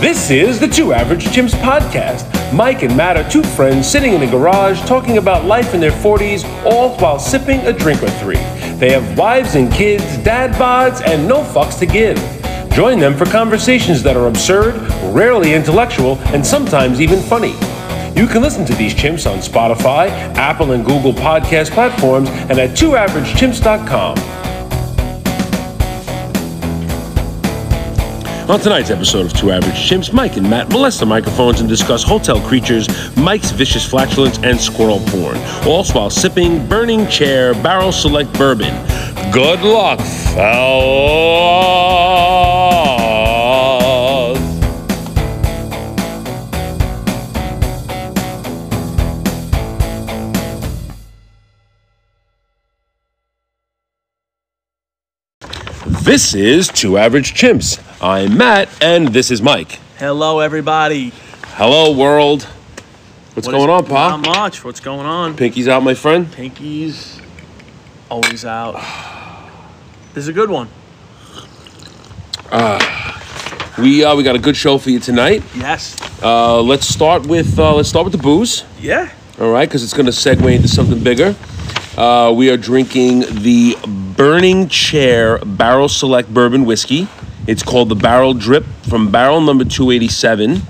This 0.00 0.30
is 0.30 0.60
the 0.60 0.68
Two 0.68 0.92
Average 0.92 1.24
Chimps 1.24 1.54
podcast. 1.62 2.26
Mike 2.52 2.82
and 2.82 2.94
Matt 2.94 3.16
are 3.16 3.28
two 3.30 3.42
friends 3.42 3.88
sitting 3.90 4.12
in 4.12 4.22
a 4.22 4.30
garage 4.30 4.78
talking 4.86 5.16
about 5.16 5.46
life 5.46 5.72
in 5.72 5.80
their 5.80 5.90
40s, 5.90 6.44
all 6.66 6.96
while 6.98 7.18
sipping 7.18 7.60
a 7.60 7.72
drink 7.72 8.02
or 8.02 8.10
three. 8.10 8.36
They 8.76 8.92
have 8.92 9.16
wives 9.18 9.54
and 9.54 9.72
kids, 9.72 10.04
dad 10.18 10.52
bods, 10.56 11.00
and 11.04 11.26
no 11.26 11.42
fucks 11.42 11.78
to 11.78 11.86
give. 11.86 12.18
Join 12.72 12.98
them 12.98 13.16
for 13.16 13.24
conversations 13.24 14.02
that 14.02 14.18
are 14.18 14.28
absurd, 14.28 14.74
rarely 15.14 15.54
intellectual, 15.54 16.18
and 16.26 16.44
sometimes 16.44 17.00
even 17.00 17.20
funny. 17.20 17.52
You 18.14 18.26
can 18.26 18.42
listen 18.42 18.66
to 18.66 18.74
these 18.74 18.94
chimps 18.94 19.28
on 19.30 19.38
Spotify, 19.38 20.08
Apple 20.36 20.72
and 20.72 20.84
Google 20.84 21.14
podcast 21.14 21.70
platforms, 21.70 22.28
and 22.28 22.58
at 22.58 22.70
twoaveragechimps.com. 22.76 24.45
On 28.48 28.60
tonight's 28.60 28.90
episode 28.90 29.26
of 29.26 29.32
Two 29.32 29.50
Average 29.50 29.74
Chimps, 29.74 30.12
Mike 30.12 30.36
and 30.36 30.48
Matt 30.48 30.68
molest 30.70 31.00
the 31.00 31.06
microphones 31.06 31.58
and 31.58 31.68
discuss 31.68 32.04
hotel 32.04 32.40
creatures, 32.40 32.86
Mike's 33.16 33.50
vicious 33.50 33.84
flatulence, 33.84 34.38
and 34.38 34.60
squirrel 34.60 35.00
porn, 35.06 35.36
all 35.66 35.84
while 35.86 36.10
sipping 36.10 36.64
Burning 36.68 37.08
Chair 37.08 37.54
Barrel 37.54 37.90
Select 37.90 38.32
Bourbon. 38.34 38.72
Good 39.32 39.62
luck, 39.62 39.98
fellas! 39.98 41.26
This 56.04 56.34
is 56.34 56.68
Two 56.68 56.96
Average 56.96 57.34
Chimps. 57.34 57.85
I'm 57.98 58.36
Matt, 58.36 58.68
and 58.82 59.08
this 59.08 59.30
is 59.30 59.40
Mike. 59.40 59.78
Hello, 59.98 60.40
everybody. 60.40 61.14
Hello, 61.54 61.96
world. 61.96 62.42
What's 63.32 63.46
What 63.46 63.52
going 63.52 63.70
on, 63.70 63.86
Pa? 63.86 64.16
Not 64.18 64.26
much. 64.36 64.62
What's 64.62 64.80
going 64.80 65.06
on? 65.06 65.34
Pinky's 65.34 65.66
out, 65.66 65.82
my 65.82 65.94
friend. 65.94 66.30
Pinky's 66.30 67.18
always 68.10 68.44
out. 68.44 68.74
This 70.12 70.24
is 70.24 70.28
a 70.28 70.34
good 70.34 70.50
one. 70.50 70.68
We 73.78 74.04
uh, 74.04 74.14
we 74.14 74.22
got 74.22 74.36
a 74.36 74.40
good 74.40 74.56
show 74.56 74.76
for 74.76 74.90
you 74.90 75.00
tonight. 75.00 75.42
Yes. 75.54 75.96
Uh, 76.22 76.60
let's 76.60 76.86
start 76.86 77.26
with 77.26 77.58
uh, 77.58 77.74
let's 77.74 77.88
start 77.88 78.04
with 78.04 78.12
the 78.12 78.22
booze. 78.22 78.64
Yeah. 78.78 79.10
All 79.40 79.50
right, 79.50 79.66
because 79.66 79.82
it's 79.82 79.94
going 79.94 80.06
to 80.06 80.12
segue 80.12 80.54
into 80.54 80.68
something 80.68 81.02
bigger. 81.02 81.34
Uh, 81.96 82.32
we 82.36 82.50
are 82.50 82.58
drinking 82.58 83.20
the 83.20 83.76
Burning 84.16 84.68
Chair 84.68 85.38
Barrel 85.38 85.88
Select 85.88 86.32
Bourbon 86.32 86.66
Whiskey. 86.66 87.08
It's 87.46 87.62
called 87.62 87.88
the 87.88 87.94
Barrel 87.94 88.34
Drip 88.34 88.64
from 88.88 89.10
barrel 89.12 89.40
number 89.40 89.64
287. 89.64 90.60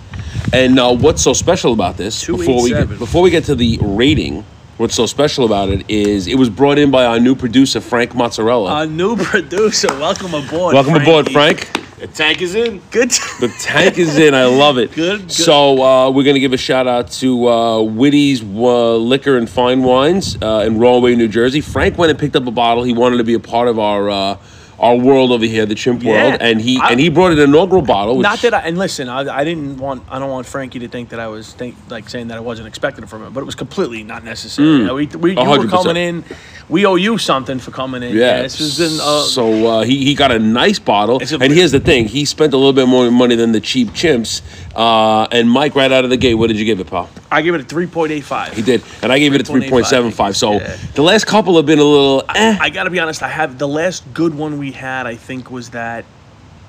And 0.53 0.79
uh, 0.79 0.95
what's 0.95 1.23
so 1.23 1.33
special 1.33 1.73
about 1.73 1.97
this? 1.97 2.27
Before 2.27 2.63
we 2.63 2.69
get, 2.69 2.85
287. 2.85 2.99
before 2.99 3.23
we 3.23 3.31
get 3.31 3.45
to 3.45 3.55
the 3.55 3.79
rating, 3.81 4.45
what's 4.77 4.95
so 4.95 5.07
special 5.07 5.47
about 5.47 5.71
it 5.71 5.89
is 5.89 6.27
it 6.27 6.37
was 6.37 6.51
brought 6.51 6.77
in 6.79 6.91
by 6.91 7.07
our 7.07 7.19
new 7.19 7.35
producer 7.35 7.81
Frank 7.81 8.15
Mozzarella. 8.15 8.71
Our 8.71 8.87
new 8.87 9.17
producer. 9.25 9.89
Welcome 9.89 10.35
aboard. 10.35 10.75
Welcome 10.75 10.97
aboard, 10.97 11.33
Frank. 11.33 11.71
The 11.99 12.09
tank 12.09 12.43
is 12.43 12.55
in. 12.55 12.83
Good. 12.91 13.11
The 13.41 13.51
tank 13.59 13.97
is 13.97 14.19
in. 14.19 14.35
I 14.35 14.45
love 14.45 14.77
it. 14.77 14.93
Good, 14.95 15.21
good. 15.23 15.33
So 15.33 15.83
uh, 15.83 16.11
we're 16.11 16.25
gonna 16.25 16.41
give 16.41 16.53
a 16.53 16.59
shout 16.59 16.87
out 16.87 17.11
to 17.13 17.49
uh, 17.49 17.81
Witty's 17.81 18.43
uh, 18.43 18.97
Liquor 18.97 19.39
and 19.39 19.49
Fine 19.49 19.83
Wines 19.83 20.37
uh, 20.43 20.65
in 20.67 20.75
Rollaway, 20.77 21.17
New 21.17 21.27
Jersey. 21.29 21.63
Frank 21.63 21.97
went 21.97 22.11
and 22.11 22.19
picked 22.19 22.37
up 22.37 22.47
a 22.47 22.51
bottle. 22.51 22.83
He 22.85 22.93
wanted 22.93 23.17
to 23.17 23.25
be 23.25 23.33
a 23.33 23.41
part 23.41 23.69
of 23.69 23.79
our 23.79 24.11
uh, 24.11 24.37
our 24.79 24.97
world 24.97 25.33
over 25.33 25.45
here, 25.47 25.65
the 25.67 25.75
chimp 25.75 26.03
Yeah. 26.03 26.13
world, 26.31 26.37
and 26.41 26.61
he 26.61 26.79
I- 26.79 26.91
and 26.91 27.01
he 27.01 27.09
brought 27.09 27.33
an 27.33 27.39
inaugural 27.39 27.83
bottle. 27.83 28.17
Which, 28.19 28.25
Not 28.25 28.41
that 28.41 28.53
I 28.55 28.61
and 28.61 28.77
listen, 28.77 29.09
I, 29.09 29.21
I 29.35 29.45
didn't 29.45 29.79
want 29.79 30.03
I 30.11 30.19
don't 30.19 30.31
want 30.31 30.47
Frankie 30.47 30.79
to 30.81 30.89
think 30.89 31.09
that 31.11 31.21
I 31.21 31.29
was 31.29 31.53
think, 31.55 31.77
like 31.89 32.09
saying 32.09 32.29
that 32.29 32.37
I 32.37 32.41
wasn't 32.41 32.69
expecting 32.69 33.05
it 33.05 33.09
from 33.09 33.23
him, 33.25 33.33
but 33.33 33.41
it 33.41 33.47
was 33.47 33.55
completely 33.55 34.03
not 34.03 34.25
necessary. 34.25 34.69
Mm. 34.69 34.79
You 34.79 34.85
know, 34.85 34.95
we, 34.95 35.07
we, 35.07 35.31
you 35.31 35.49
were 35.49 35.67
coming 35.67 35.97
in. 35.97 36.25
We 36.69 36.84
owe 36.84 36.96
you 36.96 37.17
something 37.17 37.61
for 37.61 37.70
coming 37.70 38.02
in. 38.02 38.17
Yeah. 38.17 38.42
this 38.42 38.58
has 38.58 38.77
been 38.79 38.98
uh, 39.01 39.23
so 39.23 39.67
uh, 39.68 39.83
he, 39.85 40.05
he 40.05 40.14
got 40.14 40.33
a 40.33 40.39
nice 40.39 40.80
bottle. 40.80 41.20
A- 41.23 41.42
and 41.45 41.52
here's 41.52 41.70
the 41.70 41.79
thing: 41.80 42.07
he 42.08 42.24
spent 42.24 42.52
a 42.52 42.57
little 42.57 42.73
bit 42.73 42.89
more 42.89 43.08
money 43.11 43.36
than 43.36 43.52
the 43.52 43.61
cheap 43.61 43.89
chimps. 43.91 44.42
Uh, 44.74 45.29
and 45.30 45.48
Mike, 45.48 45.74
right 45.77 45.92
out 45.92 46.02
of 46.05 46.11
the 46.11 46.17
gate, 46.17 46.35
what 46.35 46.48
did 46.48 46.58
you 46.58 46.64
give 46.64 46.80
it, 46.80 46.89
pal? 46.89 47.08
I 47.30 47.42
gave 47.42 47.55
it 47.55 47.61
a 47.61 47.64
three 47.64 47.86
point 47.86 48.11
eight 48.11 48.24
five. 48.24 48.52
He 48.52 48.63
did, 48.63 48.83
and 49.02 49.13
I 49.13 49.18
gave 49.20 49.33
it 49.35 49.41
a 49.41 49.45
three 49.45 49.68
point 49.70 49.86
seven 49.86 50.11
five. 50.11 50.36
So 50.36 50.55
Yeah. 50.55 50.77
the 50.95 51.02
last 51.02 51.27
couple 51.27 51.57
have 51.57 51.67
been 51.67 51.79
a 51.79 51.85
little. 51.85 52.24
Eh. 52.35 52.58
I 52.61 52.70
gotta 52.70 52.91
be 52.91 52.98
honest. 52.98 53.23
I 53.23 53.29
have 53.29 53.58
the 53.58 53.68
last 53.68 54.02
good 54.12 54.35
one 54.35 54.58
we 54.58 54.73
had. 54.73 55.07
I 55.07 55.14
think 55.14 55.51
was 55.51 55.70
that 55.70 56.05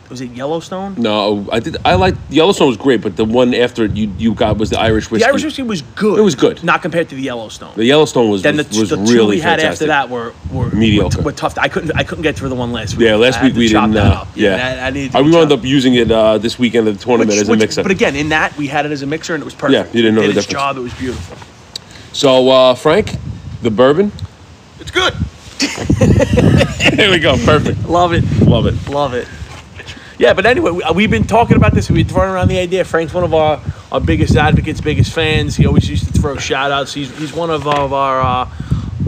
was 0.09 0.21
it 0.21 0.31
Yellowstone. 0.31 0.95
No, 0.97 1.47
I 1.51 1.59
did. 1.59 1.77
I 1.83 1.95
like 1.95 2.15
Yellowstone 2.29 2.67
was 2.69 2.77
great, 2.77 3.01
but 3.01 3.17
the 3.17 3.25
one 3.25 3.53
after 3.53 3.83
it 3.83 3.91
you 3.95 4.13
you 4.17 4.33
got 4.33 4.57
was 4.57 4.69
the 4.69 4.79
Irish 4.79 5.11
whiskey. 5.11 5.23
The 5.23 5.29
Irish 5.29 5.43
whiskey 5.43 5.63
was 5.63 5.81
good. 5.81 6.17
It 6.17 6.21
was 6.21 6.35
good. 6.35 6.63
not 6.63 6.81
compared 6.81 7.09
to 7.09 7.15
the 7.15 7.21
Yellowstone. 7.21 7.73
The 7.75 7.83
Yellowstone 7.85 8.29
was 8.29 8.41
then 8.41 8.55
the, 8.57 8.63
was, 8.63 8.89
the 8.89 8.97
was 8.97 9.09
two 9.09 9.15
really 9.15 9.35
we 9.37 9.41
had 9.41 9.59
fantastic. 9.59 9.71
after 9.71 9.85
that 9.87 10.09
were 10.09 10.33
were 10.51 10.69
Mediocre. 10.73 11.17
Were, 11.17 11.23
were 11.25 11.31
tough. 11.33 11.57
I 11.57 11.67
couldn't 11.67 11.91
I 11.95 12.03
couldn't 12.03 12.21
get 12.23 12.35
through 12.37 12.49
the 12.49 12.55
one 12.55 12.71
last 12.71 12.95
week. 12.95 13.05
Yeah, 13.07 13.15
last 13.15 13.35
I 13.35 13.37
had 13.39 13.45
week 13.45 13.53
to 13.55 13.59
we 13.59 13.69
chop 13.69 13.89
didn't. 13.89 13.95
that 13.95 14.11
Uh, 14.13 14.21
up. 14.21 14.27
yeah, 14.35 14.79
I, 14.83 14.87
I 14.87 14.89
needed. 14.91 15.11
To 15.11 15.17
I 15.17 15.21
wound 15.21 15.33
chopped. 15.33 15.51
up 15.51 15.63
using 15.65 15.95
it 15.95 16.09
uh, 16.11 16.37
this 16.37 16.57
weekend 16.57 16.87
at 16.87 16.93
the 16.97 17.03
tournament 17.03 17.31
Which- 17.31 17.41
as 17.41 17.47
a 17.49 17.51
which- 17.51 17.59
mixer. 17.59 17.83
But 17.83 17.91
again, 17.91 18.15
in 18.15 18.29
that 18.29 18.55
we 18.57 18.67
had 18.67 18.85
it 18.85 18.91
as 18.91 19.01
a 19.01 19.07
mixer 19.07 19.33
and 19.35 19.41
it 19.41 19.45
was 19.45 19.55
perfect. 19.55 19.73
Yeah, 19.89 19.93
you 19.95 20.01
didn't 20.03 20.15
know 20.15 20.21
it 20.21 20.27
the 20.27 20.33
did 20.33 20.37
its 20.37 20.47
difference. 20.47 20.63
job. 20.63 20.77
It 20.77 20.81
was 20.81 20.93
beautiful. 20.93 21.37
so 22.13 22.49
uh, 22.49 22.75
Frank, 22.75 23.13
the 23.61 23.71
bourbon. 23.71 24.11
It's 24.79 24.91
good. 24.91 25.13
There 26.97 27.11
we 27.11 27.19
go. 27.19 27.35
Perfect. 27.45 27.85
Love 27.87 28.13
it. 28.13 28.23
Love 28.41 28.65
it. 28.65 28.89
Love 28.89 29.13
it. 29.13 29.27
Yeah, 30.17 30.33
but 30.33 30.45
anyway, 30.45 30.71
we, 30.71 30.83
we've 30.95 31.11
been 31.11 31.27
talking 31.27 31.57
about 31.57 31.73
this. 31.73 31.89
We've 31.89 32.07
been 32.07 32.13
throwing 32.13 32.31
around 32.31 32.47
the 32.47 32.57
idea. 32.57 32.83
Frank's 32.83 33.13
one 33.13 33.23
of 33.23 33.33
our, 33.33 33.61
our 33.91 34.01
biggest 34.01 34.35
advocates, 34.35 34.81
biggest 34.81 35.13
fans. 35.13 35.55
He 35.55 35.65
always 35.67 35.89
used 35.89 36.05
to 36.07 36.19
throw 36.19 36.37
shout 36.37 36.71
outs. 36.71 36.93
He's, 36.93 37.15
he's 37.17 37.33
one 37.33 37.49
of, 37.49 37.67
of 37.67 37.93
our, 37.93 38.19
uh, 38.21 38.49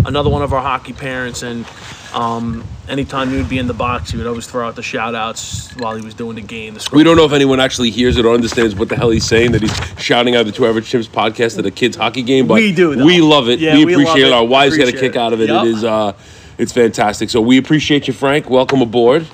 another 0.05 0.29
one 0.29 0.43
of 0.43 0.53
our 0.53 0.61
hockey 0.61 0.93
parents. 0.93 1.41
And 1.41 1.65
um, 2.13 2.63
anytime 2.87 3.31
he 3.31 3.37
would 3.37 3.49
be 3.49 3.57
in 3.57 3.65
the 3.65 3.73
box, 3.73 4.11
he 4.11 4.17
would 4.17 4.27
always 4.27 4.45
throw 4.45 4.67
out 4.67 4.75
the 4.75 4.83
shout 4.83 5.15
outs 5.15 5.73
while 5.77 5.95
he 5.95 6.03
was 6.03 6.13
doing 6.13 6.35
the 6.35 6.41
game. 6.41 6.75
The 6.75 6.89
We 6.93 7.03
don't 7.03 7.17
know 7.17 7.25
if 7.25 7.33
anyone 7.33 7.59
actually 7.59 7.89
hears 7.89 8.17
it 8.17 8.25
or 8.25 8.33
understands 8.33 8.75
what 8.75 8.89
the 8.89 8.95
hell 8.95 9.09
he's 9.09 9.25
saying. 9.25 9.53
That 9.53 9.63
he's 9.63 9.75
shouting 10.03 10.35
out 10.35 10.45
the 10.45 10.51
Two 10.51 10.67
Average 10.67 10.91
Chimps 10.91 11.07
podcast 11.07 11.57
at 11.57 11.65
a 11.65 11.71
kids 11.71 11.97
hockey 11.97 12.21
game. 12.21 12.45
But 12.45 12.55
We 12.55 12.71
do, 12.71 12.95
though. 12.95 13.05
We 13.05 13.21
love 13.21 13.49
it. 13.49 13.59
Yeah, 13.59 13.75
we 13.75 13.85
we 13.85 13.93
appreciate 13.93 14.27
it. 14.27 14.33
Our 14.33 14.45
wives 14.45 14.77
get 14.77 14.87
a 14.87 14.91
kick 14.91 15.15
it. 15.15 15.17
out 15.17 15.33
of 15.33 15.41
it. 15.41 15.49
Yup. 15.49 15.65
It 15.65 15.69
is. 15.69 15.83
Uh, 15.83 16.13
it's 16.59 16.71
fantastic. 16.71 17.29
So 17.31 17.41
we 17.41 17.57
appreciate 17.57 18.07
you, 18.07 18.13
Frank. 18.13 18.49
Welcome 18.49 18.81
aboard. 18.81 19.25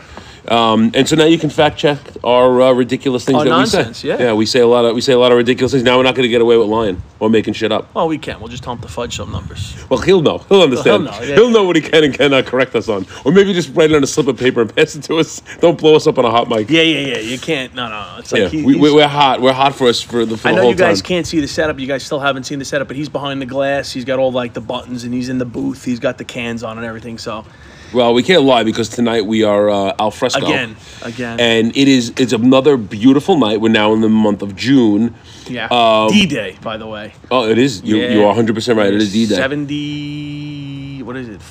Um, 0.48 0.92
and 0.94 1.08
so 1.08 1.16
now 1.16 1.26
you 1.26 1.38
can 1.40 1.50
fact 1.50 1.78
check 1.78 2.00
our 2.24 2.62
uh, 2.62 2.72
ridiculous 2.74 3.26
things 3.26 3.38
Our 3.40 3.44
that 3.46 3.50
nonsense, 3.50 4.04
we 4.04 4.10
say. 4.12 4.18
yeah. 4.20 4.26
yeah, 4.28 4.34
we 4.34 4.46
say 4.46 4.60
a 4.60 4.68
lot 4.68 4.86
of 4.86 4.94
we 4.94 5.02
say 5.02 5.14
a 5.14 5.18
lot 5.18 5.32
of 5.32 5.38
ridiculous 5.38 5.72
things. 5.72 5.84
Now 5.84 5.98
we're 5.98 6.04
not 6.04 6.16
going 6.16 6.24
to 6.24 6.30
get 6.30 6.42
away 6.42 6.58
with 6.58 6.68
lying 6.68 7.02
or 7.20 7.30
making 7.30 7.54
shit 7.56 7.72
up. 7.72 7.94
Well, 7.96 8.08
we 8.08 8.18
can't. 8.18 8.40
We'll 8.40 8.50
just 8.50 8.64
tell 8.64 8.74
him 8.74 8.82
to 8.82 8.88
fudge 8.88 9.16
some 9.18 9.32
numbers. 9.32 9.76
Well, 9.90 10.00
he'll 10.02 10.22
know. 10.22 10.40
He'll 10.50 10.62
understand. 10.62 11.04
He'll 11.04 11.12
know, 11.12 11.22
He'll 11.36 11.46
yeah. 11.48 11.52
know, 11.54 11.64
what 11.64 11.76
he 11.76 11.82
can 11.82 12.04
and 12.04 12.14
cannot 12.14 12.46
correct 12.46 12.76
us 12.76 12.90
on, 12.90 13.06
or 13.26 13.32
maybe 13.32 13.54
just 13.54 13.74
write 13.76 13.92
it 13.92 13.96
on 13.96 14.04
a 14.04 14.08
slip 14.08 14.28
of 14.28 14.38
paper 14.38 14.62
and 14.62 14.76
pass 14.76 14.96
it 14.96 15.02
to 15.04 15.18
us. 15.18 15.42
Don't 15.62 15.80
blow 15.80 15.96
us 15.96 16.06
up 16.08 16.18
on 16.20 16.26
a 16.26 16.32
hot 16.32 16.48
mic. 16.50 16.70
Yeah, 16.70 16.82
yeah, 16.84 17.16
yeah. 17.16 17.18
You 17.20 17.40
can't. 17.40 17.74
No, 17.74 17.90
no. 17.90 18.18
It's 18.20 18.32
like 18.32 18.42
Yeah, 18.44 18.48
he, 18.50 18.64
we, 18.64 18.78
we're 18.78 19.08
hot. 19.08 19.42
We're 19.42 19.54
hot 19.54 19.74
for 19.76 19.88
us 19.88 20.02
for 20.02 20.26
the 20.26 20.38
for 20.38 20.48
I 20.48 20.52
the 20.52 20.56
know 20.58 20.62
whole 20.64 20.72
you 20.72 20.78
guys 20.78 21.02
time. 21.02 21.08
can't 21.08 21.28
see 21.28 21.40
the 21.40 21.48
setup. 21.48 21.80
You 21.80 21.88
guys 21.88 22.04
still 22.04 22.20
haven't 22.20 22.44
seen 22.44 22.60
the 22.60 22.66
setup, 22.66 22.88
but 22.88 22.98
he's 22.98 23.10
behind 23.10 23.42
the 23.42 23.46
glass. 23.46 23.92
He's 23.92 24.06
got 24.06 24.20
all 24.20 24.32
like 24.32 24.54
the 24.54 24.62
buttons, 24.62 25.04
and 25.06 25.14
he's 25.14 25.30
in 25.30 25.38
the 25.38 25.46
booth. 25.46 25.84
He's 25.84 26.00
got 26.00 26.18
the 26.18 26.26
cans 26.26 26.62
on 26.64 26.78
and 26.78 26.86
everything. 26.86 27.18
So 27.18 27.46
Well, 27.94 28.14
we 28.14 28.24
can't 28.24 28.44
lie 28.44 28.64
because 28.64 28.90
tonight 28.90 29.26
we 29.26 29.44
are 29.44 29.70
uh, 29.70 29.96
al 30.00 30.12
fresco 30.12 30.46
again, 30.46 30.76
again, 31.02 31.40
and 31.40 31.78
it 31.78 31.88
is 31.88 32.14
it's 32.18 32.34
another 32.34 32.78
beautiful 32.78 33.38
night. 33.38 33.62
We're 33.62 33.70
now 33.70 33.94
in 33.94 34.02
the 34.02 34.10
month 34.10 34.42
of 34.42 34.56
June. 34.56 35.16
yeah. 35.48 35.68
um, 35.72 36.10
D 36.10 36.26
Day, 36.26 36.58
by 36.62 36.78
the 36.78 36.88
way. 36.88 37.14
Oh, 37.32 37.48
it 37.48 37.58
is. 37.58 37.82
You 37.84 37.98
you 37.98 38.22
are 38.24 38.28
100 38.28 38.54
percent 38.56 38.78
right. 38.78 38.94
It 38.94 39.02
is 39.02 39.14
D 39.14 39.28
Day. 39.28 39.36
Seventy. 39.36 41.04
What 41.04 41.16
is 41.16 41.30
it? 41.30 41.42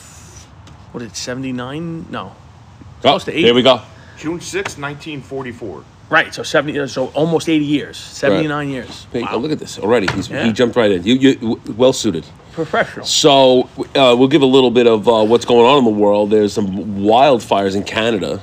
What 0.93 1.03
is 1.03 1.13
it? 1.13 1.17
Seventy 1.17 1.53
nine? 1.53 2.11
No. 2.11 2.33
Oh, 2.37 3.01
close 3.01 3.25
to 3.25 3.33
there 3.33 3.55
we 3.55 3.63
go. 3.63 3.81
June 4.17 4.41
6, 4.41 4.79
1944. 4.79 5.85
Right. 6.11 6.33
So 6.35 6.43
seventy. 6.43 6.87
So 6.89 7.07
almost 7.09 7.49
eighty 7.49 7.65
years. 7.65 7.97
Seventy 7.97 8.47
nine 8.47 8.69
years. 8.69 9.07
Hey, 9.13 9.23
Wow. 9.23 9.29
oh, 9.33 9.39
look 9.39 9.53
at 9.53 9.59
this 9.59 9.79
already. 9.79 10.07
He's, 10.15 10.29
Yeah. 10.29 10.45
He 10.45 10.53
jumped 10.53 10.77
right 10.77 10.91
in. 10.93 11.05
You 11.05 11.15
you 11.15 11.35
w- 11.37 11.61
well 11.77 11.93
suited. 11.93 12.25
Professional. 12.53 13.05
So 13.07 13.63
uh, 13.97 14.15
we'll 14.17 14.29
give 14.29 14.43
a 14.43 14.47
little 14.47 14.71
bit 14.71 14.87
of 14.87 15.09
uh, 15.09 15.25
what's 15.25 15.45
going 15.45 15.67
on 15.67 15.79
in 15.79 15.85
the 15.85 15.91
world. 15.99 16.31
There's 16.31 16.53
some 16.53 16.69
wildfires 16.99 17.75
in 17.75 17.83
Canada, 17.83 18.41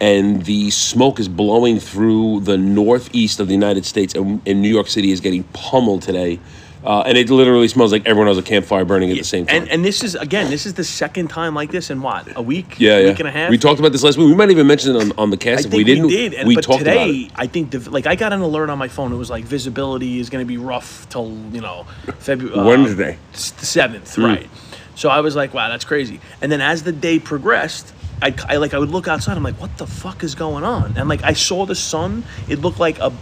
and 0.00 0.44
the 0.44 0.70
smoke 0.70 1.20
is 1.20 1.28
blowing 1.28 1.78
through 1.78 2.40
the 2.40 2.56
northeast 2.56 3.38
of 3.38 3.46
the 3.46 3.54
United 3.54 3.84
States, 3.86 4.14
and, 4.14 4.40
and 4.46 4.62
New 4.62 4.68
York 4.68 4.88
City 4.88 5.12
is 5.12 5.20
getting 5.20 5.44
pummeled 5.52 6.02
today. 6.02 6.40
Uh, 6.86 7.02
and 7.04 7.18
it 7.18 7.28
literally 7.30 7.66
smells 7.66 7.90
like 7.90 8.06
everyone 8.06 8.28
has 8.28 8.38
a 8.38 8.42
campfire 8.42 8.84
burning 8.84 9.10
at 9.10 9.16
the 9.18 9.24
same 9.24 9.44
time. 9.44 9.62
And 9.62 9.70
and 9.70 9.84
this 9.84 10.04
is 10.04 10.14
again, 10.14 10.50
this 10.50 10.66
is 10.66 10.74
the 10.74 10.84
second 10.84 11.28
time 11.28 11.52
like 11.54 11.72
this 11.72 11.90
in 11.90 12.00
what 12.00 12.36
a 12.36 12.42
week, 12.42 12.78
yeah, 12.78 12.98
yeah. 12.98 13.08
week 13.08 13.18
and 13.18 13.28
a 13.28 13.32
half. 13.32 13.50
We 13.50 13.58
talked 13.58 13.80
about 13.80 13.90
this 13.90 14.04
last 14.04 14.16
week. 14.18 14.28
We 14.28 14.36
might 14.36 14.50
even 14.50 14.66
mention 14.68 14.94
it 14.94 15.00
on, 15.02 15.12
on 15.18 15.30
the 15.30 15.36
I 15.36 15.38
cast. 15.38 15.62
think 15.64 15.74
if 15.74 15.78
we 15.78 15.84
didn't, 15.84 16.08
did. 16.08 16.34
And, 16.34 16.46
we 16.46 16.54
but 16.54 16.62
talked 16.64 16.82
about 16.82 16.92
today, 16.92 17.10
it. 17.22 17.32
I 17.34 17.48
think 17.48 17.72
the, 17.72 17.90
like 17.90 18.06
I 18.06 18.14
got 18.14 18.32
an 18.32 18.40
alert 18.40 18.70
on 18.70 18.78
my 18.78 18.88
phone. 18.88 19.12
It 19.12 19.16
was 19.16 19.30
like 19.30 19.44
visibility 19.44 20.20
is 20.20 20.30
going 20.30 20.44
to 20.44 20.48
be 20.48 20.58
rough 20.58 21.08
till 21.08 21.36
you 21.50 21.60
know 21.60 21.86
February 22.20 22.64
Wednesday. 22.64 23.18
the 23.32 23.66
seventh, 23.66 24.14
Hmm. 24.14 24.24
right? 24.24 24.50
So 24.94 25.08
I 25.08 25.20
was 25.20 25.34
like, 25.34 25.52
wow, 25.52 25.68
that's 25.68 25.84
crazy. 25.84 26.20
And 26.40 26.50
then 26.52 26.60
as 26.60 26.84
the 26.84 26.92
day 26.92 27.18
progressed. 27.18 27.92
I, 28.22 28.34
I 28.48 28.56
like 28.56 28.72
I 28.72 28.78
would 28.78 28.88
look 28.88 29.08
outside. 29.08 29.36
I'm 29.36 29.42
like, 29.42 29.60
what 29.60 29.76
the 29.76 29.86
fuck 29.86 30.24
is 30.24 30.34
going 30.34 30.64
on? 30.64 30.96
And 30.96 31.06
like 31.06 31.22
I 31.22 31.34
saw 31.34 31.66
the 31.66 31.74
sun. 31.74 32.24
It 32.48 32.60
looked 32.60 32.80
like 32.80 32.98
a 32.98 33.12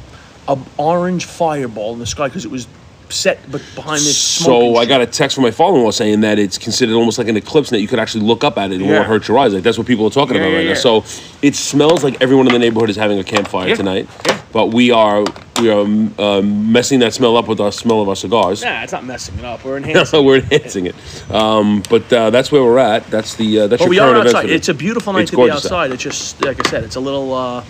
a 0.47 0.57
orange 0.77 1.25
fireball 1.25 1.95
in 1.95 1.99
the 1.99 2.07
sky 2.07 2.29
because 2.29 2.45
it 2.45 2.51
was 2.53 2.69
set 3.11 3.41
be- 3.51 3.59
behind 3.75 4.01
this. 4.01 4.17
So 4.17 4.77
I 4.77 4.87
got 4.87 5.01
a 5.01 5.07
text 5.07 5.35
from 5.35 5.45
my 5.45 5.51
father-in-law 5.51 5.91
saying 5.93 6.21
that 6.23 6.39
it's 6.39 6.59
considered 6.59 6.95
almost 6.95 7.19
like 7.19 7.29
an 7.29 7.37
eclipse, 7.37 7.71
and 7.71 7.77
that 7.77 7.83
you 7.83 7.89
could 7.89 7.99
actually 7.99 8.25
look 8.25 8.45
up 8.45 8.59
at 8.59 8.71
it 8.71 8.75
and 8.77 8.83
it 8.83 8.87
Yeah. 8.87 8.97
won't 8.97 9.07
hurt 9.09 9.29
your 9.29 9.39
eyes. 9.39 9.53
Like 9.55 9.63
that's 9.63 9.79
what 9.79 9.87
people 9.87 10.07
are 10.07 10.11
talking 10.11 10.37
Yeah, 10.37 10.43
about 10.43 10.51
yeah, 10.51 10.57
right 10.57 10.67
yeah. 10.67 10.73
now. 10.75 11.03
So 11.03 11.05
it 11.43 11.55
smells 11.55 12.03
like 12.05 12.21
everyone 12.23 12.47
in 12.47 12.53
the 12.53 12.59
neighborhood 12.59 12.91
is 12.91 12.97
having 12.97 13.19
a 13.19 13.25
campfire 13.25 13.69
Yeah. 13.69 13.75
tonight. 13.75 14.09
Yeah. 14.27 14.41
But 14.53 14.67
we 14.69 14.91
are 14.93 15.25
we 15.61 15.71
are 15.71 15.81
um, 15.83 16.73
messing 16.73 16.99
that 17.01 17.13
smell 17.15 17.37
up 17.37 17.47
with 17.47 17.61
our 17.61 17.71
smell 17.71 18.01
of 18.01 18.09
our 18.09 18.17
cigars. 18.17 18.63
Nah, 18.63 18.83
it's 18.83 18.93
not 18.93 19.05
messing 19.05 19.39
it 19.39 19.45
up. 19.45 19.65
We're 19.65 19.77
enhancing. 19.83 20.25
we're 20.25 20.37
enhancing 20.39 20.87
it. 20.87 20.95
Um, 21.31 21.83
but 21.89 22.13
uh, 22.13 22.31
that's 22.31 22.51
where 22.51 22.63
we're 22.63 22.79
at. 22.79 23.09
That's 23.11 23.35
the 23.37 23.61
uh, 23.61 23.67
that's 23.69 23.81
But 23.81 23.85
your 23.87 23.91
we 23.91 23.97
current 23.99 24.17
are 24.17 24.21
events 24.21 24.35
outside. 24.35 24.43
for 24.43 24.49
the- 24.49 24.55
It's 24.55 24.69
a 24.69 24.75
beautiful 24.75 25.13
night 25.13 25.23
It's 25.23 25.31
to 25.31 25.37
be 25.37 25.43
gorgeous 25.43 25.67
out. 25.67 25.73
outside. 25.73 25.93
It's 25.93 26.03
just 26.03 26.45
like 26.45 26.65
I 26.67 26.71
said, 26.71 26.85
it's 26.85 26.97
a 26.97 27.01
little 27.01 27.33
uh, 27.35 27.63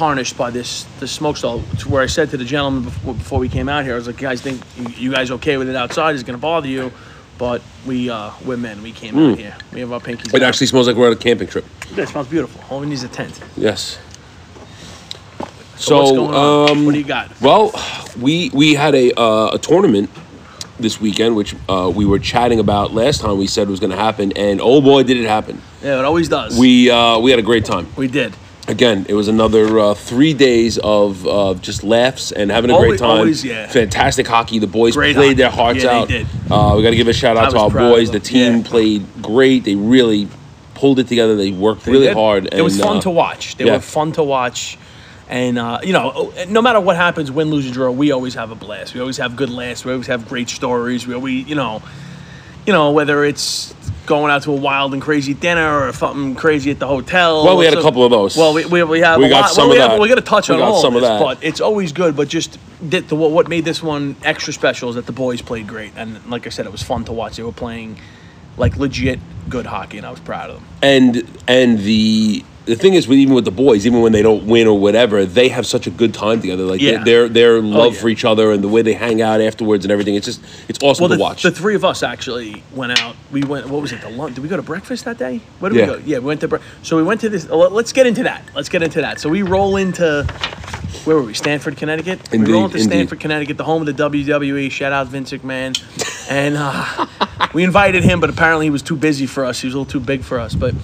tarnished 0.00 0.38
by 0.38 0.50
this 0.50 0.84
the 0.98 1.06
smoke 1.06 1.36
stall. 1.36 1.62
To 1.80 1.88
where 1.90 2.02
I 2.02 2.06
said 2.06 2.30
to 2.30 2.38
the 2.38 2.44
gentleman 2.44 2.84
before, 2.84 3.14
before 3.14 3.38
we 3.38 3.50
came 3.50 3.68
out 3.68 3.84
here, 3.84 3.92
I 3.92 3.96
was 3.96 4.06
like, 4.06 4.18
"You 4.18 4.28
guys 4.28 4.40
think 4.40 4.62
you, 4.98 5.12
guys 5.12 5.30
okay 5.32 5.58
with 5.58 5.68
it 5.68 5.76
outside? 5.76 6.14
Is 6.14 6.22
going 6.22 6.38
to 6.38 6.40
bother 6.40 6.68
you?" 6.68 6.90
But 7.36 7.60
we 7.86 8.08
uh, 8.08 8.30
we're 8.46 8.56
men. 8.56 8.82
We 8.82 8.92
came 8.92 9.18
out 9.18 9.36
here. 9.36 9.54
We 9.74 9.80
have 9.80 9.92
our 9.92 10.00
pinkies. 10.00 10.30
Hmm. 10.30 10.36
It 10.36 10.42
out. 10.42 10.48
actually 10.48 10.68
smells 10.68 10.86
like 10.86 10.96
we're 10.96 11.08
on 11.08 11.12
a 11.12 11.16
camping 11.16 11.48
trip. 11.48 11.66
Yeah, 11.94 12.04
it 12.04 12.08
smells 12.08 12.28
beautiful. 12.28 12.64
All 12.70 12.80
we 12.80 12.86
need 12.86 12.94
is 12.94 13.04
a 13.04 13.08
tent. 13.08 13.38
Yes. 13.58 13.98
So, 15.76 15.98
what's 15.98 16.12
going 16.12 16.34
on? 16.34 16.70
um, 16.70 16.86
what 16.86 16.92
do 16.92 16.98
you 16.98 17.04
got? 17.04 17.38
Well, 17.42 17.72
we 18.18 18.50
we 18.54 18.72
had 18.72 18.94
a 18.94 19.12
uh, 19.20 19.50
a 19.52 19.58
tournament 19.58 20.08
this 20.78 20.98
weekend, 20.98 21.36
which 21.36 21.54
uh, 21.68 21.92
we 21.94 22.06
were 22.06 22.18
chatting 22.18 22.58
about 22.58 22.94
last 22.94 23.20
time. 23.20 23.36
We 23.36 23.46
said 23.46 23.68
was 23.68 23.80
going 23.80 23.92
to 23.92 23.98
happen, 23.98 24.32
and 24.32 24.62
oh 24.62 24.80
boy, 24.80 25.02
did 25.02 25.18
it 25.18 25.26
happen! 25.26 25.60
Yeah, 25.82 25.98
it 25.98 26.06
always 26.06 26.30
does. 26.30 26.58
We 26.58 26.90
uh, 26.90 27.18
we 27.18 27.30
had 27.30 27.38
a 27.38 27.48
great 27.50 27.66
time. 27.66 27.86
we 27.96 28.08
did. 28.08 28.32
Again, 28.70 29.04
it 29.08 29.14
was 29.14 29.26
another 29.26 29.78
uh, 29.80 29.94
three 29.94 30.32
days 30.32 30.78
of 30.78 31.26
uh, 31.26 31.54
just 31.54 31.82
laughs 31.82 32.30
and 32.30 32.50
having 32.52 32.70
a 32.70 32.74
Always- 32.74 32.88
great 32.90 33.00
time. 33.00 33.18
always, 33.18 33.44
yeah. 33.44 33.66
Fantastic 33.66 34.28
hockey. 34.28 34.60
The 34.60 34.68
boys 34.68 34.94
Great 34.94 35.16
played 35.16 35.26
hockey. 35.26 35.34
their 35.34 35.50
hearts 35.50 35.82
Yeah, 35.82 35.90
they 35.90 35.98
out. 36.02 36.08
did. 36.08 36.26
Uh, 36.50 36.74
we 36.76 36.82
got 36.84 36.90
to 36.90 36.96
give 36.96 37.08
a 37.08 37.12
shout 37.12 37.36
I 37.36 37.46
out 37.46 37.50
to 37.50 37.58
our 37.58 37.70
boys. 37.70 38.12
The 38.12 38.20
team 38.20 38.58
Yeah. 38.58 38.62
played 38.62 39.06
great. 39.22 39.64
They 39.64 39.74
really 39.74 40.28
pulled 40.74 41.00
it 41.00 41.08
together. 41.08 41.34
They 41.34 41.50
worked 41.50 41.84
They 41.84 41.90
really 41.92 42.06
did. 42.06 42.16
hard. 42.16 42.48
It 42.54 42.62
was 42.62 42.78
fun 42.80 42.98
uh, 42.98 43.00
to 43.02 43.10
watch. 43.10 43.56
They 43.56 43.64
yeah. 43.64 43.72
were 43.74 43.80
fun 43.80 44.12
to 44.12 44.22
watch. 44.22 44.78
And, 45.28 45.58
uh, 45.58 45.80
you 45.82 45.92
know, 45.92 46.32
no 46.48 46.62
matter 46.62 46.80
what 46.80 46.94
happens, 46.96 47.30
win, 47.30 47.50
lose, 47.50 47.68
or 47.68 47.72
draw, 47.74 47.90
we 47.90 48.12
always 48.12 48.34
have 48.34 48.50
a 48.52 48.54
blast. 48.56 48.94
We 48.94 49.00
always 49.00 49.16
have 49.18 49.34
good 49.34 49.50
laughs. 49.50 49.84
We 49.84 49.90
always 49.92 50.06
have 50.06 50.28
great 50.28 50.48
stories. 50.48 51.06
We 51.08 51.14
always, 51.14 51.46
you 51.48 51.54
know, 51.56 51.82
you 52.66 52.72
know, 52.72 52.92
whether 52.92 53.24
it's 53.24 53.74
going 54.10 54.30
out 54.32 54.42
to 54.42 54.50
a 54.50 54.56
wild 54.56 54.92
and 54.92 55.00
crazy 55.00 55.34
dinner 55.34 55.86
or 55.86 55.92
something 55.92 56.34
crazy 56.34 56.72
at 56.72 56.80
the 56.80 56.86
hotel. 56.86 57.44
Well, 57.44 57.56
we 57.56 57.64
had 57.64 57.78
a 57.78 57.80
couple 57.80 58.04
of 58.04 58.10
those. 58.10 58.36
Well, 58.36 58.52
we, 58.52 58.66
we, 58.66 58.82
we 58.82 59.00
have 59.00 59.20
We 59.20 59.26
a 59.26 59.28
got 59.28 59.42
lot. 59.42 59.50
some 59.50 59.68
well, 59.68 59.70
we 59.70 59.76
of 59.76 59.82
have, 59.82 59.90
that. 59.92 60.00
We're 60.00 60.14
to 60.16 60.20
touch 60.20 60.48
We 60.48 60.56
on 60.56 60.60
got 60.60 60.68
all 60.72 60.82
some 60.82 60.96
of 60.96 61.02
of 61.02 61.02
this, 61.02 61.08
that. 61.10 61.20
but 61.20 61.44
it's 61.44 61.60
always 61.60 61.92
good. 61.92 62.16
But 62.16 62.26
just 62.26 62.58
the, 62.82 63.00
the, 63.00 63.14
what 63.14 63.48
made 63.48 63.64
this 63.64 63.80
one 63.82 64.16
extra 64.24 64.52
special 64.52 64.88
is 64.88 64.96
that 64.96 65.06
the 65.06 65.12
boys 65.12 65.40
played 65.42 65.68
great. 65.68 65.92
And 65.94 66.28
like 66.28 66.46
I 66.46 66.50
said, 66.50 66.66
it 66.66 66.72
was 66.72 66.82
fun 66.82 67.04
to 67.04 67.12
watch. 67.12 67.36
They 67.36 67.44
were 67.44 67.52
playing 67.52 67.98
like 68.56 68.76
legit 68.76 69.20
good 69.48 69.66
hockey, 69.66 69.98
and 69.98 70.06
I 70.06 70.10
was 70.10 70.20
proud 70.20 70.50
of 70.50 70.56
them. 70.56 70.66
and 70.82 71.38
and 71.46 71.78
the 71.78 72.44
the 72.70 72.76
thing 72.76 72.94
is, 72.94 73.06
with, 73.08 73.18
even 73.18 73.34
with 73.34 73.44
the 73.44 73.50
boys, 73.50 73.86
even 73.86 74.00
when 74.00 74.12
they 74.12 74.22
don't 74.22 74.46
win 74.46 74.66
or 74.66 74.78
whatever, 74.78 75.24
they 75.26 75.48
have 75.48 75.66
such 75.66 75.86
a 75.86 75.90
good 75.90 76.14
time 76.14 76.40
together. 76.40 76.64
Like 76.64 76.80
Yeah. 76.80 77.02
their 77.04 77.28
their 77.28 77.60
love 77.60 77.94
yeah. 77.94 78.00
for 78.00 78.08
each 78.08 78.24
other 78.24 78.52
and 78.52 78.62
the 78.64 78.68
way 78.68 78.82
they 78.82 78.92
hang 78.94 79.20
out 79.22 79.40
afterwards 79.40 79.84
and 79.84 79.92
everything. 79.92 80.14
It's 80.14 80.26
just 80.26 80.40
it's 80.68 80.78
awesome 80.82 81.02
Well, 81.02 81.08
to 81.10 81.16
the, 81.16 81.20
watch. 81.22 81.42
the 81.42 81.50
three 81.50 81.74
of 81.74 81.84
us 81.84 82.02
actually 82.02 82.62
went 82.74 82.98
out. 83.00 83.16
We 83.30 83.42
went. 83.42 83.68
What 83.68 83.82
was 83.82 83.92
it? 83.92 84.00
The 84.00 84.10
lunch? 84.10 84.34
Did 84.34 84.42
we 84.42 84.48
go 84.48 84.56
to 84.56 84.62
breakfast 84.62 85.04
that 85.04 85.18
day? 85.18 85.40
Where 85.58 85.70
did 85.70 85.78
Yeah. 85.78 85.86
we 85.90 85.92
go? 85.98 86.02
Yeah, 86.06 86.18
we 86.18 86.24
went 86.26 86.40
to. 86.42 86.48
Bre- 86.48 86.56
so 86.82 86.96
we 86.96 87.02
went 87.02 87.20
to 87.22 87.28
this. 87.28 87.48
let- 87.48 87.72
Let's 87.72 87.92
get 87.92 88.06
into 88.06 88.22
that. 88.24 88.42
Let's 88.54 88.68
get 88.68 88.82
into 88.82 89.00
that. 89.02 89.20
So 89.20 89.28
we 89.28 89.42
roll 89.42 89.76
into. 89.76 90.26
Where 91.04 91.16
were 91.16 91.22
we? 91.22 91.34
Stamford, 91.34 91.76
Connecticut. 91.76 92.20
Indeed, 92.32 92.48
we 92.48 92.52
roll 92.54 92.64
into 92.66 92.76
indeed. 92.76 92.90
Stamford, 92.90 93.20
Connecticut, 93.20 93.56
the 93.56 93.64
home 93.64 93.80
of 93.80 93.86
the 93.86 94.02
WWE. 94.10 94.70
Shout 94.70 94.92
out 94.92 95.06
Vince 95.06 95.30
McMahon, 95.32 95.72
and 96.30 96.56
uh, 96.58 97.06
we 97.54 97.62
invited 97.64 98.04
him, 98.04 98.20
but 98.20 98.28
apparently 98.28 98.66
he 98.66 98.70
was 98.70 98.82
too 98.82 98.96
busy 98.96 99.26
for 99.26 99.44
us. 99.44 99.60
He 99.60 99.66
was 99.66 99.74
a 99.74 99.78
little 99.78 99.90
too 99.90 100.00
big 100.00 100.22
for 100.22 100.38
us. 100.38 100.54
But 100.54 100.74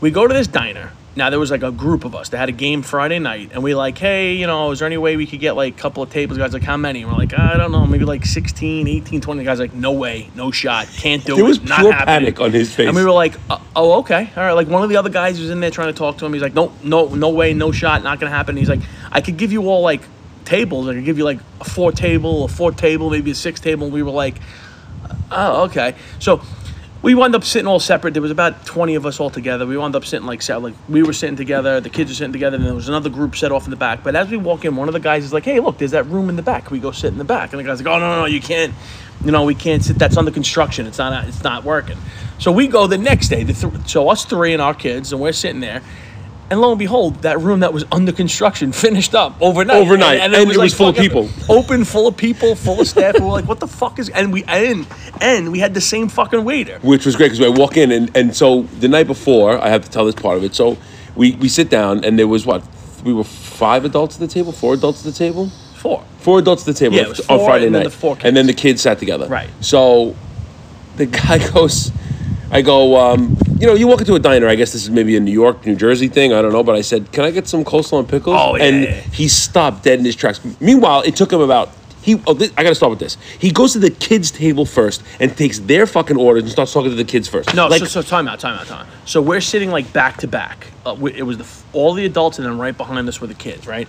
we 0.00 0.10
go 0.10 0.26
to 0.28 0.34
this 0.34 0.46
diner. 0.46 0.92
Now 1.16 1.30
there 1.30 1.38
was 1.38 1.50
like 1.50 1.62
a 1.62 1.70
group 1.70 2.04
of 2.04 2.14
us 2.16 2.30
that 2.30 2.38
had 2.38 2.48
a 2.48 2.52
game 2.52 2.82
Friday 2.82 3.18
night, 3.20 3.50
and 3.52 3.62
we 3.62 3.74
like, 3.74 3.96
hey, 3.98 4.34
you 4.34 4.46
know, 4.48 4.72
is 4.72 4.80
there 4.80 4.86
any 4.86 4.96
way 4.98 5.16
we 5.16 5.26
could 5.26 5.38
get 5.38 5.52
like 5.52 5.74
a 5.74 5.78
couple 5.78 6.02
of 6.02 6.10
tables? 6.10 6.36
The 6.36 6.42
guys 6.44 6.52
like, 6.52 6.62
how 6.64 6.76
many? 6.76 7.02
And 7.02 7.10
we're 7.10 7.16
like, 7.16 7.38
I 7.38 7.56
don't 7.56 7.70
know, 7.70 7.86
maybe 7.86 8.04
like 8.04 8.26
16, 8.26 8.88
18, 8.88 9.20
20. 9.20 9.38
The 9.38 9.44
guys 9.44 9.60
like, 9.60 9.72
no 9.74 9.92
way, 9.92 10.28
no 10.34 10.50
shot, 10.50 10.88
can't 10.96 11.24
do 11.24 11.36
There 11.36 11.44
it. 11.44 11.48
was 11.48 11.62
not 11.62 11.80
pure 11.80 11.92
happening. 11.92 12.34
panic 12.34 12.40
on 12.40 12.50
his 12.52 12.74
face. 12.74 12.88
And 12.88 12.96
we 12.96 13.04
were 13.04 13.12
like, 13.12 13.34
uh, 13.48 13.58
oh, 13.76 14.00
okay, 14.00 14.28
all 14.36 14.42
right. 14.42 14.52
Like 14.52 14.66
one 14.68 14.82
of 14.82 14.88
the 14.88 14.96
other 14.96 15.10
guys 15.10 15.38
was 15.38 15.50
in 15.50 15.60
there 15.60 15.70
trying 15.70 15.92
to 15.92 15.96
talk 15.98 16.18
to 16.18 16.26
him. 16.26 16.32
He's 16.32 16.42
like, 16.42 16.54
no, 16.54 16.72
no, 16.82 17.06
no 17.14 17.30
way, 17.30 17.54
no 17.54 17.70
shot, 17.70 18.02
not 18.02 18.18
gonna 18.18 18.30
happen. 18.32 18.56
He's 18.56 18.68
like, 18.68 18.80
I 19.12 19.20
could 19.20 19.36
give 19.36 19.52
you 19.52 19.68
all 19.68 19.82
like 19.82 20.02
tables. 20.44 20.88
I 20.88 20.94
could 20.94 21.04
give 21.04 21.16
you 21.18 21.24
like 21.24 21.38
a 21.60 21.64
four 21.64 21.92
table, 21.92 22.44
a 22.44 22.48
four 22.48 22.72
table, 22.72 23.08
maybe 23.10 23.30
a 23.30 23.34
six 23.36 23.60
table. 23.60 23.84
And 23.84 23.92
We 23.94 24.02
were 24.02 24.10
like, 24.10 24.36
oh, 25.30 25.64
okay. 25.66 25.94
So 26.18 26.42
we 27.04 27.14
wound 27.14 27.34
up 27.34 27.44
sitting 27.44 27.66
all 27.66 27.78
separate. 27.78 28.14
There 28.14 28.22
was 28.22 28.30
about 28.30 28.64
20 28.64 28.94
of 28.94 29.04
us 29.04 29.20
all 29.20 29.28
together. 29.28 29.66
We 29.66 29.76
wound 29.76 29.94
up 29.94 30.06
sitting 30.06 30.26
like, 30.26 30.48
like 30.48 30.72
we 30.88 31.02
were 31.02 31.12
sitting 31.12 31.36
together, 31.36 31.78
the 31.78 31.90
kids 31.90 32.10
were 32.10 32.14
sitting 32.14 32.32
together, 32.32 32.56
and 32.56 32.64
there 32.64 32.74
was 32.74 32.88
another 32.88 33.10
group 33.10 33.36
set 33.36 33.52
off 33.52 33.64
in 33.64 33.70
the 33.70 33.76
back. 33.76 34.02
But 34.02 34.16
as 34.16 34.30
we 34.30 34.38
walk 34.38 34.64
in, 34.64 34.74
one 34.74 34.88
of 34.88 34.94
the 34.94 35.00
guys 35.00 35.22
is 35.22 35.30
like, 35.30 35.44
hey, 35.44 35.60
look, 35.60 35.76
there's 35.76 35.90
that 35.90 36.06
room 36.06 36.30
in 36.30 36.36
the 36.36 36.42
back. 36.42 36.70
We 36.70 36.78
go 36.80 36.92
sit 36.92 37.12
in 37.12 37.18
the 37.18 37.24
back. 37.24 37.52
And 37.52 37.60
the 37.60 37.64
guy's 37.64 37.78
like, 37.78 37.94
oh, 37.94 37.98
no, 37.98 38.08
no, 38.08 38.20
no, 38.20 38.24
you 38.24 38.40
can't. 38.40 38.72
You 39.22 39.32
know, 39.32 39.44
we 39.44 39.54
can't 39.54 39.82
sit. 39.82 39.98
That's 39.98 40.16
under 40.16 40.30
construction. 40.30 40.86
It's 40.86 40.96
not. 40.96 41.28
It's 41.28 41.44
not 41.44 41.62
working. 41.62 41.98
So 42.38 42.50
we 42.50 42.68
go 42.68 42.86
the 42.86 42.96
next 42.96 43.28
day. 43.28 43.42
The 43.42 43.52
th- 43.52 43.86
so 43.86 44.08
us 44.08 44.24
three 44.24 44.54
and 44.54 44.62
our 44.62 44.74
kids, 44.74 45.12
and 45.12 45.20
we're 45.20 45.32
sitting 45.32 45.60
there. 45.60 45.82
And 46.50 46.60
lo 46.60 46.70
and 46.70 46.78
behold, 46.78 47.22
that 47.22 47.40
room 47.40 47.60
that 47.60 47.72
was 47.72 47.84
under 47.90 48.12
construction 48.12 48.70
finished 48.72 49.14
up 49.14 49.34
overnight. 49.40 49.76
Overnight. 49.78 50.20
And 50.20 50.34
it 50.34 50.56
was 50.56 50.74
full 50.74 50.88
of 50.88 50.96
people. 50.96 51.28
Open, 51.48 51.84
full 51.84 52.06
of 52.06 52.16
people, 52.16 52.54
full 52.54 52.80
of 52.80 52.86
staff. 52.86 53.14
we 53.14 53.20
were 53.24 53.30
like, 53.32 53.48
"What 53.48 53.60
the 53.60 53.66
fuck 53.66 53.98
is?" 53.98 54.10
And 54.10 54.32
we 54.32 54.44
and 54.44 54.86
and 55.20 55.50
we 55.52 55.58
had 55.58 55.72
the 55.74 55.80
same 55.80 56.08
fucking 56.08 56.44
waiter. 56.44 56.78
which 56.82 57.06
was 57.06 57.16
great 57.16 57.32
because 57.32 57.40
I 57.44 57.48
walk 57.48 57.76
in 57.76 57.90
and, 57.90 58.14
and 58.16 58.36
so 58.36 58.62
the 58.80 58.88
night 58.88 59.06
before 59.06 59.58
I 59.58 59.68
have 59.68 59.84
to 59.84 59.90
tell 59.90 60.04
this 60.04 60.14
part 60.14 60.36
of 60.36 60.44
it. 60.44 60.54
So 60.54 60.76
we, 61.16 61.32
we 61.36 61.48
sit 61.48 61.70
down 61.70 62.04
and 62.04 62.18
there 62.18 62.28
was 62.28 62.44
what 62.44 62.62
we 63.04 63.12
were 63.12 63.24
five 63.24 63.84
adults 63.84 64.16
at 64.16 64.20
the 64.20 64.28
table, 64.28 64.52
four 64.52 64.74
adults 64.74 65.06
at 65.06 65.12
the 65.12 65.18
table, 65.18 65.48
Four. 65.76 66.02
four 66.18 66.38
adults 66.40 66.66
at 66.68 66.74
the 66.74 66.78
table 66.78 66.96
Yeah, 66.96 67.02
it 67.10 67.20
on 67.30 67.38
four 67.38 67.46
Friday 67.48 67.66
and 67.66 67.74
then 67.74 67.82
night, 67.84 67.90
the 67.90 67.96
four 67.96 68.18
and 68.22 68.36
then 68.36 68.46
the 68.46 68.52
kids. 68.52 68.62
kids 68.62 68.82
sat 68.82 68.98
together. 68.98 69.26
Right. 69.28 69.48
So 69.60 70.14
the 70.96 71.06
guy 71.06 71.38
goes, 71.52 71.90
I 72.50 72.62
go, 72.62 72.96
um, 72.98 73.36
you 73.58 73.66
know, 73.66 73.74
you 73.74 73.86
walk 73.86 74.00
into 74.00 74.14
a 74.14 74.18
diner. 74.18 74.48
I 74.48 74.54
guess 74.54 74.72
this 74.72 74.82
is 74.84 74.90
maybe 74.90 75.16
a 75.16 75.20
New 75.20 75.32
York, 75.32 75.64
New 75.66 75.76
Jersey 75.76 76.08
thing. 76.08 76.32
I 76.32 76.42
don't 76.42 76.52
know, 76.52 76.62
but 76.62 76.74
I 76.74 76.80
said, 76.80 77.12
can 77.12 77.24
I 77.24 77.30
get 77.30 77.46
some 77.46 77.64
coleslaw 77.64 78.00
and 78.00 78.08
pickles? 78.08 78.36
Oh, 78.38 78.56
yeah, 78.56 78.64
and 78.64 78.82
yeah. 78.84 79.00
he 79.00 79.28
stopped 79.28 79.84
dead 79.84 79.98
in 79.98 80.04
his 80.04 80.16
tracks. 80.16 80.40
Meanwhile, 80.60 81.02
it 81.02 81.16
took 81.16 81.32
him 81.32 81.40
about. 81.40 81.70
He, 82.02 82.20
oh, 82.26 82.34
this, 82.34 82.52
I 82.58 82.62
got 82.62 82.68
to 82.68 82.74
start 82.74 82.90
with 82.90 82.98
this. 82.98 83.16
He 83.38 83.50
goes 83.50 83.72
to 83.72 83.78
the 83.78 83.88
kids' 83.90 84.30
table 84.30 84.66
first 84.66 85.02
and 85.20 85.34
takes 85.34 85.58
their 85.60 85.86
fucking 85.86 86.18
orders 86.18 86.42
and 86.42 86.52
starts 86.52 86.70
talking 86.74 86.90
to 86.90 86.96
the 86.96 87.04
kids 87.04 87.28
first. 87.28 87.54
No, 87.54 87.66
like 87.66 87.78
so, 87.78 87.86
so 87.86 88.02
time 88.02 88.28
out, 88.28 88.40
time 88.40 88.58
out, 88.58 88.66
time 88.66 88.86
out. 88.86 89.08
So 89.08 89.22
we're 89.22 89.40
sitting 89.40 89.70
like 89.70 89.90
back 89.94 90.18
to 90.18 90.28
back. 90.28 90.66
Uh, 90.84 90.94
we- 90.98 91.14
It 91.14 91.22
was 91.22 91.38
the, 91.38 91.46
all 91.72 91.94
the 91.94 92.04
adults, 92.04 92.38
and 92.38 92.46
then 92.46 92.58
right 92.58 92.76
behind 92.76 93.08
us 93.08 93.22
were 93.22 93.26
the 93.26 93.32
kids, 93.32 93.66
right? 93.66 93.88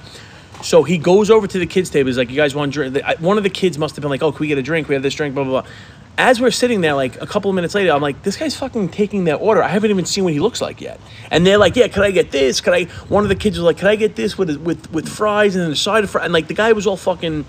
So 0.64 0.84
he 0.84 0.98
goes 0.98 1.30
over 1.30 1.46
to 1.46 1.60
the 1.60 1.66
kids' 1.66 1.90
table. 1.90 2.08
He's 2.08 2.18
like, 2.18 2.30
"You 2.30 2.38
guys 2.38 2.56
want 2.56 2.70
a 2.70 2.90
drink?" 2.90 3.20
One 3.20 3.38
of 3.38 3.44
the 3.44 3.50
kids 3.50 3.78
must 3.78 3.98
have 3.98 4.02
been 4.02 4.10
like, 4.10 4.24
"Oh, 4.24 4.32
can 4.32 4.40
we 4.40 4.48
get 4.48 4.58
a 4.58 4.64
drink? 4.64 4.88
We 4.88 4.96
have 4.96 5.04
this 5.04 5.14
drink." 5.14 5.36
Blah 5.36 5.44
blah 5.44 5.62
blah. 5.62 5.72
As 6.18 6.40
we're 6.40 6.52
sitting 6.52 6.80
there, 6.82 6.94
like 6.94 7.22
a 7.22 7.28
couple 7.28 7.50
of 7.52 7.56
minutes 7.56 7.76
later, 7.76 7.92
I'm 7.92 8.02
like, 8.02 8.24
"This 8.24 8.38
guy's 8.38 8.56
fucking 8.56 8.90
taking 8.90 9.26
their 9.26 9.36
order. 9.36 9.62
I 9.62 9.68
haven't 9.68 9.92
even 9.92 10.06
seen 10.06 10.24
what 10.24 10.32
he 10.34 10.40
looks 10.40 10.62
like 10.62 10.80
yet." 10.80 11.00
And 11.30 11.46
they're 11.46 11.58
like, 11.58 11.76
"Yeah, 11.76 11.90
could 11.90 12.04
I 12.04 12.12
get 12.12 12.32
this? 12.32 12.62
Could 12.62 12.74
I?" 12.74 12.86
One 13.10 13.24
of 13.24 13.30
the 13.30 13.36
kids 13.36 13.58
was 13.58 13.66
like, 13.66 13.78
"Could 13.78 13.90
I 13.90 13.96
get 13.98 14.16
this 14.16 14.38
with 14.38 14.56
with 14.58 14.92
with 14.94 15.10
fries 15.10 15.56
and 15.56 15.64
then 15.66 15.72
a 15.72 15.76
side 15.76 16.04
of 16.06 16.10
fries?" 16.10 16.24
And 16.26 16.34
like 16.34 16.48
the 16.48 16.54
guy 16.54 16.72
was 16.72 16.88
all 16.88 16.98
fucking. 16.98 17.46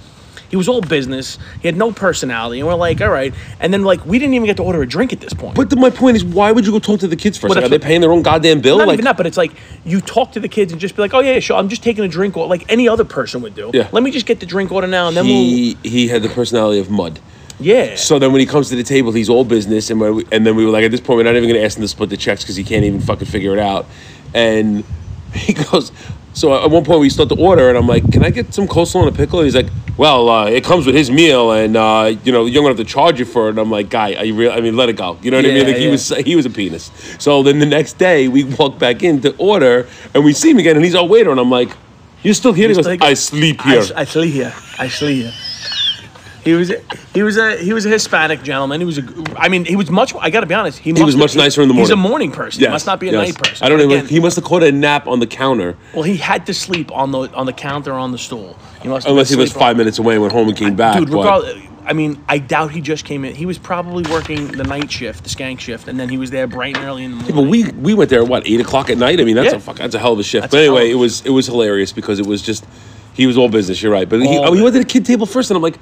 He 0.49 0.55
was 0.57 0.69
all 0.69 0.81
business. 0.81 1.39
He 1.61 1.67
had 1.67 1.77
no 1.77 1.91
personality, 1.91 2.61
and 2.61 2.69
we're 2.69 2.75
like, 2.75 3.01
all 3.01 3.09
right. 3.11 3.35
And 3.59 3.73
then 3.73 3.83
like 3.83 4.07
we 4.07 4.17
didn't 4.21 4.35
even 4.35 4.47
get 4.47 4.57
to 4.59 4.63
order 4.63 4.81
a 4.81 4.87
drink 4.87 5.13
at 5.13 5.19
this 5.19 5.33
point. 5.33 5.57
But 5.57 5.71
the, 5.71 5.77
my 5.77 5.91
point 5.91 6.17
is, 6.17 6.25
why 6.25 6.53
would 6.53 6.65
you 6.65 6.71
go 6.71 6.79
talk 6.79 7.01
to 7.01 7.09
the 7.09 7.17
kids 7.17 7.37
first? 7.37 7.51
Well, 7.51 7.57
Like, 7.57 7.65
are 7.65 7.69
that's 7.69 7.83
they 7.83 7.89
paying 7.89 8.01
their 8.01 8.13
own 8.13 8.23
goddamn 8.23 8.61
bill? 8.61 8.79
not 8.79 8.87
like, 8.87 8.95
even 8.95 9.07
that, 9.07 9.17
but 9.17 9.27
it's 9.27 9.37
like 9.37 9.51
you 9.85 10.01
talk 10.01 10.31
to 10.33 10.41
the 10.41 10.49
kids 10.49 10.71
and 10.71 10.81
just 10.81 10.95
be 10.95 11.03
like, 11.03 11.15
"Oh 11.15 11.19
yeah, 11.21 11.33
yeah, 11.35 11.41
sure, 11.41 11.57
I'm 11.57 11.69
just 11.69 11.83
taking 11.83 12.05
a 12.05 12.09
drink," 12.09 12.37
or 12.37 12.47
like 12.47 12.65
any 12.69 12.89
other 12.89 13.05
person 13.05 13.43
would 13.43 13.57
do. 13.57 13.73
Yeah. 13.75 13.89
Let 13.91 14.05
me 14.05 14.13
just 14.13 14.25
get 14.27 14.39
the 14.39 14.47
drink 14.47 14.71
order 14.71 14.87
now, 14.87 15.09
and 15.09 15.17
then 15.17 15.25
we'll. 15.25 15.35
he 15.35 15.77
he 15.83 16.07
had 16.07 16.23
the 16.23 16.29
personality 16.29 16.79
of 16.79 16.91
mud. 16.91 17.19
Yeah. 17.59 17.97
So 17.97 18.19
then 18.19 18.33
when 18.33 18.41
he 18.41 18.47
comes 18.47 18.69
to 18.69 18.77
the 18.77 18.83
table, 18.83 19.13
he's 19.13 19.29
all 19.29 19.45
business, 19.45 19.91
and 19.91 20.01
we, 20.01 20.25
and 20.31 20.47
then 20.47 20.57
we 20.57 20.65
were 20.65 20.71
like, 20.71 20.85
at 20.85 20.91
this 20.91 21.01
point, 21.01 21.19
we're 21.19 21.25
not 21.25 21.37
even 21.37 21.49
going 21.49 21.61
to 21.61 21.65
ask 21.65 21.77
him 21.77 21.83
to 21.83 21.89
split 21.89 22.11
the 22.11 22.17
checks 22.17 22.43
because 22.43 22.57
he 22.57 22.65
can't 22.65 22.85
even 22.85 23.01
fucking 23.01 23.27
figure 23.27 23.53
it 23.53 23.59
out. 23.59 23.87
And 24.35 24.85
he 25.35 25.55
goes, 25.55 25.93
so 26.35 26.63
at 26.63 26.71
one 26.71 26.85
point 26.85 27.01
we 27.01 27.09
start 27.09 27.31
to 27.31 27.37
order, 27.37 27.71
and 27.71 27.79
I'm 27.79 27.87
like, 27.87 28.13
can 28.13 28.23
I 28.23 28.31
get 28.31 28.53
some 28.53 28.69
coleslaw 28.69 29.07
and 29.07 29.15
a 29.15 29.17
pickle? 29.17 29.41
And 29.41 29.47
he's 29.47 29.57
like, 29.57 29.71
well, 29.97 30.29
uh, 30.29 30.47
it 30.51 30.65
comes 30.65 30.85
with 30.85 30.95
his 30.95 31.11
meal, 31.11 31.53
and 31.53 31.77
uh, 31.79 32.15
you 32.25 32.31
know 32.31 32.45
you're 32.45 32.63
gonna 32.63 32.77
have 32.77 32.87
to 32.87 32.93
charge 32.93 33.19
you 33.19 33.25
for 33.25 33.47
it. 33.47 33.51
And 33.51 33.59
I'm 33.59 33.71
like, 33.71 33.89
guy, 33.89 34.13
I 34.13 34.25
I 34.51 34.61
mean, 34.61 34.77
let 34.77 34.91
it 34.91 34.97
go. 34.99 35.17
You 35.23 35.31
know 35.31 35.39
what 35.39 35.47
I 35.47 35.49
mean? 35.49 35.67
Yeah, 35.69 35.75
he 35.75 35.89
was 35.89 36.09
he 36.09 36.37
was 36.37 36.45
a 36.45 36.51
penis. 36.51 36.91
So 37.19 37.43
then 37.43 37.59
the 37.59 37.65
next 37.65 37.95
day 37.95 38.29
we 38.29 38.45
walk 38.45 38.79
back 38.79 39.03
in 39.03 39.23
to 39.23 39.35
order, 39.39 39.89
and 40.13 40.23
we 40.23 40.35
see 40.35 40.51
him 40.51 40.59
again, 40.59 40.77
and 40.77 40.85
he's 40.85 40.95
our 40.95 41.07
waiter, 41.07 41.31
and 41.31 41.41
I'm 41.41 41.51
like. 41.51 41.71
You're 42.23 42.35
still 42.35 42.55
here? 42.55 42.69
He 42.69 42.75
goes? 42.75 42.89
I 42.89 43.15
sleep 43.15 43.61
here. 43.61 43.83
I, 43.95 44.01
I 44.01 44.05
sleep 44.05 44.33
here. 44.33 44.53
I 44.81 44.89
sleep 44.89 45.23
here. 45.23 45.33
He 46.47 46.53
was 46.55 46.73
he 47.13 47.23
was 47.25 47.37
a 47.37 47.57
he 47.57 47.73
was 47.73 47.85
a 47.87 47.89
Hispanic 47.89 48.41
gentleman. 48.45 48.81
He 48.81 48.87
was 48.87 48.99
a 48.99 49.05
I 49.37 49.49
mean 49.49 49.65
he 49.65 49.75
was 49.75 49.91
much. 49.91 50.15
I 50.15 50.31
got 50.31 50.41
to 50.41 50.47
be 50.47 50.55
honest. 50.55 50.79
He, 50.79 50.93
He 50.93 51.03
was 51.03 51.17
much 51.17 51.35
nicer 51.35 51.61
in 51.61 51.67
the 51.67 51.75
morning. 51.75 51.87
He's 51.87 51.91
a 51.91 51.97
morning. 51.97 52.31
person. 52.31 52.61
Yes, 52.61 52.69
He 52.69 52.73
must 52.73 52.87
not 52.87 53.01
be 53.01 53.09
a 53.09 53.13
yes. 53.13 53.29
night 53.29 53.37
person. 53.43 53.67
I 53.67 53.69
don't 53.69 53.79
But 53.79 53.89
know. 53.89 53.95
again, 53.97 54.07
He 54.07 54.21
must 54.21 54.37
have 54.37 54.45
caught 54.45 54.63
a 54.63 54.71
nap 54.71 55.09
on 55.09 55.19
the 55.19 55.27
counter, 55.27 55.77
Well, 55.93 56.05
he 56.05 56.17
had 56.17 56.47
to 56.47 56.55
sleep 56.55 56.93
on 56.93 57.11
the 57.11 57.23
on 57.35 57.47
the 57.47 57.53
counter 57.53 57.93
on 57.95 58.13
the 58.13 58.19
stool. 58.19 58.57
He 58.81 58.89
must 58.89 59.09
unless 59.09 59.29
he 59.29 59.35
was 59.37 59.53
five 59.53 59.77
minutes 59.77 59.99
away 59.99 60.15
and 60.15 60.23
went 60.23 60.33
home 60.33 60.47
and 60.47 60.57
came 60.57 60.77
back. 60.77 60.99
Dude, 60.99 61.09
regardless, 61.11 61.61
I 61.85 61.93
mean, 61.93 62.23
I 62.29 62.39
doubt 62.39 62.71
he 62.71 62.81
just 62.81 63.05
came 63.05 63.25
in. 63.25 63.35
He 63.35 63.47
was 63.47 63.59
probably 63.59 64.05
working 64.11 64.47
the 64.49 64.65
night 64.65 64.91
shift, 64.91 65.25
the 65.25 65.31
skank 65.31 65.59
shift, 65.59 65.89
and 65.89 65.99
then 65.99 66.09
he 66.09 66.19
was 66.19 66.31
there 66.31 66.47
bright 66.47 66.77
and 66.77 66.85
early 66.85 67.03
in 67.05 67.11
the 67.11 67.17
morning. 67.17 67.35
But 67.37 67.51
we 67.51 67.65
we 67.73 67.95
went 67.95 68.09
there 68.11 68.23
at 68.23 68.29
what 68.29 68.47
eight 68.47 68.61
o'clock 68.61 68.89
at 68.89 68.99
night. 68.99 69.21
I 69.21 69.25
mean, 69.25 69.35
that's 69.35 69.51
Yeah. 69.53 69.59
a 69.59 69.61
fuck, 69.61 69.77
that's 69.79 69.97
a 69.97 69.99
hell 69.99 70.13
of 70.13 70.21
a 70.21 70.23
shift. 70.23 70.43
That's 70.43 70.53
but 70.53 70.61
anyway, 70.61 70.91
it 70.93 70.95
was 70.97 71.23
it 71.27 71.31
was 71.31 71.47
hilarious 71.47 71.91
because 71.93 72.21
it 72.21 72.27
was 72.27 72.41
just 72.41 72.65
he 73.15 73.27
was 73.27 73.37
all 73.37 73.49
business. 73.49 73.83
You're 73.83 73.93
right, 73.93 74.09
but 74.09 74.21
he, 74.21 74.37
oh, 74.39 74.53
he 74.53 74.63
went 74.63 74.75
to 74.75 74.79
the 74.81 74.85
kid 74.85 75.05
table 75.07 75.27
first, 75.27 75.51
and 75.51 75.57
I'm 75.57 75.63
like, 75.63 75.79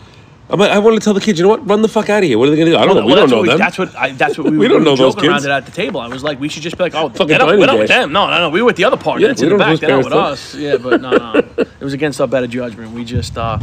I'm 0.51 0.59
like, 0.61 0.71
I 0.71 0.79
wanted 0.79 1.01
to 1.01 1.05
tell 1.05 1.15
the 1.15 1.21
kids, 1.21 1.39
you 1.39 1.43
know 1.43 1.49
what, 1.49 1.67
run 1.67 1.81
the 1.81 1.89
fuck 1.89 2.11
out 2.11 2.23
of 2.23 2.29
here. 2.29 2.39
What 2.39 2.49
are 2.49 2.51
they 2.51 2.59
gonna 2.59 2.71
do? 2.73 2.77
I 2.77 2.85
don't 2.85 2.97
know. 2.97 3.07
Well, 3.07 3.07
We 3.07 3.15
don't 3.15 3.31
know 3.31 3.47
them. 3.47 3.59
That's 3.59 3.79
what 3.79 3.95
I, 3.97 4.11
that's 4.11 4.37
what 4.37 4.51
we, 4.51 4.59
We 4.59 4.69
don't 4.69 4.81
we 4.81 4.85
know 4.85 4.91
were 4.91 4.97
those 4.99 5.15
joking 5.15 5.31
around 5.31 5.45
it 5.45 5.51
at 5.51 5.65
the 5.65 5.73
table. 5.73 6.01
I 6.01 6.09
was 6.09 6.23
like, 6.23 6.39
we 6.39 6.51
should 6.51 6.63
just 6.63 6.77
be 6.77 6.83
like, 6.85 6.95
oh, 6.95 7.09
Fucking 7.09 7.29
not, 7.39 7.47
Tiny 7.47 7.59
we're 7.59 7.67
not 7.67 7.79
with 7.79 7.89
them. 7.89 8.13
No, 8.13 8.29
no, 8.29 8.39
no. 8.39 8.51
We 8.51 8.61
were 8.61 8.67
with 8.67 8.77
the 8.77 8.85
other 8.85 8.99
party. 8.99 9.23
Yeah, 9.23 9.29
that's 9.29 9.41
in 9.43 9.49
the 9.49 9.57
back. 9.57 9.81
They're 9.81 9.89
not 9.91 10.05
with 10.05 10.13
us. 10.13 10.55
Yeah, 10.55 10.77
but 10.77 11.01
no, 11.01 11.11
no. 11.11 11.35
it 11.57 11.81
was 11.81 11.95
against 11.95 12.21
our 12.21 12.29
better 12.29 12.47
judgment. 12.47 12.93
We 12.93 13.05
just. 13.05 13.39
uh 13.39 13.59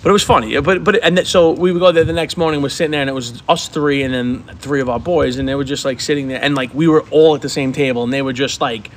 But 0.00 0.10
it 0.10 0.12
was 0.12 0.22
funny. 0.22 0.52
Yeah, 0.52 0.60
But 0.60 0.84
but 0.84 1.02
and 1.02 1.18
that, 1.18 1.26
so 1.26 1.50
we 1.50 1.72
would 1.72 1.80
go 1.80 1.90
there 1.90 2.04
the 2.04 2.12
next 2.12 2.36
morning. 2.36 2.62
We're 2.62 2.68
sitting 2.68 2.92
there, 2.92 3.00
and 3.00 3.10
it 3.10 3.14
was 3.14 3.42
us 3.48 3.68
three, 3.68 4.02
and 4.04 4.14
then 4.14 4.44
three 4.58 4.80
of 4.80 4.88
our 4.88 5.00
boys, 5.00 5.38
and 5.38 5.48
they 5.48 5.56
were 5.56 5.64
just 5.64 5.84
like 5.84 6.00
sitting 6.00 6.28
there, 6.28 6.42
and 6.42 6.54
like 6.54 6.72
we 6.72 6.86
were 6.86 7.02
all 7.10 7.34
at 7.34 7.42
the 7.42 7.48
same 7.48 7.72
table, 7.72 8.04
and 8.04 8.12
they 8.12 8.22
were 8.22 8.32
just 8.32 8.60
like, 8.60 8.90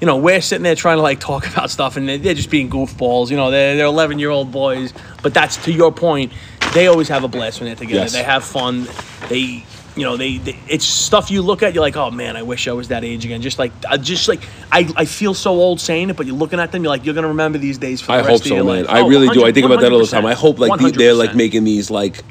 you 0.00 0.06
know, 0.06 0.16
we're 0.16 0.40
sitting 0.40 0.62
there 0.62 0.74
trying 0.74 0.96
to 0.98 1.02
like 1.02 1.20
talk 1.20 1.46
about 1.52 1.70
stuff, 1.70 1.96
and 1.96 2.08
they're, 2.08 2.18
they're 2.18 2.34
just 2.34 2.50
being 2.50 2.70
goofballs. 2.70 3.30
You 3.30 3.36
know, 3.36 3.50
they're 3.50 3.76
they're 3.76 3.86
eleven 3.86 4.18
year 4.18 4.30
old 4.30 4.50
boys. 4.52 4.92
But 5.22 5.34
that's 5.34 5.56
to 5.64 5.72
your 5.72 5.92
point. 5.92 6.32
They 6.74 6.86
always 6.86 7.08
have 7.08 7.24
a 7.24 7.28
blast 7.28 7.60
when 7.60 7.66
they're 7.66 7.76
together. 7.76 8.00
Yes. 8.02 8.12
They 8.12 8.22
have 8.22 8.44
fun. 8.44 8.86
They. 9.28 9.64
You 9.96 10.04
know, 10.04 10.16
they, 10.16 10.38
they 10.38 10.56
it's 10.68 10.84
stuff 10.84 11.32
you 11.32 11.42
look 11.42 11.64
at. 11.64 11.74
You're 11.74 11.82
like, 11.82 11.96
oh 11.96 12.12
man, 12.12 12.36
I 12.36 12.42
wish 12.42 12.68
I 12.68 12.72
was 12.72 12.88
that 12.88 13.02
age 13.02 13.24
again. 13.24 13.42
Just 13.42 13.58
like, 13.58 13.72
I 13.86 13.96
just 13.96 14.28
like, 14.28 14.40
I, 14.70 14.88
I 14.96 15.04
feel 15.04 15.34
so 15.34 15.50
old 15.50 15.80
saying 15.80 16.10
it, 16.10 16.16
but 16.16 16.26
you're 16.26 16.36
looking 16.36 16.60
at 16.60 16.70
them, 16.70 16.84
you're 16.84 16.90
like, 16.90 17.04
you're 17.04 17.14
gonna 17.14 17.26
remember 17.28 17.58
these 17.58 17.76
days 17.76 18.00
for 18.00 18.06
the 18.06 18.12
I 18.12 18.16
rest 18.18 18.28
hope 18.28 18.40
of 18.42 18.46
so, 18.46 18.54
your 18.54 18.64
man. 18.64 18.84
life. 18.84 18.86
I 18.88 19.00
Oh, 19.00 19.08
really 19.08 19.28
do. 19.30 19.44
I 19.44 19.50
think 19.50 19.66
about 19.66 19.80
that 19.80 19.92
all 19.92 19.98
the 19.98 20.06
time. 20.06 20.24
I 20.26 20.34
hope 20.34 20.60
like 20.60 20.80
the, 20.80 20.92
they're 20.92 21.12
like 21.12 21.34
making 21.34 21.64
these 21.64 21.90
like 21.90 22.22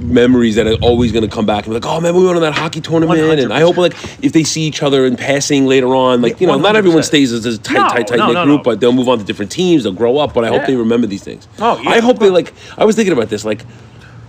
memories 0.00 0.54
that 0.56 0.66
are 0.66 0.74
always 0.82 1.12
going 1.12 1.28
to 1.28 1.34
come 1.34 1.46
back 1.46 1.64
and 1.66 1.72
be 1.72 1.80
like, 1.80 1.86
oh, 1.86 1.96
remember 1.96 2.20
we 2.20 2.26
went 2.26 2.36
on 2.36 2.42
that 2.42 2.54
hockey 2.54 2.80
tournament? 2.80 3.20
And 3.40 3.52
I 3.52 3.60
hope 3.60 3.76
like 3.76 3.94
if 4.22 4.32
they 4.32 4.44
see 4.44 4.62
each 4.62 4.82
other 4.82 5.06
in 5.06 5.16
passing 5.16 5.66
later 5.66 5.94
on, 5.94 6.22
like 6.22 6.40
you 6.40 6.46
know, 6.46 6.58
not 6.58 6.76
everyone 6.76 7.02
stays 7.02 7.32
as 7.32 7.44
a 7.44 7.58
tight, 7.58 7.74
No, 7.74 7.88
tight, 7.88 8.06
tight 8.06 8.16
no, 8.18 8.26
knit 8.26 8.34
no, 8.34 8.44
group, 8.44 8.64
but 8.64 8.80
they'll 8.80 8.92
move 8.92 9.08
on 9.08 9.18
to 9.18 9.24
different 9.24 9.50
teams. 9.50 9.82
They'll 9.82 9.92
grow 9.92 10.18
up. 10.18 10.34
But 10.34 10.44
I 10.44 10.48
hope 10.48 10.66
they 10.66 10.76
remember 10.76 11.06
these 11.06 11.24
things. 11.24 11.48
Oh, 11.58 11.80
yeah. 11.80 11.90
I 11.90 12.00
hope 12.00 12.18
they 12.18 12.30
like. 12.30 12.52
I 12.76 12.84
was 12.84 12.96
thinking 12.96 13.12
about 13.12 13.28
this, 13.28 13.44
like. 13.44 13.64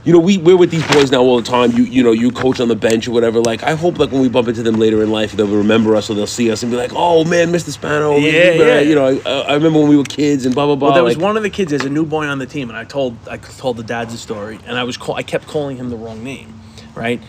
You 0.05 0.13
know, 0.13 0.19
we 0.19 0.37
we're 0.37 0.55
with 0.55 0.71
these 0.71 0.87
boys 0.87 1.11
now 1.11 1.19
all 1.21 1.41
the 1.41 1.47
time. 1.47 1.71
You 1.73 1.83
you 1.83 2.01
know, 2.03 2.13
you 2.13 2.31
coach 2.31 2.61
on 2.61 2.69
the 2.69 2.75
bench 2.75 3.07
or 3.07 3.11
whatever. 3.11 3.41
Like, 3.41 3.63
I 3.63 3.75
hope 3.75 3.99
like 3.99 4.11
when 4.11 4.21
we 4.21 4.29
bump 4.29 4.47
into 4.47 4.63
them 4.63 4.75
later 4.75 5.03
in 5.03 5.11
life, 5.11 5.33
they'll 5.33 5.47
remember 5.47 5.95
us 5.95 6.09
or 6.09 6.13
they'll 6.13 6.25
see 6.25 6.49
us 6.49 6.63
and 6.63 6.71
be 6.71 6.77
like, 6.77 6.91
"Oh 6.95 7.25
man, 7.25 7.51
Mr. 7.51 7.71
Spano." 7.71 8.15
Yeah, 8.15 8.51
yeah. 8.51 8.79
You 8.79 8.95
know, 8.95 9.21
I, 9.25 9.29
I 9.29 9.53
remember 9.55 9.79
when 9.79 9.89
we 9.89 9.97
were 9.97 10.05
kids 10.05 10.45
and 10.45 10.55
blah 10.55 10.67
blah 10.67 10.75
blah. 10.75 10.89
Well, 10.89 10.95
there 10.95 11.03
was 11.03 11.17
one 11.17 11.35
of 11.35 11.43
the 11.43 11.49
kids. 11.49 11.71
There's 11.71 11.83
a 11.83 11.89
new 11.89 12.05
boy 12.05 12.25
on 12.25 12.39
the 12.39 12.45
team, 12.45 12.69
and 12.69 12.77
I 12.77 12.85
told 12.85 13.17
I 13.27 13.37
told 13.37 13.75
the 13.75 13.83
dads 13.83 14.13
the 14.13 14.17
story, 14.17 14.57
and 14.65 14.77
I 14.77 14.85
was 14.85 14.95
call, 14.95 15.15
I 15.15 15.23
kept 15.23 15.47
calling 15.47 15.75
him 15.75 15.89
the 15.89 15.97
wrong 15.97 16.23
name, 16.23 16.59
right? 16.95 17.21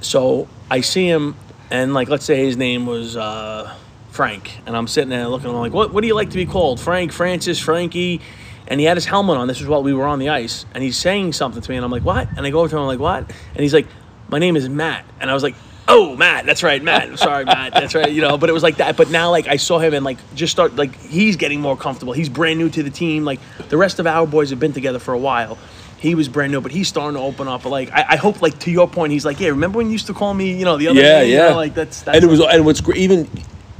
So 0.00 0.48
I 0.68 0.80
see 0.80 1.06
him, 1.08 1.36
and 1.70 1.94
like 1.94 2.08
let's 2.08 2.24
say 2.24 2.44
his 2.44 2.56
name 2.56 2.86
was 2.86 3.16
uh, 3.16 3.72
Frank, 4.10 4.58
and 4.66 4.76
I'm 4.76 4.88
sitting 4.88 5.10
there 5.10 5.28
looking. 5.28 5.50
I'm 5.50 5.56
like, 5.56 5.72
what 5.72 5.92
What 5.92 6.00
do 6.00 6.08
you 6.08 6.14
like 6.16 6.30
to 6.30 6.36
be 6.36 6.46
called? 6.46 6.80
Frank, 6.80 7.12
Francis, 7.12 7.60
Frankie. 7.60 8.20
And 8.68 8.80
he 8.80 8.86
had 8.86 8.96
his 8.96 9.04
helmet 9.04 9.36
on. 9.36 9.46
This 9.46 9.60
was 9.60 9.68
while 9.68 9.82
we 9.82 9.94
were 9.94 10.06
on 10.06 10.18
the 10.18 10.30
ice, 10.30 10.66
and 10.74 10.82
he's 10.82 10.96
saying 10.96 11.32
something 11.34 11.62
to 11.62 11.70
me, 11.70 11.76
and 11.76 11.84
I'm 11.84 11.90
like, 11.90 12.04
"What?" 12.04 12.28
And 12.36 12.46
I 12.46 12.50
go 12.50 12.60
over 12.60 12.68
to 12.68 12.76
him, 12.76 12.82
I'm 12.82 12.88
like, 12.88 12.98
"What?" 12.98 13.30
And 13.54 13.60
he's 13.60 13.74
like, 13.74 13.86
"My 14.28 14.38
name 14.38 14.56
is 14.56 14.68
Matt," 14.68 15.04
and 15.20 15.30
I 15.30 15.34
was 15.34 15.42
like, 15.42 15.54
"Oh, 15.86 16.16
Matt, 16.16 16.46
that's 16.46 16.62
right, 16.64 16.82
Matt. 16.82 17.04
I'm 17.04 17.16
sorry, 17.16 17.44
Matt, 17.56 17.74
that's 17.74 17.94
right." 17.94 18.10
You 18.10 18.22
know, 18.22 18.36
but 18.38 18.50
it 18.50 18.52
was 18.52 18.62
like 18.64 18.78
that. 18.78 18.96
But 18.96 19.10
now, 19.10 19.30
like, 19.30 19.46
I 19.46 19.56
saw 19.56 19.78
him, 19.78 19.94
and 19.94 20.04
like, 20.04 20.18
just 20.34 20.52
start 20.52 20.74
like 20.74 20.96
he's 20.96 21.36
getting 21.36 21.60
more 21.60 21.76
comfortable. 21.76 22.12
He's 22.12 22.28
brand 22.28 22.58
new 22.58 22.68
to 22.70 22.82
the 22.82 22.90
team. 22.90 23.24
Like 23.24 23.40
the 23.68 23.76
rest 23.76 24.00
of 24.00 24.06
our 24.06 24.26
boys 24.26 24.50
have 24.50 24.60
been 24.60 24.72
together 24.72 24.98
for 24.98 25.14
a 25.14 25.18
while. 25.18 25.58
He 25.98 26.14
was 26.14 26.28
brand 26.28 26.52
new, 26.52 26.60
but 26.60 26.72
he's 26.72 26.88
starting 26.88 27.16
to 27.16 27.24
open 27.24 27.48
up. 27.48 27.62
But 27.62 27.70
like, 27.70 27.90
I, 27.90 28.04
I 28.10 28.16
hope, 28.16 28.42
like 28.42 28.58
to 28.60 28.70
your 28.70 28.88
point, 28.88 29.12
he's 29.12 29.24
like, 29.24 29.38
"Yeah, 29.38 29.50
remember 29.50 29.78
when 29.78 29.86
you 29.86 29.92
used 29.92 30.08
to 30.08 30.14
call 30.14 30.34
me, 30.34 30.58
you 30.58 30.64
know, 30.64 30.76
the 30.76 30.88
other 30.88 31.00
yeah, 31.00 31.20
name?" 31.20 31.28
You 31.28 31.36
yeah. 31.36 31.48
know, 31.50 31.56
like 31.56 31.74
that's, 31.74 32.02
that's 32.02 32.16
and 32.16 32.24
it 32.24 32.28
was 32.28 32.40
and 32.40 32.64
what's 32.64 32.80
great, 32.80 32.98
even 32.98 33.28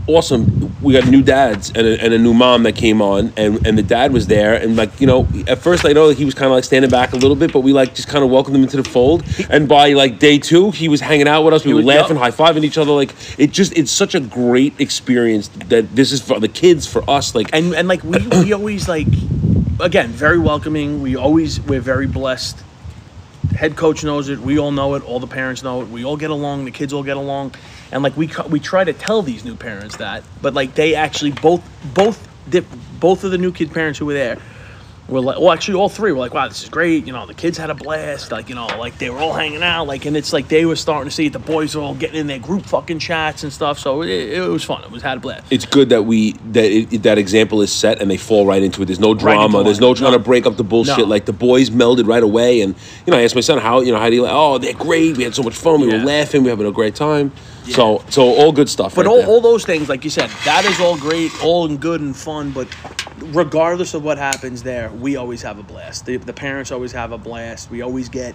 awesome. 0.06 0.74
We 0.82 0.92
got 0.92 1.08
new 1.08 1.22
dads 1.22 1.70
and 1.70 1.86
a, 1.86 2.02
and 2.02 2.14
a 2.14 2.18
new 2.18 2.34
mom 2.34 2.62
that 2.64 2.76
came 2.76 3.02
on, 3.02 3.32
and 3.36 3.66
and 3.66 3.76
the 3.76 3.82
dad 3.82 4.12
was 4.12 4.26
there, 4.26 4.54
and 4.54 4.76
like 4.76 5.00
you 5.00 5.06
know, 5.06 5.26
at 5.46 5.58
first 5.58 5.84
I 5.84 5.92
know 5.92 6.10
he 6.10 6.24
was 6.24 6.34
kind 6.34 6.46
of 6.46 6.52
like 6.52 6.64
standing 6.64 6.90
back 6.90 7.12
a 7.12 7.16
little 7.16 7.36
bit, 7.36 7.52
but 7.52 7.60
we 7.60 7.72
like 7.72 7.94
just 7.94 8.08
kind 8.08 8.24
of 8.24 8.30
welcomed 8.30 8.56
him 8.56 8.62
into 8.62 8.76
the 8.76 8.88
fold. 8.88 9.24
And 9.50 9.68
by 9.68 9.92
like 9.92 10.18
day 10.18 10.38
two, 10.38 10.70
he 10.70 10.88
was 10.88 11.00
hanging 11.00 11.28
out 11.28 11.42
with 11.44 11.54
us. 11.54 11.64
We 11.64 11.74
were 11.74 11.82
laughing, 11.82 12.16
high 12.16 12.30
fiving 12.30 12.64
each 12.64 12.78
other. 12.78 12.92
Like 12.92 13.14
it 13.38 13.52
just 13.52 13.76
it's 13.76 13.92
such 13.92 14.14
a 14.14 14.20
great 14.20 14.80
experience 14.80 15.48
that 15.68 15.94
this 15.94 16.12
is 16.12 16.20
for 16.20 16.40
the 16.40 16.48
kids, 16.48 16.86
for 16.86 17.08
us. 17.08 17.34
Like 17.34 17.50
and 17.52 17.74
and 17.74 17.88
like 17.88 18.02
we, 18.04 18.26
we 18.28 18.52
always 18.52 18.88
like 18.88 19.08
again 19.80 20.08
very 20.08 20.38
welcoming 20.38 21.02
we 21.02 21.16
always 21.16 21.60
we're 21.60 21.80
very 21.80 22.06
blessed 22.06 22.62
head 23.54 23.76
coach 23.76 24.02
knows 24.02 24.30
it 24.30 24.38
we 24.38 24.58
all 24.58 24.72
know 24.72 24.94
it 24.94 25.02
all 25.02 25.20
the 25.20 25.26
parents 25.26 25.62
know 25.62 25.82
it 25.82 25.88
we 25.88 26.02
all 26.02 26.16
get 26.16 26.30
along 26.30 26.64
the 26.64 26.70
kids 26.70 26.94
all 26.94 27.02
get 27.02 27.16
along 27.16 27.54
and 27.90 28.02
like 28.02 28.16
we 28.16 28.30
we 28.48 28.60
try 28.60 28.84
to 28.84 28.92
tell 28.92 29.22
these 29.22 29.44
new 29.44 29.56
parents 29.56 29.96
that 29.96 30.24
but 30.40 30.54
like 30.54 30.74
they 30.74 30.94
actually 30.94 31.30
both 31.30 31.68
both 31.82 32.28
both 33.00 33.24
of 33.24 33.30
the 33.30 33.38
new 33.38 33.52
kid 33.52 33.72
parents 33.72 33.98
who 33.98 34.06
were 34.06 34.14
there 34.14 34.38
were 35.08 35.20
like 35.20 35.38
well 35.38 35.52
actually 35.52 35.74
all 35.74 35.88
three 35.88 36.10
were 36.12 36.18
like 36.18 36.34
wow 36.34 36.48
this 36.48 36.62
is 36.62 36.68
great 36.68 37.06
you 37.06 37.12
know 37.12 37.26
the 37.26 37.34
kids 37.34 37.56
had 37.56 37.70
a 37.70 37.74
blast 37.74 38.32
like 38.32 38.48
you 38.48 38.54
know 38.54 38.66
like 38.78 38.98
they 38.98 39.08
were 39.08 39.18
all 39.18 39.32
hanging 39.32 39.62
out 39.62 39.86
like 39.86 40.04
and 40.04 40.16
it's 40.16 40.32
like 40.32 40.48
they 40.48 40.64
were 40.66 40.74
starting 40.74 41.08
to 41.08 41.14
see 41.14 41.26
it 41.26 41.32
the 41.32 41.38
boys 41.38 41.76
were 41.76 41.82
all 41.82 41.94
getting 41.94 42.16
in 42.18 42.26
their 42.26 42.38
group 42.40 42.64
fucking 42.64 42.98
chats 42.98 43.44
and 43.44 43.52
stuff 43.52 43.78
so 43.78 44.02
it, 44.02 44.08
it 44.08 44.40
was 44.48 44.64
fun 44.64 44.82
it 44.82 44.90
was 44.90 45.02
had 45.02 45.18
a 45.18 45.20
blast 45.20 45.44
it's 45.50 45.64
good 45.64 45.90
that 45.90 46.02
we 46.02 46.32
that 46.50 46.64
it, 46.64 47.02
that 47.04 47.18
example 47.18 47.62
is 47.62 47.72
set 47.72 48.00
and 48.02 48.10
they 48.10 48.16
fall 48.16 48.46
right 48.46 48.62
into 48.62 48.82
it. 48.82 48.86
There's 48.86 48.98
no 48.98 49.14
drama. 49.14 49.44
into 49.58 49.62
There's 49.64 49.80
no 49.80 49.94
trying 49.94 50.12
No. 50.12 50.18
to 50.18 50.24
break 50.24 50.46
up 50.46 50.56
the 50.56 50.64
bullshit. 50.64 50.98
No. 50.98 51.04
Like 51.04 51.24
the 51.26 51.32
boys 51.32 51.70
melded 51.70 52.06
right 52.06 52.22
away. 52.22 52.60
And 52.60 52.74
you 53.06 53.10
know, 53.12 53.18
I 53.18 53.22
asked 53.22 53.34
my 53.34 53.40
son 53.40 53.58
how 53.58 53.80
you 53.80 53.92
know 53.92 53.98
how 53.98 54.08
do 54.08 54.14
you 54.16 54.22
like? 54.22 54.32
Oh, 54.34 54.58
they're 54.58 54.72
great. 54.74 55.16
We 55.16 55.24
had 55.24 55.34
so 55.34 55.42
much 55.42 55.54
fun. 55.54 55.80
We 55.80 55.88
Yeah. 55.88 55.98
were 55.98 56.04
laughing. 56.04 56.42
We 56.42 56.46
were 56.50 56.56
having 56.56 56.66
a 56.66 56.72
great 56.72 56.94
time. 56.94 57.32
So 57.68 58.02
so 58.10 58.22
all 58.22 58.52
good 58.52 58.68
stuff. 58.68 58.94
But 58.94 59.06
right 59.06 59.10
all, 59.10 59.18
there. 59.18 59.26
all 59.26 59.40
those 59.40 59.64
things, 59.64 59.88
like 59.88 60.04
you 60.04 60.10
said, 60.10 60.30
that 60.44 60.64
is 60.64 60.80
all 60.80 60.96
great, 60.96 61.30
all 61.44 61.66
and 61.66 61.78
good 61.80 62.00
and 62.00 62.14
fun. 62.16 62.50
But 62.50 62.68
regardless 63.32 63.94
of 63.94 64.02
what 64.04 64.18
happens 64.18 64.62
there, 64.62 64.88
we 65.00 65.16
always 65.16 65.42
have 65.42 65.58
a 65.58 65.62
blast. 65.62 66.06
The, 66.06 66.16
the 66.16 66.32
parents 66.32 66.72
always 66.72 66.92
have 66.92 67.12
a 67.12 67.18
blast. 67.18 67.70
We 67.70 67.82
always 67.82 68.08
get, 68.08 68.34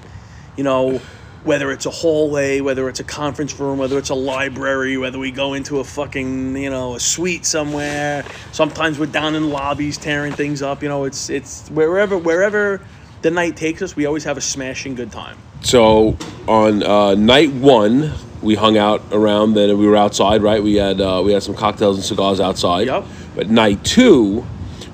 you 0.55 0.63
know, 0.63 1.01
whether 1.43 1.71
it's 1.71 1.85
a 1.85 1.89
hallway, 1.89 2.61
whether 2.61 2.87
it's 2.87 2.99
a 2.99 3.03
conference 3.03 3.59
room, 3.59 3.79
whether 3.79 3.97
it's 3.97 4.09
a 4.09 4.15
library, 4.15 4.97
whether 4.97 5.17
we 5.17 5.31
go 5.31 5.53
into 5.53 5.79
a 5.79 5.83
fucking, 5.83 6.55
you 6.55 6.69
know, 6.69 6.95
a 6.95 6.99
suite 6.99 7.45
somewhere. 7.45 8.23
Sometimes 8.51 8.99
we're 8.99 9.07
down 9.07 9.35
in 9.35 9.49
lobbies 9.49 9.97
tearing 9.97 10.33
things 10.33 10.61
up. 10.61 10.83
You 10.83 10.89
know, 10.89 11.05
it's 11.05 11.29
it's 11.29 11.67
wherever 11.69 12.17
wherever 12.17 12.81
the 13.21 13.31
night 13.31 13.57
takes 13.57 13.81
us, 13.81 13.95
we 13.95 14.05
always 14.05 14.23
have 14.23 14.37
a 14.37 14.41
smashing 14.41 14.95
good 14.95 15.11
time. 15.11 15.37
So 15.61 16.17
on 16.47 16.83
uh, 16.83 17.15
night 17.15 17.51
one, 17.51 18.13
we 18.41 18.55
hung 18.55 18.77
out 18.77 19.01
around. 19.11 19.53
Then 19.53 19.77
we 19.77 19.87
were 19.87 19.97
outside, 19.97 20.41
right? 20.41 20.61
We 20.61 20.75
had 20.75 21.01
uh, 21.01 21.21
we 21.23 21.33
had 21.33 21.43
some 21.43 21.55
cocktails 21.55 21.97
and 21.97 22.05
cigars 22.05 22.39
outside. 22.39 22.87
Yup. 22.87 23.05
But 23.35 23.49
night 23.49 23.83
two, 23.83 24.45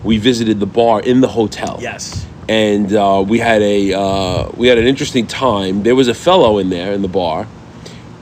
we 0.07 0.17
visited 0.17 0.59
the 0.59 0.65
bar 0.65 1.01
in 1.01 1.21
the 1.21 1.27
hotel. 1.27 1.77
Yes. 1.81 2.25
and 2.49 2.93
uh, 2.93 3.23
we 3.27 3.39
had 3.39 3.61
a 3.61 3.93
uh, 3.93 4.49
we 4.55 4.67
had 4.67 4.77
an 4.77 4.87
interesting 4.87 5.27
time. 5.27 5.83
There 5.83 5.95
was 5.95 6.07
a 6.07 6.13
fellow 6.13 6.57
in 6.59 6.69
there 6.69 6.93
in 6.93 7.01
the 7.01 7.09
bar. 7.21 7.45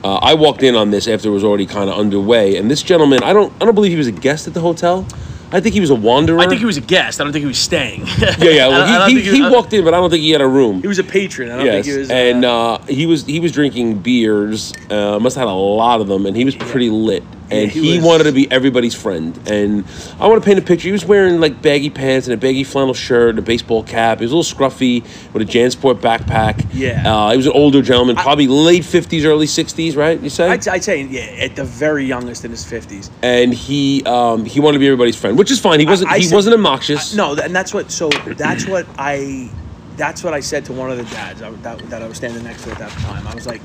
Uh, 0.04 0.16
I 0.16 0.34
walked 0.34 0.62
in 0.62 0.74
on 0.76 0.90
this 0.90 1.08
after 1.08 1.28
it 1.28 1.32
was 1.32 1.44
already 1.44 1.66
kind 1.66 1.88
of 1.90 1.96
underway, 1.96 2.56
and 2.56 2.70
this 2.70 2.82
gentleman, 2.82 3.22
I 3.22 3.32
don't, 3.32 3.52
I 3.60 3.64
don't 3.64 3.74
believe 3.74 3.90
he 3.92 3.96
was 3.96 4.06
a 4.06 4.12
guest 4.28 4.46
at 4.46 4.54
the 4.54 4.60
hotel. 4.60 5.06
I 5.52 5.60
think 5.60 5.74
he 5.74 5.80
was 5.80 5.90
a 5.90 5.94
wanderer. 5.94 6.40
I 6.40 6.48
think 6.48 6.58
he 6.60 6.66
was 6.66 6.76
a 6.76 6.80
guest. 6.80 7.20
I 7.20 7.24
don't 7.24 7.32
think 7.32 7.44
he 7.44 7.46
was 7.46 7.58
staying. 7.58 8.00
Yeah, 8.18 8.34
yeah. 8.38 8.66
I 8.66 8.70
don't- 8.70 8.72
I 8.72 8.98
Well, 8.98 9.08
he, 9.08 9.20
he, 9.22 9.36
he 9.36 9.42
walked 9.42 9.72
in, 9.72 9.84
but 9.84 9.94
I 9.94 9.98
don't 9.98 10.10
think 10.10 10.22
he 10.22 10.32
had 10.32 10.40
a 10.40 10.48
room. 10.48 10.80
He 10.80 10.88
was 10.88 10.98
a 10.98 11.04
patron. 11.04 11.50
I 11.50 11.56
don't 11.56 11.66
yes, 11.66 11.84
think 11.84 11.86
he 11.94 11.98
was. 12.00 12.10
and 12.10 12.44
uh, 12.44 12.74
uh, 12.74 12.78
he 12.86 13.06
was 13.06 13.24
he 13.24 13.38
was 13.40 13.52
drinking 13.52 14.00
beers. 14.00 14.72
Uh, 14.90 15.18
must 15.20 15.36
have 15.36 15.46
had 15.46 15.52
a 15.52 15.54
lot 15.54 16.00
of 16.00 16.08
them, 16.08 16.26
and 16.26 16.36
he 16.36 16.44
was 16.44 16.56
pretty 16.56 16.90
lit. 16.90 17.22
And 17.50 17.70
he 17.70 17.80
he, 17.92 17.96
was- 17.98 18.06
wanted 18.06 18.24
to 18.24 18.32
be 18.32 18.50
everybody's 18.50 18.94
friend. 18.94 19.36
And 19.48 19.84
I 20.18 20.26
want 20.26 20.42
to 20.42 20.46
paint 20.46 20.58
a 20.58 20.62
picture. 20.62 20.88
He 20.88 20.92
was 20.92 21.04
wearing 21.04 21.40
like 21.40 21.62
baggy 21.62 21.90
pants 21.90 22.26
and 22.26 22.34
a 22.34 22.36
baggy 22.36 22.64
flannel 22.64 22.94
shirt, 22.94 23.30
and 23.30 23.38
a 23.38 23.42
baseball 23.42 23.82
cap. 23.84 24.18
He 24.18 24.24
was 24.24 24.32
a 24.32 24.36
little 24.36 24.56
scruffy 24.58 25.02
with 25.32 25.42
a 25.42 25.44
JanSport 25.44 26.00
backpack. 26.00 26.66
Yeah. 26.72 27.02
uh, 27.12 27.30
he 27.30 27.36
was 27.36 27.46
an 27.46 27.52
older 27.52 27.82
gentleman, 27.82 28.16
probably 28.16 28.48
late 28.48 28.84
fifties, 28.84 29.24
early 29.24 29.46
sixties, 29.46 29.96
right? 29.96 30.20
You 30.20 30.30
say? 30.30 30.48
I'd, 30.48 30.66
I'd 30.68 30.84
say, 30.84 31.02
yeah, 31.02 31.44
at 31.44 31.56
the 31.56 31.64
very 31.64 32.04
youngest 32.04 32.44
in 32.44 32.50
his 32.50 32.64
fifties. 32.64 33.10
and 33.22 33.54
he 33.54 34.02
um, 34.04 34.44
he 34.44 34.60
wanted 34.60 34.74
to 34.74 34.80
be 34.80 34.86
everybody's 34.86 35.16
friend, 35.16 35.38
which 35.38 35.50
is 35.50 35.60
fine. 35.60 35.80
He 35.80 35.86
wasn't 35.86 36.10
I 36.10 36.18
he 36.18 36.24
said- 36.24 36.34
wasn't 36.34 36.54
obnoxious. 36.54 37.14
No, 37.14 37.34
and 37.36 37.54
that's 37.54 37.72
what. 37.72 37.90
So 37.90 38.08
that's 38.08 38.66
what 38.66 38.86
I. 38.98 39.50
That's 39.96 40.22
what 40.22 40.34
I 40.34 40.40
said 40.40 40.66
to 40.66 40.74
one 40.74 40.90
of 40.90 40.98
the 40.98 41.04
dads 41.04 41.40
that, 41.40 41.78
that 41.88 42.02
I 42.02 42.06
was 42.06 42.18
standing 42.18 42.44
next 42.44 42.64
to 42.64 42.70
at 42.70 42.78
that 42.78 42.90
time. 42.90 43.26
I 43.26 43.34
was 43.34 43.46
like, 43.46 43.62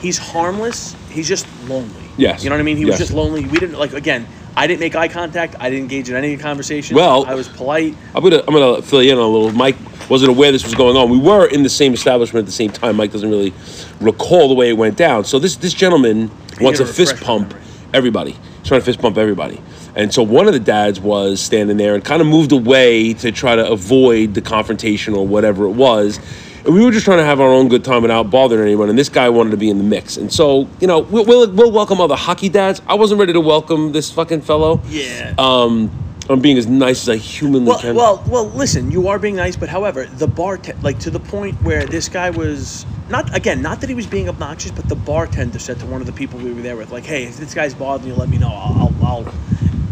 he's 0.00 0.18
harmless. 0.18 0.94
He's 1.10 1.28
just 1.28 1.46
lonely. 1.68 1.90
Yes. 2.16 2.42
You 2.44 2.50
know 2.50 2.56
what 2.56 2.60
I 2.60 2.64
mean? 2.64 2.76
He 2.76 2.84
was 2.84 2.98
just 2.98 3.12
lonely. 3.12 3.44
We 3.44 3.58
didn't 3.58 3.78
like. 3.78 3.92
Again, 3.92 4.26
I 4.56 4.66
didn't 4.66 4.80
make 4.80 4.94
eye 4.96 5.08
contact. 5.08 5.54
I 5.60 5.68
didn't 5.70 5.82
engage 5.84 6.08
in 6.08 6.16
any 6.16 6.36
conversation. 6.36 6.96
Well- 6.96 7.26
I 7.26 7.34
was 7.34 7.48
polite. 7.48 7.94
I'm 8.14 8.22
gonna 8.22 8.42
I'm 8.46 8.54
gonna 8.54 8.82
fill 8.82 9.02
you 9.02 9.12
in 9.12 9.18
on 9.18 9.24
a 9.24 9.28
little. 9.28 9.52
Mike 9.52 9.76
wasn't 10.08 10.30
aware 10.30 10.52
this 10.52 10.64
was 10.64 10.74
going 10.74 10.96
on. 10.96 11.10
We 11.10 11.18
were 11.18 11.46
in 11.46 11.62
the 11.62 11.68
same 11.68 11.92
establishment 11.92 12.44
at 12.44 12.46
the 12.46 12.52
same 12.52 12.70
time. 12.70 12.96
Mike 12.96 13.12
doesn't 13.12 13.28
really 13.30 13.52
recall 14.00 14.48
the 14.48 14.54
way 14.54 14.68
it 14.70 14.76
went 14.76 14.96
down. 14.96 15.24
So 15.24 15.38
this 15.38 15.56
this 15.56 15.74
gentleman 15.74 16.30
wants 16.60 16.80
a 16.80 16.84
to 16.84 16.92
fist 16.92 17.16
pump 17.22 17.48
memory. 17.50 17.64
everybody. 17.92 18.30
He's 18.32 18.68
trying 18.68 18.80
to 18.80 18.84
fist 18.84 19.00
pump 19.00 19.18
everybody. 19.18 19.60
And 19.94 20.12
so 20.12 20.22
one 20.22 20.46
of 20.46 20.52
the 20.52 20.60
dads 20.60 21.00
was 21.00 21.40
standing 21.40 21.76
there 21.78 21.94
and 21.94 22.04
kind 22.04 22.20
of 22.20 22.26
moved 22.28 22.52
away 22.52 23.14
to 23.14 23.32
try 23.32 23.56
to 23.56 23.66
avoid 23.70 24.34
the 24.34 24.42
confrontation 24.42 25.14
or 25.14 25.26
whatever 25.26 25.64
it 25.64 25.70
was. 25.70 26.20
And 26.66 26.74
we 26.74 26.84
were 26.84 26.90
just 26.90 27.04
trying 27.04 27.18
to 27.18 27.24
have 27.24 27.40
our 27.40 27.48
own 27.48 27.68
good 27.68 27.84
time 27.84 28.02
without 28.02 28.28
bothering 28.28 28.60
anyone. 28.60 28.90
And 28.90 28.98
this 28.98 29.08
guy 29.08 29.28
wanted 29.28 29.52
to 29.52 29.56
be 29.56 29.70
in 29.70 29.78
the 29.78 29.84
mix. 29.84 30.16
And 30.16 30.32
so, 30.32 30.68
you 30.80 30.88
know, 30.88 30.98
we'll, 30.98 31.24
we'll, 31.24 31.48
we'll 31.52 31.70
welcome 31.70 32.00
other 32.00 32.16
hockey 32.16 32.48
dads. 32.48 32.82
I 32.88 32.94
wasn't 32.94 33.20
ready 33.20 33.32
to 33.34 33.40
welcome 33.40 33.92
this 33.92 34.10
fucking 34.10 34.40
fellow. 34.40 34.80
Yeah. 34.88 35.32
Um, 35.38 35.92
I'm 36.28 36.40
being 36.40 36.58
as 36.58 36.66
nice 36.66 37.02
as 37.02 37.08
I 37.08 37.18
humanly 37.18 37.68
Well, 37.68 37.78
can. 37.78 37.94
well, 37.94 38.24
well. 38.26 38.46
Listen, 38.48 38.90
you 38.90 39.06
are 39.06 39.16
being 39.16 39.36
nice, 39.36 39.54
but 39.54 39.68
however, 39.68 40.06
the 40.06 40.26
bartender, 40.26 40.80
like 40.82 40.98
to 41.00 41.10
the 41.10 41.20
point 41.20 41.54
where 41.62 41.86
this 41.86 42.08
guy 42.08 42.30
was 42.30 42.84
not 43.08 43.32
again, 43.36 43.62
not 43.62 43.80
that 43.82 43.88
he 43.88 43.94
was 43.94 44.08
being 44.08 44.28
obnoxious, 44.28 44.72
but 44.72 44.88
the 44.88 44.96
bartender 44.96 45.60
said 45.60 45.78
to 45.78 45.86
one 45.86 46.00
of 46.00 46.08
the 46.08 46.12
people 46.12 46.40
we 46.40 46.52
were 46.52 46.62
there 46.62 46.74
with, 46.74 46.90
like, 46.90 47.04
"Hey, 47.04 47.26
if 47.26 47.36
this 47.36 47.54
guy's 47.54 47.74
bothering 47.74 48.12
you, 48.12 48.18
let 48.18 48.28
me 48.28 48.38
know. 48.38 48.48
I'll." 48.48 48.92
I'll, 49.00 49.06
I'll. 49.06 49.34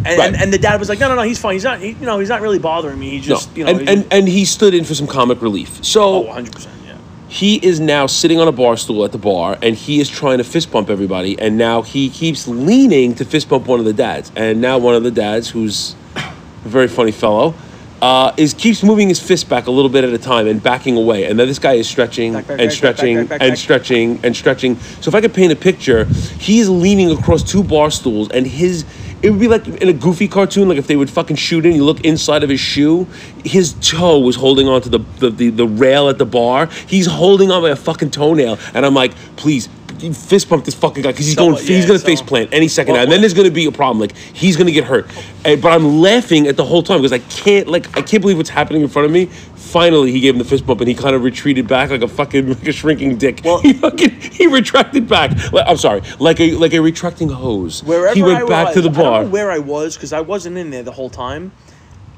And, 0.05 0.19
Right. 0.19 0.29
and, 0.29 0.37
and 0.43 0.53
the 0.53 0.59
dad 0.59 0.79
was 0.79 0.89
like, 0.89 0.99
"No, 1.01 1.09
no, 1.09 1.15
no, 1.17 1.23
he's 1.23 1.39
fine. 1.39 1.55
He's 1.55 1.65
not. 1.65 1.81
He, 1.81 1.89
you 1.91 2.07
know, 2.07 2.19
he's 2.19 2.29
not 2.29 2.41
really 2.43 2.59
bothering 2.59 2.99
me. 2.99 3.11
He 3.11 3.17
No. 3.19 3.23
just, 3.23 3.57
you 3.57 3.65
know, 3.65 3.71
and, 3.71 3.89
and, 3.89 4.07
and 4.11 4.29
he 4.29 4.45
stood 4.45 4.75
in 4.75 4.85
for 4.85 4.95
some 4.95 5.07
comic 5.07 5.41
relief. 5.41 5.85
So 5.85 6.03
oh, 6.03 6.21
100 6.21 6.53
percent, 6.53 6.75
yeah. 6.87 6.97
he 7.29 7.57
is 7.57 7.81
now 7.81 8.07
sitting 8.07 8.39
on 8.39 8.47
a 8.49 8.53
bar 8.53 8.77
stool 8.77 9.05
at 9.05 9.13
the 9.13 9.19
bar 9.19 9.57
and 9.63 9.75
he 9.75 10.01
is 10.01 10.09
trying 10.09 10.39
to 10.39 10.45
fist 10.45 10.71
bump 10.71 10.91
everybody 10.91 11.39
and 11.39 11.57
now 11.57 11.83
he 11.83 12.11
keeps 12.11 12.47
leaning 12.47 13.15
to 13.15 13.25
fist 13.25 13.49
bump 13.49 13.67
one 13.67 13.79
of 13.79 13.85
the 13.87 13.93
dads 13.95 14.31
and 14.37 14.61
now 14.61 14.77
one 14.79 14.95
of 14.95 15.03
the 15.03 15.11
dads 15.11 15.49
who's 15.51 15.95
a 16.17 16.69
very 16.69 16.89
funny 16.89 17.11
fellow 17.13 17.55
uh, 18.03 18.33
is 18.37 18.53
keeps 18.53 18.83
moving 18.83 19.09
his 19.09 19.19
fist 19.21 19.49
back 19.49 19.67
a 19.67 19.71
little 19.71 19.89
bit 19.89 20.05
at 20.05 20.13
a 20.13 20.19
time 20.19 20.47
and 20.47 20.63
backing 20.63 20.97
away 20.97 21.25
and 21.25 21.39
then 21.39 21.49
this 21.49 21.59
guy 21.59 21.73
is 21.75 21.89
stretching 21.89 22.35
Back, 22.35 22.47
back, 22.47 22.59
and 22.61 22.69
back, 22.69 22.77
stretching 22.77 23.17
back, 23.17 23.29
back, 23.31 23.39
back, 23.39 23.43
and 23.47 23.51
back. 23.53 23.59
stretching 23.59 24.21
and 24.23 24.37
stretching 24.37 24.77
so 25.01 25.09
if 25.09 25.15
i 25.15 25.21
could 25.23 25.33
paint 25.33 25.51
a 25.53 25.57
picture 25.57 26.05
he's 26.39 26.69
leaning 26.69 27.11
across 27.11 27.43
two 27.43 27.65
bar 27.65 27.91
stools 27.91 28.29
and 28.31 28.47
his 28.47 28.85
it 29.25 29.31
would 29.31 29.41
be 29.41 29.49
like 29.49 29.67
in 29.67 29.89
a 29.89 29.93
goofy 29.93 30.29
cartoon 30.29 30.69
like 30.69 30.77
if 30.77 30.87
they 30.87 30.97
would 30.97 31.09
fucking 31.09 31.37
shoot 31.37 31.65
in 31.65 31.75
you 31.75 31.83
look 31.83 32.01
inside 32.03 32.43
of 32.43 32.51
his 32.51 32.61
shoe 32.61 33.07
his 33.43 33.73
toe 33.81 34.19
was 34.19 34.37
holding 34.37 34.69
onto 34.69 34.91
the 34.91 34.99
the, 35.19 35.31
the, 35.31 35.51
the 35.51 35.67
rail 35.67 36.09
at 36.11 36.19
the 36.19 36.27
bar. 36.27 36.67
He's 36.87 37.07
holding 37.07 37.51
on 37.51 37.63
by 37.63 37.71
a 37.71 37.77
fucking 37.77 38.11
toenail. 38.11 38.59
And 38.75 38.85
i'm 38.85 38.95
like 38.95 39.15
please 39.37 39.69
fist 40.15 40.49
pump 40.49 40.65
this 40.65 40.75
fucking 40.75 41.03
guy 41.03 41.13
because 41.13 41.27
he's 41.27 41.35
So, 41.35 41.51
going 41.53 41.65
he's 41.65 41.87
gonna 41.87 41.99
so- 41.99 42.07
face 42.07 42.21
plant 42.23 42.51
any 42.53 42.69
second 42.69 42.93
Well, 42.93 43.01
now 43.01 43.03
and 43.05 43.13
then 43.13 43.21
there's 43.21 43.35
gonna 43.35 43.51
be 43.51 43.67
a 43.67 43.73
problem 43.73 43.99
like 44.01 44.17
he's 44.17 44.57
gonna 44.57 44.71
get 44.73 44.85
hurt. 44.85 45.07
And, 45.45 45.61
but 45.61 45.73
i'm 45.73 46.01
laughing 46.01 46.47
at 46.47 46.57
the 46.57 46.65
whole 46.65 46.83
time 46.83 46.99
because 47.03 47.13
i 47.13 47.19
can't 47.19 47.69
like 47.69 47.97
i 47.97 48.03
can't 48.03 48.21
believe 48.23 48.37
what's 48.37 48.51
happening 48.51 48.83
in 48.83 48.89
front 48.89 49.07
of 49.07 49.13
me. 49.13 49.27
Finally 49.55 50.13
he 50.13 50.21
gave 50.21 50.35
him 50.35 50.39
the 50.39 50.45
fist 50.45 50.65
bump 50.67 50.81
and 50.81 50.89
he 50.89 50.95
kind 50.95 51.17
of 51.17 51.23
retreated 51.25 51.67
back 51.67 51.91
like 51.91 52.03
a 52.03 52.09
fucking 52.09 52.49
like 52.55 52.67
a 52.69 52.73
shrinking 52.73 53.17
dick. 53.19 53.41
Well- 53.45 53.59
he 53.61 53.73
fucking 53.73 54.11
he 54.21 54.47
retracted 54.47 55.09
back. 55.09 55.31
Like, 55.53 55.65
i'm 55.69 55.77
sorry 55.77 56.03
like 56.19 56.41
a 56.41 56.53
like 56.57 56.73
a 56.75 56.81
retracting 56.81 57.29
hose. 57.29 57.83
Wherever 57.83 58.15
he 58.15 58.23
went 58.23 58.45
I 58.45 58.47
back 58.47 58.67
was, 58.69 58.75
to 58.77 58.81
the 58.83 58.91
I 58.91 58.93
don't 58.93 59.03
bar. 59.05 59.23
know 59.25 59.29
where 59.31 59.51
I 59.51 59.59
was 59.59 59.97
because 59.97 60.13
I 60.13 60.21
wasn't 60.21 60.57
in 60.59 60.71
there 60.71 60.83
the 60.83 60.93
whole 60.93 61.11
time. 61.11 61.53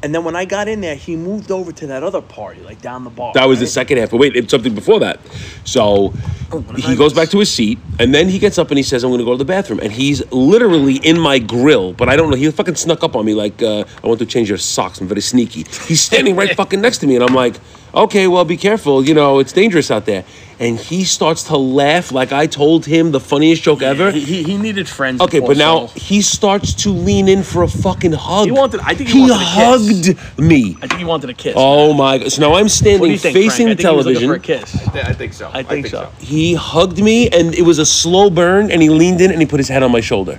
And 0.02 0.14
then 0.14 0.24
when 0.24 0.36
I 0.36 0.44
got 0.44 0.68
in 0.68 0.80
there, 0.82 0.94
he 0.94 1.16
moved 1.16 1.50
over 1.50 1.72
to 1.72 1.86
that 1.88 2.02
other 2.02 2.20
party, 2.20 2.60
like 2.60 2.82
down 2.82 3.04
the 3.04 3.10
bar. 3.10 3.32
That 3.34 3.48
was 3.48 3.60
the 3.60 3.66
second 3.66 3.98
half. 3.98 4.10
But 4.10 4.18
wait, 4.18 4.36
it's 4.36 4.50
something 4.50 4.74
before 4.74 5.00
that. 5.00 5.20
So 5.64 6.12
Oh, 6.52 6.60
he 6.76 6.94
goes 6.94 7.12
back 7.12 7.28
to 7.30 7.40
his 7.40 7.50
seat, 7.50 7.78
and 7.98 8.14
then 8.14 8.28
he 8.28 8.38
gets 8.38 8.56
up 8.56 8.70
and 8.70 8.78
he 8.78 8.84
says, 8.84 9.02
"I'm 9.02 9.10
going 9.10 9.18
to 9.18 9.24
go 9.24 9.32
to 9.32 9.38
the 9.38 9.44
bathroom." 9.44 9.80
And 9.80 9.90
he's 9.90 10.22
literally 10.30 10.96
in 10.96 11.18
my 11.18 11.40
grill, 11.40 11.92
but 11.92 12.08
I 12.08 12.14
don't 12.14 12.30
know. 12.30 12.36
He 12.36 12.48
fucking 12.50 12.76
snuck 12.76 13.02
up 13.02 13.16
on 13.16 13.24
me 13.24 13.34
like, 13.34 13.60
uh, 13.62 13.84
"I 14.02 14.06
want 14.06 14.20
to 14.20 14.26
change 14.26 14.48
your 14.48 14.58
socks." 14.58 15.00
I'm 15.00 15.08
very 15.08 15.22
sneaky. 15.22 15.64
He's 15.88 16.00
standing 16.00 16.36
right 16.36 16.54
fucking 16.62 16.80
next 16.80 16.98
to 16.98 17.08
me, 17.08 17.16
and 17.16 17.24
I'm 17.24 17.34
like, 17.34 17.56
"Okay, 17.92 18.28
well, 18.28 18.44
be 18.44 18.56
careful. 18.56 19.04
You 19.04 19.14
know, 19.14 19.40
it's 19.40 19.52
dangerous 19.52 19.90
out 19.90 20.06
there." 20.06 20.24
And 20.58 20.78
he 20.78 21.04
starts 21.04 21.42
to 21.44 21.56
laugh 21.58 22.12
like 22.12 22.32
I 22.32 22.46
told 22.46 22.86
him 22.86 23.10
the 23.10 23.20
funniest 23.20 23.62
joke 23.62 23.82
ever. 23.82 24.10
He, 24.10 24.20
he, 24.20 24.42
he 24.42 24.56
needed 24.56 24.88
friends. 24.88 25.20
Okay, 25.20 25.40
poor 25.40 25.48
but 25.48 25.58
now 25.58 25.88
he 25.88 26.22
starts 26.22 26.72
to 26.84 26.90
lean 26.90 27.28
in 27.28 27.42
for 27.42 27.62
a 27.62 27.68
fucking 27.68 28.12
hug. 28.12 28.46
He 28.46 28.52
wanted- 28.52 28.80
I 28.80 28.94
think 28.94 29.10
he 29.10 29.20
wanted 29.20 29.34
a 29.34 29.38
kiss. 29.38 30.16
hugged 30.16 30.38
me. 30.38 30.76
I 30.80 30.86
think 30.86 30.98
he 30.98 31.04
wanted 31.04 31.28
a 31.30 31.34
kiss. 31.34 31.54
Oh 31.58 31.92
my 31.92 32.16
god! 32.18 32.32
So 32.32 32.40
now 32.40 32.54
I'm 32.54 32.70
standing 32.70 33.18
think, 33.18 33.34
facing 33.34 33.66
Frank? 33.66 33.80
the 33.80 33.88
I 33.88 33.90
think 33.90 33.90
he 33.90 33.96
was 33.96 34.04
television. 34.06 34.28
for 34.28 34.34
a 34.34 34.40
kiss. 34.40 34.74
Yeah, 34.94 35.08
I 35.08 35.12
think 35.12 35.32
so. 35.34 35.50
I 35.52 35.62
think 35.62 35.86
so. 35.88 36.10
he 36.20 36.54
hugged 36.54 37.02
me 37.02 37.28
and 37.28 37.54
it 37.54 37.62
was 37.62 37.78
a 37.78 37.84
slow 37.86 38.30
burn 38.30 38.70
and 38.70 38.80
he 38.80 38.88
leaned 38.88 39.20
in 39.20 39.30
and 39.30 39.40
he 39.40 39.46
put 39.46 39.60
his 39.60 39.68
head 39.68 39.82
on 39.82 39.92
my 39.92 40.00
shoulder 40.00 40.38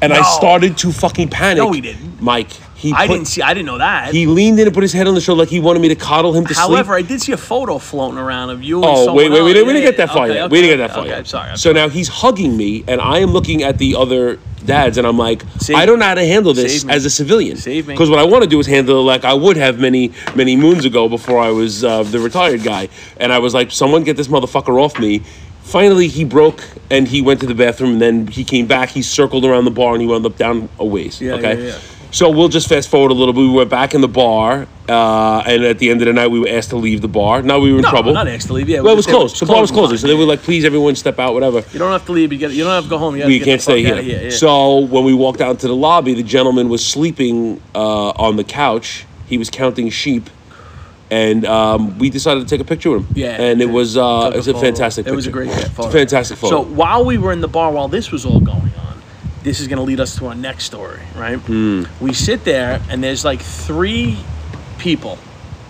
and 0.00 0.12
i 0.12 0.22
started 0.22 0.78
to 0.78 0.92
fucking 0.92 1.28
panic 1.28 1.58
No, 1.62 1.72
he 1.72 1.80
didn't. 1.80 2.22
mike 2.22 2.50
he 2.78 2.92
I 2.92 3.08
put- 3.08 3.14
didn't 3.14 3.26
see. 3.26 3.42
I 3.42 3.54
didn't 3.54 3.66
know 3.66 3.78
that. 3.78 4.14
he 4.14 4.26
leaned 4.26 4.60
in 4.60 4.66
and 4.68 4.72
put 4.72 4.82
his 4.84 4.92
head 4.92 5.08
on 5.08 5.14
the 5.16 5.20
shoulder 5.20 5.40
like 5.40 5.48
he 5.48 5.58
wanted 5.58 5.82
me 5.82 5.88
to 5.88 5.96
coddle 5.96 6.32
him 6.32 6.46
to 6.46 6.54
sleep. 6.54 6.68
However, 6.68 6.94
sleep 6.94 7.04
I 7.06 7.08
did 7.08 7.20
see 7.20 7.32
a 7.32 7.36
photo 7.36 7.76
floating 7.78 8.18
around 8.18 8.50
of 8.50 8.62
you. 8.62 8.76
And 8.76 8.84
Oh 8.86 8.96
someone 9.06 9.16
wait, 9.16 9.32
wait, 9.32 9.42
we 9.42 9.52
didn't, 9.52 9.66
we 9.66 9.72
didn't 9.72 9.84
Yeah, 9.84 9.90
get 9.90 9.96
that 9.96 10.08
far 10.10 10.26
okay, 10.26 10.34
yet. 10.34 10.42
okay, 10.44 10.52
we 10.52 10.60
didn't 10.60 10.78
get 10.78 10.86
that 10.86 10.90
far 10.94 11.00
okay, 11.00 11.08
yet. 11.10 11.18
I'm 11.18 11.24
sorry. 11.24 11.50
I'm 11.50 11.56
so 11.56 11.72
sorry. 11.72 11.74
now 11.74 11.88
he's 11.88 12.06
hugging 12.06 12.56
me, 12.56 12.84
and 12.86 13.00
I 13.00 13.18
am 13.18 13.32
looking 13.32 13.64
at 13.64 13.78
the 13.78 13.96
other 13.96 14.38
dads, 14.64 14.96
and 14.96 15.06
I'm 15.08 15.18
like, 15.18 15.42
Save 15.58 15.76
I 15.76 15.86
don't 15.86 15.98
know 15.98 16.04
how 16.04 16.14
to 16.14 16.24
handle 16.24 16.54
this 16.54 16.84
as 16.88 17.04
a 17.04 17.10
civilian. 17.10 17.56
Save 17.56 17.88
me. 17.88 17.94
Because 17.94 18.10
what 18.10 18.20
I 18.20 18.24
want 18.24 18.44
to 18.44 18.48
do 18.48 18.60
is 18.60 18.66
handle 18.68 19.00
it 19.00 19.02
like 19.02 19.24
I 19.24 19.34
would 19.34 19.56
have 19.56 19.80
many, 19.80 20.12
many 20.36 20.54
moons 20.56 20.84
ago 20.84 21.08
before 21.08 21.40
I 21.40 21.50
was 21.50 21.82
uh, 21.82 22.04
the 22.04 22.20
retired 22.20 22.62
guy, 22.62 22.90
and 23.16 23.32
I 23.32 23.40
was 23.40 23.54
like, 23.54 23.72
someone 23.72 24.04
get 24.04 24.16
this 24.16 24.28
motherfucker 24.28 24.80
off 24.80 25.00
me. 25.00 25.22
Finally, 25.62 26.08
he 26.08 26.24
broke 26.24 26.62
and 26.90 27.06
he 27.08 27.20
went 27.20 27.40
to 27.40 27.46
the 27.46 27.54
bathroom, 27.54 27.94
and 27.94 28.00
then 28.00 28.26
he 28.28 28.44
came 28.44 28.66
back. 28.66 28.88
He 28.90 29.02
circled 29.02 29.44
around 29.44 29.64
the 29.64 29.70
bar, 29.70 29.92
and 29.94 30.00
he 30.00 30.06
wound 30.06 30.24
up 30.24 30.36
down 30.36 30.68
a 30.78 30.84
ways. 30.84 31.20
Yeah, 31.20 31.32
okay. 31.34 31.58
yeah, 31.60 31.66
yeah. 31.72 31.78
So 32.10 32.30
we'll 32.30 32.48
just 32.48 32.68
fast 32.70 32.88
forward 32.88 33.10
a 33.10 33.14
little 33.14 33.34
bit. 33.34 33.40
We 33.40 33.50
were 33.50 33.66
back 33.66 33.92
in 33.94 34.00
the 34.00 34.08
bar, 34.08 34.66
uh, 34.88 35.42
and 35.46 35.62
at 35.62 35.78
the 35.78 35.90
end 35.90 36.00
of 36.00 36.06
the 36.06 36.14
night, 36.14 36.28
we 36.28 36.40
were 36.40 36.48
asked 36.48 36.70
to 36.70 36.76
leave 36.76 37.02
the 37.02 37.08
bar. 37.08 37.42
Now 37.42 37.58
we 37.58 37.70
were 37.70 37.78
in 37.78 37.82
No, 37.82 37.90
trouble. 37.90 38.14
not 38.14 38.26
asked 38.26 38.46
to 38.46 38.54
leave. 38.54 38.66
Yeah, 38.68 38.80
Well, 38.80 38.94
it 38.94 38.96
was 38.96 39.06
closed. 39.06 39.38
The 39.38 39.44
bar 39.44 39.60
was 39.60 39.70
closed, 39.70 39.98
so 40.00 40.06
they 40.06 40.14
were 40.14 40.24
like, 40.24 40.42
"Please, 40.42 40.64
everyone, 40.64 40.94
step 40.96 41.18
out, 41.18 41.34
whatever." 41.34 41.62
You 41.70 41.78
don't 41.78 41.92
have 41.92 42.06
to 42.06 42.12
leave. 42.12 42.32
You 42.32 42.38
get. 42.38 42.52
You 42.52 42.64
don't 42.64 42.72
have 42.72 42.84
to 42.84 42.90
go 42.90 42.96
home. 42.96 43.14
You, 43.16 43.26
We 43.26 43.38
get 43.38 43.44
can't 43.44 43.60
stay 43.60 43.82
here. 43.82 44.00
here. 44.00 44.22
Yeah. 44.24 44.30
So 44.30 44.78
when 44.78 45.04
we 45.04 45.12
walked 45.12 45.42
out 45.42 45.50
into 45.50 45.68
the 45.68 45.76
lobby, 45.76 46.14
the 46.14 46.22
gentleman 46.22 46.70
was 46.70 46.84
sleeping 46.84 47.60
uh, 47.74 48.08
on 48.10 48.36
the 48.36 48.44
couch. 48.44 49.04
He 49.26 49.36
was 49.36 49.50
counting 49.50 49.90
sheep, 49.90 50.30
and 51.10 51.44
um, 51.44 51.98
we 51.98 52.08
decided 52.08 52.40
to 52.40 52.46
take 52.48 52.62
a 52.62 52.64
picture 52.68 52.90
with 52.90 53.02
him. 53.06 53.08
Yeah, 53.16 53.38
and 53.40 53.60
it 53.60 53.66
was 53.68 53.98
uh, 53.98 54.30
it 54.32 54.36
was 54.38 54.48
a 54.48 54.54
photo. 54.54 54.64
fantastic. 54.66 55.06
It 55.06 55.14
was 55.14 55.26
a 55.26 55.30
great 55.30 55.50
It's 55.50 55.68
photo. 55.68 55.90
a 55.90 55.92
fantastic 55.92 56.38
So 56.38 56.62
while 56.62 57.04
we 57.04 57.18
were 57.18 57.32
in 57.32 57.42
the 57.42 57.48
bar, 57.48 57.70
while 57.70 57.88
this 57.88 58.10
was 58.10 58.24
all 58.24 58.40
going 58.40 58.67
this 59.48 59.60
is 59.60 59.66
going 59.66 59.78
to 59.78 59.82
lead 59.82 59.98
us 59.98 60.16
to 60.16 60.26
our 60.26 60.34
next 60.34 60.64
story, 60.64 61.00
right? 61.16 61.38
Hmm. 61.38 61.84
We 62.00 62.12
sit 62.12 62.44
there, 62.44 62.82
and 62.90 63.02
there's 63.02 63.24
like 63.24 63.40
three 63.40 64.18
people 64.78 65.18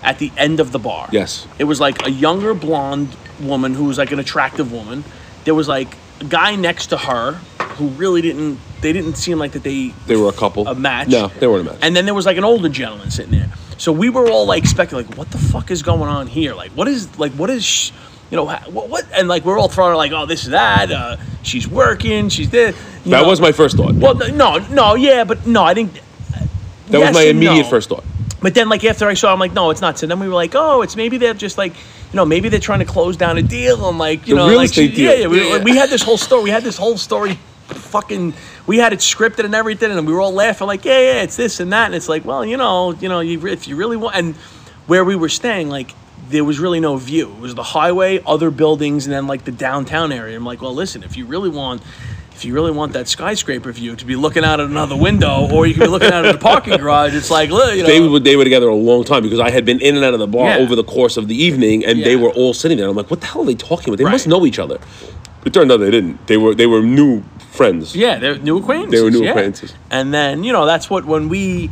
at 0.03 0.19
the 0.19 0.31
end 0.37 0.59
of 0.59 0.73
the 0.73 0.79
bar. 0.79 1.07
Yes. 1.11 1.47
It 1.57 1.63
was 1.63 1.79
like 1.79 2.05
a 2.05 2.11
younger 2.11 2.53
blonde 2.53 3.15
woman 3.39 3.73
who 3.73 3.85
was 3.85 3.97
like 3.97 4.11
an 4.11 4.19
attractive 4.19 4.73
woman. 4.73 5.05
There 5.45 5.55
was 5.55 5.69
like 5.69 5.95
a 6.19 6.25
guy 6.25 6.55
next 6.55 6.87
to 6.87 6.97
her 6.97 7.33
who 7.77 7.87
really 7.89 8.21
didn't. 8.21 8.59
They 8.81 8.91
didn't 8.91 9.15
seem 9.15 9.39
like 9.39 9.53
that 9.53 9.63
they 9.63 9.93
they 10.07 10.17
were 10.17 10.27
a 10.29 10.33
couple. 10.33 10.67
a 10.67 10.75
match. 10.75 11.07
No, 11.07 11.27
they 11.39 11.47
weren't 11.47 11.67
a 11.67 11.71
match. 11.71 11.79
And 11.81 11.95
then 11.95 12.03
there 12.03 12.13
was 12.13 12.25
like 12.25 12.37
an 12.37 12.43
older 12.43 12.67
gentleman 12.69 13.11
sitting 13.11 13.31
there. 13.31 13.49
So 13.77 13.93
we 13.93 14.09
were 14.09 14.29
all 14.29 14.45
like 14.45 14.65
speculating, 14.65 15.11
like, 15.11 15.17
what 15.17 15.31
the 15.31 15.37
fuck 15.37 15.71
is 15.71 15.83
going 15.83 16.09
on 16.09 16.27
here? 16.27 16.53
Like, 16.53 16.71
what 16.71 16.89
is 16.89 17.17
like, 17.17 17.31
what 17.33 17.49
is, 17.49 17.63
sh- 17.63 17.91
you 18.29 18.35
know, 18.35 18.43
what, 18.43 18.89
what? 18.89 19.05
And 19.13 19.29
like, 19.29 19.45
we're 19.45 19.57
all 19.57 19.69
throwing 19.69 19.95
like, 19.95 20.11
oh, 20.11 20.25
this 20.25 20.43
is 20.43 20.49
that. 20.49 20.91
Uh, 20.91 21.15
she's 21.43 21.67
working. 21.67 22.29
She's 22.29 22.49
there. 22.49 22.71
that 22.71 23.05
know. 23.05 23.27
was 23.27 23.39
my 23.41 23.51
first 23.51 23.77
thought. 23.77 23.95
Well, 23.95 24.15
no, 24.15 24.57
no, 24.69 24.95
yeah, 24.95 25.23
but 25.23 25.45
no, 25.47 25.63
I 25.63 25.73
think. 25.73 25.93
that 26.89 26.99
was 26.99 27.13
my 27.13 27.23
immediate 27.23 27.67
first 27.67 27.89
thought. 27.89 28.03
But 28.41 28.53
then, 28.53 28.69
like 28.69 28.83
after 28.85 29.07
I 29.07 29.15
saw, 29.15 29.33
I'm 29.33 29.39
like, 29.39 29.53
no, 29.53 29.69
it's 29.69 29.81
not. 29.81 29.99
So 29.99 30.07
then 30.07 30.19
we 30.19 30.27
were 30.27 30.33
like, 30.33 30.55
oh, 30.55 30.81
it's 30.81 30.95
maybe 30.95 31.17
they're 31.17 31.33
just 31.33 31.57
like, 31.57 31.73
you 31.73 32.15
know, 32.15 32.25
maybe 32.25 32.47
they're 32.47 32.59
trying 32.59 32.79
to 32.79 32.85
close 32.85 33.17
down 33.17 33.37
a 33.37 33.41
deal 33.41 33.89
and 33.89 33.97
like, 33.97 34.27
you 34.27 34.35
The 34.35 34.47
know, 34.47 34.55
like, 34.55 34.73
she- 34.73 34.85
Yeah, 34.87 35.13
yeah, 35.13 35.27
we, 35.27 35.49
yeah. 35.49 35.63
we 35.63 35.75
had 35.75 35.89
this 35.89 36.01
whole 36.01 36.17
story. 36.17 36.43
We 36.43 36.49
had 36.49 36.63
this 36.63 36.77
whole 36.77 36.97
story, 36.97 37.37
fucking. 37.67 38.33
We 38.65 38.77
had 38.77 38.93
it 38.93 38.99
scripted 38.99 39.43
and 39.45 39.53
everything, 39.55 39.91
and 39.91 40.07
we 40.07 40.13
were 40.13 40.21
all 40.21 40.31
laughing 40.31 40.67
like, 40.67 40.85
yeah, 40.85 40.99
yeah, 40.99 41.21
it's 41.23 41.35
this 41.35 41.59
and 41.59 41.73
that, 41.73 41.87
and 41.87 41.95
it's 41.95 42.07
like, 42.07 42.23
well, 42.23 42.45
you 42.45 42.55
know, 42.55 42.93
you 42.93 43.09
know, 43.09 43.19
you, 43.19 43.45
if 43.47 43.67
you 43.67 43.75
really 43.75 43.97
want, 43.97 44.15
and 44.15 44.35
where 44.87 45.03
we 45.03 45.15
were 45.15 45.29
staying, 45.29 45.69
like. 45.69 45.93
There 46.29 46.43
was 46.43 46.59
really 46.59 46.79
no 46.79 46.95
view. 46.97 47.31
It 47.31 47.39
was 47.41 47.55
the 47.55 47.63
highway, 47.63 48.21
other 48.25 48.51
buildings, 48.51 49.05
and 49.07 49.13
then 49.13 49.27
like 49.27 49.45
the 49.45 49.51
downtown 49.51 50.11
area. 50.11 50.37
I'm 50.37 50.45
like, 50.45 50.61
well, 50.61 50.73
listen, 50.75 51.03
if 51.03 51.17
you 51.17 51.25
really 51.25 51.49
want, 51.49 51.81
if 52.33 52.45
you 52.45 52.53
really 52.53 52.71
want 52.71 52.93
that 52.93 53.07
skyscraper 53.07 53.71
view 53.71 53.95
to 53.95 54.05
be 54.05 54.15
looking 54.15 54.43
out 54.43 54.59
at 54.59 54.67
another 54.67 54.95
window, 54.95 55.49
or 55.51 55.65
you 55.65 55.73
can 55.73 55.83
be 55.83 55.89
looking 55.89 56.11
out 56.11 56.25
at 56.25 56.31
the 56.31 56.37
parking 56.39 56.77
garage, 56.83 57.15
it's 57.15 57.31
like, 57.31 57.49
look, 57.49 57.75
you 57.75 57.81
know, 57.81 57.87
They 57.87 57.99
were 57.99 58.19
they 58.19 58.35
were 58.35 58.43
together 58.43 58.69
a 58.69 58.75
long 58.75 59.03
time 59.03 59.23
because 59.23 59.39
I 59.39 59.49
had 59.49 59.65
been 59.65 59.81
in 59.81 59.95
and 59.95 60.05
out 60.05 60.13
of 60.13 60.19
the 60.19 60.27
bar 60.27 60.49
Yeah. 60.49 60.57
over 60.63 60.75
the 60.75 60.83
course 60.83 61.17
of 61.17 61.27
the 61.27 61.35
evening, 61.35 61.83
and 61.83 62.03
they 62.03 62.15
were 62.15 62.29
all 62.29 62.53
sitting 62.53 62.77
there. 62.77 62.87
I'm 62.87 62.95
like, 62.95 63.09
what 63.09 63.21
the 63.21 63.27
hell 63.27 63.41
are 63.41 63.45
they 63.45 63.55
talking 63.55 63.89
about? 63.91 63.97
They 63.97 64.09
must 64.09 64.27
know 64.27 64.45
each 64.45 64.59
other. 64.59 64.79
It 65.45 65.53
turned 65.53 65.71
out 65.71 65.77
they 65.77 65.89
didn't. 65.91 66.27
They 66.27 66.37
were 66.37 66.53
they 66.53 66.67
were 66.67 66.81
new 66.81 67.23
friends. 67.51 67.95
Yeah, 67.95 68.19
they're 68.19 68.37
new 68.37 68.57
acquaintances. 68.59 68.99
They 68.99 69.03
were 69.03 69.09
new 69.11 69.23
yeah. 69.23 69.31
acquaintances. 69.31 69.73
And 69.89 70.13
then 70.13 70.43
you 70.43 70.53
know 70.53 70.65
that's 70.65 70.89
what 70.89 71.05
when 71.05 71.27
we 71.29 71.71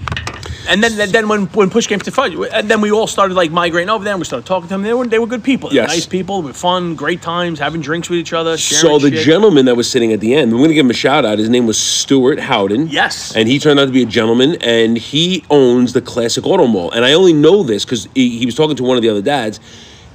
And 0.67 0.84
then, 0.84 0.95
then, 0.97 1.12
then 1.12 1.27
when 1.30 1.45
when 1.47 1.69
push 1.69 1.88
came 1.88 1.99
to 1.99 2.12
fight, 2.12 2.34
and 2.53 2.69
then 2.69 2.82
we 2.82 2.91
all 2.91 3.08
started 3.08 3.34
like 3.36 3.51
migrating 3.51 3.89
over 3.89 4.03
there. 4.03 4.13
and 4.13 4.19
We 4.19 4.25
started 4.25 4.45
talking 4.45 4.67
to 4.67 4.73
them. 4.73 4.84
They 4.84 4.93
were 4.93 5.08
they 5.08 5.19
were 5.19 5.27
good 5.27 5.43
people. 5.43 5.69
They 5.69 5.77
were 5.77 5.84
Yes. 5.84 5.89
nice 5.89 6.06
people. 6.06 6.41
With 6.41 6.56
fun, 6.58 6.95
great 6.95 7.21
times, 7.21 7.60
having 7.60 7.82
drinks 7.82 8.10
with 8.10 8.19
each 8.19 8.34
other. 8.34 8.58
So 8.58 8.75
Sharing 8.75 9.01
the 9.01 9.12
shit. 9.17 9.25
gentleman 9.25 9.65
that 9.65 9.75
was 9.75 9.89
sitting 9.89 10.12
at 10.13 10.19
the 10.19 10.34
end, 10.36 10.51
we're 10.51 10.58
going 10.60 10.69
to 10.69 10.75
give 10.75 10.86
him 10.86 10.91
a 10.91 10.93
shout 10.93 11.25
out. 11.25 11.39
His 11.39 11.49
name 11.49 11.65
was 11.65 11.80
Stuart 11.80 12.39
Howden. 12.39 12.89
Yes. 12.89 13.36
And 13.36 13.47
he 13.47 13.60
turned 13.60 13.80
out 13.80 13.86
to 13.86 13.91
be 13.91 14.03
a 14.03 14.06
gentleman, 14.06 14.56
and 14.62 14.97
he 14.97 15.43
owns 15.49 15.93
the 15.93 16.01
Classic 16.01 16.45
Auto 16.45 16.67
Mall. 16.67 16.91
And 16.91 17.06
I 17.06 17.13
only 17.13 17.34
know 17.34 17.63
this 17.63 17.86
because 17.86 18.08
he, 18.13 18.38
he 18.39 18.45
was 18.45 18.56
talking 18.56 18.75
to 18.75 18.84
one 18.84 18.97
of 18.97 19.03
the 19.03 19.10
other 19.10 19.21
dads, 19.21 19.60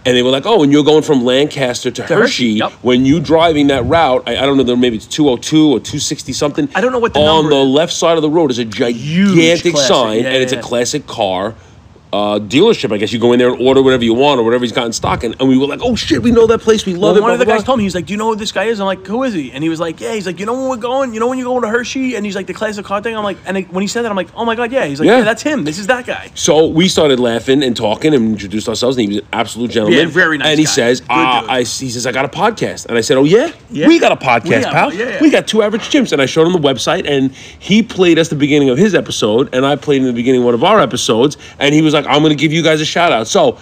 and 0.05 0.17
they 0.17 0.23
were 0.23 0.31
like, 0.31 0.47
"Oh, 0.47 0.61
when 0.61 0.71
you're 0.73 0.85
going 0.85 1.03
from 1.03 1.25
Lancaster 1.25 1.91
to, 1.91 2.03
Hershey, 2.03 2.15
Hershey, 2.15 2.47
yep. 2.47 2.73
when 2.83 3.05
you 3.07 3.21
driving 3.21 3.69
that 3.69 3.85
route, 3.85 4.23
I, 4.27 4.39
I 4.39 4.47
don't 4.47 4.57
know, 4.57 4.77
maybe 4.77 4.97
it's 4.97 5.07
202 5.07 5.71
or 5.73 5.79
260 5.81 6.33
something. 6.33 6.69
I 6.75 6.81
don't 6.81 6.93
know 6.93 6.99
what 6.99 7.15
the 7.15 7.21
on 7.21 7.51
the 7.51 7.57
is. 7.57 7.69
left 7.69 7.93
side 7.93 8.17
of 8.17 8.23
the 8.23 8.31
road 8.31 8.51
is 8.51 8.59
a 8.59 8.65
gigantic 8.65 9.77
sign, 9.77 10.21
Yeah, 10.23 10.31
and 10.31 10.43
it's 10.43 10.53
yeah. 10.53 10.59
a 10.59 10.63
classic 10.63 11.07
car. 11.07 11.55
Uh, 12.13 12.39
dealership, 12.39 12.93
I 12.93 12.99
guess 12.99 13.11
you 13.11 13.19
go 13.19 13.33
in 13.33 13.39
there 13.39 13.51
and 13.51 13.59
order 13.67 13.81
whatever 13.83 14.05
you 14.05 14.13
want 14.13 14.39
or 14.39 14.43
whatever 14.43 14.63
he's 14.65 14.73
got 14.73 14.85
in 14.85 14.93
stock, 14.93 15.25
and, 15.25 15.35
and 15.41 15.49
we 15.49 15.57
were 15.57 15.67
like, 15.67 15.81
"Oh 15.83 15.97
shit, 15.97 16.23
we 16.23 16.31
know 16.31 16.47
that 16.47 16.61
place, 16.61 16.85
we 16.85 16.93
love 16.93 17.01
Well, 17.03 17.17
it." 17.17 17.21
one 17.23 17.29
blah, 17.29 17.33
of 17.33 17.39
the 17.39 17.47
blah, 17.47 17.55
guys 17.55 17.63
blah. 17.63 17.67
told 17.73 17.79
me 17.79 17.85
he's 17.85 17.95
like, 17.95 18.05
"Do 18.05 18.13
you 18.13 18.19
know 18.19 18.29
who 18.29 18.37
this 18.37 18.53
guy 18.53 18.65
is?" 18.65 18.81
I'm 18.81 18.87
like, 18.87 19.07
"Who 19.07 19.23
is 19.23 19.33
he?" 19.33 19.51
And 19.51 19.65
he 19.65 19.71
was 19.71 19.81
like, 19.81 19.99
"Yeah." 19.99 20.13
He's 20.13 20.27
like, 20.27 20.39
"You 20.39 20.45
know 20.45 20.53
when 20.53 20.69
we're 20.69 20.77
going? 20.77 21.15
You 21.15 21.21
know 21.21 21.27
when 21.29 21.39
you 21.39 21.45
go 21.47 21.59
to 21.59 21.67
Hershey?" 21.69 22.15
And 22.17 22.27
he's 22.27 22.37
like, 22.37 22.47
"The 22.47 22.53
classic 22.53 22.85
car 22.85 23.01
thing." 23.01 23.17
I'm 23.17 23.25
like, 23.25 23.39
and 23.47 23.67
when 23.71 23.81
he 23.81 23.89
said 23.89 24.03
that, 24.03 24.11
I'm 24.11 24.17
like, 24.17 24.29
"Oh 24.35 24.45
my 24.45 24.55
god, 24.55 24.71
yeah." 24.71 24.85
He's 24.85 25.01
like, 25.01 25.07
Yeah. 25.07 25.19
"Yeah, 25.19 25.25
that's 25.25 25.43
him. 25.43 25.65
This 25.65 25.79
is 25.79 25.87
that 25.87 26.05
guy." 26.05 26.31
So 26.35 26.67
we 26.67 26.87
started 26.87 27.19
laughing 27.19 27.63
and 27.63 27.75
talking 27.75 28.13
and 28.13 28.33
introduced 28.33 28.69
ourselves. 28.69 28.99
And 28.99 29.03
he 29.09 29.09
was 29.09 29.17
an 29.23 29.29
absolute 29.33 29.71
gentleman. 29.71 29.99
Yeah, 29.99 30.05
very 30.07 30.37
nice 30.37 30.49
And 30.49 30.59
he 30.59 30.67
guy. 30.67 30.71
says, 30.71 31.01
uh. 31.09 31.47
I, 31.49 31.61
he 31.61 31.65
says, 31.89 32.07
I 32.07 32.13
got 32.13 32.27
a 32.27 32.29
podcast. 32.29 32.87
And 32.87 32.99
I 32.99 33.01
said, 33.01 33.17
Oh 33.17 33.25
yeah, 33.25 33.53
Yeah. 33.71 33.89
we 33.89 33.99
got 33.99 34.13
a 34.13 34.17
podcast, 34.17 34.65
have- 34.65 34.73
pal. 34.75 34.93
yeah, 34.93 35.09
yeah. 35.09 35.21
We 35.23 35.31
got 35.31 35.49
two 35.49 35.63
average 35.63 35.89
chimps. 35.89 36.13
And 36.13 36.21
I 36.21 36.27
showed 36.27 36.47
him 36.47 36.53
the 36.53 36.59
website, 36.69 37.09
and 37.09 37.33
he 37.59 37.83
played 37.83 38.19
us 38.19 38.29
the 38.29 38.35
beginning 38.37 38.69
of 38.69 38.77
his 38.77 38.95
episode, 38.95 39.49
and 39.55 39.65
I 39.65 39.77
played 39.77 40.03
in 40.03 40.07
the 40.07 40.13
beginning 40.13 40.43
of 40.43 40.45
one 40.45 40.55
of 40.55 40.63
our 40.63 40.79
episodes. 40.79 41.39
And 41.59 41.75
he 41.75 41.81
was 41.81 41.95
like, 41.95 42.02
I'm 42.07 42.23
going 42.23 42.31
to 42.37 42.41
give 42.41 42.53
you 42.53 42.63
guys 42.63 42.81
a 42.81 42.85
shout 42.85 43.13
out. 43.13 43.27
So 43.29 43.59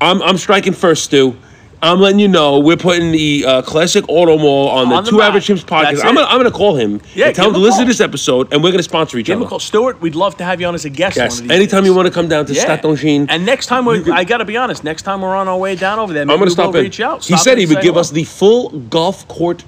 I'm 0.00 0.22
I'm 0.22 0.38
striking 0.38 0.72
first, 0.72 1.04
Stu. 1.04 1.36
I'm 1.82 2.00
letting 2.00 2.18
you 2.18 2.26
know 2.26 2.58
we're 2.58 2.78
putting 2.78 3.12
the 3.12 3.44
uh, 3.46 3.62
classic 3.62 4.02
auto 4.08 4.38
mall 4.38 4.68
on 4.70 4.88
the 4.88 4.94
On 4.94 5.04
the 5.04 5.10
Two. 5.10 5.20
Average 5.20 5.46
Chimps 5.46 5.62
podcast. 5.64 6.04
I'm 6.04 6.14
gonna, 6.14 6.22
I'm 6.26 6.38
gonna 6.38 6.50
call 6.50 6.74
him 6.74 7.02
Yeah, 7.14 7.26
and 7.26 7.36
tell 7.36 7.48
him 7.48 7.52
to 7.52 7.58
him 7.58 7.62
listen 7.64 7.82
to 7.82 7.86
this 7.88 8.00
episode, 8.00 8.50
and 8.52 8.62
we're 8.64 8.70
gonna 8.70 8.82
sponsor 8.82 9.18
each 9.18 9.26
Give 9.26 9.34
him 9.36 9.42
other. 9.42 9.46
a 9.46 9.50
call, 9.50 9.58
Stuart. 9.60 10.00
We'd 10.00 10.14
love 10.14 10.38
to 10.38 10.44
have 10.44 10.58
you 10.58 10.66
on 10.66 10.74
as 10.74 10.86
a 10.86 10.90
guest. 10.90 11.18
Yes. 11.18 11.34
One 11.34 11.42
of 11.44 11.48
these 11.50 11.56
Anytime 11.58 11.82
days. 11.82 11.88
you 11.90 11.94
want 11.94 12.06
to 12.08 12.12
come 12.14 12.28
down 12.28 12.46
to 12.46 12.54
Yeah. 12.54 12.78
Stade 12.80 13.26
And 13.28 13.44
next 13.44 13.66
time 13.66 13.84
we, 13.84 14.10
I 14.10 14.24
gotta 14.24 14.46
be 14.46 14.56
honest. 14.56 14.84
Next 14.84 15.02
time 15.02 15.20
we're 15.20 15.36
on 15.36 15.48
our 15.48 15.58
way 15.58 15.76
down 15.76 15.98
over 15.98 16.14
there, 16.14 16.24
maybe 16.24 16.32
I'm 16.34 16.38
gonna 16.40 16.50
stop 16.50 16.68
will 16.72 16.76
in. 16.76 16.84
reach 16.84 17.00
out. 17.00 17.24
he 17.24 17.36
said 17.36 17.58
he 17.58 17.66
would 17.66 17.76
give 17.82 17.92
hello. 17.92 18.00
us 18.00 18.10
the 18.10 18.24
full 18.24 18.70
golf 18.70 19.28
court 19.28 19.62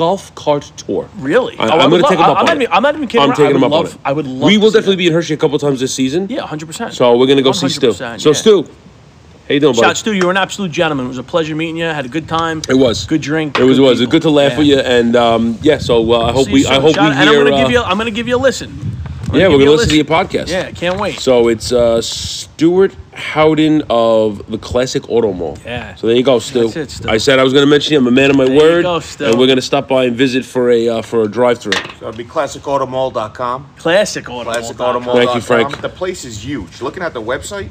golf 0.00 0.34
cart 0.34 0.72
tour. 0.78 1.08
Really? 1.18 1.58
I, 1.58 1.66
I 1.66 1.84
am 1.84 1.90
going 1.90 2.02
to 2.02 2.08
take 2.08 2.18
him 2.18 2.24
up 2.24 2.38
I'm 2.38 2.46
on 2.48 2.58
not 2.58 2.62
it. 2.62 2.68
I'm 2.72 2.82
not 2.82 2.94
even 2.96 3.06
kidding 3.06 3.20
I'm 3.22 3.28
around. 3.30 3.36
taking 3.36 3.56
him 3.56 3.64
up 3.64 3.70
love- 3.70 3.86
on 3.86 3.92
it. 3.92 3.98
I 4.04 4.12
would 4.12 4.26
love 4.26 4.46
We 4.46 4.56
will 4.56 4.70
definitely 4.70 4.96
be 4.96 5.08
in 5.08 5.12
Hershey 5.12 5.34
a 5.34 5.36
couple 5.36 5.58
times 5.58 5.78
this 5.80 5.94
season. 5.94 6.26
Yeah, 6.30 6.40
100. 6.40 6.66
percent 6.66 6.94
So 6.94 7.16
we're 7.18 7.26
going 7.26 7.36
to 7.36 7.42
go 7.42 7.52
see 7.52 7.68
Stu. 7.68 7.92
So 7.92 8.04
yeah. 8.14 8.32
Stu, 8.32 8.62
how 8.62 9.54
you 9.54 9.60
doing, 9.60 9.74
buddy? 9.74 9.86
Shout 9.88 9.96
Stu, 9.98 10.12
you 10.14 10.24
were 10.24 10.30
an 10.30 10.36
absolute 10.38 10.70
gentleman. 10.72 11.04
It 11.04 11.08
was 11.08 11.18
a 11.18 11.22
pleasure 11.22 11.54
meeting 11.54 11.76
you. 11.76 11.84
Had 11.84 12.06
a 12.06 12.08
good 12.08 12.28
time. 12.28 12.62
It 12.68 12.74
was 12.78 13.04
good 13.04 13.20
drink. 13.20 13.58
It 13.58 13.64
was. 13.64 13.78
It 13.78 13.82
was 13.82 13.98
people. 13.98 14.12
good 14.12 14.22
to 14.22 14.30
laugh 14.30 14.52
Yeah. 14.52 14.58
with 14.58 14.66
you, 14.68 14.78
and 14.78 15.16
um, 15.16 15.58
yeah. 15.60 15.78
So 15.78 16.12
uh, 16.12 16.28
I 16.28 16.32
hope 16.32 16.48
we. 16.48 16.64
I 16.66 16.80
hope 16.80 16.94
Shout- 16.94 17.04
we 17.04 17.10
and 17.10 17.28
I'm 17.28 17.34
hear. 17.34 17.44
gonna 17.44 17.56
give 17.56 17.66
uh, 17.66 17.70
you. 17.70 17.82
I'm 17.82 17.98
gonna 17.98 18.10
give 18.12 18.28
you 18.28 18.36
a 18.36 18.42
listen. 18.48 18.70
I'm 18.70 19.26
gonna 19.26 19.38
yeah, 19.38 19.48
we're 19.48 19.58
gonna 19.58 19.70
listen 19.72 19.90
to 19.90 19.96
your 19.96 20.04
podcast. 20.04 20.48
Yeah, 20.48 20.70
can't 20.70 20.98
wait. 21.00 21.18
So 21.20 21.48
it's 21.48 21.72
uh, 21.72 22.00
Stuart 22.00 22.94
Howden 23.20 23.82
of 23.90 24.50
the 24.50 24.58
Classic 24.58 25.08
Auto 25.08 25.32
Mall. 25.32 25.56
Yeah. 25.64 25.94
So 25.94 26.06
there 26.08 26.16
you 26.16 26.22
go, 26.24 26.38
Stu. 26.40 26.64
That's 26.64 26.76
it, 26.76 26.90
Stu. 26.90 27.08
I 27.08 27.18
said 27.18 27.38
I 27.38 27.44
was 27.44 27.52
going 27.52 27.64
to 27.64 27.70
mention 27.70 27.92
you. 27.92 27.98
I'm 28.00 28.06
a 28.06 28.10
man 28.10 28.30
of 28.30 28.36
my 28.36 28.46
There 28.46 28.54
you 28.54 28.60
word, 28.60 28.82
go, 28.82 29.00
Stu. 29.00 29.26
and 29.26 29.38
we're 29.38 29.46
going 29.46 29.56
to 29.58 29.62
stop 29.62 29.86
by 29.88 30.04
and 30.06 30.16
visit 30.16 30.44
for 30.44 30.70
a 30.70 30.88
uh, 30.88 31.02
for 31.02 31.22
a 31.22 31.28
drive-through. 31.28 31.72
So 32.00 32.08
it'd 32.08 32.16
be 32.16 32.24
classicautomall.com. 32.24 33.74
Classic 33.78 34.28
auto. 34.28 34.50
Classicautomall.com. 34.50 35.16
Thank 35.16 35.34
you, 35.34 35.40
Frank. 35.40 35.80
The 35.80 35.88
place 35.88 36.24
is 36.24 36.44
huge. 36.44 36.80
Looking 36.82 37.02
at 37.02 37.14
the 37.14 37.22
website, 37.22 37.68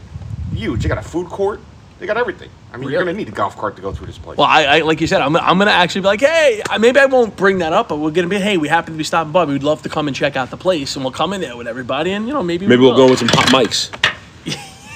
huge. 0.53 0.83
They 0.83 0.89
got 0.89 0.97
a 0.97 1.01
food 1.01 1.27
court. 1.27 1.59
They 1.99 2.05
got 2.05 2.15
everything. 2.15 2.49
I 2.71 2.77
mean, 2.77 2.83
you're 2.83 2.99
Really? 3.01 3.11
gonna 3.11 3.17
need 3.17 3.27
a 3.27 3.31
golf 3.31 3.57
cart 3.57 3.75
to 3.75 3.81
go 3.81 3.91
through 3.91 4.07
this 4.07 4.17
place. 4.17 4.37
Well, 4.37 4.47
I, 4.47 4.63
I 4.63 4.79
like 4.83 5.01
you 5.01 5.07
said, 5.07 5.19
I'm, 5.21 5.35
I'm 5.35 5.57
gonna 5.57 5.71
actually 5.71 5.99
be 6.01 6.07
like, 6.07 6.21
hey, 6.21 6.61
I- 6.69 6.77
maybe 6.77 6.97
I 6.97 7.07
won't 7.07 7.35
bring 7.35 7.57
that 7.57 7.73
up, 7.73 7.89
but 7.89 7.97
we're 7.97 8.11
gonna 8.11 8.29
be, 8.29 8.37
hey, 8.39 8.55
we 8.55 8.69
happen 8.69 8.93
to 8.93 8.97
be 8.97 9.03
stopping 9.03 9.33
by. 9.33 9.43
We'd 9.43 9.63
love 9.63 9.81
to 9.81 9.89
come 9.89 10.07
and 10.07 10.15
check 10.15 10.37
out 10.37 10.49
the 10.49 10.55
place, 10.55 10.95
and 10.95 11.03
we'll 11.03 11.11
come 11.11 11.33
in 11.33 11.41
there 11.41 11.57
with 11.57 11.67
everybody, 11.67 12.11
and 12.13 12.25
you 12.25 12.33
know, 12.33 12.41
maybe 12.41 12.67
Maybe 12.67 12.79
we 12.79 12.85
we'll 12.87 12.95
go 12.95 13.09
with 13.09 13.19
some 13.19 13.27
hot 13.27 13.47
mics. 13.47 13.89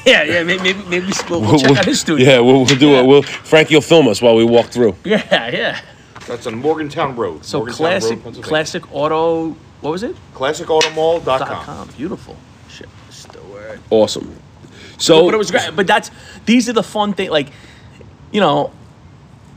Yeah, 0.06 0.24
yeah, 0.24 0.44
maybe 0.44 0.64
maybe, 0.64 0.84
maybe 0.90 1.14
we'll, 1.30 1.40
we'll 1.40 1.60
check 1.60 1.78
out 1.78 1.86
his 1.86 2.02
studio. 2.02 2.28
Yeah, 2.28 2.40
we'll, 2.42 2.66
we'll 2.66 2.76
do 2.76 2.96
it. 2.96 3.06
We'll 3.06 3.22
Frankie 3.24 3.76
will 3.76 3.82
film 3.82 4.10
us 4.10 4.22
while 4.22 4.36
we 4.36 4.44
walk 4.44 4.66
through. 4.66 4.98
yeah, 5.06 5.48
yeah. 5.50 5.82
That's 6.28 6.46
on 6.46 6.56
Morgantown 6.56 7.16
Road. 7.16 7.46
So 7.46 7.60
Morgantown 7.60 7.78
classic, 7.78 8.26
Road, 8.26 8.44
classic 8.44 8.94
auto. 8.94 9.56
What 9.80 9.92
was 9.92 10.04
it? 10.04 10.16
Classicautomall.com. 10.34 11.24
Dot 11.24 11.48
com. 11.66 11.88
Beautiful. 11.96 12.36
Shit, 12.68 12.90
Stuart. 13.10 13.80
Awesome. 13.90 14.36
So, 14.98 15.26
but 15.26 15.34
it 15.34 15.38
was 15.38 15.52
great. 15.52 15.76
But 15.76 15.88
that's 15.88 16.12
these 16.46 16.68
are 16.68 16.74
the 16.74 16.84
fun 16.84 17.14
thing. 17.14 17.30
Like, 17.30 17.50
you 18.32 18.42
know, 18.42 18.72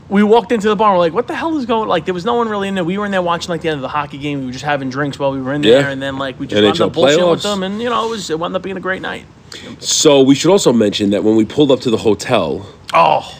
we 0.09 0.23
walked 0.23 0.51
into 0.51 0.69
the 0.69 0.75
bar. 0.75 0.93
We're 0.93 0.99
like, 0.99 1.13
what 1.13 1.27
the 1.27 1.35
hell 1.35 1.57
is 1.57 1.65
going? 1.65 1.89
Like, 1.89 2.05
there 2.05 2.13
was 2.13 2.25
no 2.25 2.35
one 2.35 2.47
really 2.47 2.67
in 2.69 2.75
there. 2.75 2.83
We 2.83 2.97
were 2.97 3.05
in 3.05 3.11
there 3.11 3.21
watching 3.21 3.49
like 3.49 3.61
the 3.61 3.69
end 3.69 3.75
of 3.75 3.81
the 3.81 3.89
hockey 3.89 4.17
game. 4.17 4.39
We 4.39 4.45
were 4.47 4.51
just 4.53 4.65
having 4.65 4.89
drinks 4.89 5.19
while 5.19 5.31
we 5.31 5.41
were 5.41 5.53
in 5.53 5.61
there, 5.61 5.81
Yeah. 5.81 5.89
and 5.89 6.01
then 6.01 6.17
like 6.17 6.39
we 6.39 6.47
just 6.47 6.61
wound 6.61 6.75
NHL 6.75 6.87
up 6.87 6.93
bullshitting 6.93 7.31
with 7.31 7.43
them, 7.43 7.63
and 7.63 7.81
you 7.81 7.89
know, 7.89 8.05
it 8.07 8.09
was 8.09 8.29
it 8.29 8.39
wound 8.39 8.55
up 8.55 8.61
being 8.61 8.77
a 8.77 8.81
great 8.81 9.01
night. 9.01 9.25
So 9.79 10.21
we 10.21 10.35
should 10.35 10.51
also 10.51 10.71
mention 10.73 11.09
that 11.11 11.23
when 11.23 11.35
we 11.35 11.45
pulled 11.45 11.71
up 11.71 11.79
to 11.81 11.89
the 11.89 11.97
hotel, 11.97 12.65
Oh, 12.93 13.37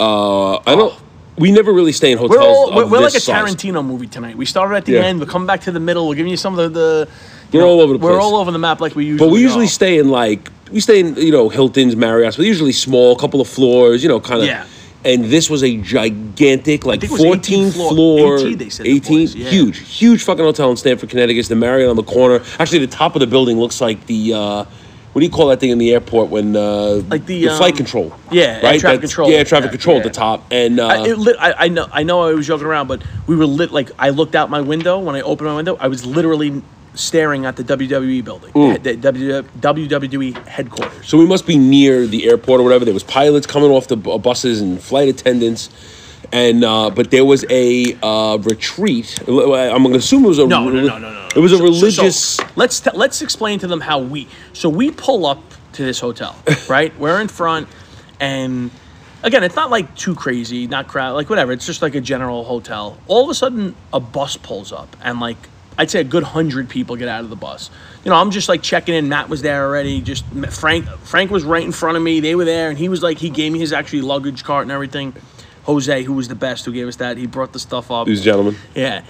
uh, 0.00 0.56
I 0.58 0.74
don't. 0.74 0.94
We 1.36 1.52
never 1.52 1.72
really 1.72 1.92
stay 1.92 2.10
in 2.10 2.18
hotels. 2.18 2.36
we're 2.38 2.42
all, 2.44 2.74
we're, 2.74 2.82
of 2.84 2.90
we're 2.90 2.98
like 2.98 3.10
a 3.10 3.12
this 3.14 3.24
size. 3.24 3.54
Tarantino 3.54 3.84
movie 3.84 4.08
tonight. 4.08 4.36
We 4.36 4.44
started 4.44 4.74
at 4.74 4.84
the 4.86 4.92
Yeah. 4.94 5.04
end. 5.04 5.20
We're 5.20 5.26
coming 5.26 5.46
back 5.46 5.60
to 5.62 5.70
the 5.72 5.78
middle. 5.80 6.08
We're 6.08 6.16
giving 6.16 6.30
you 6.30 6.36
some 6.36 6.58
of 6.58 6.72
the. 6.72 6.80
the 6.80 7.08
you 7.52 7.60
We're 7.60 7.66
all 7.66 7.80
over 7.80 7.92
the 7.92 7.98
place. 8.00 8.10
We're 8.10 8.16
place. 8.18 8.24
all 8.24 8.36
over 8.36 8.50
the 8.50 8.58
map 8.58 8.80
like 8.80 8.94
we 8.96 9.04
usually. 9.06 9.28
But 9.28 9.32
we 9.32 9.40
usually 9.40 9.66
are. 9.66 9.68
stay 9.68 9.98
in 9.98 10.08
like 10.10 10.48
we 10.72 10.80
stay 10.80 10.98
in 11.00 11.14
you 11.16 11.30
know 11.30 11.48
Hilton's, 11.48 11.94
Marriott's, 11.94 12.36
but 12.36 12.44
usually 12.46 12.72
small, 12.72 13.14
couple 13.16 13.40
of 13.40 13.46
floors, 13.48 14.02
you 14.02 14.08
know, 14.08 14.18
kind 14.20 14.40
of. 14.40 14.46
Yeah. 14.48 14.66
And 15.04 15.26
this 15.26 15.48
was 15.48 15.62
a 15.62 15.76
gigantic, 15.76 16.84
like 16.84 17.00
think 17.00 17.12
it 17.12 17.14
was 17.14 17.22
14 17.22 17.38
18 17.68 17.72
floor- 17.72 17.90
floor, 17.92 18.38
18 18.38 18.58
they 18.58 18.68
said 18.68 18.84
it 18.86 18.90
18, 18.96 19.20
was, 19.20 19.34
yeah. 19.36 19.48
huge, 19.48 19.78
huge 19.78 20.24
fucking 20.24 20.44
hotel 20.44 20.72
in 20.72 20.76
Stamford, 20.76 21.08
Connecticut. 21.08 21.38
It's 21.38 21.48
the 21.48 21.54
Marriott 21.54 21.88
on 21.88 21.94
the 21.94 22.02
corner. 22.02 22.42
Actually, 22.58 22.80
the 22.80 22.88
top 22.88 23.14
of 23.14 23.20
the 23.20 23.26
building 23.28 23.58
looks 23.60 23.80
like 23.80 24.04
the 24.06 24.34
uh, 24.34 24.64
what 25.12 25.20
do 25.20 25.24
you 25.26 25.30
call 25.32 25.48
that 25.48 25.58
thing 25.60 25.70
in 25.70 25.78
the 25.78 25.92
airport 25.92 26.28
when 26.30 26.54
uh, 26.54 27.02
Like 27.08 27.26
the, 27.26 27.46
flight 27.48 27.72
um, 27.72 27.76
control? 27.76 28.12
yeah, 28.30 28.42
air 28.42 28.52
right. 28.62 28.80
traffic 28.80 28.82
That's- 28.82 29.00
control. 29.00 29.30
Yeah, 29.30 29.42
traffic 29.44 29.66
Yeah, 29.68 29.70
control 29.72 29.96
at 29.98 30.02
the 30.04 30.10
top, 30.10 30.44
and 30.50 30.78
uh, 30.80 30.86
I, 30.86 31.08
it 31.08 31.18
lit, 31.18 31.36
I, 31.38 31.52
I 31.64 31.68
know 31.68 31.88
I 31.92 32.02
know 32.02 32.22
I 32.22 32.34
was 32.34 32.46
joking 32.46 32.66
around, 32.66 32.86
but 32.88 33.02
we 33.26 33.34
were 33.36 33.46
lit 33.46 33.70
like 33.72 33.90
I 33.98 34.10
looked 34.10 34.34
out 34.34 34.50
my 34.50 34.60
window 34.60 34.98
when 34.98 35.14
I 35.16 35.20
opened 35.22 35.48
my 35.48 35.56
window. 35.56 35.76
I 35.80 35.88
was 35.88 36.04
literally 36.06 36.62
staring 36.94 37.46
at 37.46 37.54
the 37.56 37.62
WWE 37.62 38.24
building, 38.24 38.52
Mm. 38.54 38.82
the, 38.82 38.94
the 38.96 39.44
WWE 39.60 40.46
headquarters. 40.48 41.06
So 41.06 41.16
we 41.16 41.26
must 41.26 41.46
be 41.46 41.56
near 41.56 42.06
the 42.06 42.28
airport 42.28 42.60
or 42.60 42.64
whatever. 42.64 42.84
There 42.84 42.92
was 42.94 43.04
pilots 43.04 43.46
coming 43.46 43.70
off 43.70 43.86
the 43.86 43.96
buses 43.96 44.60
and 44.60 44.80
flight 44.82 45.08
attendants, 45.08 45.70
and 46.32 46.64
uh, 46.64 46.90
but 46.90 47.10
there 47.10 47.24
was 47.24 47.44
a 47.50 47.96
uh, 48.02 48.38
retreat. 48.38 49.18
I'm 49.28 49.84
to 49.84 49.94
assume 49.94 50.24
it 50.24 50.28
was 50.28 50.38
a 50.38 50.46
No, 50.46 50.68
no, 50.68 50.80
no, 50.80 50.98
no, 50.98 51.12
no. 51.12 51.28
It 51.34 51.40
was 51.40 51.52
a 51.52 51.56
So- 51.56 51.58
so- 51.58 51.64
religious. 51.64 52.18
So, 52.18 52.44
let's 52.56 52.80
t- 52.80 52.90
let's 52.94 53.22
explain 53.22 53.58
to 53.60 53.66
them 53.66 53.80
how 53.80 53.98
we. 53.98 54.28
So 54.52 54.68
we 54.68 54.90
pull 54.90 55.26
up 55.26 55.42
to 55.74 55.84
this 55.84 56.00
hotel, 56.00 56.36
right? 56.68 56.96
We're 56.98 57.20
in 57.20 57.28
front, 57.28 57.68
and 58.20 58.70
again, 59.22 59.42
it's 59.44 59.56
not 59.56 59.70
like 59.70 59.94
too 59.96 60.14
crazy, 60.14 60.66
not 60.66 60.88
crowd, 60.88 61.14
like 61.14 61.30
whatever. 61.30 61.52
It's 61.52 61.66
just 61.66 61.82
like 61.82 61.94
a 61.94 62.00
general 62.00 62.44
hotel. 62.44 62.98
All 63.06 63.24
of 63.24 63.30
a 63.30 63.34
sudden, 63.34 63.74
a 63.92 64.00
bus 64.00 64.36
pulls 64.36 64.72
up, 64.72 64.96
and 65.02 65.20
like 65.20 65.36
I'd 65.78 65.90
say 65.90 66.00
a 66.00 66.04
good 66.04 66.24
hundred 66.24 66.68
people 66.68 66.96
get 66.96 67.08
out 67.08 67.22
of 67.24 67.30
the 67.30 67.36
bus. 67.36 67.70
You 68.04 68.10
know, 68.10 68.16
I'm 68.16 68.30
just 68.32 68.48
like 68.48 68.62
checking 68.62 68.94
in. 68.94 69.08
Matt 69.08 69.28
was 69.28 69.42
there 69.42 69.64
already. 69.66 70.00
Just 70.00 70.24
Frank. 70.50 70.86
Frank 71.04 71.30
was 71.30 71.44
right 71.44 71.62
in 71.62 71.72
front 71.72 71.96
of 71.96 72.02
me. 72.02 72.20
They 72.20 72.34
were 72.34 72.44
there, 72.44 72.68
and 72.68 72.76
he 72.78 72.88
was 72.88 73.02
like, 73.02 73.18
he 73.18 73.30
gave 73.30 73.52
me 73.52 73.58
his 73.58 73.72
actually 73.72 74.02
luggage 74.02 74.42
cart 74.44 74.62
and 74.62 74.72
everything. 74.72 75.14
Jose, 75.68 76.02
who 76.02 76.14
was 76.14 76.28
the 76.28 76.34
best, 76.34 76.64
who 76.64 76.72
gave 76.72 76.88
us 76.88 76.96
that, 76.96 77.18
he 77.18 77.26
brought 77.26 77.52
the 77.52 77.58
stuff 77.58 77.90
up. 77.90 78.06
these 78.06 78.24
gentlemen. 78.24 78.56
Yeah. 78.74 79.02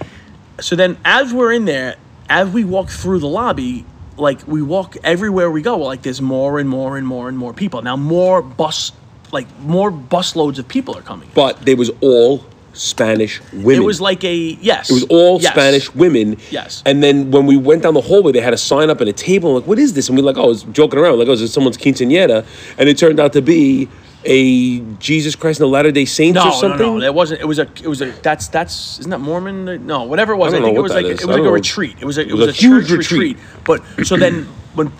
So 0.59 0.75
then, 0.75 0.97
as 1.05 1.33
we're 1.33 1.53
in 1.53 1.63
there, 1.63 1.95
as 2.29 2.49
we 2.49 2.65
walk 2.65 2.89
through 2.89 3.19
the 3.19 3.29
lobby, 3.29 3.85
like 4.17 4.45
we 4.45 4.61
walk 4.61 4.97
everywhere 5.01 5.49
we 5.49 5.61
go, 5.61 5.77
like 5.77 6.01
there's 6.01 6.21
more 6.21 6.59
and 6.59 6.67
more 6.67 6.97
and 6.97 7.07
more 7.07 7.29
and 7.29 7.37
more 7.37 7.53
people. 7.53 7.81
Now, 7.81 7.95
more 7.95 8.41
bus, 8.41 8.91
like 9.31 9.47
more 9.61 9.89
bus 9.89 10.35
loads 10.35 10.59
of 10.59 10.67
people 10.67 10.97
are 10.97 11.01
coming. 11.01 11.29
But 11.33 11.61
they 11.61 11.75
was 11.75 11.91
all 12.01 12.43
Spanish 12.73 13.41
women. 13.53 13.81
It 13.81 13.85
was 13.85 14.01
like 14.01 14.25
a 14.25 14.35
yes. 14.35 14.89
It 14.89 14.93
was 14.95 15.05
all 15.05 15.39
Yes. 15.39 15.53
Spanish 15.53 15.95
women. 15.95 16.35
Yes. 16.51 16.83
And 16.85 17.01
then 17.01 17.31
when 17.31 17.45
we 17.45 17.55
went 17.55 17.83
down 17.83 17.93
the 17.93 18.01
hallway, 18.01 18.33
they 18.33 18.41
had 18.41 18.53
a 18.53 18.57
sign 18.57 18.89
up 18.89 18.99
at 18.99 19.07
a 19.07 19.13
table. 19.13 19.51
I'm 19.51 19.55
like, 19.61 19.67
what 19.67 19.79
is 19.79 19.93
this? 19.93 20.09
And 20.09 20.17
we're 20.17 20.25
like, 20.25 20.37
oh, 20.37 20.51
it's 20.51 20.63
joking 20.63 20.99
around. 20.99 21.19
Like, 21.19 21.29
oh, 21.29 21.31
is 21.31 21.39
this 21.39 21.53
someone's 21.53 21.77
quinceanera? 21.77 22.45
And 22.77 22.89
it 22.89 22.97
turned 22.97 23.21
out 23.21 23.31
to 23.31 23.41
be 23.41 23.87
a 24.25 24.79
Jesus 24.97 25.35
Christ 25.35 25.59
and 25.59 25.67
the 25.67 25.71
Latter 25.71 25.91
Day 25.91 26.05
Saints 26.05 26.35
No, 26.35 26.41
or 26.41 26.45
no, 26.45 26.51
something. 26.51 26.79
no. 26.95 26.99
That 26.99 27.13
wasn't. 27.13 27.41
It 27.41 27.45
was 27.45 27.59
a. 27.59 27.63
It 27.63 27.87
was 27.87 28.01
a. 28.01 28.11
That's 28.11 28.47
that's. 28.47 28.99
Isn't 28.99 29.11
that 29.11 29.19
Mormon? 29.19 29.85
No, 29.85 30.03
whatever 30.03 30.33
it 30.33 30.37
was. 30.37 30.53
I 30.53 30.57
I, 30.57 30.61
think 30.61 30.73
know 30.73 30.79
it 30.79 30.83
was 30.83 30.91
that 30.91 31.03
like 31.03 31.13
is. 31.13 31.21
it 31.21 31.27
was 31.27 31.35
like 31.35 31.41
a 31.41 31.45
know. 31.45 31.51
retreat. 31.51 31.95
It 31.99 32.05
was 32.05 32.17
a. 32.17 32.21
It, 32.21 32.31
was 32.31 32.47
was, 32.47 32.49
a 32.49 32.61
huge 32.61 32.87
church 32.87 33.11
retreat. 33.11 33.37
But 33.65 33.81
so 34.03 34.17
then 34.17 34.45
when. 34.73 34.91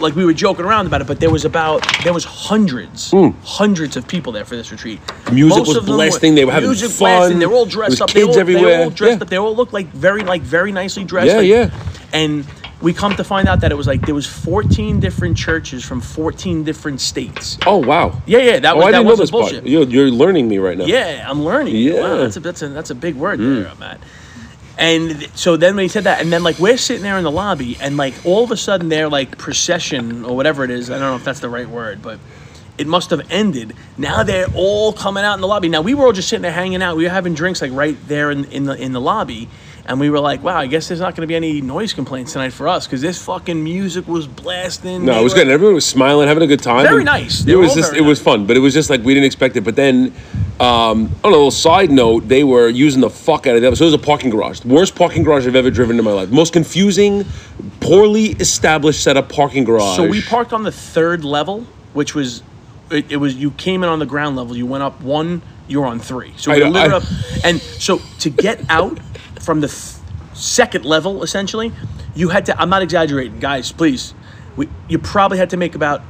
Like 0.00 0.14
we 0.14 0.24
were 0.24 0.32
joking 0.32 0.64
around 0.64 0.86
about 0.86 1.00
it, 1.00 1.08
but 1.08 1.18
there 1.18 1.28
was 1.28 1.44
about 1.44 1.84
there 2.04 2.12
was 2.12 2.24
hundreds, 2.24 3.10
hmm. 3.10 3.30
hundreds 3.42 3.96
of 3.96 4.06
people 4.06 4.30
there 4.30 4.44
for 4.44 4.54
this 4.54 4.70
retreat. 4.70 5.00
Music 5.32 5.58
Most 5.58 5.66
was 5.66 5.76
them 5.78 5.86
blasting, 5.86 6.36
they 6.36 6.44
were 6.44 6.52
having 6.52 6.68
music 6.68 6.90
fun, 6.92 7.18
blasting, 7.18 7.38
They 7.40 7.46
were 7.46 7.54
all 7.54 7.66
dressed 7.66 8.00
up. 8.00 8.08
kids 8.08 8.14
they 8.14 8.22
were 8.22 8.28
all, 8.28 8.34
They 8.34 8.40
everywhere, 8.40 8.78
were 8.78 8.84
all 8.84 8.90
dressed 8.90 9.18
yeah. 9.18 9.22
up. 9.22 9.28
They 9.28 9.38
all 9.38 9.56
looked 9.56 9.72
like 9.72 9.88
very 9.88 10.22
like 10.22 10.42
very 10.42 10.70
nicely 10.70 11.02
dressed. 11.02 11.26
Yeah, 11.26 11.38
like- 11.38 11.48
yeah. 11.48 11.84
And 12.12 12.46
we 12.80 12.92
come 12.92 13.14
to 13.16 13.24
find 13.24 13.48
out 13.48 13.60
that 13.62 13.72
it 13.72 13.74
was 13.74 13.86
like 13.86 14.02
there 14.06 14.14
was 14.14 14.26
14 14.26 15.00
different 15.00 15.36
churches 15.36 15.84
from 15.84 16.00
14 16.00 16.64
different 16.64 17.00
states. 17.00 17.58
Oh 17.66 17.78
wow. 17.78 18.20
Yeah, 18.26 18.38
yeah, 18.38 18.58
that 18.60 18.74
Oh, 18.74 18.76
was 18.76 18.84
I 18.86 18.90
that 18.92 18.98
didn't 18.98 19.08
know 19.08 19.16
this 19.16 19.30
part. 19.30 19.42
bullshit. 19.42 19.66
You're, 19.66 19.84
you're 19.84 20.10
learning 20.10 20.48
me 20.48 20.58
right 20.58 20.78
now. 20.78 20.84
Yeah, 20.84 21.26
I'm 21.28 21.44
learning. 21.44 21.76
Yeah. 21.76 22.00
Wow, 22.00 22.16
that's 22.18 22.36
a 22.36 22.40
that's 22.40 22.62
a 22.62 22.68
that's 22.68 22.90
a 22.90 22.94
big 22.94 23.16
word 23.16 23.40
mm. 23.40 23.64
there, 23.64 23.74
Matt. 23.76 24.00
And 24.78 25.28
so 25.34 25.56
then 25.56 25.74
when 25.74 25.82
he 25.82 25.88
said 25.88 26.04
that, 26.04 26.20
and 26.20 26.32
then 26.32 26.44
like 26.44 26.60
we're 26.60 26.76
sitting 26.76 27.02
there 27.02 27.18
in 27.18 27.24
the 27.24 27.32
lobby, 27.32 27.76
and 27.80 27.96
like 27.96 28.14
all 28.24 28.44
of 28.44 28.52
a 28.52 28.56
sudden 28.56 28.88
their 28.88 29.08
like 29.08 29.36
procession 29.36 30.24
or 30.24 30.36
whatever 30.36 30.62
it 30.62 30.70
is, 30.70 30.88
I 30.88 30.94
don't 30.98 31.10
know 31.10 31.16
if 31.16 31.24
that's 31.24 31.40
the 31.40 31.48
right 31.48 31.68
word, 31.68 32.00
but 32.00 32.20
it 32.78 32.86
must 32.86 33.10
have 33.10 33.28
ended. 33.28 33.74
Now 33.96 34.22
they're 34.22 34.46
all 34.54 34.92
coming 34.92 35.24
out 35.24 35.34
in 35.34 35.40
the 35.40 35.48
lobby. 35.48 35.68
Now 35.68 35.80
we 35.82 35.94
were 35.94 36.06
all 36.06 36.12
just 36.12 36.28
sitting 36.28 36.42
there 36.42 36.52
hanging 36.52 36.80
out. 36.80 36.96
We 36.96 37.02
were 37.04 37.10
having 37.10 37.34
drinks 37.34 37.60
like 37.60 37.72
right 37.72 37.96
there 38.06 38.30
in, 38.30 38.44
in 38.46 38.64
the 38.64 38.80
in 38.80 38.92
the 38.92 39.00
lobby. 39.00 39.48
And 39.88 39.98
we 39.98 40.10
were 40.10 40.20
like, 40.20 40.42
wow, 40.42 40.58
I 40.58 40.66
guess 40.66 40.86
there's 40.88 41.00
not 41.00 41.16
going 41.16 41.22
to 41.22 41.26
be 41.26 41.34
any 41.34 41.62
noise 41.62 41.94
complaints 41.94 42.34
tonight 42.34 42.52
for 42.52 42.68
us 42.68 42.86
because 42.86 43.00
this 43.00 43.24
fucking 43.24 43.64
music 43.64 44.06
was 44.06 44.26
blasting. 44.26 45.06
No, 45.06 45.18
it 45.18 45.24
was 45.24 45.32
were- 45.32 45.38
good. 45.38 45.48
Everyone 45.48 45.74
was 45.76 45.86
smiling, 45.86 46.28
having 46.28 46.42
a 46.42 46.46
good 46.46 46.62
time. 46.62 46.84
Very 46.84 47.04
nice. 47.04 47.40
They 47.40 47.52
It 47.52 47.56
was 47.56 47.74
just, 47.74 47.94
it 47.94 48.02
was 48.02 48.20
fun, 48.20 48.44
but 48.46 48.54
it 48.58 48.60
was 48.60 48.74
just 48.74 48.90
like 48.90 49.02
we 49.02 49.14
didn't 49.14 49.24
expect 49.24 49.56
it. 49.56 49.62
But 49.62 49.76
then, 49.76 50.12
um, 50.60 51.10
on 51.24 51.24
a 51.24 51.28
little 51.28 51.50
side 51.50 51.90
note, 51.90 52.28
they 52.28 52.44
were 52.44 52.68
using 52.68 53.00
the 53.00 53.08
fuck 53.08 53.46
out 53.46 53.56
of 53.56 53.62
the. 53.62 53.74
So 53.76 53.84
it 53.84 53.86
was 53.86 53.94
a 53.94 53.98
parking 53.98 54.28
garage, 54.28 54.60
the 54.60 54.68
worst 54.68 54.94
parking 54.94 55.22
garage 55.22 55.46
I've 55.46 55.56
ever 55.56 55.70
driven 55.70 55.98
in 55.98 56.04
my 56.04 56.12
life. 56.12 56.28
Most 56.28 56.52
confusing, 56.52 57.24
poorly 57.80 58.32
established 58.32 59.02
setup 59.02 59.30
parking 59.30 59.64
garage. 59.64 59.96
So 59.96 60.06
we 60.06 60.20
parked 60.20 60.52
on 60.52 60.64
the 60.64 60.72
third 60.72 61.24
level, 61.24 61.64
which 61.94 62.14
was 62.14 62.42
it, 62.90 63.10
it 63.10 63.16
was 63.16 63.36
you 63.36 63.52
came 63.52 63.82
in 63.82 63.88
on 63.88 64.00
the 64.00 64.06
ground 64.06 64.36
level, 64.36 64.54
you 64.54 64.66
went 64.66 64.82
up 64.82 65.00
one, 65.00 65.40
You're 65.66 65.86
on 65.86 65.98
three. 65.98 66.34
So 66.36 66.52
we 66.52 66.62
I- 66.62 66.86
I- 66.86 66.96
up, 66.96 67.04
and 67.44 67.58
so 67.60 68.00
to 68.20 68.30
get 68.30 68.60
out 68.68 68.98
from 69.48 69.62
the 69.62 69.68
th- 69.68 69.94
second 70.34 70.84
level, 70.84 71.22
essentially, 71.22 71.72
you 72.14 72.28
had 72.28 72.44
to. 72.44 72.60
I'm 72.60 72.68
not 72.68 72.82
exaggerating, 72.82 73.40
guys. 73.40 73.72
Please, 73.72 74.12
we, 74.56 74.68
you 74.90 74.98
probably 74.98 75.38
had 75.38 75.48
to 75.48 75.56
make 75.56 75.74
about 75.74 76.02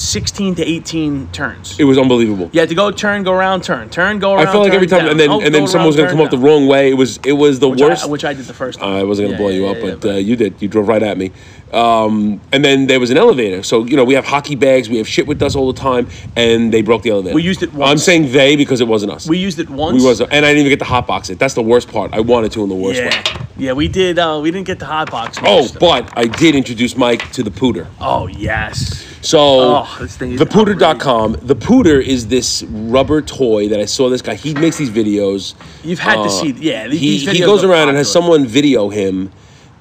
16 0.00 0.54
to 0.54 0.64
18 0.64 1.28
turns. 1.30 1.78
It 1.78 1.84
was 1.84 1.98
unbelievable. 1.98 2.48
You 2.52 2.60
had 2.60 2.70
to 2.70 2.74
go 2.74 2.90
turn, 2.90 3.22
go 3.22 3.32
around, 3.32 3.62
turn, 3.62 3.90
turn, 3.90 4.18
go 4.18 4.32
around. 4.32 4.46
I 4.48 4.50
felt 4.50 4.62
like 4.62 4.70
turn, 4.70 4.76
every 4.76 4.86
time, 4.86 5.00
down. 5.00 5.08
and 5.10 5.20
then 5.20 5.30
Oh, 5.30 5.40
and 5.42 5.54
then 5.54 5.62
go 5.64 5.66
someone 5.66 5.88
was 5.88 5.96
gonna 5.96 6.08
come 6.08 6.16
turn, 6.18 6.24
up 6.26 6.30
the 6.30 6.38
wrong 6.38 6.66
way. 6.66 6.90
It 6.90 6.94
was 6.94 7.18
it 7.24 7.34
was 7.34 7.58
the 7.58 7.68
which 7.68 7.80
worst. 7.80 8.04
I, 8.04 8.08
which 8.08 8.24
I 8.24 8.32
did 8.32 8.46
the 8.46 8.54
first 8.54 8.78
time. 8.78 8.88
I 8.96 9.02
wasn't 9.04 9.26
gonna 9.28 9.32
Yeah, 9.32 9.38
blow 9.38 9.48
yeah, 9.48 9.54
you 9.56 9.64
yeah, 9.64 9.70
up, 9.70 9.76
yeah, 9.76 9.94
but 9.96 10.08
uh, 10.08 10.12
you 10.14 10.36
did. 10.36 10.54
You 10.62 10.68
drove 10.68 10.88
right 10.88 11.02
at 11.02 11.18
me. 11.18 11.32
Um, 11.72 12.40
and 12.50 12.64
then 12.64 12.86
there 12.86 12.98
was 12.98 13.10
an 13.10 13.18
elevator. 13.18 13.62
So 13.62 13.84
you 13.84 13.94
know 13.96 14.04
we 14.04 14.14
have 14.14 14.24
hockey 14.24 14.54
bags, 14.56 14.88
we 14.88 14.96
have 14.96 15.06
shit 15.06 15.26
with 15.26 15.42
us 15.42 15.54
all 15.54 15.70
the 15.70 15.78
time, 15.78 16.08
and 16.34 16.72
they 16.72 16.80
broke 16.80 17.02
the 17.02 17.10
elevator. 17.10 17.34
We 17.34 17.42
used 17.42 17.62
it 17.62 17.72
once. 17.74 17.90
I'm 17.90 17.98
saying 17.98 18.32
they 18.32 18.56
because 18.56 18.80
it 18.80 18.88
wasn't 18.88 19.12
us. 19.12 19.28
we 19.28 19.36
used 19.38 19.58
it 19.58 19.68
once. 19.68 20.02
We 20.02 20.08
was, 20.08 20.20
and 20.22 20.32
I 20.32 20.40
didn't 20.40 20.60
even 20.60 20.70
get 20.70 20.78
the 20.78 20.84
hot 20.86 21.06
box 21.06 21.28
it. 21.28 21.38
That's 21.38 21.54
the 21.54 21.62
worst 21.62 21.88
part. 21.92 22.14
I 22.14 22.20
wanted 22.20 22.52
to 22.52 22.62
in 22.62 22.70
the 22.70 22.74
worst 22.74 23.00
way. 23.00 23.06
yeah, 23.06 23.46
yeah, 23.58 23.72
we 23.72 23.86
did. 23.86 24.18
Uh, 24.18 24.40
we 24.42 24.50
didn't 24.50 24.66
get 24.66 24.78
the 24.78 24.86
hot 24.86 25.10
box. 25.10 25.38
Oh, 25.42 25.68
but 25.78 26.10
I 26.16 26.24
did 26.24 26.54
introduce 26.54 26.96
Mike 26.96 27.30
to 27.32 27.42
the 27.42 27.50
Pooter. 27.50 27.86
oh 28.00 28.26
yes. 28.28 29.06
So, 29.22 29.38
Oh, 29.84 29.98
this 30.00 30.16
thing 30.16 30.32
is 30.32 30.40
thepooter.com. 30.40 31.36
The 31.42 31.54
Pooter 31.56 32.02
is 32.02 32.28
this 32.28 32.62
rubber 32.64 33.20
toy 33.20 33.68
that 33.68 33.78
I 33.78 33.84
saw 33.84 34.08
this 34.08 34.22
guy. 34.22 34.34
He 34.34 34.54
makes 34.54 34.78
these 34.78 34.90
videos. 34.90 35.54
You've 35.84 35.98
had 35.98 36.14
to 36.16 36.20
Uh, 36.22 36.28
see, 36.28 36.50
yeah. 36.52 36.88
He, 36.88 37.18
he 37.18 37.38
goes 37.40 37.62
around 37.62 37.88
and 37.88 37.98
has 37.98 38.10
someone 38.10 38.46
video 38.46 38.88
him 38.88 39.30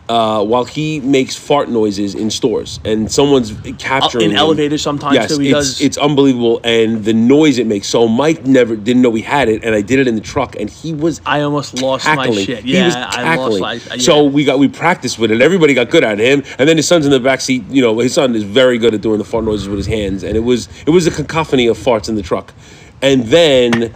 uh, 0.10 0.44
while 0.44 0.66
he 0.66 1.00
makes 1.02 1.36
fart 1.36 1.70
noises 1.70 2.16
in 2.16 2.32
stores, 2.32 2.80
and 2.84 3.12
someone's 3.12 3.54
capturing 3.78 4.26
in 4.26 4.32
him. 4.32 4.38
elevators 4.38 4.82
sometimes, 4.82 5.14
Yes, 5.16 5.30
too, 5.36 5.40
he 5.40 5.50
it's 5.50 5.54
does- 5.56 5.82
it's 5.82 5.98
unbelievable, 5.98 6.60
and 6.64 7.06
the 7.06 7.14
noise 7.14 7.60
it 7.60 7.68
makes. 7.68 7.88
So 7.88 8.08
Mike 8.08 8.46
never 8.46 8.76
didn't 8.76 9.04
know 9.04 9.12
we 9.12 9.22
had 9.22 9.48
it, 9.50 9.64
and 9.64 9.76
I 9.76 9.82
did 9.82 10.00
it 10.00 10.08
in 10.08 10.16
the 10.16 10.22
truck, 10.22 10.56
and 10.60 10.68
he 10.70 10.94
was 10.94 11.22
I 11.28 11.42
almost 11.42 11.82
lost 11.82 12.06
my 12.08 12.16
cackling. 12.26 12.46
shit. 12.46 12.64
He 12.64 12.74
Yeah, 12.74 12.86
was 12.86 12.96
I 12.96 13.36
lost 13.36 13.60
my. 13.62 13.74
Yeah. 13.74 13.98
So 14.00 14.24
we 14.24 14.44
got 14.44 14.58
we 14.58 14.68
practiced 14.68 15.20
with 15.20 15.32
it. 15.32 15.42
Everybody 15.42 15.76
got 15.76 15.90
good 15.92 16.04
at 16.04 16.18
him, 16.20 16.44
and 16.58 16.68
then 16.68 16.76
his 16.78 16.88
son's 16.88 17.06
in 17.06 17.12
the 17.12 17.20
back 17.20 17.40
seat. 17.40 17.64
You 17.70 17.82
know, 17.84 18.00
his 18.00 18.14
son 18.14 18.36
is 18.36 18.44
very 18.44 18.80
good 18.80 18.94
at 18.96 19.02
doing 19.02 19.20
the 19.20 19.24
fart 19.26 19.46
noises 19.46 19.70
with 19.70 19.78
his 19.78 19.88
hands, 19.88 20.24
and 20.24 20.36
it 20.36 20.44
was 20.44 20.68
it 20.88 20.90
was 20.90 21.06
a 21.06 21.12
cacophony 21.12 21.68
of 21.68 21.78
farts 21.78 22.10
in 22.10 22.16
the 22.16 22.24
truck. 22.24 22.54
And 23.02 23.26
then 23.28 23.94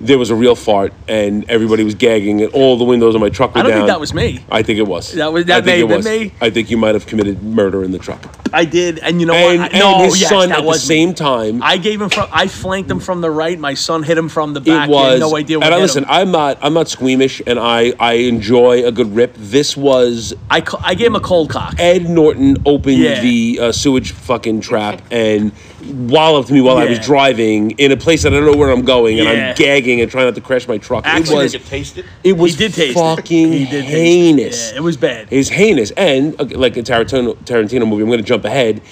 there 0.00 0.18
was 0.18 0.30
a 0.30 0.34
real 0.34 0.54
fart, 0.54 0.92
and 1.08 1.48
everybody 1.50 1.82
was 1.84 1.94
gagging, 1.94 2.42
and 2.42 2.52
all 2.52 2.76
the 2.76 2.84
windows 2.84 3.14
on 3.14 3.20
my 3.20 3.28
truck 3.30 3.54
were 3.54 3.60
I 3.60 3.62
don't 3.62 3.70
down. 3.72 3.80
think 3.80 3.88
that 3.88 4.00
was 4.00 4.12
me. 4.12 4.40
I 4.50 4.62
think 4.62 4.78
it 4.78 4.86
was. 4.86 5.12
That 5.12 5.32
was- 5.32 5.44
I 5.48 5.54
think 5.62 5.66
may 5.66 5.72
it 5.76 5.78
have 5.80 5.88
been 5.88 5.96
was. 5.98 6.04
me. 6.06 6.32
I 6.40 6.50
think 6.50 6.70
you 6.70 6.76
might 6.76 6.94
have 6.94 7.06
committed 7.06 7.42
murder 7.42 7.82
in 7.84 7.92
the 7.92 7.98
truck. 7.98 8.20
I 8.52 8.64
did, 8.64 8.98
and 9.00 9.20
you 9.20 9.26
know 9.26 9.34
And, 9.34 9.60
what? 9.60 9.72
and 9.72 9.82
I, 9.82 9.98
no, 9.98 10.04
his 10.04 10.20
yes, 10.20 10.30
son 10.30 10.48
that 10.50 10.58
at 10.58 10.62
the 10.62 10.66
was 10.68 10.88
me. 10.88 10.94
same 10.96 11.14
time. 11.14 11.62
I 11.62 11.76
gave 11.78 12.00
him 12.00 12.08
from. 12.10 12.28
I 12.32 12.46
flanked 12.46 12.90
him 12.90 13.00
from 13.00 13.20
the 13.20 13.30
right. 13.30 13.58
My 13.58 13.74
son 13.74 14.02
hit 14.02 14.16
him 14.16 14.28
from 14.28 14.54
the 14.54 14.60
back. 14.60 14.88
It 14.88 14.92
He 14.92 14.98
had 14.98 15.20
no 15.20 15.36
idea 15.36 15.58
what 15.58 15.66
and 15.66 15.74
I 15.74 15.78
hit 15.78 15.82
listen, 15.82 16.04
him. 16.04 16.10
I'm 16.10 16.30
not. 16.30 16.58
I'm 16.62 16.72
not 16.74 16.88
squeamish, 16.88 17.42
and 17.46 17.58
I 17.58 17.92
I 17.98 18.14
enjoy 18.14 18.84
a 18.86 18.92
good 18.92 19.14
rip. 19.16 19.34
This 19.36 19.76
was 19.76 20.32
I, 20.50 20.60
ca- 20.60 20.80
I 20.82 20.94
gave 20.94 21.08
him 21.08 21.16
a 21.16 21.20
cold 21.20 21.50
cock. 21.50 21.74
Ed 21.78 22.08
Norton 22.08 22.56
opened 22.64 22.98
Yeah. 22.98 23.20
the 23.20 23.58
uh, 23.60 23.72
sewage 23.72 24.12
fucking 24.12 24.60
trap 24.60 25.02
and 25.10 25.52
walloped 25.84 26.50
me 26.50 26.60
while 26.60 26.78
I 26.78 26.84
was 26.86 26.98
Yeah. 26.98 27.04
driving 27.04 27.72
in 27.72 27.92
a 27.92 27.96
place 27.96 28.22
that 28.22 28.32
I 28.32 28.36
don't 28.36 28.46
know 28.50 28.56
where 28.58 28.70
I'm 28.70 28.82
going, 28.84 29.18
and 29.20 29.28
Yeah. 29.28 29.48
I'm 29.50 29.54
gagging 29.56 29.85
and 30.00 30.10
trying 30.10 30.26
not 30.26 30.34
to 30.34 30.40
crash 30.40 30.66
my 30.68 30.78
truck. 30.78 31.04
Actually, 31.06 31.36
it 31.36 31.42
was 31.44 31.52
Did 31.52 31.60
you 31.62 31.66
taste 31.68 31.98
it? 31.98 32.04
it 32.24 32.32
was 32.36 32.52
he 32.52 32.58
did 32.58 32.74
taste 32.74 32.98
fucking 32.98 33.52
it. 33.52 33.56
He 33.58 33.64
did 33.64 33.70
taste 33.70 33.86
it. 33.88 33.96
heinous. 33.96 34.70
Yeah, 34.72 34.76
it 34.78 34.82
was 34.82 34.96
bad. 34.96 35.28
It's 35.30 35.48
heinous, 35.48 35.90
and 35.92 36.38
uh, 36.40 36.44
like 36.58 36.76
a 36.76 36.82
Tarantino 36.82 37.36
Tarantino 37.44 37.88
movie. 37.88 38.02
I'm 38.02 38.08
going 38.08 38.18
to 38.18 38.24
jump 38.24 38.44
ahead. 38.44 38.82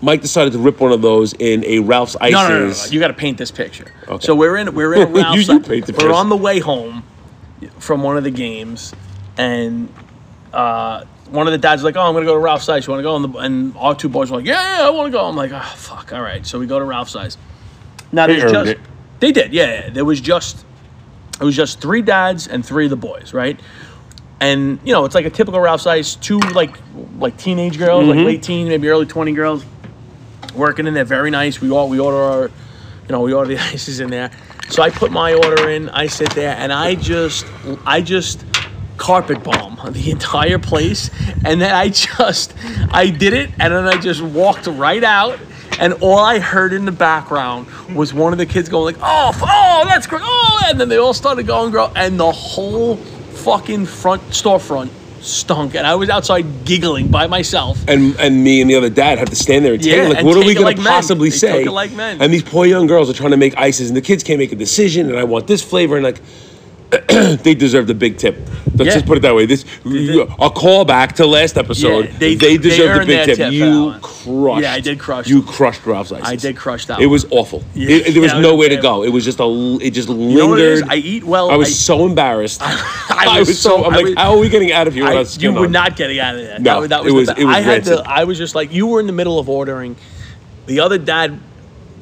Mike 0.00 0.20
decided 0.20 0.52
to 0.52 0.58
rip 0.60 0.78
one 0.80 0.92
of 0.92 1.02
those 1.02 1.32
in 1.34 1.64
a 1.64 1.80
Ralph's 1.80 2.14
Ices. 2.20 2.32
No, 2.34 2.48
no, 2.48 2.58
no, 2.60 2.66
no, 2.68 2.72
no. 2.72 2.84
You 2.90 3.00
got 3.00 3.08
to 3.08 3.14
paint 3.14 3.36
this 3.38 3.50
picture. 3.50 3.92
Okay. 4.06 4.24
So 4.24 4.34
we're 4.34 4.56
in 4.56 4.72
we're 4.74 4.94
in 4.94 5.02
a 5.02 5.08
You- 5.10 5.16
Ralph's. 5.22 5.48
you 5.48 5.60
paint 5.60 5.86
the 5.86 5.92
we're 5.92 5.98
picture. 5.98 6.12
on 6.12 6.28
the 6.28 6.36
way 6.36 6.60
home 6.60 7.02
from 7.78 8.02
one 8.02 8.16
of 8.16 8.22
the 8.24 8.30
games, 8.30 8.92
and 9.36 9.88
uh, 10.52 11.04
one 11.30 11.46
of 11.48 11.52
the 11.52 11.58
dads 11.58 11.82
was 11.82 11.84
like, 11.84 11.96
"Oh, 11.96 12.06
I'm 12.06 12.14
gonna 12.14 12.26
go 12.26 12.34
to 12.34 12.38
Ralph's 12.40 12.68
Ice. 12.68 12.86
You 12.86 12.92
want 12.92 13.00
to 13.00 13.02
go?" 13.02 13.16
And, 13.16 13.24
the, 13.34 13.38
and 13.38 13.76
our 13.76 13.94
two 13.94 14.08
boys 14.08 14.30
were 14.30 14.36
like, 14.38 14.46
"Yeah, 14.46 14.78
yeah, 14.78 14.86
I 14.86 14.90
want 14.90 15.08
to 15.08 15.10
go." 15.10 15.24
I'm 15.26 15.34
like, 15.36 15.50
"Oh, 15.52 15.72
fuck, 15.76 16.12
all 16.12 16.22
right." 16.22 16.46
So 16.46 16.58
we 16.60 16.66
go 16.66 16.78
to 16.78 16.84
Ralph's 16.84 17.16
Ice. 17.16 17.36
Now 18.12 18.26
there's 18.28 18.50
just 18.52 18.70
it. 18.70 18.80
They 19.20 19.32
did, 19.32 19.52
yeah, 19.52 19.84
yeah. 19.84 19.90
There 19.90 20.04
was 20.04 20.20
just 20.20 20.64
it 21.40 21.44
was 21.44 21.54
just 21.56 21.80
three 21.80 22.02
dads 22.02 22.46
and 22.48 22.64
three 22.64 22.84
of 22.84 22.90
the 22.90 22.96
boys, 22.96 23.32
right? 23.32 23.58
And 24.40 24.78
you 24.84 24.92
know, 24.92 25.04
it's 25.04 25.14
like 25.14 25.26
a 25.26 25.30
typical 25.30 25.60
Ralph's 25.60 25.86
Ice. 25.86 26.14
Two 26.14 26.38
like 26.38 26.76
like 27.18 27.36
teenage 27.36 27.78
girls, 27.78 28.04
Mm-hmm. 28.04 28.18
like 28.18 28.26
late 28.26 28.42
teen, 28.42 28.68
maybe 28.68 28.88
early 28.88 29.06
twenty 29.06 29.32
girls, 29.32 29.64
working 30.54 30.86
in 30.86 30.94
there. 30.94 31.04
Very 31.04 31.30
nice. 31.30 31.60
We 31.60 31.70
all 31.70 31.88
we 31.88 31.98
order 31.98 32.16
our, 32.18 32.42
you 32.44 32.50
know, 33.10 33.20
we 33.22 33.32
order 33.32 33.54
the 33.54 33.58
ices 33.74 34.00
in 34.00 34.10
there. 34.10 34.30
So 34.68 34.82
I 34.82 34.90
put 34.90 35.10
my 35.10 35.32
order 35.34 35.68
in. 35.70 35.88
I 35.90 36.06
sit 36.08 36.30
there 36.34 36.54
and 36.56 36.72
I 36.72 36.94
just 36.94 37.46
I 37.86 38.00
just 38.02 38.44
carpet 38.96 39.42
bomb 39.44 39.78
the 39.92 40.10
entire 40.10 40.58
place, 40.58 41.10
and 41.44 41.60
then 41.60 41.74
I 41.74 41.88
just 41.88 42.54
I 42.90 43.10
did 43.10 43.32
it, 43.32 43.50
and 43.58 43.72
then 43.72 43.86
I 43.86 43.96
just 43.98 44.20
walked 44.22 44.66
right 44.66 45.02
out. 45.04 45.38
And 45.78 45.92
all 45.94 46.18
I 46.18 46.38
heard 46.38 46.72
in 46.72 46.84
the 46.84 46.92
background 46.92 47.66
was 47.94 48.12
one 48.12 48.32
of 48.32 48.38
the 48.38 48.46
kids 48.46 48.68
going 48.68 48.94
like, 48.96 49.02
"Oh, 49.02 49.30
oh, 49.42 49.84
that's 49.86 50.06
great!" 50.06 50.22
Oh, 50.24 50.62
and 50.66 50.80
then 50.80 50.88
they 50.88 50.96
all 50.96 51.14
started 51.14 51.46
going, 51.46 51.70
"Girl!" 51.70 51.92
And 51.94 52.18
the 52.18 52.32
whole 52.32 52.96
fucking 52.96 53.86
front 53.86 54.22
storefront 54.30 54.90
stunk, 55.20 55.74
and 55.74 55.86
I 55.86 55.94
was 55.94 56.08
outside 56.10 56.64
giggling 56.64 57.08
by 57.08 57.26
myself. 57.26 57.78
and 57.88 58.14
and 58.18 58.42
me 58.44 58.60
and 58.60 58.70
the 58.70 58.74
other 58.76 58.90
dad 58.90 59.18
have 59.18 59.30
to 59.30 59.36
stand 59.36 59.64
there 59.64 59.74
and 59.74 59.82
take 59.82 59.92
Yeah, 59.92 60.04
it. 60.06 60.14
Like, 60.14 60.24
what 60.24 60.36
are 60.36 60.40
we 60.40 60.54
going 60.54 60.64
like 60.66 60.76
to 60.76 60.82
possibly 60.82 61.30
say? 61.30 61.64
like 61.64 61.92
men. 61.92 62.20
And 62.20 62.32
these 62.32 62.42
poor 62.42 62.66
young 62.66 62.86
girls 62.86 63.08
are 63.10 63.14
trying 63.14 63.30
to 63.32 63.36
make 63.36 63.56
ices, 63.56 63.88
and 63.88 63.96
the 63.96 64.00
kids 64.00 64.22
can't 64.22 64.38
make 64.38 64.52
a 64.52 64.56
decision. 64.56 65.08
And 65.08 65.18
I 65.18 65.24
want 65.24 65.46
this 65.46 65.62
flavor, 65.62 65.96
and 65.96 66.04
like, 66.04 66.20
they 67.42 67.54
deserve 67.54 67.86
the 67.86 67.94
big 67.94 68.16
tip. 68.16 68.36
Let's 68.74 68.86
Yeah. 68.88 68.94
just 68.94 69.06
put 69.06 69.18
it 69.18 69.20
that 69.20 69.34
way. 69.34 69.44
This 69.44 69.64
a 69.64 70.48
callback 70.50 71.12
to 71.16 71.26
last 71.26 71.58
episode. 71.58 72.06
Yeah, 72.06 72.18
they- 72.18 72.34
they, 72.34 72.56
a 72.56 72.88
earned 72.88 73.06
big 73.06 73.26
tip. 73.26 73.36
tip 73.36 73.52
You 73.52 73.94
crushed. 74.00 74.62
Yeah, 74.62 74.72
I 74.72 74.80
did 74.80 74.98
crush 74.98 75.26
You 75.28 75.40
them. 75.42 75.52
crushed 75.52 75.84
Ralph's 75.84 76.12
ices. 76.12 76.26
I 76.26 76.36
did 76.36 76.56
crush 76.56 76.86
that 76.86 77.00
It 77.00 77.06
one. 77.06 77.12
was 77.12 77.26
awful. 77.30 77.62
Yeah. 77.74 77.90
It- 77.90 78.12
there 78.12 78.22
was 78.22 78.32
Yeah, 78.32 78.38
it 78.38 78.42
no 78.42 78.54
was 78.54 78.60
way 78.60 78.68
to 78.74 78.80
go. 78.80 79.04
It 79.04 79.10
was 79.10 79.24
just 79.24 79.38
a. 79.40 79.78
It 79.82 79.90
just 79.90 80.08
lingered. 80.08 80.30
You 80.30 80.38
know 80.38 80.54
it? 80.56 80.84
I 80.88 80.96
eat 80.96 81.24
well. 81.24 81.50
I 81.50 81.56
was 81.56 81.68
I- 81.68 81.72
so 81.72 82.06
embarrassed. 82.06 82.60
I 82.64 83.36
was 83.38 83.48
was, 83.48 83.60
so. 83.60 83.84
I'm 83.84 83.92
I 83.92 83.96
like, 83.96 84.04
was- 84.06 84.14
how 84.16 84.32
are 84.32 84.38
we 84.38 84.48
getting 84.48 84.72
out 84.72 84.86
of 84.88 84.94
here? 84.94 85.04
I, 85.06 85.26
you 85.38 85.52
were 85.52 85.66
on? 85.66 85.72
not 85.72 85.94
getting 85.96 86.18
out 86.20 86.36
of 86.36 86.40
there. 86.42 86.58
No, 86.58 86.80
that, 86.82 86.88
that 86.88 87.00
it 87.00 87.12
was, 87.12 87.12
was- 87.12 87.36
the, 87.36 87.42
it 87.42 87.44
was 87.44 87.56
I 87.56 87.60
had 87.60 87.86
rancid. 87.86 87.98
to. 87.98 88.08
I 88.08 88.24
was 88.24 88.38
just 88.38 88.54
like, 88.54 88.72
you 88.72 88.86
were 88.86 89.00
in 89.00 89.06
the 89.06 89.12
middle 89.12 89.38
of 89.38 89.48
ordering. 89.50 89.96
The 90.66 90.80
other 90.80 90.96
dad 90.98 91.38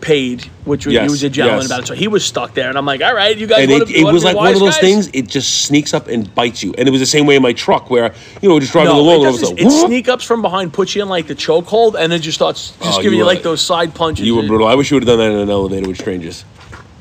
paid, 0.01 0.45
which 0.65 0.87
was, 0.87 0.95
he 0.95 1.03
was 1.03 1.23
a 1.23 1.31
gentleman 1.31 1.63
yes. 1.63 1.71
about 1.71 1.81
it. 1.83 1.87
So 1.87 1.95
he 1.95 2.09
was 2.09 2.25
stuck 2.25 2.55
there, 2.55 2.69
and 2.69 2.77
I'm 2.79 2.87
like, 2.87 3.01
all 3.03 3.15
right, 3.15 3.37
you 3.37 3.47
guys. 3.47 3.61
and 3.65 3.71
it, 3.73 3.91
it 3.91 4.05
was 4.05 4.25
like 4.25 4.37
one 4.37 4.53
of 4.53 4.61
those 4.61 4.75
guys? 4.75 4.81
things. 4.81 5.11
It 5.13 5.29
just 5.29 5.65
sneaks 5.67 5.93
up 5.95 6.09
and 6.09 6.33
bites 6.35 6.63
you. 6.63 6.75
And 6.79 6.89
it 6.89 6.91
was 6.91 7.01
the 7.01 7.07
same 7.07 7.27
way 7.27 7.37
in 7.37 7.43
my 7.43 7.53
truck, 7.53 7.91
where 7.91 8.15
you 8.41 8.49
know, 8.49 8.55
we're 8.55 8.61
just 8.61 8.73
driving 8.73 8.93
No, 8.93 9.01
along, 9.01 9.09
it, 9.09 9.17
and 9.17 9.27
all 9.27 9.35
of 9.35 9.35
a 9.37 9.41
doesn't- 9.41 9.59
sudden, 9.59 9.67
it 9.67 9.87
sneak 9.87 10.09
ups 10.09 10.25
from 10.25 10.43
behind, 10.43 10.73
puts 10.73 10.95
you 10.95 11.03
in 11.03 11.09
like 11.09 11.27
the 11.27 11.35
chokehold, 11.35 11.95
and 11.99 12.11
then 12.13 12.21
just 12.21 12.37
starts 12.37 12.71
just 12.79 12.99
Oh, 12.99 13.03
giving 13.03 13.19
you 13.19 13.25
you, 13.25 13.27
like 13.27 13.43
those 13.43 13.61
side 13.61 13.95
punches. 13.95 14.27
you 14.27 14.37
were 14.37 14.47
brutal. 14.47 14.67
I 14.67 14.75
wish 14.75 14.91
you 14.91 14.97
would 14.97 15.03
have 15.07 15.19
done 15.19 15.19
that 15.19 15.33
in 15.35 15.39
an 15.41 15.51
elevator 15.51 15.89
with 15.89 15.99
strangers. 15.99 16.45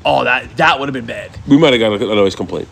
Oh, 0.04 0.24
that 0.24 0.56
that 0.56 0.78
would 0.78 0.88
have 0.88 0.94
been 0.94 1.06
bad. 1.06 1.30
We 1.48 1.56
might 1.58 1.72
have 1.72 1.80
got 1.80 2.00
a, 2.00 2.12
a 2.12 2.14
noise 2.14 2.34
complaint. 2.36 2.68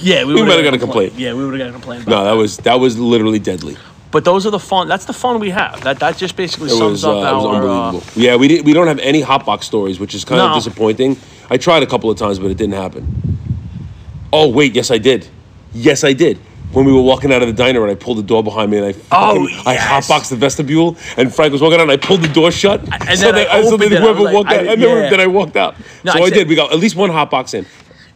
Yeah, 0.00 0.24
we, 0.24 0.34
We 0.34 0.42
might 0.42 0.52
have 0.56 0.64
got 0.64 0.74
a 0.74 0.78
complaint. 0.78 1.14
Yeah, 1.14 1.34
we 1.34 1.44
would 1.44 1.58
have 1.58 1.68
got 1.68 1.70
a 1.70 1.72
complaint. 1.72 2.06
no, 2.06 2.14
About 2.16 2.24
that 2.24 2.36
was 2.36 2.56
that 2.58 2.74
was 2.80 2.98
literally 2.98 3.38
deadly. 3.38 3.76
But 4.12 4.24
those 4.24 4.46
are 4.46 4.50
the 4.50 4.58
fun. 4.60 4.88
That's 4.88 5.04
the 5.04 5.12
fun 5.12 5.40
we 5.40 5.50
have. 5.50 5.82
That 5.84 5.98
that 5.98 6.16
just 6.16 6.36
basically 6.36 6.68
sums 6.70 6.80
was, 7.02 7.04
uh, 7.04 7.18
up 7.20 7.32
it 7.32 7.36
was 7.36 7.44
our. 7.44 7.54
uh, 7.54 7.56
unbelievable. 7.88 8.22
yeah, 8.22 8.36
we 8.36 8.48
didn't. 8.48 8.64
We 8.64 8.72
don't 8.72 8.86
have 8.86 8.98
any 9.00 9.22
hotbox 9.22 9.64
stories, 9.64 9.98
which 10.00 10.14
is 10.14 10.24
kind 10.24 10.38
No. 10.38 10.48
of 10.48 10.54
disappointing. 10.54 11.16
I 11.50 11.56
tried 11.56 11.82
a 11.82 11.86
couple 11.86 12.10
of 12.10 12.16
times, 12.18 12.38
but 12.38 12.50
it 12.50 12.56
didn't 12.56 12.74
happen. 12.74 13.38
Oh 14.32 14.48
wait, 14.48 14.74
yes 14.74 14.90
I 14.90 14.98
did. 14.98 15.28
Yes 15.72 16.04
I 16.04 16.12
did. 16.12 16.38
when 16.72 16.84
we 16.84 16.92
were 16.92 17.00
walking 17.02 17.32
out 17.32 17.42
of 17.42 17.48
the 17.48 17.54
diner 17.54 17.82
and 17.82 17.90
I 17.90 17.94
pulled 17.94 18.18
the 18.18 18.22
door 18.24 18.42
behind 18.42 18.70
me 18.70 18.78
and 18.78 18.86
I 18.86 18.90
Oh, 19.12 19.46
fucking, 19.46 19.66
I 19.66 19.74
yes. 19.74 20.08
hotboxed 20.08 20.30
the 20.30 20.36
vestibule 20.36 20.96
and 21.16 21.32
Frank 21.34 21.52
was 21.52 21.62
walking 21.62 21.78
out 21.78 21.82
and 21.82 21.92
I 21.92 21.96
pulled 21.96 22.22
the 22.22 22.28
door 22.28 22.50
shut. 22.50 22.80
And 23.08 23.18
so 23.18 23.30
then 23.32 23.46
I 23.48 23.60
that, 23.60 23.64
so 23.68 23.74
opened 23.74 23.92
it, 23.92 24.02
whoever 24.02 24.20
like, 24.22 24.34
walked 24.34 24.50
I 24.50 24.56
out, 24.56 24.62
did- 24.62 24.72
and 24.72 24.82
then, 24.82 25.02
yeah. 25.04 25.10
then 25.10 25.20
I 25.20 25.26
walked 25.28 25.56
out. 25.56 25.76
No, 26.04 26.12
so 26.12 26.18
I 26.24 26.26
I, 26.26 26.30
did. 26.30 26.48
We 26.48 26.54
got 26.56 26.72
at 26.72 26.78
least 26.78 26.96
one 26.96 27.08
hotbox 27.10 27.54
in. 27.54 27.64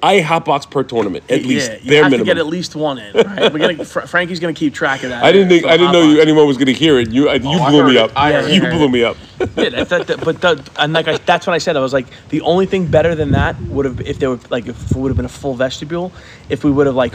I 0.02 0.20
hotbox 0.20 0.70
per 0.70 0.82
tournament, 0.82 1.24
at 1.30 1.42
least 1.44 1.70
yeah, 1.70 1.78
you 1.82 1.90
bare 1.90 2.02
have 2.04 2.10
minimum. 2.12 2.26
to 2.26 2.34
get 2.34 2.38
at 2.38 2.46
least 2.46 2.74
one 2.76 2.98
in. 2.98 3.14
Right? 3.14 3.52
We're 3.52 3.58
gonna, 3.58 3.84
Fr- 3.84 4.00
Frankie's 4.00 4.40
gonna 4.40 4.52
keep 4.54 4.74
track 4.74 5.02
of 5.02 5.10
that. 5.10 5.22
I 5.24 5.32
didn't 5.32 5.48
think 5.48 5.66
I 5.66 5.76
didn't 5.76 5.92
know 5.92 6.02
you, 6.02 6.20
anyone 6.20 6.46
was 6.46 6.56
going 6.56 6.66
to 6.66 6.72
hear 6.72 6.98
it. 6.98 7.10
You 7.10 7.28
I- 7.28 7.34
you 7.34 7.48
Oh, 7.48 7.62
I 7.62 7.70
blew 7.70 7.80
heard 7.82 7.88
me 7.88 7.98
up. 7.98 8.10
I 8.16 8.32
heard 8.32 8.50
you 8.52 8.62
it. 8.62 8.70
blew 8.72 8.88
me 8.88 9.04
up. 9.04 9.16
Yeah, 9.56 9.70
that, 9.70 9.88
that, 9.88 10.06
that- 10.06 10.20
but 10.24 10.40
the, 10.40 10.62
and 10.78 10.92
like 10.92 11.08
I, 11.08 11.16
that's 11.18 11.46
what 11.46 11.54
I 11.54 11.58
said. 11.58 11.76
I 11.76 11.80
was 11.80 11.92
like, 11.92 12.06
the 12.28 12.40
only 12.42 12.66
thing 12.66 12.86
better 12.86 13.14
than 13.14 13.30
that 13.32 13.60
would 13.62 13.84
have 13.86 14.00
if 14.02 14.18
there 14.18 14.30
were 14.30 14.38
like 14.50 14.66
if 14.66 14.90
it 14.90 14.96
would 14.96 15.08
have 15.08 15.16
been 15.16 15.24
a 15.26 15.30
full 15.30 15.54
vestibule, 15.54 16.12
if 16.48 16.62
we 16.64 16.70
would 16.70 16.86
have 16.86 16.94
like 16.96 17.14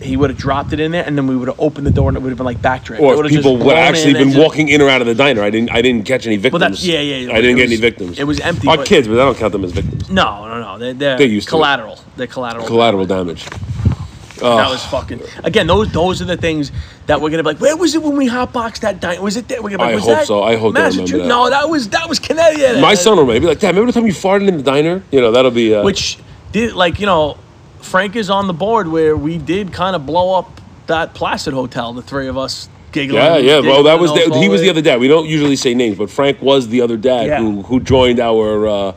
he 0.00 0.16
would 0.16 0.30
have 0.30 0.38
dropped 0.38 0.72
it 0.72 0.80
in 0.80 0.92
there 0.92 1.04
and 1.06 1.16
then 1.16 1.26
we 1.26 1.36
would 1.36 1.48
have 1.48 1.58
opened 1.60 1.86
the 1.86 1.90
door 1.90 2.08
and 2.08 2.16
it 2.16 2.20
would 2.20 2.30
have 2.30 2.36
been 2.36 2.44
like 2.46 2.60
backdraft. 2.60 3.00
Or 3.00 3.12
It 3.14 3.16
would've 3.16 3.32
if 3.32 3.36
people 3.38 3.56
would 3.58 3.76
actually 3.76 4.12
been 4.14 4.36
walking 4.36 4.68
in 4.68 4.82
or 4.82 4.88
out 4.88 5.00
of 5.00 5.06
the 5.06 5.14
diner. 5.14 5.42
I 5.42 5.50
didn't 5.50 5.70
I 5.72 5.80
didn't 5.82 6.04
catch 6.04 6.26
any 6.26 6.36
victims. 6.36 6.60
that's- 6.60 6.84
yeah, 6.84 7.00
yeah, 7.00 7.32
I 7.32 7.40
didn't 7.40 7.56
get 7.56 7.66
any 7.66 7.76
victims. 7.76 8.18
it 8.18 8.24
was 8.24 8.40
empty, 8.40 8.68
Our 8.68 8.78
but- 8.78 8.86
kids, 8.86 9.08
but 9.08 9.14
I 9.20 9.24
don't 9.24 9.38
count 9.38 9.52
them 9.52 9.64
as 9.64 9.72
victims. 9.72 10.10
No, 10.10 10.46
no, 10.46 10.60
no. 10.60 10.78
They're, 10.78 10.94
they're, 10.94 11.18
They're 11.18 11.26
used 11.26 11.48
to 11.48 11.54
it. 11.54 11.58
collateral. 11.58 11.98
They're 12.16 12.26
collateral. 12.26 12.66
Collateral 12.66 13.06
damage. 13.06 13.44
That 14.40 14.68
was 14.68 14.84
fucking. 14.86 15.22
Again, 15.44 15.66
those 15.66 15.90
those 15.92 16.20
are 16.20 16.24
the 16.26 16.36
things 16.36 16.70
that 17.06 17.20
we're 17.20 17.30
gonna 17.30 17.42
be 17.44 17.50
like. 17.50 17.60
Where 17.60 17.76
was 17.76 17.94
it 17.94 18.02
when 18.02 18.16
we 18.16 18.28
hotboxed 18.28 18.80
that 18.80 19.00
diner? 19.00 19.22
Was 19.22 19.36
it 19.36 19.48
there? 19.48 19.62
We're 19.62 19.70
gonna 19.70 19.78
be 19.78 19.84
like, 19.84 19.92
I 19.92 19.94
was 19.94 20.04
hope 20.04 20.16
that 20.16 20.26
so. 20.26 20.42
I 20.42 20.56
hope 20.56 20.74
they 20.74 20.80
remember 20.80 21.00
Massachusetts? 21.02 21.22
that. 21.22 21.28
No, 21.28 21.48
that 21.50 21.68
was 21.70 21.88
that 21.90 22.08
was 22.08 22.18
Connecticut. 22.18 22.80
My 22.80 22.94
son 22.94 23.16
will 23.16 23.26
maybe 23.26 23.46
like, 23.46 23.60
Dad, 23.60 23.68
remember 23.68 23.92
the 23.92 23.98
time 24.00 24.06
you 24.06 24.12
farted 24.12 24.48
in 24.48 24.56
the 24.58 24.62
diner? 24.62 25.02
You 25.12 25.20
know, 25.20 25.30
that'll 25.30 25.50
be. 25.52 25.74
Uh, 25.74 25.84
which 25.84 26.18
did 26.52 26.74
like 26.74 26.98
you 27.00 27.06
know, 27.06 27.38
Frank 27.84 28.16
is 28.16 28.30
on 28.30 28.46
the 28.46 28.52
board 28.52 28.88
where 28.88 29.16
we 29.16 29.38
did 29.38 29.72
kind 29.72 29.94
of 29.94 30.06
blow 30.06 30.34
up 30.38 30.60
that 30.86 31.14
Placid 31.14 31.54
Hotel. 31.54 31.92
The 31.92 32.02
three 32.02 32.28
of 32.28 32.36
us 32.36 32.68
giggling. 32.92 33.22
Yeah, 33.22 33.36
yeah. 33.36 33.60
Well, 33.60 33.82
that 33.84 33.98
was 34.00 34.12
the, 34.12 34.36
he 34.38 34.48
was 34.48 34.60
the 34.60 34.70
other 34.70 34.82
dad. 34.82 35.00
We 35.00 35.08
don't 35.08 35.26
usually 35.26 35.56
say 35.56 35.74
names, 35.74 35.98
but 35.98 36.10
Frank 36.10 36.40
was 36.42 36.68
the 36.68 36.80
other 36.80 36.96
dad 36.96 37.26
Yeah. 37.26 37.38
who 37.40 37.62
who 37.62 37.80
joined 37.80 38.20
our 38.20 38.66
uh, 38.66 38.92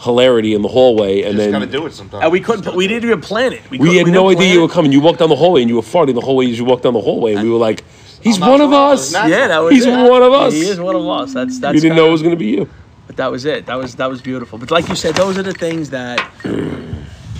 hilarity 0.00 0.54
in 0.54 0.62
the 0.62 0.68
hallway, 0.68 1.22
and 1.22 1.36
Just 1.36 1.38
then 1.38 1.52
gotta 1.52 1.66
do 1.66 1.86
it 1.86 1.92
sometimes. 1.92 2.22
And 2.24 2.32
we 2.32 2.40
couldn't. 2.40 2.64
put- 2.64 2.74
We 2.74 2.88
didn't 2.88 3.04
even 3.04 3.20
plan 3.20 3.52
it. 3.52 3.62
we 3.70 3.78
couldn't- 3.78 3.94
had 3.94 4.04
didn't 4.06 4.14
no 4.14 4.30
idea 4.30 4.52
you 4.52 4.60
were 4.62 4.68
coming. 4.68 4.90
You 4.92 5.00
walked 5.00 5.20
down 5.20 5.28
the 5.28 5.36
hallway 5.36 5.60
and 5.62 5.68
you 5.70 5.76
were 5.76 5.82
farting 5.82 6.14
the 6.14 6.20
hallway 6.20 6.50
as 6.50 6.58
you 6.58 6.64
walked 6.64 6.82
down 6.82 6.94
the 6.94 7.00
hallway, 7.00 7.34
and 7.34 7.44
we 7.44 7.50
were 7.50 7.58
like, 7.58 7.84
"He's 8.22 8.40
I'm 8.42 8.50
one 8.50 8.60
of 8.60 8.72
us." 8.72 9.12
It's 9.12 9.28
Yeah, 9.28 9.48
that 9.48 9.58
was. 9.58 9.72
He's 9.74 9.86
it. 9.86 9.90
one 10.10 10.22
of 10.22 10.32
us. 10.32 10.52
He 10.54 10.62
is 10.62 10.80
one 10.80 10.96
of 10.96 11.06
us. 11.06 11.32
That's 11.34 11.58
that's. 11.60 11.74
We 11.74 11.80
didn't 11.80 11.96
know 11.96 12.02
kinda- 12.04 12.08
it 12.08 12.12
was 12.12 12.22
going 12.22 12.34
to 12.34 12.38
be 12.38 12.46
you. 12.56 12.68
But 13.06 13.16
that 13.16 13.30
was 13.30 13.44
it. 13.44 13.66
That 13.66 13.76
was 13.76 13.94
that 13.96 14.08
was 14.08 14.20
beautiful. 14.22 14.58
But 14.58 14.70
like 14.70 14.88
you 14.88 14.94
said, 14.96 15.14
those 15.16 15.36
are 15.38 15.42
the 15.42 15.52
things 15.52 15.90
that 15.90 16.18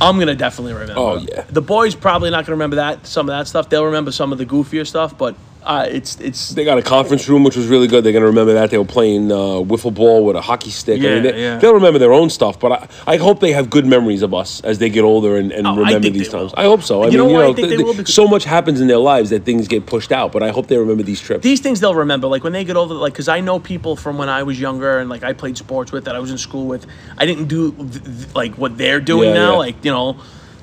I'm 0.02 0.18
gonna 0.18 0.34
definitely 0.34 0.72
remember. 0.72 0.94
Oh, 0.96 1.16
yeah. 1.16 1.44
The 1.48 1.62
boys 1.62 1.94
probably 1.94 2.30
not 2.30 2.44
gonna 2.44 2.56
remember 2.56 2.76
that 2.76 3.06
some 3.06 3.28
of 3.28 3.32
that 3.38 3.48
stuff. 3.48 3.68
They'll 3.68 3.86
remember 3.86 4.12
some 4.12 4.32
of 4.32 4.38
the 4.38 4.46
goofier 4.46 4.86
stuff, 4.86 5.16
but 5.16 5.36
uh, 5.64 5.86
it's 5.88 6.18
it's 6.20 6.50
They 6.50 6.64
got 6.64 6.78
a 6.78 6.82
conference 6.82 7.28
room, 7.28 7.44
which 7.44 7.56
was 7.56 7.66
really 7.68 7.86
good. 7.86 8.02
They're 8.04 8.12
going 8.12 8.22
to 8.22 8.26
remember 8.28 8.52
that. 8.54 8.70
They 8.70 8.78
were 8.78 8.84
playing 8.84 9.30
uh, 9.30 9.36
wiffle 9.62 9.94
ball 9.94 10.24
with 10.24 10.36
a 10.36 10.40
hockey 10.40 10.70
stick. 10.70 11.00
I 11.00 11.04
Yeah, 11.04 11.14
mean, 11.14 11.22
they, 11.22 11.42
yeah. 11.42 11.58
They'll 11.58 11.74
remember 11.74 11.98
their 11.98 12.12
own 12.12 12.30
stuff, 12.30 12.58
but 12.58 12.72
I, 13.06 13.14
I 13.14 13.16
hope 13.16 13.40
they 13.40 13.52
have 13.52 13.70
good 13.70 13.86
memories 13.86 14.22
of 14.22 14.34
us 14.34 14.60
as 14.64 14.78
they 14.78 14.90
get 14.90 15.02
older 15.04 15.36
and, 15.36 15.52
and 15.52 15.66
Oh, 15.66 15.76
remember 15.76 16.10
these 16.10 16.28
times. 16.28 16.52
will. 16.52 16.60
I 16.60 16.64
hope 16.64 16.82
so. 16.82 17.02
I 17.04 17.08
You 17.08 17.18
know 17.18 17.26
mean, 17.26 17.36
I 17.36 17.38
you 17.40 17.46
know, 17.48 17.54
th- 17.54 17.78
will? 17.78 17.84
th- 17.84 17.96
Because- 17.98 18.14
so 18.14 18.26
much 18.26 18.44
happens 18.44 18.80
in 18.80 18.88
their 18.88 18.98
lives 18.98 19.30
that 19.30 19.44
things 19.44 19.68
get 19.68 19.86
pushed 19.86 20.10
out, 20.12 20.32
but 20.32 20.42
I 20.42 20.50
hope 20.50 20.66
they 20.66 20.76
remember 20.78 21.02
these 21.02 21.20
trips. 21.20 21.42
these 21.42 21.60
things 21.60 21.80
they'll 21.80 21.94
remember. 21.94 22.26
Like 22.26 22.42
when 22.44 22.52
they 22.52 22.64
get 22.64 22.76
older, 22.76 22.94
like 22.94 23.12
because 23.12 23.28
I 23.28 23.40
know 23.40 23.58
people 23.60 23.96
from 23.96 24.18
when 24.18 24.28
I 24.28 24.42
was 24.42 24.60
younger 24.60 24.98
and 24.98 25.08
like 25.08 25.22
I 25.22 25.32
played 25.32 25.56
sports 25.56 25.92
with 25.92 26.04
that 26.06 26.16
I 26.16 26.18
was 26.18 26.30
in 26.30 26.38
school 26.38 26.66
with. 26.66 26.86
I 27.18 27.26
didn't 27.26 27.46
do 27.46 27.72
th- 27.72 28.34
like 28.34 28.54
what 28.58 28.76
they're 28.78 29.00
doing 29.00 29.28
Yeah, 29.28 29.34
now. 29.34 29.56
Like 29.58 29.84
you 29.84 29.90
know, 29.92 30.16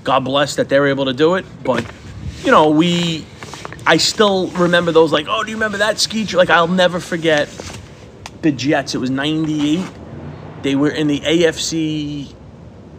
God 0.03 0.25
bless 0.25 0.55
that 0.57 0.67
they're 0.69 0.87
able 0.87 1.05
to 1.05 1.13
do 1.13 1.35
it. 1.35 1.45
But 1.63 1.85
you 2.43 2.51
know, 2.51 2.69
we, 2.69 3.25
I 3.85 3.97
still 3.97 4.47
remember 4.47 4.91
those. 4.91 5.11
Like, 5.11 5.27
oh, 5.29 5.43
do 5.43 5.49
you 5.49 5.55
remember 5.55 5.79
that 5.79 5.99
ski 5.99 6.25
trip? 6.25 6.37
Like 6.37 6.49
I'll 6.49 6.67
never 6.67 6.99
forget 6.99 7.49
the 8.41 8.51
Jets. 8.51 8.95
It 8.95 8.99
was 8.99 9.09
'98. 9.09 9.85
They 10.61 10.75
were 10.75 10.89
in 10.89 11.07
the 11.07 11.19
AFC. 11.21 12.35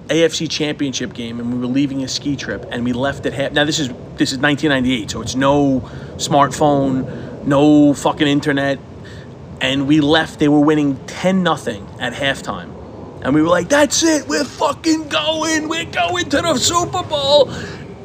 AFC 0.08 0.50
Championship 0.50 1.12
game, 1.12 1.38
and 1.38 1.52
we 1.52 1.60
were 1.60 1.72
leaving 1.72 2.02
a 2.02 2.08
ski 2.08 2.34
trip, 2.34 2.66
and 2.72 2.84
we 2.84 2.92
left 2.92 3.26
at 3.26 3.32
half. 3.32 3.52
Now 3.52 3.64
this 3.64 3.78
is 3.78 3.88
this 4.16 4.32
is 4.32 4.38
1998, 4.38 5.08
so 5.08 5.22
it's 5.22 5.36
no 5.36 5.88
smartphone, 6.16 7.44
no 7.46 7.94
fucking 7.94 8.26
internet, 8.26 8.80
and 9.60 9.86
we 9.86 10.00
left. 10.00 10.40
They 10.40 10.48
were 10.48 10.58
winning 10.58 10.98
10 11.06 11.44
nothing 11.44 11.86
at 12.00 12.12
halftime, 12.12 12.72
and 13.22 13.36
we 13.36 13.40
were 13.40 13.48
like, 13.48 13.68
"That's 13.68 14.02
it, 14.02 14.26
we're 14.26 14.42
fucking 14.42 15.10
going, 15.10 15.68
we're 15.68 15.84
going 15.84 16.28
to 16.30 16.42
the 16.42 16.56
Super 16.56 17.04
Bowl." 17.04 17.48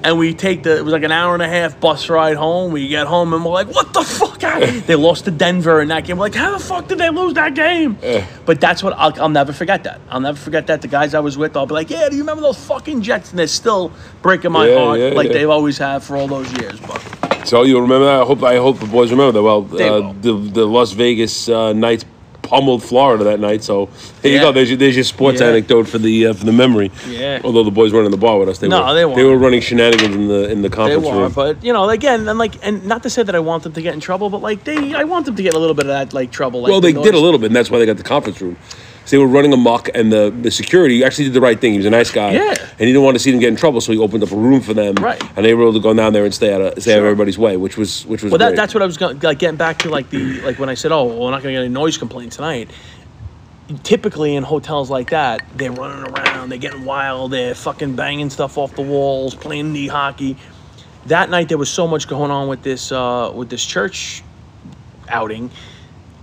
And 0.06 0.20
we 0.20 0.36
take 0.36 0.62
the 0.62 0.78
it 0.78 0.84
was 0.86 0.94
like 0.94 1.02
an 1.02 1.12
hour 1.12 1.34
and 1.34 1.42
a 1.42 1.48
half 1.48 1.80
bus 1.80 2.10
ride 2.10 2.38
home. 2.38 2.72
We 2.72 2.88
get 2.88 3.08
home 3.08 3.34
and 3.34 3.44
we're 3.44 3.52
like, 3.52 3.74
"What 3.74 3.92
the 3.92 4.04
fuck?" 4.04 4.36
they 4.86 4.94
lost 4.94 5.26
to 5.26 5.32
Denver 5.32 5.82
in 5.82 5.88
that 5.88 6.06
game. 6.06 6.18
We're 6.18 6.26
like, 6.26 6.36
"How 6.36 6.52
the 6.52 6.64
fuck 6.64 6.88
did 6.88 7.00
they 7.00 7.10
lose 7.10 7.34
that 7.34 7.56
game?" 7.56 7.98
But 8.46 8.62
that's 8.62 8.84
what 8.84 8.94
I'll, 8.94 9.20
I'll 9.20 9.30
never 9.30 9.52
forget. 9.52 9.84
That 9.84 10.00
I'll 10.12 10.20
never 10.20 10.38
forget 10.38 10.68
that. 10.68 10.84
The 10.84 10.88
guys 10.88 11.16
I 11.16 11.20
was 11.22 11.40
with, 11.40 11.58
I'll 11.58 11.66
be 11.66 11.74
like, 11.74 11.90
"Yeah, 11.90 12.08
do 12.10 12.16
you 12.16 12.22
remember 12.22 12.44
those 12.44 12.64
fucking 12.66 13.02
Jets?" 13.02 13.32
And 13.32 13.40
they're 13.40 13.48
still 13.48 13.92
breaking 14.22 14.52
my 14.52 14.68
Yeah, 14.68 14.78
heart, 14.80 15.00
yeah, 15.00 15.08
like 15.08 15.28
yeah. 15.28 15.34
they've 15.34 15.50
always 15.50 15.80
have 15.80 16.04
for 16.04 16.16
all 16.18 16.28
those 16.28 16.52
years. 16.54 16.80
But 16.80 17.02
So 17.48 17.64
you'll 17.64 17.82
remember 17.82 18.06
that. 18.06 18.22
I 18.22 18.26
hope 18.26 18.44
I 18.44 18.58
hope 18.58 18.80
the 18.80 18.86
boys 18.86 19.10
remember 19.10 19.32
that. 19.32 19.44
Well, 19.44 19.62
They 19.64 19.90
uh, 19.90 20.14
the 20.22 20.34
the 20.34 20.66
Las 20.68 20.92
Vegas 20.92 21.50
uh, 21.50 21.74
Knights 21.74 22.06
pummeled 22.46 22.84
Florida 22.84 23.24
that 23.26 23.40
night. 23.40 23.64
So 23.64 23.90
there 24.22 24.32
you 24.32 24.40
go. 24.40 24.52
There's 24.52 24.70
your, 24.70 24.78
there's 24.78 24.96
your 24.96 25.04
sports 25.04 25.42
Yeah. 25.42 25.48
anecdote 25.48 25.88
for 25.88 25.98
the 25.98 26.28
uh, 26.28 26.34
for 26.34 26.46
the 26.46 26.52
memory. 26.52 26.92
Yeah. 27.10 27.42
Although 27.44 27.64
the 27.64 27.72
boys 27.72 27.92
weren't 27.94 28.06
in 28.06 28.12
the 28.12 28.18
bar 28.18 28.38
with 28.40 28.50
us, 28.50 28.60
they 28.60 28.68
No, 28.68 28.82
were. 28.86 28.94
they 28.94 29.00
They 29.02 29.06
weren't. 29.06 29.18
were 29.30 29.38
running 29.38 29.62
shenanigans 29.62 30.16
in 30.16 30.28
the 30.28 30.50
in 30.52 30.62
the 30.62 30.70
conference 30.70 31.04
they 31.04 31.12
were. 31.12 31.24
room. 31.24 31.32
But 31.34 31.64
you 31.64 31.74
know, 31.74 31.90
again, 31.90 32.28
and 32.28 32.40
like, 32.40 32.56
and 32.66 32.86
not 32.86 33.04
to 33.04 33.10
say 33.10 33.24
that 33.24 33.36
I 33.36 33.40
want 33.40 33.64
them 33.64 33.74
to 33.74 33.82
get 33.82 33.94
in 33.94 34.00
trouble, 34.00 34.30
but 34.30 34.42
like 34.42 34.64
they, 34.64 34.94
I 34.94 35.04
want 35.04 35.26
them 35.26 35.36
to 35.36 35.44
get 35.44 35.54
a 35.54 35.60
little 35.60 35.76
bit 35.76 35.86
of 35.86 35.94
that 35.98 36.14
like 36.14 36.32
trouble. 36.32 36.62
Like 36.62 36.70
well, 36.72 36.82
the 36.82 36.92
they 36.94 37.02
did 37.02 37.14
a 37.16 37.20
little 37.20 37.40
bit, 37.40 37.48
and 37.48 37.56
that's 37.56 37.70
why 37.72 37.80
they 37.80 37.86
got 37.86 37.98
the 37.98 38.04
conference 38.04 38.42
room. 38.42 38.58
So 39.06 39.12
they 39.12 39.18
were 39.20 39.28
running 39.28 39.54
amok, 39.54 39.90
and 39.94 40.12
the, 40.12 40.34
the 40.42 40.50
security 40.50 41.04
actually 41.04 41.26
did 41.26 41.34
the 41.34 41.42
right 41.42 41.60
thing. 41.60 41.74
He 41.74 41.78
was 41.78 41.86
a 41.86 41.92
nice 41.92 42.10
guy, 42.12 42.32
Yeah. 42.32 42.50
and 42.60 42.80
he 42.80 42.88
didn't 42.88 43.04
want 43.04 43.16
to 43.16 43.20
see 43.20 43.30
them 43.30 43.40
get 43.40 43.50
in 43.50 43.56
trouble, 43.56 43.80
so 43.80 43.92
he 43.92 44.00
opened 44.00 44.24
up 44.24 44.32
a 44.32 44.36
room 44.36 44.62
for 44.62 44.74
them, 44.74 44.96
Right. 44.96 45.22
And 45.38 45.46
they 45.46 45.54
were 45.54 45.62
able 45.62 45.74
to 45.74 45.80
go 45.80 45.94
down 45.94 46.14
there 46.14 46.26
and 46.26 46.34
stay 46.34 46.52
out 46.54 46.62
of 46.62 46.82
stay 46.82 46.94
out 46.94 47.00
of 47.00 47.06
everybody's 47.06 47.38
way, 47.38 47.56
which 47.56 47.78
was 47.78 48.04
which 48.08 48.24
was 48.24 48.32
Well, 48.32 48.40
that, 48.40 48.56
that's 48.56 48.74
what 48.74 48.82
I 48.82 48.86
was 48.88 48.98
going 48.98 49.20
like 49.20 49.38
getting 49.40 49.58
back 49.58 49.78
to 49.80 49.90
like 49.90 50.10
the 50.10 50.42
like 50.42 50.58
when 50.58 50.70
I 50.70 50.74
said, 50.74 50.92
oh, 50.92 51.06
we're 51.06 51.30
not 51.32 51.44
going 51.44 51.54
to 51.54 51.60
get 51.60 51.66
any 51.66 51.70
noise 51.70 51.98
complaints 51.98 52.38
tonight. 52.38 52.72
Typically 53.84 54.36
in 54.36 54.44
hotels 54.44 54.90
like 54.92 55.10
that, 55.10 55.44
they're 55.56 55.72
running 55.72 56.12
around, 56.12 56.50
they're 56.50 56.58
getting 56.60 56.86
wild, 56.86 57.32
they're 57.32 57.56
fucking 57.56 57.96
banging 57.96 58.30
stuff 58.30 58.58
off 58.60 58.76
the 58.76 58.82
walls, 58.84 59.34
playing 59.34 59.74
knee 59.74 59.88
hockey. 59.88 60.38
That 61.08 61.30
night 61.30 61.48
there 61.50 61.58
was 61.58 61.70
so 61.70 61.88
much 61.88 62.08
going 62.08 62.32
on 62.32 62.48
with 62.48 62.62
this 62.64 62.92
uh, 62.92 63.32
with 63.36 63.50
this 63.50 63.64
church 63.66 64.24
outing. 65.10 65.52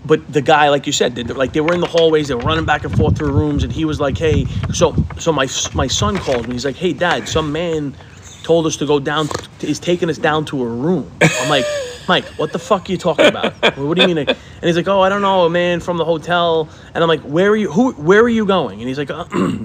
But 0.04 0.32
the 0.32 0.42
guy, 0.42 0.68
like 0.68 0.86
you 0.86 0.92
said, 0.92 1.28
like 1.36 1.52
they 1.52 1.60
were 1.60 1.74
in 1.74 1.80
the 1.80 1.86
hallways, 1.86 2.28
they 2.28 2.34
were 2.34 2.42
running 2.42 2.64
back 2.64 2.84
and 2.84 2.96
forth 2.96 3.16
through 3.16 3.32
rooms, 3.32 3.62
and 3.62 3.72
he 3.72 3.84
was 3.84 4.00
like, 4.00 4.18
"Hey," 4.18 4.46
so 4.72 4.96
so 5.18 5.32
my 5.32 5.46
my 5.74 5.86
son 5.86 6.18
called 6.18 6.48
me. 6.48 6.54
He's 6.54 6.64
like, 6.64 6.76
"Hey, 6.76 6.92
Dad, 6.92 7.28
some 7.28 7.52
man 7.52 7.94
told 8.42 8.66
us 8.66 8.76
to 8.78 8.86
go 8.86 8.98
down. 8.98 9.28
Is 9.60 9.78
taking 9.78 10.10
us 10.10 10.18
down 10.18 10.44
to 10.46 10.62
a 10.62 10.66
room." 10.66 11.10
I'm 11.22 11.48
like, 11.48 11.64
"Mike, 12.08 12.24
what 12.36 12.52
the 12.52 12.58
fuck 12.58 12.88
are 12.88 12.92
you 12.92 12.98
talking 12.98 13.26
about? 13.26 13.54
What 13.78 13.94
do 13.96 14.02
you 14.02 14.08
mean?" 14.08 14.18
And 14.18 14.36
he's 14.60 14.76
like, 14.76 14.88
"Oh, 14.88 15.00
I 15.00 15.08
don't 15.08 15.22
know, 15.22 15.44
a 15.44 15.50
man 15.50 15.78
from 15.78 15.98
the 15.98 16.04
hotel." 16.04 16.68
And 16.94 17.02
I'm 17.02 17.08
like, 17.08 17.22
"Where 17.22 17.50
are 17.50 17.56
you? 17.56 17.70
Who? 17.70 17.92
Where 17.92 18.22
are 18.22 18.28
you 18.28 18.44
going?" 18.44 18.80
And 18.80 18.88
he's 18.88 18.98
like, 18.98 19.10
uh, 19.10 19.26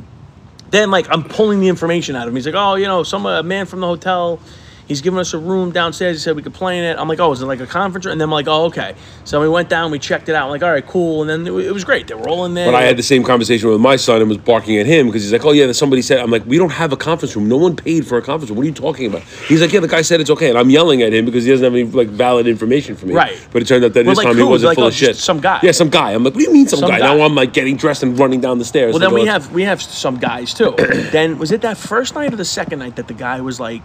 then 0.70 0.92
like 0.92 1.08
I'm 1.10 1.24
pulling 1.24 1.62
the 1.62 1.68
information 1.68 2.16
out 2.16 2.24
of 2.24 2.30
him. 2.30 2.36
He's 2.36 2.46
like, 2.46 2.56
"Oh, 2.56 2.76
you 2.76 2.86
know, 2.86 3.02
some 3.02 3.26
a 3.26 3.42
man 3.42 3.66
from 3.66 3.80
the 3.80 3.88
hotel." 3.88 4.40
He's 4.88 5.02
giving 5.02 5.20
us 5.20 5.34
a 5.34 5.38
room 5.38 5.72
downstairs. 5.72 6.18
He 6.18 6.22
said 6.22 6.36
we 6.36 6.42
could 6.42 6.54
play 6.54 6.78
in 6.78 6.84
it. 6.86 6.98
I'm 6.98 7.08
like, 7.10 7.20
oh, 7.20 7.32
is 7.34 7.42
it 7.42 7.46
like 7.46 7.60
a 7.60 7.68
conference 7.68 8.06
room? 8.06 8.14
And 8.14 8.22
then 8.22 8.28
I'm 8.28 8.32
like, 8.32 8.48
oh, 8.48 8.66
okay. 8.66 8.96
So 9.26 9.42
we 9.42 9.50
went 9.50 9.68
down, 9.70 9.92
we 9.92 10.00
checked 10.00 10.30
it 10.30 10.36
out. 10.36 10.46
I'm 10.46 10.50
like, 10.50 10.64
all 10.64 10.72
right, 10.72 10.86
cool. 10.86 11.22
And 11.22 11.30
then 11.30 11.46
it, 11.46 11.74
was 11.74 11.84
great. 11.84 12.08
They 12.08 12.16
were 12.16 12.30
all 12.30 12.46
in 12.46 12.54
there. 12.54 12.68
But 12.68 12.76
I 12.76 12.84
had 12.84 12.98
the 12.98 13.04
same 13.04 13.24
conversation 13.24 13.70
with 13.70 13.82
my 13.82 13.98
son 13.98 14.22
and 14.22 14.30
was 14.30 14.38
barking 14.38 14.78
at 14.78 14.86
him 14.86 15.08
because 15.08 15.24
he's 15.24 15.34
like, 15.34 15.44
"Oh 15.46 15.52
yeah, 15.52 15.72
somebody 15.74 16.02
said." 16.02 16.20
I'm 16.20 16.32
like, 16.32 16.46
"We 16.46 16.58
don't 16.58 16.72
have 16.72 16.94
a 16.94 16.98
conference 16.98 17.36
room. 17.36 17.50
No 17.50 17.58
one 17.58 17.76
paid 17.76 18.08
for 18.08 18.18
a 18.18 18.22
conference 18.22 18.50
room. 18.50 18.58
What 18.58 18.64
are 18.64 18.68
you 18.70 18.74
talking 18.74 19.06
about?" 19.08 19.24
He's 19.48 19.62
like, 19.62 19.74
"Yeah, 19.74 19.82
the 19.82 19.88
guy 19.88 20.02
said 20.02 20.22
it's 20.22 20.30
okay," 20.30 20.50
and 20.50 20.58
I'm 20.58 20.70
yelling 20.70 21.02
at 21.02 21.14
him 21.14 21.26
because 21.26 21.44
he 21.44 21.52
doesn't 21.52 21.64
have 21.66 21.74
any 21.74 21.84
like 21.84 22.08
valid 22.08 22.48
information 22.48 22.96
for 22.96 23.06
me. 23.08 23.14
Right. 23.14 23.38
But 23.52 23.62
it 23.62 23.68
turned 23.68 23.84
out 23.84 23.94
that 23.94 24.06
Well, 24.06 24.12
this 24.16 24.18
like 24.18 24.28
time 24.28 24.36
who? 24.36 24.44
he 24.46 24.50
wasn't 24.50 24.70
Like, 24.70 24.76
full 24.76 24.86
oh, 24.86 24.88
of 24.88 24.94
shit. 24.94 25.18
some 25.18 25.40
guy. 25.42 25.60
Yeah, 25.64 25.72
some 25.72 25.90
guy. 25.90 26.12
I'm 26.14 26.24
like, 26.24 26.34
"What 26.34 26.40
do 26.40 26.46
you 26.48 26.54
mean 26.54 26.68
some, 26.68 26.80
Some 26.80 26.90
guy? 26.90 27.00
guy. 27.00 27.16
Now 27.16 27.24
I'm 27.24 27.36
like 27.36 27.52
getting 27.54 27.76
dressed 27.76 28.04
and 28.04 28.18
running 28.18 28.40
down 28.42 28.58
the 28.60 28.66
stairs. 28.66 28.94
Well, 28.94 29.00
then 29.00 29.14
we 29.14 29.26
have 29.26 29.52
we 29.52 29.64
have 29.64 29.82
some 29.82 30.18
guys 30.18 30.54
too. 30.54 30.72
then 31.12 31.38
was 31.38 31.52
it 31.52 31.62
that 31.62 31.78
first 31.78 32.16
night 32.16 32.34
or 32.34 32.38
the 32.38 32.46
second 32.46 32.80
night 32.80 32.96
that 32.96 33.08
the 33.08 33.14
guy 33.14 33.42
was 33.42 33.60
like, 33.60 33.84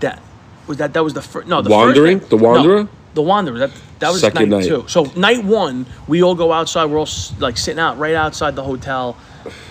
that 0.00 0.22
was 0.66 0.78
that 0.78 0.92
that 0.94 1.04
was 1.04 1.14
the 1.14 1.22
first 1.22 1.46
no 1.48 1.62
the 1.62 1.70
Wandering? 1.70 2.20
first 2.20 2.32
night, 2.32 2.38
The 2.38 2.44
Wanderer? 2.44 2.82
no, 2.84 2.88
the 3.14 3.22
wanderer 3.22 3.58
that 3.58 3.70
that 4.00 4.10
was 4.10 4.20
Second 4.20 4.50
night, 4.50 4.58
night. 4.60 4.68
two. 4.68 4.84
So 4.88 5.04
night 5.16 5.44
one 5.44 5.86
we 6.08 6.22
all 6.22 6.34
go 6.34 6.52
outside. 6.52 6.86
We're 6.86 6.98
all 6.98 7.08
like 7.38 7.56
sitting 7.56 7.78
out 7.78 7.96
right 7.98 8.14
outside 8.14 8.56
the 8.56 8.64
hotel, 8.64 9.16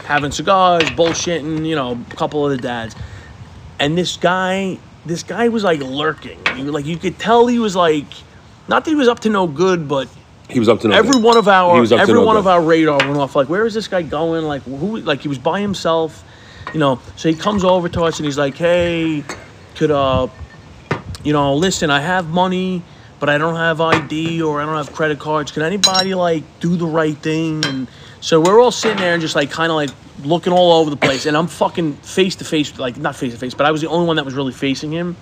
having 0.05 0.31
cigars, 0.31 0.83
bullshitting. 0.91 1.65
You 1.65 1.75
know, 1.75 1.99
a 2.09 2.15
couple 2.15 2.45
of 2.45 2.51
the 2.51 2.57
dads, 2.57 2.95
and 3.79 3.97
this 3.97 4.15
guy 4.17 4.77
this 5.05 5.23
guy 5.23 5.49
was 5.49 5.63
like 5.63 5.81
lurking. 5.81 6.39
He 6.55 6.63
like 6.63 6.85
you 6.85 6.97
could 6.97 7.19
tell 7.19 7.47
he 7.47 7.59
was 7.59 7.75
like. 7.75 8.05
Not 8.65 8.85
that 8.85 8.91
he 8.91 8.95
was 8.95 9.09
up 9.09 9.19
to 9.19 9.29
no 9.29 9.45
good, 9.45 9.89
but 9.89 10.07
he 10.49 10.57
was 10.57 10.69
up 10.69 10.79
to 10.79 10.87
no 10.87 10.95
every 10.95 11.11
good. 11.11 11.21
one 11.23 11.35
of 11.35 11.49
our 11.49 11.73
He 11.75 11.81
was 11.81 11.91
up 11.91 11.97
to 11.97 12.01
every 12.03 12.13
no 12.13 12.21
one 12.23 12.35
good. 12.35 12.39
of 12.39 12.47
our 12.47 12.61
radar 12.61 12.97
went 12.99 13.17
off. 13.17 13.35
Like, 13.35 13.49
where 13.49 13.65
is 13.65 13.73
this 13.73 13.89
guy 13.89 14.03
going? 14.03 14.45
Like, 14.45 14.61
who? 14.61 14.99
Like, 14.99 15.19
he 15.19 15.27
was 15.27 15.37
by 15.37 15.59
himself, 15.59 16.23
you 16.73 16.79
know. 16.79 16.97
So 17.17 17.27
he 17.27 17.35
comes 17.35 17.65
over 17.65 17.89
to 17.89 18.03
us 18.03 18.19
and 18.19 18.25
he's 18.25 18.37
like, 18.37 18.55
"Hey, 18.55 19.25
could 19.75 19.91
uh, 19.91 20.27
you 21.23 21.31
know, 21.31 21.55
listen, 21.55 21.89
I 21.89 22.01
have 22.01 22.29
money, 22.29 22.81
but 23.19 23.29
I 23.29 23.37
don't 23.37 23.55
have 23.55 23.79
ID 23.79 24.41
or 24.41 24.61
I 24.61 24.65
don't 24.65 24.75
have 24.75 24.93
credit 24.93 25.19
cards. 25.19 25.51
Can 25.51 25.63
anybody 25.63 26.13
like 26.13 26.43
do 26.59 26.75
the 26.75 26.85
right 26.85 27.17
thing? 27.17 27.63
And 27.65 27.87
so 28.19 28.41
we're 28.41 28.59
all 28.59 28.71
sitting 28.71 28.97
there 28.97 29.13
and 29.13 29.21
just 29.21 29.35
like 29.35 29.49
kind 29.49 29.71
of 29.71 29.75
like 29.75 29.89
looking 30.23 30.53
all 30.53 30.73
over 30.73 30.89
the 30.89 30.97
place. 30.97 31.25
And 31.25 31.37
I'm 31.37 31.47
fucking 31.47 31.93
face 31.97 32.35
to 32.37 32.45
face, 32.45 32.77
like 32.77 32.97
not 32.97 33.15
face 33.15 33.33
to 33.33 33.39
face, 33.39 33.53
but 33.53 33.65
I 33.65 33.71
was 33.71 33.81
the 33.81 33.87
only 33.87 34.05
one 34.05 34.17
that 34.17 34.25
was 34.25 34.33
really 34.33 34.53
facing 34.53 34.91
him. 34.91 35.15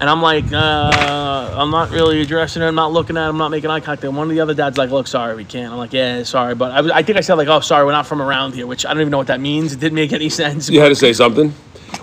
And 0.00 0.10
I'm 0.10 0.20
like, 0.20 0.52
uh, 0.52 1.54
I'm 1.56 1.70
not 1.70 1.90
really 1.90 2.20
addressing 2.20 2.60
it. 2.60 2.66
I'm 2.66 2.74
not 2.74 2.92
looking 2.92 3.16
at 3.16 3.28
him. 3.28 3.30
I'm 3.30 3.38
not 3.38 3.52
making 3.52 3.70
eye 3.70 3.78
contact. 3.78 4.02
And 4.02 4.16
one 4.16 4.28
of 4.28 4.34
the 4.34 4.40
other 4.40 4.54
dads 4.54 4.76
like, 4.76 4.90
look, 4.90 5.06
sorry, 5.06 5.36
we 5.36 5.44
can't. 5.44 5.70
I'm 5.70 5.78
like, 5.78 5.92
yeah, 5.92 6.24
sorry, 6.24 6.56
but 6.56 6.72
I, 6.72 6.80
was, 6.80 6.90
I 6.90 7.04
think 7.04 7.18
I 7.18 7.20
said 7.20 7.34
like, 7.34 7.46
oh, 7.46 7.60
sorry, 7.60 7.84
we're 7.84 7.92
not 7.92 8.08
from 8.08 8.20
around 8.20 8.54
here, 8.54 8.66
which 8.66 8.84
I 8.84 8.92
don't 8.92 9.02
even 9.02 9.12
know 9.12 9.18
what 9.18 9.28
that 9.28 9.40
means. 9.40 9.72
It 9.72 9.78
didn't 9.78 9.94
make 9.94 10.12
any 10.12 10.28
sense. 10.28 10.68
You 10.68 10.80
had 10.80 10.88
to 10.88 10.96
say 10.96 11.12
something. 11.12 11.54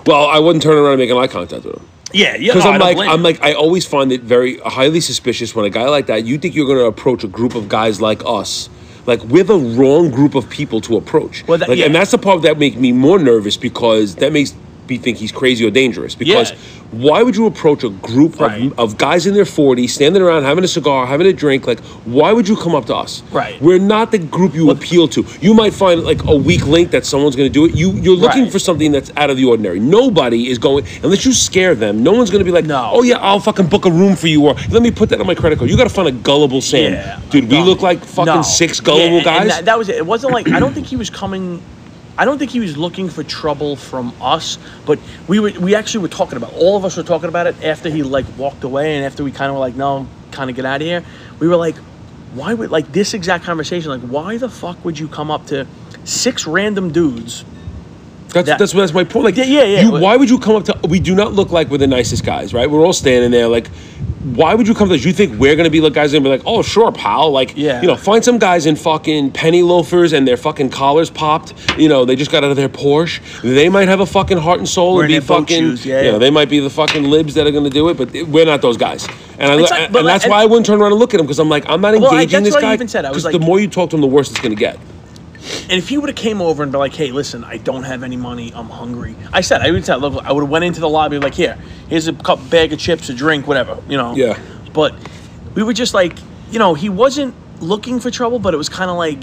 Well, 0.06 0.26
I 0.28 0.38
wouldn't 0.38 0.62
turn 0.62 0.76
around 0.76 0.92
and 0.92 0.98
make 1.00 1.10
an 1.10 1.16
eye 1.16 1.26
contact 1.26 1.64
with 1.64 1.76
him. 1.76 1.86
yeah, 2.12 2.36
yeah. 2.36 2.52
Because 2.54 2.64
no, 2.64 2.70
I 2.70 2.74
I'm 2.74 2.80
like, 2.96 3.08
I'm 3.08 3.22
like, 3.22 3.42
I 3.42 3.52
always 3.54 3.86
find 3.86 4.12
it 4.12 4.22
very 4.22 4.58
highly 4.58 5.00
suspicious 5.00 5.54
when 5.54 5.64
a 5.64 5.70
guy 5.70 5.88
like 5.88 6.06
that. 6.06 6.24
You 6.24 6.38
think 6.38 6.54
you're 6.54 6.66
going 6.66 6.78
to 6.78 6.84
approach 6.86 7.24
a 7.24 7.28
group 7.28 7.54
of 7.54 7.68
guys 7.68 8.00
like 8.00 8.22
us, 8.24 8.68
like 9.06 9.22
we're 9.24 9.44
the 9.44 9.58
wrong 9.58 10.10
group 10.10 10.34
of 10.34 10.48
people 10.50 10.80
to 10.82 10.96
approach. 10.96 11.46
Well, 11.46 11.58
that- 11.58 11.68
like, 11.68 11.78
yeah. 11.78 11.86
and 11.86 11.94
that's 11.94 12.10
the 12.12 12.18
part 12.18 12.42
that 12.42 12.58
makes 12.58 12.76
me 12.76 12.92
more 12.92 13.18
nervous 13.18 13.56
because 13.56 14.16
that 14.16 14.32
makes 14.32 14.54
me 14.90 14.98
think 14.98 15.16
he's 15.16 15.32
crazy 15.32 15.64
or 15.66 15.70
dangerous. 15.70 16.14
Because 16.14 16.50
Yeah. 16.50 16.56
why 16.90 17.22
would 17.22 17.36
you 17.36 17.46
approach 17.46 17.84
a 17.84 17.88
group 17.88 18.38
Right. 18.40 18.64
of, 18.64 18.78
of 18.78 18.98
guys 18.98 19.26
in 19.26 19.32
their 19.34 19.44
40s 19.46 19.92
standing 19.94 20.20
around 20.20 20.42
having 20.42 20.64
a 20.64 20.68
cigar, 20.68 21.06
having 21.06 21.26
a 21.26 21.32
drink? 21.32 21.66
Like, 21.66 21.80
why 22.04 22.32
would 22.32 22.48
you 22.48 22.56
come 22.56 22.74
up 22.74 22.86
to 22.86 22.96
us? 22.96 23.22
Right. 23.32 23.60
We're 23.62 23.78
not 23.78 24.10
the 24.10 24.18
group 24.18 24.54
you 24.54 24.70
appeal 24.70 25.08
to. 25.08 25.24
You 25.40 25.54
might 25.54 25.72
find 25.72 26.02
like 26.02 26.24
a 26.24 26.34
weak 26.36 26.66
link 26.66 26.90
that 26.90 27.06
someone's 27.06 27.36
going 27.36 27.48
to 27.50 27.52
do 27.52 27.64
it. 27.64 27.74
You 27.74 27.92
you're 27.92 28.16
looking 28.16 28.42
Right. 28.44 28.52
for 28.52 28.58
something 28.58 28.90
that's 28.92 29.10
out 29.16 29.30
of 29.30 29.36
the 29.36 29.44
ordinary. 29.44 29.78
Nobody 29.80 30.50
is 30.50 30.58
going 30.58 30.84
unless 31.02 31.24
you 31.24 31.32
scare 31.32 31.74
them. 31.74 32.02
No 32.02 32.12
one's 32.12 32.30
going 32.30 32.40
to 32.40 32.44
be 32.44 32.50
like, 32.52 32.66
No. 32.66 32.90
oh 32.92 33.02
yeah, 33.02 33.18
I'll 33.18 33.40
fucking 33.40 33.66
book 33.66 33.84
a 33.86 33.90
room 33.90 34.16
for 34.16 34.26
you, 34.26 34.44
or 34.46 34.54
let 34.70 34.82
me 34.82 34.90
put 34.90 35.08
that 35.10 35.20
on 35.20 35.26
my 35.26 35.34
credit 35.36 35.58
card. 35.58 35.70
You 35.70 35.76
got 35.76 35.84
to 35.84 35.90
find 35.90 36.08
a 36.08 36.12
gullible 36.12 36.60
Sam, 36.60 36.92
Yeah, 36.92 37.18
dude. 37.30 37.48
We 37.48 37.58
look 37.62 37.80
like 37.82 38.04
fucking 38.04 38.34
No. 38.34 38.42
six 38.42 38.80
gullible 38.80 39.18
Yeah, 39.18 39.24
guys. 39.24 39.48
That, 39.48 39.64
that 39.66 39.78
was 39.78 39.88
it. 39.88 39.96
It 39.96 40.06
wasn't 40.06 40.32
like 40.32 40.48
I 40.48 40.58
don't 40.58 40.72
think 40.74 40.86
he 40.88 40.96
was 40.96 41.10
coming. 41.10 41.60
I 42.18 42.24
don't 42.24 42.38
think 42.38 42.50
he 42.50 42.60
was 42.60 42.76
looking 42.76 43.08
for 43.08 43.22
trouble 43.22 43.76
from 43.76 44.14
us, 44.20 44.58
but 44.84 44.98
we 45.26 45.40
were 45.40 45.52
we 45.58 45.74
actually 45.74 46.02
were 46.02 46.08
talking 46.08 46.36
about 46.36 46.52
all 46.54 46.76
of 46.76 46.84
us 46.84 46.96
were 46.96 47.02
talking 47.02 47.28
about 47.28 47.46
it 47.46 47.64
after 47.64 47.88
he 47.88 48.02
like 48.02 48.26
walked 48.36 48.64
away 48.64 48.96
and 48.96 49.04
after 49.04 49.24
we 49.24 49.32
kind 49.32 49.48
of 49.48 49.54
were 49.54 49.60
like 49.60 49.76
no, 49.76 50.06
kind 50.30 50.50
of 50.50 50.56
get 50.56 50.64
out 50.64 50.80
of 50.80 50.86
here. 50.86 51.04
We 51.38 51.48
were 51.48 51.56
like, 51.56 51.76
why 52.34 52.54
would 52.54 52.70
like 52.70 52.92
this 52.92 53.14
exact 53.14 53.44
conversation? 53.44 53.90
Like, 53.90 54.02
why 54.02 54.36
the 54.36 54.48
fuck 54.48 54.84
would 54.84 54.98
you 54.98 55.08
come 55.08 55.30
up 55.30 55.46
to 55.46 55.66
six 56.04 56.46
random 56.46 56.92
dudes? 56.92 57.44
That's 58.32 58.46
That- 58.46 58.58
that's 58.58 58.72
that's 58.72 58.92
my 58.94 59.04
point. 59.04 59.24
Like, 59.24 59.36
Yeah, 59.36 59.44
yeah, 59.44 59.64
yeah. 59.64 59.80
You, 59.82 59.90
why 59.92 60.16
would 60.16 60.30
you 60.30 60.38
come 60.38 60.56
up 60.56 60.64
to? 60.66 60.78
We 60.88 61.00
do 61.00 61.14
not 61.14 61.32
look 61.32 61.50
like 61.50 61.68
we're 61.70 61.78
the 61.78 61.86
nicest 61.86 62.24
guys, 62.24 62.52
right? 62.54 62.70
We're 62.70 62.84
all 62.84 62.92
standing 62.92 63.30
there, 63.30 63.48
like. 63.48 63.68
Why 64.34 64.54
would 64.54 64.68
you 64.68 64.74
come 64.74 64.90
to 64.90 64.94
us? 64.94 65.02
You 65.02 65.14
think 65.14 65.40
we're 65.40 65.56
gonna 65.56 65.70
be 65.70 65.80
like 65.80 65.94
guys 65.94 66.12
gonna 66.12 66.22
be 66.22 66.28
like, 66.28 66.42
oh 66.44 66.60
sure, 66.60 66.92
pal. 66.92 67.30
Like, 67.30 67.54
Yeah. 67.56 67.80
you 67.80 67.86
know, 67.88 67.96
find 67.96 68.22
some 68.22 68.36
guys 68.38 68.66
in 68.66 68.76
fucking 68.76 69.30
penny 69.30 69.62
loafers 69.62 70.12
and 70.12 70.28
their 70.28 70.36
fucking 70.36 70.68
collars 70.68 71.08
popped. 71.08 71.54
You 71.78 71.88
know, 71.88 72.04
they 72.04 72.16
just 72.16 72.30
got 72.30 72.44
out 72.44 72.50
of 72.50 72.56
their 72.58 72.68
Porsche. 72.68 73.20
They 73.40 73.70
might 73.70 73.88
have 73.88 74.00
a 74.00 74.04
fucking 74.06 74.36
heart 74.36 74.58
and 74.58 74.68
soul 74.68 74.96
Wearing 74.96 75.14
and 75.14 75.22
be 75.22 75.26
fucking. 75.26 75.78
yeah, 75.84 76.02
you 76.02 76.12
know, 76.12 76.18
they 76.18 76.28
might 76.28 76.50
be 76.50 76.60
the 76.60 76.68
fucking 76.68 77.04
libs 77.04 77.32
that 77.32 77.46
are 77.46 77.50
gonna 77.50 77.70
do 77.70 77.88
it, 77.88 77.96
but 77.96 78.12
we're 78.28 78.44
not 78.44 78.60
those 78.60 78.76
guys. 78.76 79.08
And, 79.38 79.52
I, 79.52 79.54
like- 79.54 79.72
and, 79.72 79.94
like- 79.94 80.04
that's 80.04 80.24
and- 80.24 80.30
why 80.30 80.42
I 80.42 80.44
wouldn't 80.44 80.66
turn 80.66 80.82
around 80.82 80.92
and 80.92 81.00
look 81.00 81.14
at 81.14 81.18
him 81.20 81.24
because 81.24 81.38
I'm 81.38 81.48
like, 81.48 81.64
I'm 81.66 81.80
not 81.80 81.94
Well, 81.98 82.10
I- 82.12 82.20
engaging 82.20 82.42
that's 82.44 82.56
this 82.56 82.62
guy. 82.62 82.74
even 82.74 82.88
said. 82.88 83.06
I 83.06 83.12
was 83.12 83.24
like- 83.24 83.32
the 83.32 83.38
more 83.40 83.58
you 83.58 83.68
talk 83.68 83.88
to 83.90 83.96
him, 83.96 84.02
the 84.02 84.06
worse 84.06 84.30
it's 84.30 84.38
gonna 84.40 84.54
get. 84.54 84.78
And 85.62 85.72
if 85.72 85.88
he 85.88 85.98
would 85.98 86.08
have 86.08 86.16
came 86.16 86.40
over 86.40 86.62
and 86.62 86.70
be 86.70 86.78
like, 86.78 86.94
"Hey, 86.94 87.12
listen, 87.12 87.44
I 87.44 87.56
don't 87.56 87.84
have 87.84 88.02
any 88.02 88.16
money. 88.16 88.52
I'm 88.54 88.68
hungry," 88.68 89.16
I 89.32 89.40
said, 89.40 89.62
I 89.62 89.70
would 89.70 89.86
look, 89.88 90.24
I 90.24 90.32
would 90.32 90.42
have 90.42 90.50
went 90.50 90.64
into 90.64 90.80
the 90.80 90.88
lobby 90.88 91.18
like, 91.18 91.34
"Here, 91.34 91.56
here's 91.88 92.08
a 92.08 92.12
cup 92.12 92.38
bag 92.50 92.72
of 92.72 92.78
chips, 92.78 93.08
a 93.08 93.14
drink, 93.14 93.46
whatever," 93.46 93.78
you 93.88 93.96
know. 93.96 94.14
Yeah. 94.14 94.38
But 94.72 94.94
we 95.54 95.62
were 95.62 95.72
just 95.72 95.94
like, 95.94 96.18
you 96.50 96.58
know, 96.58 96.74
he 96.74 96.88
wasn't 96.88 97.34
looking 97.60 98.00
for 98.00 98.10
trouble, 98.10 98.38
but 98.38 98.54
it 98.54 98.56
was 98.56 98.68
kind 98.68 98.90
of 98.90 98.96
like 98.96 99.22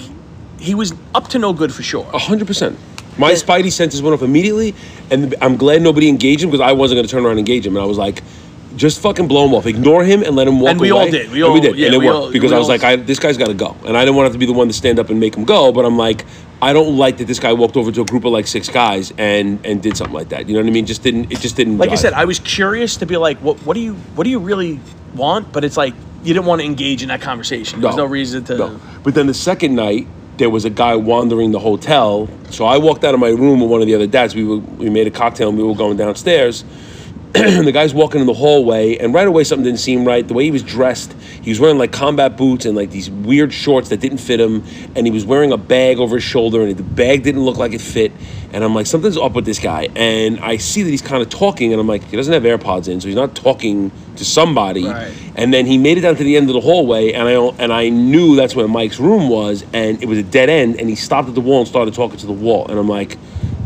he 0.60 0.76
was 0.76 0.94
up 1.14 1.28
to 1.30 1.40
no 1.40 1.54
good 1.54 1.74
for 1.74 1.84
sure. 1.84 2.08
A 2.14 2.20
hundred 2.20 2.48
percent. 2.48 2.78
My 3.18 3.32
spidey 3.34 3.72
senses 3.72 4.02
went 4.02 4.14
off 4.14 4.22
immediately, 4.22 4.76
and 5.10 5.34
I'm 5.42 5.58
glad 5.58 5.82
nobody 5.82 6.08
engaged 6.08 6.44
him 6.44 6.52
because 6.52 6.62
I 6.62 6.74
wasn't 6.74 6.98
going 6.98 7.08
to 7.08 7.12
turn 7.12 7.24
around 7.24 7.32
and 7.32 7.40
engage 7.40 7.66
him. 7.66 7.76
And 7.76 7.84
I 7.84 7.88
was 7.88 7.98
like, 7.98 8.22
just 8.78 9.02
fucking 9.02 9.28
blow 9.28 9.46
him 9.48 9.54
off, 9.54 9.66
ignore 9.66 10.04
him, 10.04 10.24
and 10.24 10.36
let 10.36 10.48
him 10.48 10.60
walk 10.60 10.72
And 10.72 10.80
we 10.80 10.90
away. 10.90 11.02
all 11.06 11.12
did. 11.12 11.32
We 11.32 11.42
all 11.42 11.54
And 11.54 11.62
we 11.62 11.68
did, 11.68 11.78
yeah, 11.78 11.88
and 11.88 11.96
it 11.96 11.98
worked 11.98 12.10
all- 12.16 12.32
because 12.32 12.52
I 12.54 12.58
was 12.58 12.70
like, 12.70 12.84
I, 12.84 12.96
this 12.96 13.20
guy's 13.20 13.38
got 13.38 13.48
to 13.48 13.54
go, 13.54 13.76
and 13.86 13.98
I 13.98 14.06
didn't 14.06 14.16
want 14.16 14.32
to 14.32 14.38
be 14.40 14.46
the 14.46 14.54
one 14.54 14.68
to 14.68 14.74
stand 14.74 15.00
up 15.00 15.10
and 15.10 15.20
make 15.20 15.36
him 15.36 15.44
go. 15.44 15.72
But 15.72 15.84
I'm 15.86 15.98
like, 15.98 16.26
I 16.62 16.72
don't 16.74 16.96
like 16.98 17.18
that 17.18 17.26
this 17.28 17.40
guy 17.40 17.52
walked 17.54 17.76
over 17.76 17.92
to 17.92 18.02
a 18.02 18.06
group 18.06 18.24
of 18.26 18.32
like 18.32 18.48
six 18.48 18.70
guys 18.70 19.12
and 19.18 19.60
and 19.66 19.82
did 19.82 19.98
something 19.98 20.14
like 20.16 20.30
that. 20.30 20.48
You 20.48 20.54
know 20.54 20.62
what 20.62 20.68
I 20.68 20.72
mean? 20.72 20.86
Just 20.86 21.04
didn't. 21.04 21.32
It 21.32 21.40
just 21.40 21.56
didn't. 21.58 21.78
Like 21.78 21.90
I 21.92 21.96
said, 21.96 22.14
I 22.14 22.26
was 22.26 22.40
curious 22.40 22.96
to 22.98 23.06
be 23.06 23.18
like, 23.18 23.38
what, 23.40 23.58
what 23.66 23.74
do 23.74 23.80
you, 23.82 23.96
what 24.16 24.24
do 24.24 24.30
you 24.30 24.40
really 24.40 24.80
want? 25.16 25.52
But 25.52 25.64
it's 25.66 25.78
like 25.78 25.94
you 26.24 26.34
didn't 26.34 26.46
want 26.46 26.62
to 26.62 26.66
engage 26.66 27.02
in 27.04 27.10
that 27.10 27.22
conversation. 27.22 27.82
There's 27.82 27.96
no 27.96 28.06
reason 28.06 28.44
to. 28.46 28.58
No. 28.58 28.80
But 29.04 29.14
then 29.16 29.28
the 29.28 29.34
second 29.34 29.76
night, 29.76 30.08
there 30.38 30.50
was 30.50 30.66
a 30.66 30.70
guy 30.70 30.96
wandering 30.96 31.52
the 31.52 31.60
hotel. 31.60 32.28
So 32.52 32.66
I 32.66 32.78
walked 32.78 33.04
out 33.04 33.14
of 33.14 33.20
my 33.20 33.30
room 33.30 33.60
with 33.60 33.70
one 33.70 33.82
of 33.82 33.88
the 33.88 33.96
other 33.96 34.08
dads. 34.08 34.36
We 34.36 34.44
were, 34.44 34.58
we 34.58 34.90
made 34.90 35.08
a 35.08 35.12
cocktail 35.12 35.50
and 35.50 35.58
we 35.58 35.64
were 35.64 35.74
going 35.76 35.98
downstairs. 35.98 36.64
the 37.66 37.72
guy's 37.72 37.94
walking 37.94 38.22
in 38.22 38.28
the 38.28 38.34
hallway, 38.34 38.98
and 38.98 39.14
right 39.14 39.28
away 39.28 39.44
something 39.44 39.64
didn't 39.64 39.80
seem 39.80 40.06
right. 40.06 40.28
The 40.28 40.34
way 40.34 40.46
he 40.46 40.52
was 40.52 40.64
dressed, 40.64 41.14
he 41.42 41.50
was 41.50 41.60
wearing 41.60 41.78
like 41.78 41.92
combat 41.92 42.38
boots 42.38 42.66
and 42.66 42.76
like 42.76 42.92
these 42.92 43.10
weird 43.10 43.54
shorts 43.54 43.90
that 43.90 44.00
didn't 44.00 44.20
fit 44.20 44.40
him, 44.40 44.64
and 44.96 45.06
he 45.06 45.12
was 45.12 45.26
wearing 45.26 45.52
a 45.52 45.58
bag 45.58 46.00
over 46.00 46.16
his 46.16 46.24
shoulder, 46.24 46.62
and 46.62 46.76
the 46.76 46.84
bag 46.84 47.24
didn't 47.24 47.44
look 47.44 47.58
like 47.58 47.74
it 47.74 47.82
fit. 47.82 48.12
And 48.54 48.64
I'm 48.64 48.74
like, 48.74 48.88
something's 48.88 49.18
up 49.18 49.34
with 49.34 49.46
this 49.46 49.60
guy. 49.60 49.90
And 49.96 50.40
I 50.40 50.58
see 50.58 50.82
that 50.82 50.90
he's 50.90 51.02
kind 51.02 51.22
of 51.22 51.30
talking, 51.30 51.74
and 51.74 51.82
I'm 51.82 51.88
like, 51.88 52.04
he 52.06 52.16
doesn't 52.16 52.34
have 52.34 52.44
AirPods 52.44 52.88
in, 52.88 53.02
so 53.02 53.08
he's 53.08 53.16
not 53.16 53.36
talking 53.36 53.92
to 54.16 54.26
somebody. 54.26 54.86
Right. 54.86 55.14
And 55.36 55.54
then 55.54 55.66
he 55.66 55.78
made 55.78 55.98
it 55.98 56.02
down 56.02 56.16
to 56.16 56.24
the 56.24 56.38
end 56.38 56.50
of 56.50 56.54
the 56.54 56.62
hallway, 56.62 57.12
and 57.12 57.28
I 57.28 57.34
and 57.62 57.74
I 57.74 57.90
knew 57.90 58.36
that's 58.36 58.56
where 58.56 58.68
Mike's 58.68 59.00
room 59.00 59.30
was, 59.30 59.64
and 59.74 60.02
it 60.02 60.08
was 60.08 60.18
a 60.18 60.24
dead 60.24 60.50
end. 60.50 60.80
And 60.80 60.90
he 60.90 60.96
stopped 60.96 61.30
at 61.30 61.36
the 61.36 61.42
wall 61.42 61.60
and 61.60 61.68
started 61.68 61.94
talking 61.94 62.18
to 62.18 62.26
the 62.26 62.34
wall, 62.34 62.68
and 62.68 62.80
I'm 62.80 62.90
like, 62.90 63.18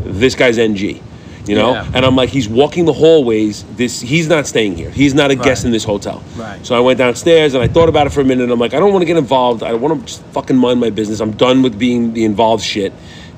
this 0.04 0.34
guy's 0.34 0.58
NG, 0.58 1.00
you 1.46 1.54
know. 1.54 1.72
Yeah. 1.72 1.90
And 1.94 2.04
I'm 2.04 2.16
like, 2.16 2.28
he's 2.30 2.48
walking 2.48 2.84
the 2.84 2.92
hallways. 2.92 3.64
This 3.76 4.00
he's 4.00 4.28
not 4.28 4.46
staying 4.46 4.76
here. 4.76 4.90
He's 4.90 5.14
not 5.14 5.30
a 5.30 5.34
guest 5.34 5.64
in 5.64 5.70
this 5.72 5.84
hotel. 5.84 6.22
Right. 6.36 6.64
So 6.64 6.74
I 6.76 6.80
went 6.80 6.98
downstairs 6.98 7.54
and 7.54 7.62
I 7.62 7.68
thought 7.68 7.88
about 7.88 8.06
it 8.06 8.10
for 8.10 8.20
a 8.20 8.24
minute. 8.24 8.44
And 8.44 8.52
I'm 8.52 8.58
like, 8.58 8.74
I 8.74 8.78
don't 8.78 8.92
want 8.92 9.02
to 9.02 9.06
get 9.06 9.16
involved. 9.16 9.62
I 9.62 9.74
want 9.74 10.00
to 10.00 10.06
just 10.06 10.22
fucking 10.32 10.56
mind 10.56 10.80
my 10.80 10.90
business. 10.90 11.20
I'm 11.20 11.32
done 11.32 11.62
with 11.62 11.78
being 11.78 12.12
the 12.12 12.24
involved 12.24 12.62
shit. 12.64 12.92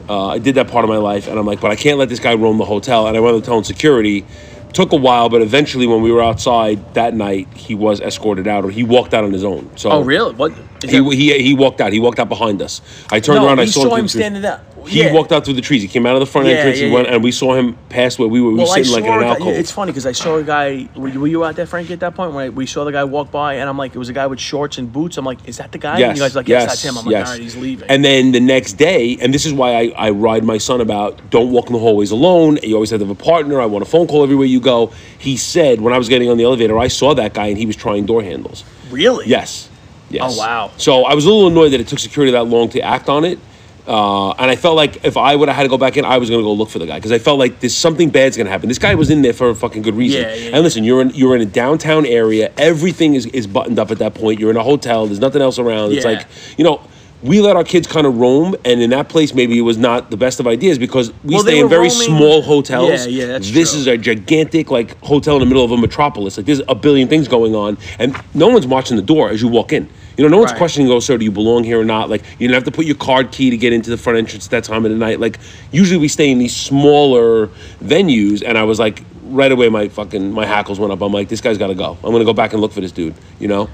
Uh, 0.08 0.28
I 0.28 0.38
did 0.38 0.56
that 0.56 0.68
part 0.68 0.84
of 0.84 0.90
my 0.90 0.98
life, 0.98 1.28
and 1.28 1.38
I'm 1.38 1.46
like, 1.46 1.62
but 1.62 1.70
I 1.70 1.76
can't 1.76 1.98
let 1.98 2.10
this 2.10 2.20
guy 2.20 2.34
roam 2.34 2.58
the 2.58 2.66
hotel. 2.66 3.06
And 3.06 3.16
I 3.16 3.20
went 3.20 3.36
up 3.38 3.44
telling 3.44 3.64
security. 3.64 4.26
Took 4.74 4.92
a 4.92 4.96
while, 4.96 5.28
but 5.28 5.40
eventually, 5.40 5.86
when 5.86 6.02
we 6.02 6.10
were 6.10 6.20
outside 6.20 6.94
that 6.94 7.14
night, 7.14 7.46
he 7.54 7.76
was 7.76 8.00
escorted 8.00 8.48
out, 8.48 8.64
or 8.64 8.70
he 8.70 8.82
walked 8.82 9.14
out 9.14 9.22
on 9.22 9.32
his 9.32 9.44
own. 9.44 9.70
So 9.76 9.90
Oh, 9.92 10.02
really? 10.02 10.34
What? 10.34 10.52
He, 10.90 10.98
that- 11.00 11.14
he, 11.14 11.42
he 11.42 11.54
walked 11.54 11.80
out. 11.80 11.92
He 11.92 12.00
walked 12.00 12.18
out 12.18 12.28
behind 12.28 12.62
us. 12.62 12.80
I 13.10 13.20
turned 13.20 13.40
no, 13.40 13.46
around. 13.46 13.60
I 13.60 13.66
saw, 13.66 13.82
saw 13.82 13.94
him 13.94 14.00
him 14.00 14.08
standing 14.08 14.42
there. 14.42 14.60
He 14.86 15.02
Yeah. 15.02 15.12
walked 15.14 15.32
out 15.32 15.46
through 15.46 15.54
the 15.54 15.62
trees. 15.62 15.80
He 15.80 15.88
came 15.88 16.04
out 16.04 16.14
of 16.14 16.20
the 16.20 16.26
front 16.26 16.46
Yeah, 16.46 16.54
entrance. 16.56 16.78
yeah, 16.78 16.88
he 16.88 16.92
went, 16.92 17.08
and 17.08 17.24
we 17.24 17.32
saw 17.32 17.54
him 17.54 17.74
pass 17.88 18.18
where 18.18 18.28
we 18.28 18.42
were. 18.42 18.50
We 18.50 18.56
Well, 18.56 18.66
were 18.66 18.74
sitting 18.74 18.92
like 18.92 19.04
in 19.04 19.10
an 19.12 19.18
a 19.18 19.22
guy, 19.22 19.28
alcove. 19.30 19.54
it's 19.54 19.70
funny 19.70 19.92
because 19.92 20.04
I 20.04 20.12
saw 20.12 20.36
a 20.36 20.42
guy. 20.42 20.88
Were 20.94 21.08
you, 21.08 21.20
were 21.20 21.26
you 21.26 21.42
out 21.42 21.56
there, 21.56 21.64
Frank, 21.64 21.90
at 21.90 22.00
that 22.00 22.14
point 22.14 22.34
when 22.34 22.44
I, 22.44 22.48
we 22.50 22.66
saw 22.66 22.84
the 22.84 22.92
guy 22.92 23.02
walk 23.04 23.30
by, 23.30 23.54
and 23.54 23.68
I'm 23.70 23.78
like, 23.78 23.94
it 23.94 23.98
was 23.98 24.10
a 24.10 24.12
guy 24.12 24.26
with 24.26 24.38
shorts 24.40 24.76
and 24.76 24.92
boots. 24.92 25.16
I'm 25.16 25.24
like, 25.24 25.38
is 25.48 25.56
that 25.56 25.72
the 25.72 25.78
guy? 25.78 25.98
Yes, 26.00 26.08
and 26.10 26.18
you 26.18 26.22
guys 26.24 26.36
like, 26.36 26.48
yes, 26.48 26.66
that's 26.66 26.82
him. 26.82 26.98
I'm 26.98 27.06
like, 27.06 27.12
yes. 27.12 27.26
all 27.28 27.32
right, 27.32 27.42
he's 27.42 27.56
leaving. 27.56 27.88
And 27.88 28.04
then 28.04 28.32
the 28.32 28.40
next 28.40 28.74
day, 28.74 29.16
and 29.22 29.32
this 29.32 29.46
is 29.46 29.54
why 29.54 29.70
I, 29.74 29.92
I 29.96 30.10
ride 30.10 30.44
my 30.44 30.58
son 30.58 30.82
about 30.82 31.30
don't 31.30 31.50
walk 31.50 31.68
in 31.68 31.72
the 31.72 31.78
hallways 31.78 32.10
alone. 32.10 32.58
You 32.62 32.74
always 32.74 32.90
have 32.90 33.00
to 33.00 33.06
have 33.06 33.18
a 33.18 33.22
partner. 33.24 33.62
I 33.62 33.66
want 33.66 33.82
a 33.82 33.88
phone 33.88 34.06
call 34.06 34.22
everywhere 34.22 34.46
you 34.46 34.60
go. 34.60 34.92
He 35.18 35.38
said 35.38 35.80
when 35.80 35.94
I 35.94 35.98
was 35.98 36.10
getting 36.10 36.28
on 36.28 36.36
the 36.36 36.44
elevator, 36.44 36.78
I 36.78 36.88
saw 36.88 37.14
that 37.14 37.32
guy 37.32 37.46
and 37.46 37.56
he 37.56 37.64
was 37.64 37.76
trying 37.76 38.04
door 38.04 38.22
handles. 38.22 38.64
really? 38.90 39.26
Yes. 39.26 39.70
Yes. 40.14 40.34
Oh, 40.36 40.38
wow. 40.38 40.70
So 40.76 41.04
I 41.04 41.14
was 41.14 41.24
a 41.24 41.28
little 41.30 41.48
annoyed 41.48 41.72
that 41.72 41.80
it 41.80 41.88
took 41.88 41.98
security 41.98 42.32
that 42.32 42.44
long 42.44 42.68
to 42.70 42.80
act 42.80 43.08
on 43.08 43.24
it. 43.24 43.38
Uh, 43.86 44.30
and 44.32 44.50
I 44.50 44.56
felt 44.56 44.76
like 44.76 45.04
if 45.04 45.18
I 45.18 45.36
would 45.36 45.48
have 45.48 45.56
had 45.56 45.64
to 45.64 45.68
go 45.68 45.76
back 45.76 45.98
in, 45.98 46.06
I 46.06 46.16
was 46.16 46.30
going 46.30 46.40
to 46.40 46.44
go 46.44 46.54
look 46.54 46.70
for 46.70 46.78
the 46.78 46.86
guy 46.86 46.96
because 46.96 47.12
I 47.12 47.18
felt 47.18 47.38
like 47.38 47.60
there's 47.60 47.76
something 47.76 48.08
bad's 48.08 48.34
going 48.34 48.46
to 48.46 48.50
happen. 48.50 48.68
This 48.68 48.78
guy 48.78 48.94
was 48.94 49.10
in 49.10 49.20
there 49.20 49.34
for 49.34 49.50
a 49.50 49.54
fucking 49.54 49.82
good 49.82 49.94
reason. 49.94 50.22
Yeah, 50.22 50.34
yeah, 50.34 50.50
and 50.54 50.62
listen, 50.64 50.84
you're 50.84 51.02
in 51.02 51.10
you're 51.10 51.36
in 51.36 51.42
a 51.42 51.46
downtown 51.46 52.06
area. 52.06 52.50
Everything 52.56 53.14
is, 53.14 53.26
is 53.26 53.46
buttoned 53.46 53.78
up 53.78 53.90
at 53.90 53.98
that 53.98 54.14
point. 54.14 54.40
You're 54.40 54.50
in 54.50 54.56
a 54.56 54.62
hotel. 54.62 55.04
There's 55.04 55.18
nothing 55.18 55.42
else 55.42 55.58
around. 55.58 55.92
It's 55.92 56.04
Yeah. 56.04 56.12
like 56.12 56.26
you 56.56 56.64
know. 56.64 56.80
We 57.24 57.40
let 57.40 57.56
our 57.56 57.64
kids 57.64 57.86
kind 57.86 58.06
of 58.06 58.18
roam, 58.18 58.54
and 58.66 58.82
in 58.82 58.90
that 58.90 59.08
place, 59.08 59.32
maybe 59.34 59.56
it 59.58 59.62
was 59.62 59.78
not 59.78 60.10
the 60.10 60.16
best 60.16 60.40
of 60.40 60.46
ideas 60.46 60.76
because 60.78 61.10
we 61.24 61.34
Well, 61.34 61.42
stay 61.42 61.58
in 61.58 61.68
very 61.70 61.88
roaming- 61.88 61.90
small 62.18 62.42
hotels. 62.42 63.06
Yeah, 63.06 63.22
yeah, 63.22 63.26
that's 63.28 63.50
This 63.50 63.70
true. 63.70 63.80
is 63.80 63.86
a 63.86 63.96
gigantic 63.96 64.70
like 64.70 65.02
hotel 65.02 65.34
in 65.36 65.40
the 65.40 65.46
middle 65.46 65.64
of 65.64 65.72
a 65.72 65.76
metropolis. 65.78 66.36
Like 66.36 66.44
there's 66.44 66.60
a 66.68 66.74
billion 66.74 67.08
things 67.08 67.26
going 67.26 67.54
on, 67.54 67.78
and 67.98 68.14
no 68.34 68.48
one's 68.48 68.66
watching 68.66 68.96
the 68.96 69.02
door 69.02 69.30
as 69.30 69.40
you 69.40 69.48
walk 69.48 69.72
in. 69.72 69.88
You 70.18 70.22
know, 70.24 70.28
no 70.28 70.36
one's 70.38 70.50
Right. 70.52 70.58
questioning, 70.58 70.90
"Oh, 70.92 71.00
sir, 71.00 71.16
do 71.16 71.24
you 71.24 71.30
belong 71.32 71.64
here 71.64 71.80
or 71.80 71.84
not?" 71.84 72.10
Like 72.10 72.22
you 72.38 72.46
don't 72.46 72.54
have 72.54 72.64
to 72.64 72.70
put 72.70 72.84
your 72.84 72.94
card 72.94 73.30
key 73.32 73.48
to 73.48 73.56
get 73.56 73.72
into 73.72 73.88
the 73.88 73.96
front 73.96 74.18
entrance 74.18 74.44
at 74.44 74.50
that 74.50 74.64
time 74.64 74.84
of 74.84 74.90
the 74.92 74.98
night. 74.98 75.18
Like 75.18 75.38
usually 75.72 75.98
we 75.98 76.08
stay 76.08 76.30
in 76.30 76.38
these 76.38 76.54
smaller 76.54 77.48
venues, 77.82 78.42
and 78.46 78.58
I 78.58 78.64
was 78.64 78.78
like, 78.78 79.02
right 79.30 79.50
away, 79.50 79.70
my 79.70 79.88
fucking 79.88 80.30
my 80.30 80.44
hackles 80.44 80.78
went 80.78 80.92
up. 80.92 81.00
I'm 81.00 81.10
like, 81.12 81.28
this 81.30 81.40
guy's 81.40 81.56
got 81.56 81.68
to 81.68 81.74
go. 81.74 81.96
I'm 82.04 82.12
gonna 82.12 82.24
go 82.26 82.34
back 82.34 82.52
and 82.52 82.60
look 82.60 82.72
for 82.72 82.82
this 82.82 82.92
dude. 82.92 83.14
You 83.40 83.48
know. 83.48 83.68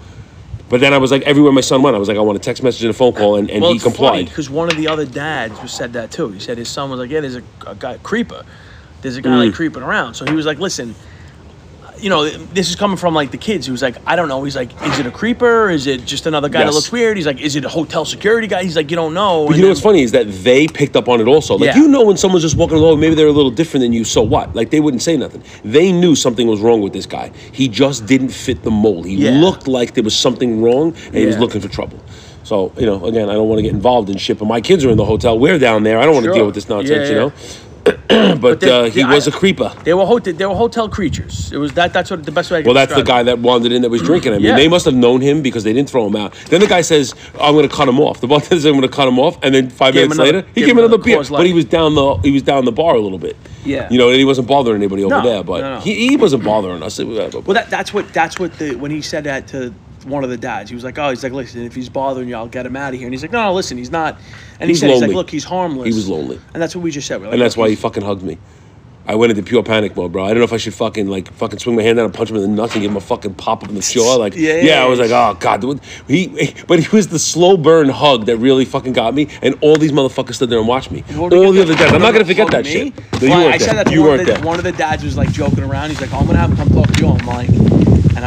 But 0.71 0.81
then 0.81 0.95
I 0.95 0.99
was 0.99 1.11
like, 1.11 1.23
everywhere 1.23 1.51
my 1.53 1.61
son 1.61 1.83
went, 1.83 1.97
I 1.97 1.99
was 1.99 2.09
like, 2.09 2.17
I 2.17 2.21
want 2.21 2.37
a 2.37 2.41
text 2.41 2.63
message 2.63 2.83
and 2.85 2.91
a 2.91 2.95
phone 2.95 3.13
call, 3.13 3.37
and, 3.37 3.51
and 3.51 3.61
well, 3.61 3.73
he 3.73 3.77
it's 3.77 3.85
complied. 3.85 4.27
because 4.27 4.49
one 4.49 4.69
of 4.71 4.77
the 4.77 4.87
other 4.89 5.05
dads 5.05 5.71
said 5.71 5.93
that 5.95 6.13
too. 6.13 6.29
He 6.31 6.39
said 6.41 6.57
his 6.59 6.69
son 6.69 6.89
was 6.91 7.01
like, 7.01 7.11
"Yeah, 7.11 7.21
there's 7.21 7.35
a, 7.37 7.43
a 7.67 7.75
guy 7.75 7.99
creeper. 7.99 8.45
There's 9.03 9.17
a 9.17 9.21
guy 9.23 9.31
Mm. 9.31 9.47
like 9.47 9.55
creeping 9.55 9.83
around." 9.83 10.15
So 10.15 10.25
he 10.25 10.33
was 10.33 10.47
like, 10.47 10.59
"Listen, 10.61 10.95
you 12.03 12.09
know, 12.11 12.29
this 12.29 12.71
is 12.71 12.77
coming 12.77 12.97
from 12.97 13.15
like 13.15 13.31
the 13.31 13.37
kids 13.37 13.67
who's 13.67 13.83
like, 13.83 13.97
I 14.07 14.17
don't 14.17 14.29
know. 14.29 14.43
He's 14.45 14.57
like, 14.57 14.71
is 14.85 14.99
it 14.99 15.07
a 15.07 15.11
creeper? 15.11 15.69
Is 15.71 15.87
it 15.87 16.05
just 16.05 16.27
another 16.27 16.49
guy 16.49 16.65
that 16.65 16.73
looks 16.73 16.91
weird? 16.91 17.17
He's 17.17 17.27
like, 17.27 17.41
is 17.41 17.57
it 17.57 17.65
a 17.65 17.69
hotel 17.69 18.05
security 18.05 18.47
guy? 18.47 18.63
He's 18.63 18.77
like, 18.77 18.91
you 18.91 18.97
don't 18.97 19.15
know. 19.15 19.47
But 19.47 19.57
you 19.57 19.63
know 19.63 19.69
what's 19.69 19.81
funny 19.81 20.03
is 20.03 20.13
that 20.13 20.27
they 20.45 20.67
picked 20.67 20.97
up 20.97 21.09
on 21.09 21.21
it 21.21 21.29
also. 21.29 21.57
Like 21.57 21.75
Yeah. 21.75 21.77
you 21.83 21.89
know 21.89 22.05
when 22.05 22.17
someone's 22.17 22.43
just 22.43 22.57
walking 22.57 22.77
along, 22.79 23.01
maybe 23.01 23.15
they're 23.15 23.27
a 23.29 23.33
little 23.33 23.51
different 23.51 23.83
than 23.83 23.93
you. 23.93 24.05
So 24.05 24.23
what? 24.23 24.55
Like 24.55 24.71
they 24.71 24.81
wouldn't 24.81 25.03
say 25.03 25.17
nothing. 25.17 25.43
They 25.65 25.93
knew 25.93 26.15
something 26.15 26.47
was 26.47 26.61
wrong 26.61 26.81
with 26.81 26.93
this 26.93 27.07
guy. 27.07 27.33
He 27.53 27.69
just 27.69 28.07
didn't 28.07 28.31
fit 28.31 28.63
the 28.63 28.71
mold. 28.71 29.07
He 29.07 29.17
Yeah. 29.17 29.33
looked 29.33 29.69
like 29.69 29.95
there 29.95 30.05
was 30.05 30.17
something 30.17 30.63
wrong, 30.63 30.95
and 31.07 31.17
he 31.17 31.27
was 31.27 31.39
looking 31.39 31.61
for 31.61 31.69
trouble. 31.69 31.99
So 32.45 32.73
you 32.79 32.87
know, 32.87 33.05
again, 33.05 33.29
I 33.29 33.35
don't 33.35 33.49
want 33.49 33.59
to 33.59 33.63
get 33.63 33.73
involved 33.73 34.09
in 34.11 34.17
shit. 34.17 34.39
But 34.39 34.47
my 34.47 34.61
kids 34.61 34.85
are 34.85 34.91
in 34.91 34.97
the 34.97 35.05
hotel. 35.05 35.39
We're 35.39 35.59
down 35.59 35.83
there. 35.85 35.99
I 35.99 36.05
don't 36.05 36.15
want 36.15 36.25
to 36.25 36.29
Sure. 36.31 36.35
deal 36.37 36.47
with 36.47 36.55
this 36.55 36.69
nonsense. 36.69 37.09
Yeah, 37.09 37.15
You 37.15 37.21
know. 37.21 37.33
But 37.85 38.61
they- 38.61 38.71
uh, 38.71 38.85
he 38.85 39.03
they- 39.03 39.05
was 39.05 39.27
a 39.27 39.31
creeper. 39.33 39.73
They 39.85 39.95
were 39.95 40.05
hotel. 40.05 40.33
They 40.35 40.45
were 40.47 40.55
hotel 40.55 40.89
creatures. 40.89 41.51
It 41.53 41.57
was 41.59 41.73
that. 41.73 41.93
That's 41.93 42.11
what 42.11 42.25
the 42.25 42.33
best 42.33 42.51
way. 42.51 42.59
I 42.59 42.63
can 42.63 42.67
Well, 42.67 42.75
that's 42.75 42.95
the 42.95 43.03
guy 43.03 43.21
it. 43.21 43.25
that 43.25 43.39
wandered 43.39 43.73
in 43.73 43.83
that 43.83 43.91
was 43.91 44.03
drinking. 44.03 44.33
I 44.33 44.37
mean, 44.37 44.47
Yeah. 44.47 44.57
they 44.57 44.69
must 44.69 44.85
have 44.85 44.95
known 44.95 45.21
him 45.21 45.41
because 45.43 45.65
they 45.65 45.73
didn't 45.73 45.89
throw 45.91 46.07
him 46.07 46.17
out. 46.17 46.35
Then 46.51 46.61
the 46.61 46.67
guy 46.67 46.83
says, 46.83 47.15
"I'm 47.41 47.55
going 47.55 47.69
to 47.69 47.75
cut 47.75 47.89
him 47.89 47.99
off." 48.01 48.21
The 48.21 48.27
bartender 48.27 48.57
says, 48.57 48.67
"I'm 48.67 48.73
going 48.73 48.83
to 48.83 48.89
cut 48.89 49.09
him 49.09 49.19
off," 49.19 49.39
and 49.43 49.55
then 49.55 49.71
five 49.71 49.95
Gave 49.95 50.03
minutes 50.05 50.19
another- 50.19 50.33
later, 50.39 50.49
he 50.55 50.61
gave 50.63 50.71
him 50.71 50.79
another 50.79 50.95
another 50.95 51.05
beer. 51.05 51.19
Coors 51.19 51.31
But 51.31 51.47
he 51.47 51.53
was 51.53 51.65
down 51.65 51.95
the 51.95 52.17
he 52.17 52.31
was 52.31 52.43
down 52.43 52.65
the 52.65 52.73
bar 52.73 52.95
a 52.95 53.01
little 53.01 53.19
bit. 53.19 53.37
Yeah. 53.65 53.89
you 53.91 53.99
know, 53.99 54.09
and 54.09 54.19
he 54.19 54.25
wasn't 54.25 54.49
bothering 54.49 54.77
anybody 54.77 55.05
over 55.05 55.17
No, 55.17 55.23
there. 55.23 55.43
But 55.45 55.61
no, 55.61 55.75
no. 55.75 55.81
He, 55.81 56.09
he 56.09 56.17
wasn't 56.17 56.45
bothering 56.45 56.83
us. 56.83 56.99
Well, 56.99 57.43
that, 57.55 57.69
that's 57.71 57.93
what 57.93 58.13
that's 58.13 58.39
what 58.39 58.59
the 58.59 58.75
when 58.77 58.91
he 58.91 59.01
said 59.03 59.25
that 59.25 59.47
to 59.49 59.73
one 60.05 60.25
of 60.25 60.31
the 60.31 60.37
dads, 60.37 60.71
he 60.71 60.75
was 60.75 60.85
like, 60.85 60.99
"Oh, 60.99 61.11
he's 61.11 61.23
like, 61.23 61.33
listen, 61.33 61.63
if 61.63 61.75
he's 61.75 61.89
bothering 61.89 62.29
you, 62.29 62.35
I'll 62.37 62.49
get 62.49 62.67
him 62.67 62.77
out 62.77 62.93
of 62.95 62.99
here." 62.99 63.07
And 63.07 63.15
he's 63.15 63.23
like, 63.23 63.33
"No, 63.33 63.43
no, 63.45 63.53
listen, 63.55 63.79
he's 63.79 63.91
not." 63.91 64.17
And 64.59 64.69
he 64.69 64.73
He's 64.73 64.81
said, 64.81 64.91
"He's 64.91 64.95
lonely. 65.01 65.07
like, 65.09 65.17
look, 65.17 65.31
he's 65.31 65.45
harmless." 65.45 65.87
He 65.89 65.95
was 65.95 66.09
lonely. 66.09 66.41
and 66.55 66.63
that's 66.63 66.75
what 66.75 66.83
we 66.83 66.91
just 66.91 67.07
said. 67.09 67.21
We're 67.21 67.27
like, 67.27 67.35
and 67.35 67.43
that's 67.43 67.57
why 67.57 67.69
he 67.69 67.77
fucking 67.77 68.03
hugged 68.03 68.23
me. 68.23 68.39
I 69.07 69.15
went 69.17 69.31
into 69.31 69.43
pure 69.43 69.63
panic 69.65 69.97
mode, 69.97 70.13
bro. 70.13 70.25
I 70.25 70.29
don't 70.29 70.39
know 70.39 70.45
if 70.45 70.53
I 70.53 70.59
should 70.59 70.75
fucking 70.75 71.09
like 71.09 71.33
fucking 71.33 71.59
swing 71.59 71.75
my 71.75 71.83
hand 71.83 71.97
down 71.97 72.05
and 72.05 72.15
punch 72.15 72.31
him 72.31 72.37
in 72.37 72.43
the 72.43 72.49
nuts 72.49 72.75
and 72.75 72.83
give 72.83 72.91
him 72.93 72.97
a 72.97 73.01
fucking 73.01 73.35
pop 73.35 73.65
up 73.65 73.69
in 73.71 73.75
the 73.75 73.81
jaw. 73.95 74.15
Like, 74.17 74.37
Yeah, 74.37 74.57
yeah, 74.57 74.63
yeah, 74.63 74.85
I 74.85 74.87
was 74.87 75.01
like, 75.01 75.11
oh 75.11 75.37
god, 75.41 75.63
dude. 75.63 75.81
he. 76.07 76.55
But 76.69 76.79
he 76.81 76.95
was 76.97 77.09
the 77.09 77.19
slow 77.19 77.57
burn 77.57 77.89
hug 77.89 78.27
that 78.27 78.37
really 78.37 78.65
fucking 78.67 78.93
got 78.93 79.15
me, 79.15 79.29
and 79.43 79.57
all 79.63 79.75
these 79.77 79.91
motherfuckers 79.91 80.35
stood 80.35 80.51
there 80.51 80.59
and 80.61 80.69
watched 80.69 80.93
me. 80.93 81.03
All 81.19 81.29
the 81.31 81.63
other 81.63 81.75
dads. 81.75 81.93
I'm 81.93 82.03
not 82.03 82.13
gonna 82.13 82.25
forget 82.27 82.51
that 82.53 82.67
shit. 82.67 82.95
No, 82.95 83.03
Well, 83.21 83.23
you 83.23 83.33
I 83.33 83.51
weren't 83.51 83.63
said 83.63 83.69
there. 83.77 83.85
that 83.85 83.87
to 83.89 83.93
You 83.95 84.01
one 84.03 84.09
weren't 84.11 84.21
of, 84.21 84.27
the, 84.27 84.33
there. 84.35 84.43
one 84.45 84.59
of 84.59 84.65
the 84.65 84.73
dads 84.73 85.03
was 85.03 85.17
like 85.17 85.33
joking 85.33 85.65
around. 85.65 85.89
He's 85.91 86.01
like, 86.01 86.13
oh, 86.13 86.19
"I'm 86.19 86.27
gonna 86.27 86.39
have 86.39 86.51
him 86.51 86.57
come 86.59 86.69
talk 86.69 86.87
to 86.93 87.01
you." 87.01 87.09
I'm 87.09 87.27
like, 87.27 87.49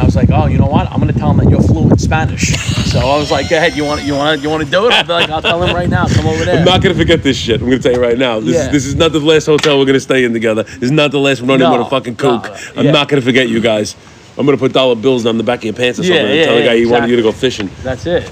I 0.04 0.06
was 0.06 0.16
like, 0.16 0.28
"Oh, 0.30 0.44
you 0.46 0.58
know 0.58 0.66
what? 0.66 0.86
I'm 0.92 0.98
gonna 1.00 1.14
tell 1.14 1.30
him 1.30 1.38
that 1.38 1.48
you're 1.48 1.62
fluent 1.62 1.92
in 1.92 1.98
Spanish." 1.98 2.52
So 2.92 2.98
I 2.98 3.16
was 3.18 3.30
like, 3.30 3.48
"Go 3.48 3.56
ahead. 3.56 3.74
You 3.74 3.84
want 3.86 4.02
you 4.04 4.14
want 4.14 4.42
you 4.42 4.50
want 4.50 4.62
to 4.62 4.70
do 4.70 4.86
it?" 4.86 4.92
I'll 4.92 5.02
be 5.02 5.12
like, 5.14 5.30
"I'll 5.30 5.40
tell 5.40 5.62
him 5.62 5.74
right 5.74 5.88
now. 5.88 6.06
Come 6.06 6.26
over 6.26 6.44
there." 6.44 6.58
I'm 6.58 6.64
not 6.66 6.82
gonna 6.82 6.94
forget 6.94 7.22
this 7.22 7.38
shit. 7.38 7.62
I'm 7.62 7.68
gonna 7.70 7.78
tell 7.78 7.92
you 7.92 8.02
right 8.02 8.18
now. 8.18 8.38
This 8.38 8.54
Yeah. 8.54 8.66
is 8.66 8.72
this 8.72 8.84
is 8.86 8.94
not 8.96 9.12
the 9.12 9.20
last 9.20 9.46
hotel 9.46 9.78
we're 9.78 9.86
gonna 9.86 9.98
stay 10.00 10.24
in 10.24 10.34
together. 10.34 10.62
This 10.64 10.82
is 10.82 10.90
not 10.90 11.10
the 11.10 11.18
last 11.18 11.40
running 11.40 11.60
No, 11.60 11.72
with 11.78 11.86
a 11.86 11.90
fucking 11.90 12.16
coke. 12.16 12.44
no, 12.44 12.56
I'm 12.76 12.84
yeah. 12.84 12.92
not 12.92 13.08
gonna 13.08 13.22
forget 13.22 13.48
you 13.48 13.60
guys. 13.60 13.96
I'm 14.36 14.44
gonna 14.44 14.58
put 14.58 14.74
dollar 14.74 14.94
bills 14.94 15.24
on 15.24 15.38
the 15.38 15.44
back 15.44 15.60
of 15.60 15.64
your 15.64 15.72
pants 15.74 15.98
or 15.98 16.02
Yeah, 16.02 16.08
something 16.08 16.26
and 16.26 16.38
yeah, 16.38 16.44
tell 16.44 16.56
the 16.56 16.64
guy 16.64 16.72
you 16.74 16.90
wanted 16.90 17.08
you 17.08 17.16
to 17.16 17.22
go 17.22 17.32
fishing. 17.32 17.70
That's 17.82 18.04
it. 18.04 18.30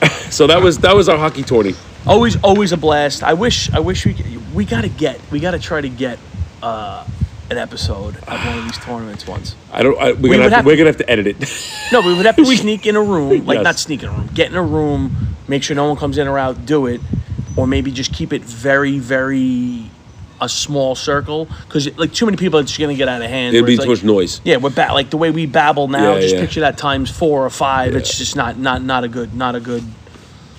So 0.30 0.46
that 0.46 0.60
was 0.62 0.78
that 0.78 0.94
was 0.94 1.08
our 1.08 1.16
hockey 1.18 1.42
tourney. 1.42 1.74
Always, 2.06 2.36
always 2.42 2.72
a 2.72 2.76
blast. 2.76 3.22
I 3.22 3.34
wish, 3.34 3.70
I 3.72 3.80
wish 3.80 4.04
we 4.06 4.14
we 4.54 4.64
gotta 4.64 4.88
get, 4.88 5.20
we 5.30 5.40
gotta 5.40 5.58
try 5.58 5.80
to 5.80 5.88
get 5.88 6.18
uh, 6.62 7.04
an 7.50 7.58
episode 7.58 8.16
of 8.16 8.26
one 8.44 8.58
of 8.58 8.64
these 8.64 8.78
tournaments 8.78 9.26
once. 9.26 9.56
I 9.72 9.82
don't. 9.82 9.98
I, 9.98 10.12
we're 10.12 10.18
We 10.18 10.28
gonna 10.30 10.42
have 10.42 10.50
to, 10.50 10.56
have 10.56 10.66
we're 10.66 10.72
to- 10.72 10.76
gonna 10.78 10.88
have 10.90 10.96
to 10.98 11.10
edit 11.10 11.26
it. 11.26 11.64
No, 11.92 12.02
we 12.02 12.14
would 12.14 12.26
have 12.26 12.36
to 12.36 12.44
sneak 12.56 12.86
in 12.86 12.96
a 12.96 13.02
room, 13.02 13.46
like 13.46 13.56
Yes. 13.56 13.64
not 13.64 13.78
sneak 13.78 14.02
in 14.02 14.10
a 14.10 14.12
room, 14.12 14.28
get 14.34 14.50
in 14.50 14.56
a 14.56 14.62
room, 14.62 15.36
make 15.48 15.62
sure 15.62 15.74
no 15.74 15.88
one 15.88 15.96
comes 15.96 16.18
in 16.18 16.28
or 16.28 16.38
out, 16.38 16.66
do 16.66 16.86
it, 16.86 17.00
or 17.56 17.66
maybe 17.66 17.90
just 17.90 18.12
keep 18.12 18.32
it 18.32 18.42
very, 18.42 18.98
very 18.98 19.90
a 20.40 20.48
small 20.48 20.94
circle 20.94 21.48
because 21.66 21.96
like 21.98 22.12
too 22.12 22.24
many 22.24 22.36
people 22.36 22.60
are 22.60 22.62
just 22.62 22.78
gonna 22.78 22.94
get 22.94 23.08
out 23.08 23.22
of 23.22 23.28
hand. 23.28 23.56
It'd 23.56 23.66
be 23.66 23.74
too 23.76 23.80
like- 23.82 23.88
much 23.88 24.04
noise. 24.04 24.40
Yeah, 24.44 24.58
we're 24.58 24.70
ba- 24.70 24.90
like 24.92 25.10
the 25.10 25.16
way 25.16 25.30
we 25.30 25.46
babble 25.46 25.88
now. 25.88 26.14
Yeah, 26.14 26.20
just 26.20 26.34
yeah. 26.34 26.40
picture 26.42 26.60
that 26.60 26.76
times 26.78 27.10
four 27.10 27.44
or 27.44 27.50
five. 27.50 27.96
It's 27.96 28.16
just 28.18 28.36
not 28.36 28.58
not 28.58 28.82
not 28.82 29.02
a 29.04 29.08
good 29.08 29.34
not 29.34 29.54
a 29.56 29.60
good 29.60 29.82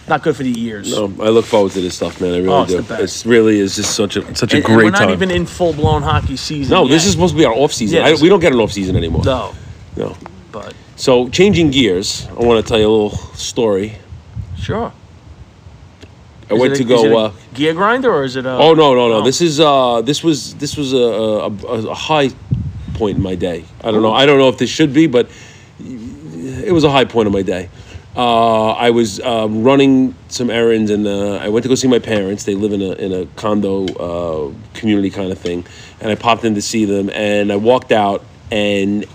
not 0.10 0.24
good 0.24 0.36
for 0.36 0.44
the 0.44 0.60
ears. 0.62 0.92
No, 0.92 1.06
I 1.26 1.30
look 1.30 1.46
forward 1.46 1.72
to 1.74 1.82
this 1.82 1.96
stuff, 1.96 2.20
man. 2.20 2.34
I 2.34 2.38
really 2.38 2.50
Oh, 2.50 2.64
it's 2.64 2.72
do. 2.72 2.78
the 2.78 2.84
best. 2.84 3.02
It's 3.04 3.26
really 3.26 3.60
is 3.60 3.76
just 3.76 3.96
such 3.96 4.16
a 4.18 4.22
such 4.36 4.54
a 4.54 4.58
And- 4.58 4.66
and 4.66 4.76
great 4.76 4.86
we're 4.86 4.92
not 4.92 5.00
time. 5.00 5.12
even 5.12 5.32
in 5.32 5.46
full 5.46 5.74
blown 5.74 6.02
hockey 6.04 6.36
season. 6.38 6.72
no, 6.74 6.88
this 6.88 7.06
is 7.06 7.12
supposed 7.14 7.34
to 7.34 7.38
be 7.38 7.46
our 7.46 7.54
off 7.54 7.72
season. 7.74 7.98
Yeah, 8.00 8.08
I, 8.08 8.16
we 8.22 8.28
don't 8.30 8.40
get 8.40 8.52
an 8.54 8.60
off 8.60 8.72
season 8.72 8.96
anymore. 8.96 9.24
no, 9.24 9.52
No. 9.96 10.16
but 10.52 10.74
So 10.96 11.30
changing 11.30 11.72
gears, 11.72 12.28
I 12.38 12.44
want 12.44 12.64
to 12.64 12.68
tell 12.70 12.80
you 12.80 12.88
a 12.88 12.92
little 12.92 13.18
story. 13.36 13.96
sure. 14.60 14.92
I 16.52 16.56
Is 16.56 16.60
went 16.60 16.74
it 16.74 16.84
to 16.84 16.94
a- 16.94 16.96
is 16.98 17.04
it 17.04 17.10
go. 17.10 17.18
a 17.20 17.26
Uh, 17.26 17.32
gear 17.54 17.74
grinder 17.76 18.12
or 18.12 18.24
is 18.24 18.36
it 18.36 18.46
a? 18.46 18.50
oh 18.58 18.74
no, 18.74 18.96
no, 18.96 19.08
no! 19.08 19.14
Oh. 19.18 19.22
This 19.24 19.40
is 19.40 19.60
uh, 19.60 20.02
this 20.04 20.24
was 20.24 20.56
this 20.56 20.76
was 20.76 20.94
a, 20.94 20.98
a, 20.98 21.48
a, 21.48 21.88
a 21.90 21.94
high 21.94 22.32
point 22.96 23.18
in 23.18 23.24
my 23.24 23.36
day. 23.36 23.64
I 23.84 23.92
don't 23.92 24.02
know. 24.02 24.12
I 24.14 24.26
don't 24.26 24.40
know 24.40 24.50
if 24.50 24.58
this 24.58 24.70
should 24.70 24.92
be, 24.92 25.06
but 25.06 25.30
it 25.80 26.74
was 26.74 26.84
a 26.84 26.90
high 26.90 27.06
point 27.06 27.28
of 27.28 27.34
my 27.34 27.44
day. 27.44 27.70
Uh, 28.16 28.72
I 28.72 28.90
was 28.90 29.20
uh, 29.20 29.48
running 29.50 30.16
some 30.30 30.50
errands, 30.50 30.90
and 30.92 31.06
uh, 31.08 31.36
I 31.36 31.50
went 31.50 31.64
to 31.64 31.70
go 31.70 31.76
see 31.76 31.88
my 31.88 32.00
parents. 32.00 32.44
They 32.44 32.56
live 32.56 32.74
in 32.74 32.82
a 32.82 32.94
in 32.94 33.14
a 33.14 33.26
condo 33.36 33.86
uh, 33.86 34.54
community 34.74 35.10
kind 35.10 35.32
of 35.32 35.38
thing, 35.38 35.66
and 36.02 36.12
I 36.12 36.16
popped 36.16 36.44
in 36.44 36.56
to 36.56 36.62
see 36.62 36.86
them. 36.86 37.10
And 37.12 37.52
I 37.52 37.56
walked 37.56 37.92
out, 37.92 38.24
and 38.52 39.06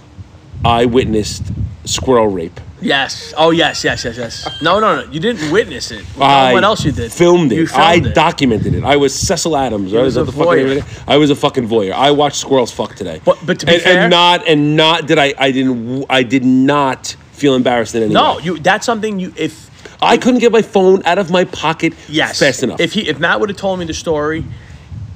I 0.64 0.86
witnessed 0.86 1.42
squirrel 1.84 2.28
rape. 2.28 2.60
Yes. 2.80 3.32
Oh 3.36 3.50
yes, 3.50 3.82
yes, 3.82 4.04
yes, 4.04 4.16
yes. 4.16 4.62
No, 4.62 4.78
no, 4.78 5.02
no. 5.02 5.10
You 5.10 5.18
didn't 5.18 5.50
witness 5.50 5.90
it. 5.90 6.04
I 6.20 6.52
what 6.52 6.64
else 6.64 6.84
you 6.84 6.92
did? 6.92 7.10
Filmed 7.12 7.50
it. 7.50 7.56
You 7.56 7.66
filmed 7.66 7.82
I 7.82 7.94
it. 8.10 8.14
documented 8.14 8.74
it. 8.74 8.84
I 8.84 8.96
was 8.96 9.14
Cecil 9.14 9.56
Adams. 9.56 9.92
Right? 9.92 10.02
was 10.02 10.16
a 10.16 10.24
the 10.24 10.32
fucking-. 10.32 10.82
I 11.08 11.16
was 11.16 11.30
a 11.30 11.36
fucking 11.36 11.66
voyeur. 11.66 11.92
I 11.92 12.10
watched 12.10 12.36
squirrels 12.36 12.70
fuck 12.70 12.94
today. 12.94 13.20
But- 13.24 13.38
but 13.44 13.58
to 13.60 13.66
be 13.66 13.74
and, 13.74 13.82
fair- 13.82 14.00
and 14.02 14.10
not 14.10 14.46
and 14.46 14.76
not 14.76 15.06
did 15.06 15.18
I 15.18 15.32
I 15.38 15.50
didn't 15.50 16.04
I 16.10 16.22
did 16.22 16.44
not 16.44 17.16
feel 17.44 17.54
embarrassed 17.54 17.94
in 17.94 18.02
any 18.04 18.14
No, 18.14 18.36
way. 18.36 18.42
you. 18.44 18.58
That's 18.58 18.86
something 18.86 19.20
you. 19.20 19.32
If 19.36 19.70
I 20.00 20.16
couldn't 20.16 20.40
get 20.40 20.50
my 20.50 20.62
phone 20.62 21.04
out 21.04 21.18
of 21.18 21.30
my 21.30 21.44
pocket 21.44 21.92
yes, 22.08 22.38
fast 22.38 22.62
enough. 22.62 22.80
If 22.80 22.92
he, 22.94 23.06
if 23.08 23.18
Matt 23.18 23.38
would 23.40 23.50
have 23.50 23.58
told 23.58 23.78
me 23.78 23.84
the 23.84 23.92
story 23.92 24.44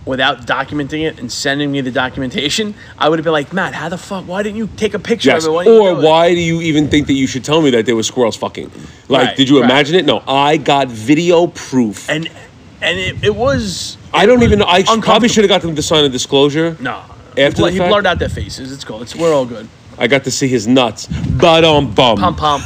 without 0.04 0.46
documenting 0.46 1.06
it 1.08 1.18
and 1.18 1.32
sending 1.32 1.72
me 1.72 1.80
the 1.80 1.90
documentation, 1.90 2.74
I 2.98 3.08
would 3.08 3.18
have 3.18 3.24
been 3.24 3.32
like, 3.32 3.52
Matt, 3.54 3.72
how 3.74 3.88
the 3.88 3.96
fuck? 3.96 4.26
Why 4.26 4.42
didn't 4.42 4.56
you 4.58 4.68
take 4.76 4.92
a 4.92 4.98
picture 4.98 5.30
yes. 5.30 5.44
of 5.46 5.52
it? 5.52 5.56
Why 5.56 5.66
Or 5.66 5.94
why 5.94 6.34
do 6.34 6.40
you 6.40 6.60
even 6.60 6.88
think 6.88 7.06
that 7.06 7.14
you 7.14 7.26
should 7.26 7.44
tell 7.44 7.62
me 7.62 7.70
that 7.70 7.86
there 7.86 7.96
were 7.96 8.02
squirrels 8.02 8.36
fucking? 8.36 8.70
Like, 9.08 9.28
Right, 9.28 9.36
did 9.36 9.48
you 9.48 9.60
right. 9.60 9.70
imagine 9.70 9.94
it? 9.96 10.04
No, 10.04 10.22
I 10.26 10.58
got 10.58 10.88
video 10.88 11.46
proof. 11.46 12.10
And 12.10 12.28
and 12.82 12.98
it, 12.98 13.24
it 13.24 13.34
was. 13.34 13.96
I 14.12 14.26
don't 14.26 14.38
was 14.40 14.48
even 14.48 14.58
know. 14.60 14.66
I 14.68 14.82
probably 15.00 15.28
should 15.28 15.44
have 15.44 15.48
got 15.48 15.62
them 15.62 15.74
to 15.74 15.82
sign 15.82 16.04
a 16.04 16.08
disclosure. 16.10 16.76
No. 16.78 17.02
After 17.36 17.68
he, 17.68 17.78
bl- 17.78 17.82
he 17.82 17.88
blurred 17.88 18.06
out 18.06 18.18
their 18.18 18.28
faces. 18.28 18.70
It's 18.70 18.84
cool. 18.84 19.00
It's 19.02 19.16
we're 19.16 19.32
all 19.34 19.46
good. 19.46 19.68
I 19.98 20.06
got 20.06 20.24
to 20.24 20.30
see 20.30 20.48
his 20.48 20.66
nuts. 20.66 21.06
But 21.06 21.64
um 21.64 21.92
bum. 21.94 22.18
Pump 22.18 22.38
pump. 22.38 22.64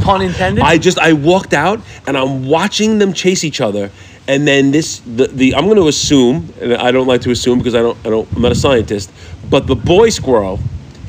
Pun 0.00 0.22
intended. 0.22 0.62
I 0.62 0.78
just 0.78 0.98
I 0.98 1.12
walked 1.12 1.54
out 1.54 1.80
and 2.06 2.16
I'm 2.16 2.46
watching 2.46 2.98
them 2.98 3.12
chase 3.12 3.44
each 3.44 3.60
other, 3.60 3.90
and 4.28 4.46
then 4.46 4.70
this 4.70 5.00
the, 5.00 5.28
the 5.28 5.54
I'm 5.54 5.64
going 5.64 5.76
to 5.76 5.88
assume, 5.88 6.52
and 6.60 6.74
I 6.74 6.90
don't 6.92 7.06
like 7.06 7.22
to 7.22 7.30
assume 7.30 7.58
because 7.58 7.74
I 7.74 7.80
don't 7.82 7.98
I 8.06 8.10
don't 8.10 8.28
I'm 8.34 8.42
not 8.42 8.52
a 8.52 8.56
scientist, 8.56 9.10
but 9.50 9.66
the 9.66 9.76
boy 9.76 10.10
squirrel. 10.10 10.60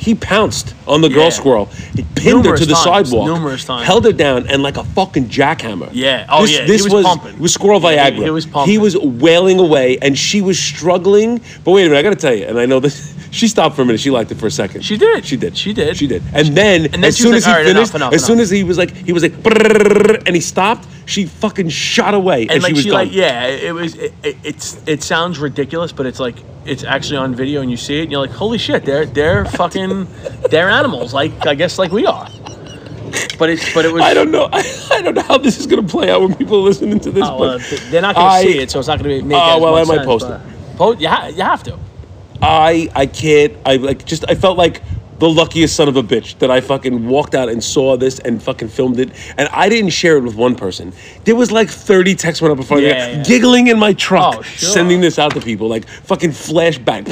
He 0.05 0.13
pounced 0.13 0.75
on 0.87 1.01
the 1.01 1.09
girl 1.09 1.23
Yeah. 1.23 1.29
squirrel. 1.29 1.65
He 1.95 2.03
pinned 2.15 2.43
Numerous 2.43 2.59
her 2.59 2.65
to 2.65 2.65
the 2.67 2.73
times, 2.75 3.09
sidewalk. 3.09 3.25
numerous 3.27 3.65
times. 3.65 3.87
Held 3.87 4.05
her 4.05 4.11
down 4.11 4.45
and 4.47 4.61
like 4.61 4.77
a 4.77 4.83
fucking 4.83 5.29
jackhammer. 5.29 5.89
Yeah. 5.93 6.27
Oh, 6.29 6.43
this, 6.43 6.51
yeah, 6.59 6.65
he 6.65 6.71
was 6.93 7.03
pumping. 7.03 7.33
it 7.33 7.39
was 7.39 7.53
squirrel 7.55 7.79
he- 7.79 7.87
Viagra. 7.87 8.23
he 8.23 8.29
was 8.29 8.45
pumping. 8.45 8.71
He 8.71 8.77
was 8.77 8.95
wailing 8.95 9.59
away, 9.59 9.97
and 10.03 10.15
she 10.15 10.43
was 10.43 10.59
struggling. 10.59 11.41
But 11.63 11.71
wait 11.71 11.81
a 11.85 11.89
minute, 11.89 11.97
I 11.99 12.03
got 12.03 12.11
to 12.11 12.15
tell 12.15 12.35
you, 12.35 12.45
and 12.45 12.59
I 12.59 12.65
know 12.67 12.79
this. 12.79 13.13
She 13.35 13.49
stopped 13.49 13.75
for 13.75 13.81
a 13.81 13.85
minute. 13.85 13.99
She 13.99 14.11
liked 14.11 14.31
it 14.31 14.35
for 14.37 14.47
a 14.47 14.51
second. 14.51 14.85
She 14.85 14.95
did. 14.95 15.25
She 15.25 15.35
did. 15.35 15.57
She 15.57 15.73
did. 15.73 15.97
She 15.97 16.07
did. 16.07 16.23
And 16.33 16.55
then, 16.55 16.83
then 16.83 17.03
as 17.03 17.17
she 17.17 17.23
soon 17.23 17.33
was 17.33 17.43
as 17.43 17.47
like, 17.47 17.51
he 17.51 17.51
"All 17.51 17.65
right, 17.65 17.69
enough, 17.69 17.89
finished, 17.91 17.95
enough, 17.95 18.13
as 18.13 18.23
soon 18.25 18.37
enough." 18.37 18.43
as 18.43 18.49
he 18.51 18.63
was 18.63 18.77
like, 18.77 18.95
he 18.95 19.11
was 19.11 19.23
like, 19.23 19.33
"Brrrr," 19.43 20.23
and 20.25 20.33
he 20.35 20.41
stopped. 20.41 20.87
She 21.05 21.25
fucking 21.25 21.69
shot 21.69 22.13
away, 22.13 22.43
and, 22.43 22.51
and 22.51 22.63
like 22.63 22.69
she 22.71 22.73
was 22.73 22.83
she 22.83 22.89
gone. 22.89 22.99
like 23.05 23.13
yeah 23.13 23.45
it, 23.45 23.63
it 23.65 23.71
was 23.73 23.95
it, 23.95 24.13
it, 24.23 24.37
it's 24.43 24.87
it 24.87 25.03
sounds 25.03 25.37
ridiculous 25.39 25.91
but 25.91 26.05
it's 26.07 26.19
like 26.19 26.35
it's 26.65 26.83
actually 26.83 27.17
on 27.17 27.35
video 27.35 27.61
and 27.61 27.69
you 27.69 27.77
see 27.77 27.99
it 27.99 28.03
and 28.03 28.11
you're 28.11 28.21
like 28.21 28.31
holy 28.31 28.57
shit 28.57 28.83
they're 28.85 29.05
they're 29.05 29.45
fucking 29.45 30.07
they're 30.49 30.69
animals 30.69 31.13
like 31.13 31.45
i 31.45 31.53
guess 31.53 31.77
like 31.77 31.91
we 31.91 32.07
are 32.07 32.27
but 33.37 33.51
it's 33.51 33.71
but 33.73 33.85
it 33.85 33.93
was 33.93 34.01
I 34.01 34.13
don't 34.15 34.31
know. 34.31 34.49
I, 34.51 34.87
I 34.91 35.01
don't 35.01 35.13
know 35.13 35.21
how 35.21 35.37
this 35.37 35.59
is 35.59 35.67
gonna 35.67 35.83
play 35.83 36.09
out 36.09 36.21
when 36.21 36.33
people 36.35 36.57
are 36.57 36.63
listening 36.63 36.99
to 37.01 37.11
this. 37.11 37.23
oh, 37.25 37.37
well, 37.39 37.59
they're 37.89 38.01
not 38.01 38.15
gonna 38.15 38.27
I- 38.27 38.41
see 38.41 38.59
it 38.59 38.71
so 38.71 38.79
it's 38.79 38.87
not 38.87 38.97
gonna 38.97 39.09
be 39.21 39.35
Oh, 39.35 39.59
well, 39.61 39.75
I 39.75 39.83
might 39.83 39.95
sense, 39.97 40.05
post 40.05 40.27
but- 40.27 40.41
Po- 40.77 40.93
you, 40.93 41.07
ha- 41.07 41.27
you 41.27 41.43
have 41.43 41.63
to 41.63 41.77
I 42.41 42.89
I 42.93 43.05
can't. 43.05 43.53
I 43.65 43.77
like 43.77 44.05
just. 44.05 44.25
I 44.27 44.35
felt 44.35 44.57
like 44.57 44.81
the 45.19 45.29
luckiest 45.29 45.75
son 45.75 45.87
of 45.87 45.95
a 45.95 46.03
bitch 46.03 46.37
that 46.39 46.51
I 46.51 46.59
fucking 46.61 47.07
walked 47.07 47.35
out 47.35 47.47
and 47.49 47.63
saw 47.63 47.95
this 47.95 48.19
and 48.19 48.41
fucking 48.43 48.67
filmed 48.67 48.99
it. 48.99 49.11
And 49.37 49.47
I 49.49 49.69
didn't 49.69 49.91
share 49.91 50.17
it 50.17 50.21
with 50.23 50.35
one 50.35 50.55
person. 50.55 50.91
There 51.23 51.35
was 51.35 51.51
like 51.51 51.69
30 51.69 52.15
texts 52.15 52.41
went 52.41 52.51
up 52.51 52.57
before 52.57 52.79
Yeah, 52.79 53.07
yeah, 53.07 53.23
giggling 53.23 53.67
in 53.67 53.79
my 53.79 53.93
truck, 53.93 54.35
Oh, 54.39 54.41
sure. 54.41 54.69
sending 54.69 54.99
this 55.01 55.17
out 55.17 55.33
to 55.35 55.41
people 55.41 55.67
like 55.69 55.87
fucking 55.87 56.31
flashback. 56.31 57.07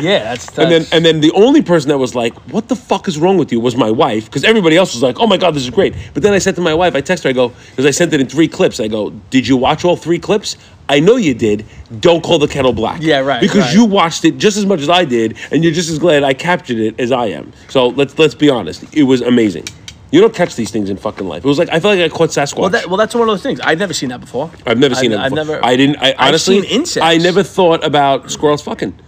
yeah 0.00 0.24
that's, 0.24 0.46
that's 0.46 0.58
And 0.58 0.70
then 0.70 0.86
and 0.92 1.04
then 1.04 1.20
the 1.20 1.32
only 1.32 1.62
person 1.62 1.88
that 1.88 1.98
was 1.98 2.14
like, 2.14 2.34
"What 2.52 2.68
the 2.68 2.76
fuck 2.76 3.08
is 3.08 3.18
wrong 3.18 3.36
with 3.38 3.50
you?" 3.52 3.60
was 3.60 3.76
my 3.76 3.90
wife, 3.90 4.26
because 4.26 4.44
everybody 4.44 4.76
else 4.76 4.94
was 4.94 5.02
like, 5.02 5.18
"Oh 5.18 5.26
my 5.26 5.36
god, 5.36 5.54
this 5.54 5.62
is 5.64 5.70
great." 5.70 5.94
But 6.14 6.22
then 6.22 6.32
I 6.32 6.38
said 6.38 6.54
to 6.56 6.60
my 6.60 6.74
wife, 6.74 6.94
I 6.94 7.02
texted 7.02 7.24
her, 7.24 7.30
I 7.30 7.32
go, 7.32 7.48
because 7.70 7.86
I 7.86 7.90
sent 7.90 8.12
it 8.12 8.20
in 8.20 8.26
three 8.28 8.48
clips. 8.48 8.78
I 8.80 8.88
go, 8.88 9.10
"Did 9.30 9.46
you 9.48 9.56
watch 9.56 9.84
all 9.84 9.96
three 9.96 10.18
clips?" 10.18 10.56
I 10.88 11.00
know 11.00 11.16
you 11.16 11.34
did. 11.34 11.64
Don't 12.00 12.22
call 12.22 12.38
the 12.38 12.48
kettle 12.48 12.72
black. 12.72 13.00
Yeah, 13.02 13.20
right, 13.20 13.40
Because 13.40 13.62
right. 13.62 13.74
you 13.74 13.84
watched 13.84 14.24
it 14.24 14.38
just 14.38 14.56
as 14.56 14.66
much 14.66 14.80
as 14.80 14.88
I 14.88 15.04
did, 15.04 15.36
and 15.50 15.62
you're 15.62 15.72
just 15.72 15.88
as 15.90 15.98
glad 15.98 16.22
I 16.22 16.34
captured 16.34 16.78
it 16.78 16.98
as 17.00 17.12
I 17.12 17.26
am. 17.26 17.52
So 17.68 17.88
let's 17.88 18.18
let's 18.18 18.34
be 18.34 18.50
honest. 18.50 18.84
It 18.94 19.04
was 19.04 19.20
amazing. 19.20 19.64
You 20.10 20.20
don't 20.20 20.34
catch 20.34 20.56
these 20.56 20.70
things 20.70 20.90
in 20.90 20.98
fucking 20.98 21.26
life. 21.26 21.44
It 21.44 21.48
was 21.48 21.58
like 21.58 21.70
I 21.70 21.80
feel 21.80 21.90
like 21.94 22.00
I 22.00 22.08
caught 22.14 22.28
Sasquatch. 22.30 22.58
Well, 22.58 22.68
that, 22.70 22.86
well, 22.88 22.98
that's 22.98 23.14
one 23.14 23.22
of 23.22 23.28
those 23.28 23.42
things. 23.42 23.60
I've 23.60 23.78
never 23.78 23.94
seen 23.94 24.10
that 24.10 24.20
before. 24.20 24.50
I've 24.66 24.78
never 24.78 24.94
seen 24.94 25.12
I've, 25.14 25.32
it. 25.32 25.34
Before. 25.34 25.40
I've 25.40 25.48
never. 25.48 25.64
I 25.64 25.76
didn't. 25.76 25.96
I 25.96 26.08
I've 26.10 26.28
honestly. 26.28 26.60
seen 26.62 26.70
insects. 26.80 27.06
I 27.06 27.16
never 27.16 27.42
thought 27.42 27.82
about 27.84 28.30
squirrels 28.30 28.60
fucking. 28.62 28.98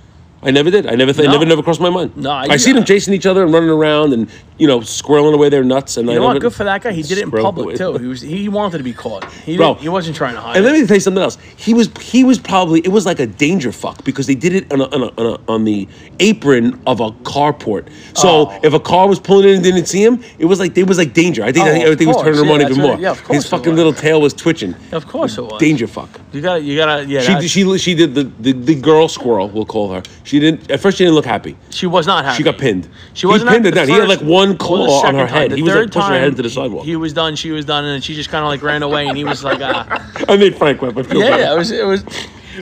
I 0.43 0.51
never 0.51 0.71
did. 0.71 0.87
I 0.87 0.95
never. 0.95 1.13
Th- 1.13 1.27
No. 1.27 1.33
never. 1.33 1.45
Never 1.47 1.63
crossed 1.63 1.81
my 1.81 1.91
mind. 1.91 2.17
No, 2.17 2.31
I- 2.31 2.47
I, 2.51 2.57
see 2.57 2.73
them 2.73 2.85
chasing 2.85 3.13
each 3.15 3.27
other 3.27 3.43
and 3.43 3.53
running 3.53 3.69
around 3.71 4.13
and 4.13 4.31
you 4.57 4.67
know 4.67 4.81
squirreling 4.81 5.35
away 5.35 5.49
their 5.49 5.65
nuts. 5.65 5.97
And 5.97 6.09
You 6.09 6.15
know 6.17 6.25
what? 6.27 6.41
Good 6.41 6.55
for 6.55 6.65
that 6.65 6.83
guy. 6.83 6.93
He 6.93 7.03
did 7.03 7.19
it 7.19 7.23
in 7.25 7.31
public 7.31 7.65
away. 7.67 7.77
too. 7.77 7.99
He 7.99 8.07
was 8.07 8.21
he 8.21 8.49
wanted 8.49 8.79
to 8.79 8.85
be 8.85 8.93
caught. 8.93 9.31
He 9.33 9.57
Bro. 9.57 9.75
didn't, 9.75 9.83
he 9.83 9.89
wasn't 9.89 10.17
trying 10.17 10.35
to 10.35 10.41
hide. 10.41 10.57
And 10.57 10.65
it. 10.65 10.69
let 10.69 10.81
me 10.81 10.87
tell 10.87 10.97
you 10.97 11.01
something 11.01 11.23
else. 11.23 11.39
He 11.57 11.75
was 11.75 11.91
he 12.01 12.23
was 12.25 12.39
probably 12.39 12.81
it 12.81 12.89
was 12.93 13.05
like 13.07 13.19
a 13.21 13.27
danger 13.27 13.73
fuck 13.73 14.05
because 14.05 14.27
they 14.27 14.35
did 14.35 14.53
it 14.55 14.73
on 14.73 14.81
a, 14.81 14.85
on, 14.85 15.03
a, 15.03 15.07
on, 15.21 15.27
a, 15.27 15.53
on 15.53 15.65
the 15.65 15.89
apron 16.21 16.81
of 16.87 17.01
a 17.01 17.11
carport. 17.23 17.89
So 18.17 18.29
Oh. 18.51 18.61
if 18.63 18.73
a 18.73 18.81
car 18.81 19.09
was 19.09 19.21
pulling 19.21 19.49
in 19.49 19.55
and 19.57 19.65
didn't 19.65 19.87
see 19.87 20.03
him, 20.03 20.23
it 20.39 20.45
was 20.47 20.59
like 20.61 20.77
it 20.77 20.87
was 20.87 20.99
like 20.99 21.13
danger. 21.15 21.43
I 21.45 21.53
think, 21.53 21.67
Oh, 21.67 21.69
I 21.69 21.73
think 21.73 21.85
of 21.85 21.93
everything 21.93 22.09
was 22.09 22.23
turning 22.23 22.41
him 22.45 22.51
on 22.51 22.61
even 22.63 22.79
more. 22.79 22.97
Yeah, 22.99 23.11
of 23.13 23.19
His 23.21 23.27
course 23.27 23.45
it 23.47 23.49
fucking 23.49 23.73
was. 23.73 23.77
little 23.77 23.93
tail 23.93 24.21
was 24.21 24.35
twitching. 24.35 24.75
Of 24.93 25.07
course 25.07 25.39
it 25.39 25.43
was. 25.43 25.61
Danger 25.61 25.87
fuck. 25.87 26.21
You 26.33 26.41
gotta, 26.41 26.61
you 26.63 26.77
gotta, 26.77 27.05
yeah. 27.07 27.21
She, 27.41 27.49
she 27.49 27.79
she 27.79 27.95
did 27.95 28.15
the, 28.15 28.25
the 28.41 28.53
the 28.53 28.75
girl 28.75 29.09
squirrel. 29.09 29.49
We'll 29.49 29.65
call 29.67 29.93
her. 29.93 30.03
She 30.25 30.41
didn't 30.41 30.71
at 30.71 30.81
first. 30.81 30.99
She 30.99 31.05
didn't 31.05 31.15
look 31.15 31.25
happy. 31.27 31.57
she 31.71 31.87
was 31.87 32.07
not 32.07 32.25
happy. 32.25 32.37
She 32.39 32.43
got 32.43 32.59
pinned. 32.59 32.89
She 33.15 33.27
wasn't 33.27 33.51
pinned 33.51 33.65
happy 33.65 33.79
her 33.81 33.87
down. 33.87 33.95
He 33.95 34.01
had, 34.01 34.09
like, 34.09 34.21
one 34.21 34.44
well, 34.51 34.59
the 34.59 34.65
claw 34.65 35.07
on 35.07 35.15
her 35.15 35.21
time. 35.27 35.29
head. 35.29 35.51
The 35.53 35.57
He 35.57 35.63
was, 35.63 35.69
like, 35.71 35.77
third 35.79 35.93
pushing 35.93 36.13
her 36.13 36.19
head 36.21 36.37
time, 36.37 36.43
the 36.43 36.51
sidewalk. 36.51 36.85
He 36.85 36.97
was 36.97 37.13
done. 37.13 37.37
She 37.37 37.51
was 37.51 37.65
done, 37.65 37.85
and 37.85 38.03
she 38.05 38.15
just 38.15 38.31
kind 38.31 38.45
of 38.45 38.49
like 38.49 38.63
ran 38.63 38.83
away. 38.83 39.07
And 39.07 39.17
he 39.17 39.25
was 39.25 39.43
like, 39.45 39.59
ah, 39.63 39.87
I 40.29 40.37
made 40.37 40.57
Frank 40.57 40.81
laugh. 40.83 40.97
I 40.97 41.03
feel 41.03 41.21
yeah, 41.21 41.31
bad. 41.31 41.41
yeah. 41.41 41.55
It 41.55 41.59
was, 41.59 41.71
it 41.71 41.87
was. 41.87 42.05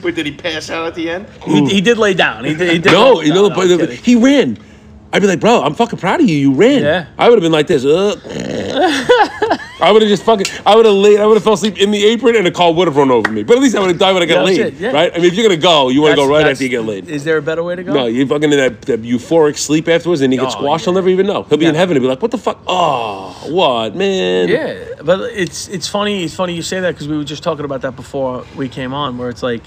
Wait, 0.02 0.14
did 0.14 0.24
he 0.26 0.32
pass 0.32 0.70
out 0.70 0.86
at 0.86 0.94
the 0.94 1.10
end? 1.10 1.26
He, 1.44 1.66
he 1.66 1.80
did 1.82 1.98
lay 1.98 2.14
down. 2.14 2.44
He 2.44 2.54
did. 2.54 2.72
He 2.72 2.78
did 2.78 2.92
No, 2.92 3.14
lay- 3.14 3.26
you 3.26 3.34
know, 3.34 3.48
no, 3.48 3.54
but 3.54 3.90
he 3.90 4.14
ran. 4.16 4.56
I'd 5.12 5.20
be 5.20 5.28
like, 5.28 5.40
bro, 5.40 5.62
I'm 5.62 5.74
fucking 5.74 5.98
proud 5.98 6.20
of 6.22 6.28
you. 6.28 6.36
You 6.36 6.54
ran. 6.54 6.82
Yeah. 6.82 7.06
I 7.18 7.28
would 7.28 7.36
have 7.36 7.42
been 7.42 7.52
like 7.52 7.66
this. 7.66 7.84
Uh, 7.84 8.16
I 9.82 9.90
would 9.90 10.00
have 10.02 10.08
just 10.08 10.22
fucking. 10.22 10.46
I 10.64 10.76
would 10.76 10.86
have 10.86 10.94
laid. 10.94 11.18
I 11.18 11.26
would 11.26 11.34
have 11.34 11.42
fell 11.42 11.54
asleep 11.54 11.76
in 11.78 11.90
the 11.90 12.04
apron, 12.04 12.36
and 12.36 12.46
a 12.46 12.50
car 12.52 12.72
would 12.72 12.86
have 12.86 12.96
run 12.96 13.10
over 13.10 13.30
me. 13.30 13.42
But 13.42 13.56
at 13.56 13.62
least 13.62 13.74
I 13.74 13.80
would 13.80 13.88
have 13.88 13.98
died 13.98 14.12
when 14.12 14.22
I 14.22 14.26
got 14.26 14.46
That's 14.46 14.58
oh, 14.58 14.62
laid. 14.62 14.74
it, 14.74 14.80
yeah. 14.80 14.92
Right? 14.92 15.12
I 15.12 15.16
mean, 15.16 15.26
if 15.26 15.34
you're 15.34 15.46
gonna 15.48 15.60
go, 15.60 15.88
you 15.88 16.00
want 16.02 16.12
to 16.12 16.16
go 16.16 16.22
That's- 16.22 16.30
right 16.30 16.38
that's- 16.38 16.56
after 16.56 16.64
you 16.64 16.70
get 16.70 16.84
laid. 16.84 17.08
Is 17.08 17.24
there 17.24 17.36
a 17.36 17.42
better 17.42 17.64
way 17.64 17.74
to 17.76 17.82
go? 17.82 17.92
No, 17.92 18.06
you're 18.06 18.26
fucking 18.26 18.52
in 18.52 18.58
that, 18.58 18.80
that 18.82 19.02
euphoric 19.02 19.58
sleep 19.58 19.88
afterwards, 19.88 20.20
and 20.20 20.32
he 20.32 20.38
gets 20.38 20.54
Oh, 20.54 20.58
squashed. 20.58 20.82
yeah. 20.82 20.92
He'll 20.92 20.94
never 20.94 21.08
even 21.08 21.26
know. 21.26 21.42
He'll 21.42 21.58
be 21.58 21.66
in 21.66 21.74
Yeah. 21.74 21.80
heaven 21.80 21.96
and 21.96 22.02
be 22.04 22.08
like, 22.08 22.22
"What 22.22 22.30
the 22.30 22.38
fuck? 22.38 22.60
Oh, 22.68 23.36
what, 23.48 23.96
man? 23.96 24.48
Yeah, 24.48 24.76
but 25.02 25.20
it's 25.32 25.66
it's 25.68 25.88
funny. 25.88 26.22
It's 26.24 26.34
funny 26.34 26.54
you 26.54 26.62
say 26.62 26.78
that 26.80 26.92
because 26.94 27.08
we 27.08 27.16
were 27.16 27.24
just 27.24 27.42
talking 27.42 27.64
about 27.64 27.80
that 27.82 27.96
before 27.96 28.44
we 28.56 28.68
came 28.68 28.94
on, 28.94 29.18
where 29.18 29.30
it's 29.30 29.42
like, 29.42 29.62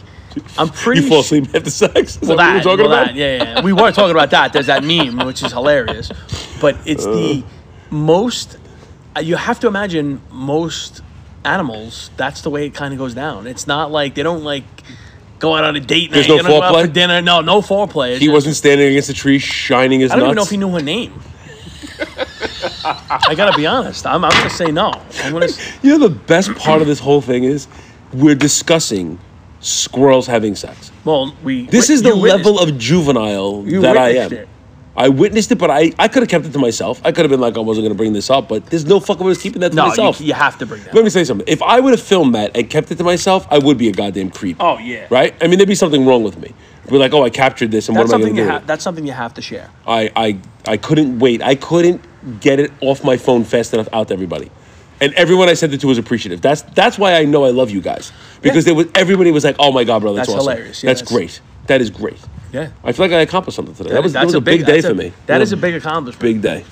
I'm 0.57 0.69
pretty. 0.83 1.01
You 1.01 1.09
fall 1.09 1.23
su- 1.23 1.37
asleep 1.41 1.53
after 1.55 1.69
sex. 1.69 2.15
Is 2.21 2.27
Well, 2.27 2.37
that 2.37 2.37
what 2.37 2.37
that, 2.37 2.53
you're 2.53 2.63
talking 2.63 2.89
well, 2.89 2.93
about? 3.03 3.07
that, 3.07 3.15
yeah, 3.15 3.43
yeah. 3.55 3.61
We 3.61 3.73
were 3.73 3.91
talking 3.91 4.11
about 4.11 4.29
that. 4.31 4.53
There's 4.53 4.67
that 4.67 4.83
meme, 4.83 5.25
which 5.27 5.43
is 5.43 5.51
hilarious. 5.51 6.09
But 6.61 6.77
it's 6.85 7.05
uh. 7.05 7.11
the 7.11 7.43
most. 7.91 8.57
You 9.21 9.35
have 9.37 9.59
to 9.61 9.67
imagine 9.67 10.21
most 10.31 11.01
animals. 11.43 12.09
That's 12.17 12.41
the 12.41 12.49
way 12.49 12.65
it 12.65 12.73
kind 12.73 12.93
of 12.93 12.97
goes 12.99 13.13
down. 13.13 13.47
It's 13.47 13.67
not 13.67 13.91
like 13.91 14.15
they 14.15 14.23
don't 14.23 14.43
like 14.43 14.63
go 15.39 15.55
out 15.55 15.63
on 15.63 15.75
a 15.75 15.79
date 15.79 16.11
There's 16.11 16.27
night. 16.27 16.37
no 16.37 16.43
they 16.43 16.49
don't 16.49 16.59
go 16.59 16.63
out 16.65 16.73
foreplay? 16.75 16.81
for 16.87 16.91
dinner. 16.91 17.21
No, 17.21 17.41
no 17.41 17.61
foreplay. 17.61 18.17
He 18.17 18.29
wasn't 18.29 18.55
standing 18.55 18.87
against 18.89 19.09
a 19.09 19.13
tree 19.13 19.39
shining 19.39 19.99
his 20.01 20.11
I 20.11 20.15
don't 20.15 20.23
nuts. 20.23 20.29
even 20.29 20.35
know 20.35 20.43
if 20.43 20.49
he 20.49 20.57
knew 20.57 20.69
her 20.77 20.81
name. 20.83 21.13
I 22.83 23.33
gotta 23.35 23.55
be 23.57 23.65
honest. 23.65 24.05
I'm, 24.05 24.23
I'm 24.25 24.31
gonna 24.31 24.49
say 24.49 24.71
no. 24.71 24.91
I'm 25.23 25.33
gonna. 25.33 25.45
s- 25.45 25.77
You 25.81 25.97
know 25.97 26.07
the 26.07 26.13
best 26.15 26.53
part 26.55 26.81
of 26.81 26.87
this 26.87 26.99
whole 26.99 27.21
thing 27.21 27.43
is 27.43 27.67
we're 28.13 28.35
discussing 28.35 29.19
squirrels 29.61 30.27
having 30.27 30.55
sex. 30.55 30.91
Well, 31.03 31.35
we. 31.43 31.67
This 31.67 31.89
is 31.89 32.01
the 32.03 32.09
you 32.09 32.17
witnessed 32.21 32.45
level 32.45 32.59
of 32.61 32.77
juvenile 32.77 33.63
You 33.65 33.81
that 33.81 33.97
I 33.97 34.09
am. 34.15 34.33
it. 34.33 34.49
I 34.97 35.09
witnessed 35.09 35.51
it, 35.51 35.55
but 35.57 35.69
I, 35.69 35.91
I 35.99 36.07
could 36.07 36.23
have 36.23 36.29
kept 36.29 36.45
it 36.45 36.53
to 36.53 36.59
myself. 36.59 37.01
I 37.03 37.11
could 37.11 37.25
have 37.25 37.29
been 37.29 37.41
like, 37.41 37.57
I 37.57 37.59
wasn't 37.59 37.83
going 37.83 37.91
to 37.93 37.97
bring 37.97 38.13
this 38.13 38.29
up, 38.29 38.47
but 38.47 38.65
there's 38.67 38.85
no 38.85 38.99
fucking 39.01 39.21
way 39.23 39.27
I 39.27 39.29
was 39.29 39.41
keeping 39.41 39.59
that 39.61 39.69
to 39.71 39.75
No, 39.75 39.83
you, 39.83 39.89
myself. 39.89 40.21
you 40.21 40.33
have 40.33 40.57
to 40.59 40.65
bring 40.65 40.83
that. 40.85 40.93
Let 40.93 41.03
me 41.03 41.09
say 41.09 41.23
something. 41.25 41.45
If 41.47 41.61
I 41.61 41.79
would 41.81 41.91
have 41.91 42.01
filmed 42.01 42.33
that 42.35 42.55
and 42.55 42.69
kept 42.69 42.91
it 42.91 42.95
to 42.99 43.03
myself, 43.03 43.45
I 43.51 43.57
would 43.59 43.77
be 43.77 43.89
a 43.89 43.91
goddamn 43.91 44.31
creep. 44.31 44.57
Oh 44.59 44.77
yeah. 44.77 45.07
Right? 45.09 45.35
I 45.41 45.47
mean, 45.47 45.59
there'd 45.59 45.67
be 45.67 45.75
something 45.75 46.05
wrong 46.05 46.23
with 46.23 46.37
me. 46.39 46.53
We're 46.89 46.99
like, 46.99 47.13
oh, 47.13 47.23
I 47.23 47.29
captured 47.29 47.71
this, 47.71 47.89
and 47.89 47.97
That's 47.97 48.09
what 48.11 48.15
am 48.15 48.21
I 48.21 48.23
going 48.29 48.35
to 48.37 48.43
do? 48.43 48.55
it? 48.57 48.67
That's 48.67 48.83
something 48.83 49.05
you 49.05 49.11
have 49.13 49.33
to 49.33 49.41
share. 49.41 49.69
I, 49.87 50.11
I, 50.15 50.39
I 50.65 50.77
couldn't 50.77 51.17
wait. 51.19 51.41
I 51.41 51.55
couldn't 51.55 52.01
get 52.39 52.59
it 52.59 52.71
off 52.79 53.03
my 53.03 53.17
phone 53.17 53.43
fast 53.43 53.73
enough 53.73 53.89
out 53.91 54.07
to 54.09 54.13
everybody. 54.13 54.51
And 55.01 55.13
everyone 55.15 55.49
I 55.49 55.55
sent 55.55 55.73
it 55.73 55.81
to 55.81 55.87
was 55.87 55.97
appreciative. 55.97 56.41
That's 56.41 56.61
that's 56.61 56.97
why 56.97 57.15
I 57.15 57.25
know 57.25 57.43
I 57.43 57.49
love 57.49 57.69
you 57.69 57.81
guys 57.81 58.13
because 58.41 58.63
there 58.63 58.73
was 58.75 58.87
everybody 58.95 59.29
was 59.31 59.43
like, 59.43 59.57
"Oh 59.59 59.73
my 59.73 59.83
god, 59.83 60.01
bro, 60.01 60.13
that's, 60.13 60.29
That's 60.29 60.37
awesome. 60.39 60.51
hilarious. 60.53 60.83
Yeah, 60.83 60.89
that's, 60.91 61.01
that's- 61.01 61.13
great. 61.17 61.41
That 61.67 61.81
is 61.81 61.89
great." 61.89 62.17
Yeah. 62.55 62.69
I 62.83 62.91
feel 62.93 63.05
like 63.05 63.11
I 63.13 63.19
accomplished 63.21 63.57
something 63.57 63.75
today. 63.75 63.89
That, 63.91 64.01
was, 64.03 64.13
that 64.13 64.25
was 64.25 64.33
a 64.33 64.39
big, 64.41 64.65
day 64.65 64.73
that's 64.79 64.85
for 64.85 64.91
a- 64.93 64.95
me. 64.95 65.11
That 65.25 65.37
You 65.37 65.43
is 65.43 65.51
know, 65.51 65.57
a 65.57 65.61
big 65.61 65.75
accomplishment. 65.75 66.21
big 66.21 66.41
day. 66.41 66.63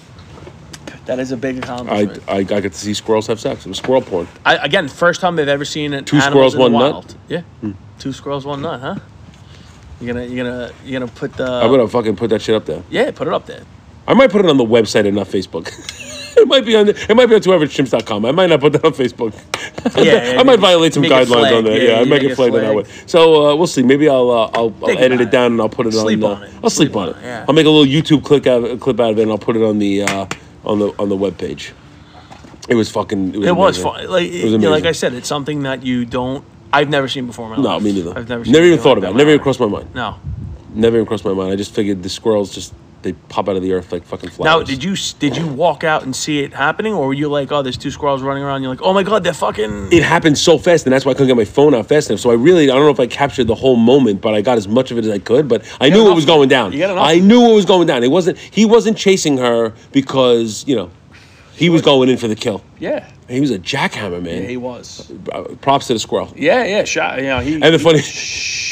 That 1.07 1.19
is 1.19 1.31
a 1.33 1.37
big 1.37 1.57
accomplishment. 1.57 2.23
I 2.29 2.33
I 2.33 2.37
I 2.37 2.43
got 2.43 2.61
to 2.63 2.73
see 2.73 2.93
squirrels 2.93 3.27
have 3.27 3.39
sex. 3.39 3.65
It 3.65 3.69
was 3.69 3.77
squirrel 3.79 4.01
porn. 4.01 4.27
I, 4.45 4.55
again, 4.57 4.87
first 4.87 5.19
time 5.19 5.35
they've 5.35 5.47
ever 5.49 5.65
seen 5.65 5.93
an 5.93 6.05
Two 6.05 6.21
squirrels, 6.21 6.53
in 6.53 6.59
the 6.59 6.63
one 6.63 6.71
nut? 6.71 6.93
wild. 6.93 7.15
Yeah. 7.27 7.41
Hmm. 7.59 7.71
Two 7.99 8.13
squirrels, 8.13 8.45
one 8.45 8.61
nut, 8.61 8.79
huh? 8.79 8.95
You're 9.99 10.13
gonna, 10.13 10.25
you're 10.27 10.45
gonna, 10.45 10.71
you're 10.85 10.99
gonna 11.01 11.11
put 11.11 11.33
the. 11.33 11.43
I'm 11.45 11.69
gonna 11.69 11.87
fucking 11.89 12.15
put 12.15 12.29
that 12.29 12.41
shit 12.41 12.55
up 12.55 12.65
there. 12.65 12.83
yeah, 12.89 13.11
put 13.11 13.27
it 13.27 13.33
up 13.33 13.45
there. 13.45 13.63
I 14.07 14.13
might 14.13 14.31
put 14.31 14.45
it 14.45 14.49
on 14.49 14.55
the 14.57 14.63
website 14.65 15.05
and 15.05 15.15
not 15.15 15.27
Facebook. 15.27 15.67
it 16.37 16.47
might 16.47 16.65
be 16.65 16.75
on. 16.75 16.89
It 16.89 17.15
might 17.15 17.27
be 17.27 17.35
on 17.35 17.41
twoaveragechimps.com. 17.41 18.25
I 18.25 18.31
might 18.31 18.47
not 18.47 18.59
put 18.59 18.73
that 18.73 18.85
on 18.85 18.91
Facebook. 18.93 19.33
Yeah, 19.95 20.03
yeah, 20.33 20.39
I 20.39 20.43
might 20.43 20.59
violate 20.59 20.93
some 20.93 21.03
guidelines 21.03 21.57
on 21.57 21.63
there. 21.65 21.81
Yeah, 21.81 21.95
Yeah, 21.95 21.99
I 22.01 22.03
might 22.05 22.21
get 22.21 22.35
flagged 22.35 22.55
on 22.55 22.61
that 22.61 22.75
way. 22.75 22.83
So 23.05 23.49
uh, 23.51 23.55
we'll 23.55 23.67
see. 23.67 23.83
Maybe 23.83 24.09
I'll 24.09 24.29
uh, 24.31 24.51
I'll, 24.53 24.73
I'll 24.83 24.97
edit 24.97 25.21
it 25.21 25.31
down 25.31 25.53
and 25.53 25.61
I'll 25.61 25.69
put 25.69 25.87
it 25.87 25.93
Sleep 25.93 26.23
on. 26.23 26.37
on 26.37 26.43
uh, 26.43 26.45
it. 26.45 26.51
I'll 26.63 26.69
sleep, 26.69 26.91
Sleep 26.91 26.95
on 26.95 27.09
on 27.09 27.15
it. 27.15 27.21
yeah. 27.23 27.45
I'll 27.47 27.53
make 27.53 27.65
a 27.65 27.69
little 27.69 27.85
YouTube 27.91 28.23
clip 28.23 28.45
out, 28.47 28.63
a 28.63 28.77
clip 28.77 28.99
out 28.99 29.11
of 29.11 29.19
it 29.19 29.23
and 29.23 29.31
I'll 29.31 29.37
put 29.37 29.55
it 29.55 29.63
on 29.63 29.79
the 29.79 30.03
uh, 30.03 30.25
on 30.65 30.79
the 30.79 30.93
on 30.99 31.09
the 31.09 31.15
web 31.15 31.37
page. 31.37 31.73
It 32.69 32.75
was 32.75 32.89
fucking. 32.89 33.33
It 33.35 33.37
was, 33.39 33.47
It 33.47 33.55
was 33.55 33.77
fun. 33.77 34.07
Like, 34.09 34.31
It 34.31 34.45
was 34.45 34.53
know, 34.53 34.71
like. 34.71 34.85
I 34.85 34.93
said, 34.93 35.13
it's 35.13 35.27
something 35.27 35.63
that 35.63 35.83
you 35.83 36.05
don't. 36.05 36.45
I've 36.71 36.89
never 36.89 37.07
seen 37.07 37.27
before 37.27 37.45
in 37.45 37.51
my 37.51 37.57
No, 37.57 37.69
life. 37.75 37.83
me 37.83 37.91
neither. 37.93 38.17
I've 38.17 38.29
never. 38.29 38.45
Seen 38.45 38.53
Never 38.53 38.65
even 38.65 38.79
thought 38.79 38.97
like 38.97 38.97
about 38.99 39.11
it. 39.15 39.17
Never 39.17 39.29
even 39.31 39.43
crossed 39.43 39.59
my 39.59 39.67
mind. 39.67 39.93
No. 39.93 40.15
Never 40.73 40.95
even 40.95 41.05
crossed 41.05 41.25
my 41.25 41.33
mind. 41.33 41.51
I 41.51 41.55
just 41.55 41.75
figured 41.75 42.01
the 42.01 42.09
squirrels 42.09 42.53
just 42.55 42.73
they 43.03 43.13
pop 43.13 43.47
out 43.49 43.55
of 43.55 43.61
the 43.61 43.73
earth 43.73 43.91
like 43.91 44.05
fucking 44.05 44.29
flowers. 44.29 44.45
Now, 44.45 44.63
did 44.63 44.83
you 44.83 44.95
did 45.19 45.37
you 45.37 45.47
walk 45.47 45.83
out 45.83 46.03
and 46.03 46.15
see 46.15 46.39
it 46.39 46.53
happening, 46.53 46.93
or 46.93 47.07
were 47.07 47.13
you 47.13 47.27
like, 47.29 47.51
oh, 47.51 47.61
there's 47.61 47.77
two 47.77 47.91
squirrels 47.91 48.21
running 48.21 48.43
around? 48.43 48.63
You're 48.63 48.71
like, 48.71 48.81
oh 48.81 48.93
my 48.93 49.03
god, 49.03 49.23
they're 49.23 49.33
fucking. 49.33 49.91
it 49.91 50.03
happened 50.03 50.37
so 50.37 50.57
fast, 50.57 50.85
and 50.85 50.93
that's 50.93 51.05
why 51.05 51.11
I 51.11 51.13
couldn't 51.13 51.27
get 51.27 51.37
my 51.37 51.45
phone 51.45 51.75
out 51.75 51.87
fast 51.87 52.09
enough. 52.09 52.21
So 52.21 52.31
I 52.31 52.35
really, 52.35 52.69
I 52.69 52.73
don't 52.73 52.85
know 52.85 52.91
if 52.91 52.99
I 52.99 53.07
captured 53.07 53.45
the 53.45 53.55
whole 53.55 53.75
moment, 53.75 54.21
but 54.21 54.33
I 54.33 54.41
got 54.41 54.57
as 54.57 54.67
much 54.67 54.91
of 54.91 54.97
it 54.97 55.05
as 55.05 55.11
I 55.11 55.19
could. 55.19 55.47
But 55.47 55.63
I 55.79 55.89
knew 55.89 56.01
enough 56.01 56.13
it 56.13 56.15
was 56.15 56.25
going 56.25 56.49
down. 56.49 56.71
You 56.71 56.79
got 56.79 56.91
enough 56.91 57.05
I 57.05 57.19
knew 57.19 57.51
it 57.51 57.53
was 57.53 57.65
going 57.65 57.87
down. 57.87 58.03
It 58.03 58.11
wasn't. 58.11 58.37
He 58.37 58.65
wasn't 58.65 58.97
chasing 58.97 59.37
her 59.37 59.73
because 59.91 60.65
you 60.67 60.75
know, 60.75 60.89
he 61.55 61.69
was 61.69 61.81
going 61.81 62.09
in 62.09 62.17
for 62.17 62.27
the 62.27 62.35
kill. 62.35 62.63
yeah, 62.79 63.09
He 63.29 63.39
was 63.39 63.51
a 63.51 63.59
jackhammer, 63.59 64.25
yeah, 64.25 64.39
man. 64.39 64.49
he 64.49 64.57
was. 64.57 65.11
Uh, 65.31 65.43
Props 65.61 65.87
to 65.87 65.93
the 65.93 65.99
squirrel. 65.99 66.31
Yeah, 66.35 66.63
yeah, 66.65 66.83
shot. 66.83 67.19
You 67.19 67.25
know, 67.25 67.39
he. 67.39 67.53
And 67.55 67.63
the 67.63 67.71
he 67.71 67.77
funny, 67.77 67.99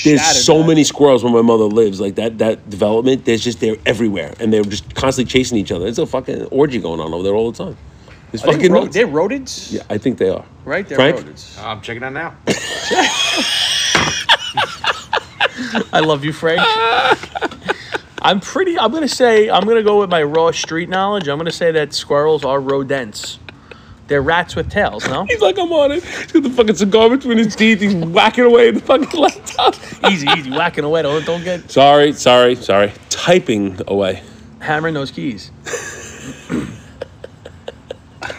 there's 0.03 0.45
so 0.45 0.59
that. 0.59 0.67
many 0.67 0.83
squirrels 0.83 1.23
where 1.23 1.31
my 1.33 1.41
mother 1.41 1.65
lives. 1.65 2.01
Like 2.01 2.15
that, 2.15 2.37
that 2.39 2.69
development. 2.69 3.25
There's 3.25 3.43
just 3.43 3.59
they're 3.59 3.77
everywhere, 3.85 4.33
and 4.39 4.51
they're 4.51 4.63
just 4.63 4.93
constantly 4.95 5.29
chasing 5.31 5.57
each 5.57 5.71
other. 5.71 5.87
It's 5.87 5.99
a 5.99 6.05
fucking 6.05 6.45
orgy 6.45 6.79
going 6.79 6.99
on 6.99 7.13
over 7.13 7.23
there 7.23 7.33
all 7.35 7.51
the 7.51 7.63
time. 7.65 7.77
It's 8.33 8.43
Are 8.43 8.47
they 8.47 8.53
fucking 8.53 8.71
ro- 8.71 8.83
nuts. 8.83 8.93
they're 8.95 9.07
rodents. 9.07 9.71
Yeah, 9.71 9.83
I 9.89 9.97
think 9.97 10.17
they 10.17 10.29
are. 10.29 10.45
Right, 10.65 10.87
they're 10.87 10.97
Frank? 10.97 11.17
rodents. 11.17 11.57
I'm 11.59 11.81
checking 11.81 12.03
out 12.03 12.13
now. 12.13 12.35
I 15.93 15.99
love 15.99 16.25
you, 16.25 16.33
Frank. 16.33 16.61
I'm 18.21 18.39
pretty. 18.39 18.77
I'm 18.77 18.91
gonna 18.91 19.07
say. 19.07 19.49
I'm 19.49 19.65
gonna 19.65 19.83
go 19.83 19.99
with 19.99 20.09
my 20.09 20.23
raw 20.23 20.51
street 20.51 20.89
knowledge. 20.89 21.27
I'm 21.27 21.37
gonna 21.37 21.51
say 21.51 21.71
that 21.71 21.93
squirrels 21.93 22.45
are 22.45 22.59
rodents. 22.59 23.39
They're 24.07 24.21
rats 24.21 24.57
with 24.57 24.69
tails. 24.69 25.07
No, 25.07 25.23
He's 25.25 25.39
like, 25.39 25.57
I'm 25.57 25.71
on 25.71 25.93
it. 25.93 26.03
He's 26.03 26.31
got 26.33 26.43
the 26.43 26.49
fucking 26.49 26.75
cigar 26.75 27.09
between 27.09 27.37
his 27.37 27.55
teeth. 27.55 27.79
He's 27.79 27.95
whacking 27.95 28.43
away 28.43 28.67
at 28.67 28.73
the 28.73 28.81
fucking 28.81 29.17
laptop. 29.19 29.73
easy, 30.11 30.27
easy, 30.35 30.51
whacking 30.51 30.83
away. 30.83 31.01
Don't 31.01 31.25
don't 31.25 31.43
get 31.43 31.71
sorry, 31.71 32.11
sorry, 32.13 32.55
sorry. 32.55 32.91
Typing 33.09 33.79
away. 33.87 34.21
hammering 34.59 34.93
those 34.93 35.11
keys. 35.11 35.51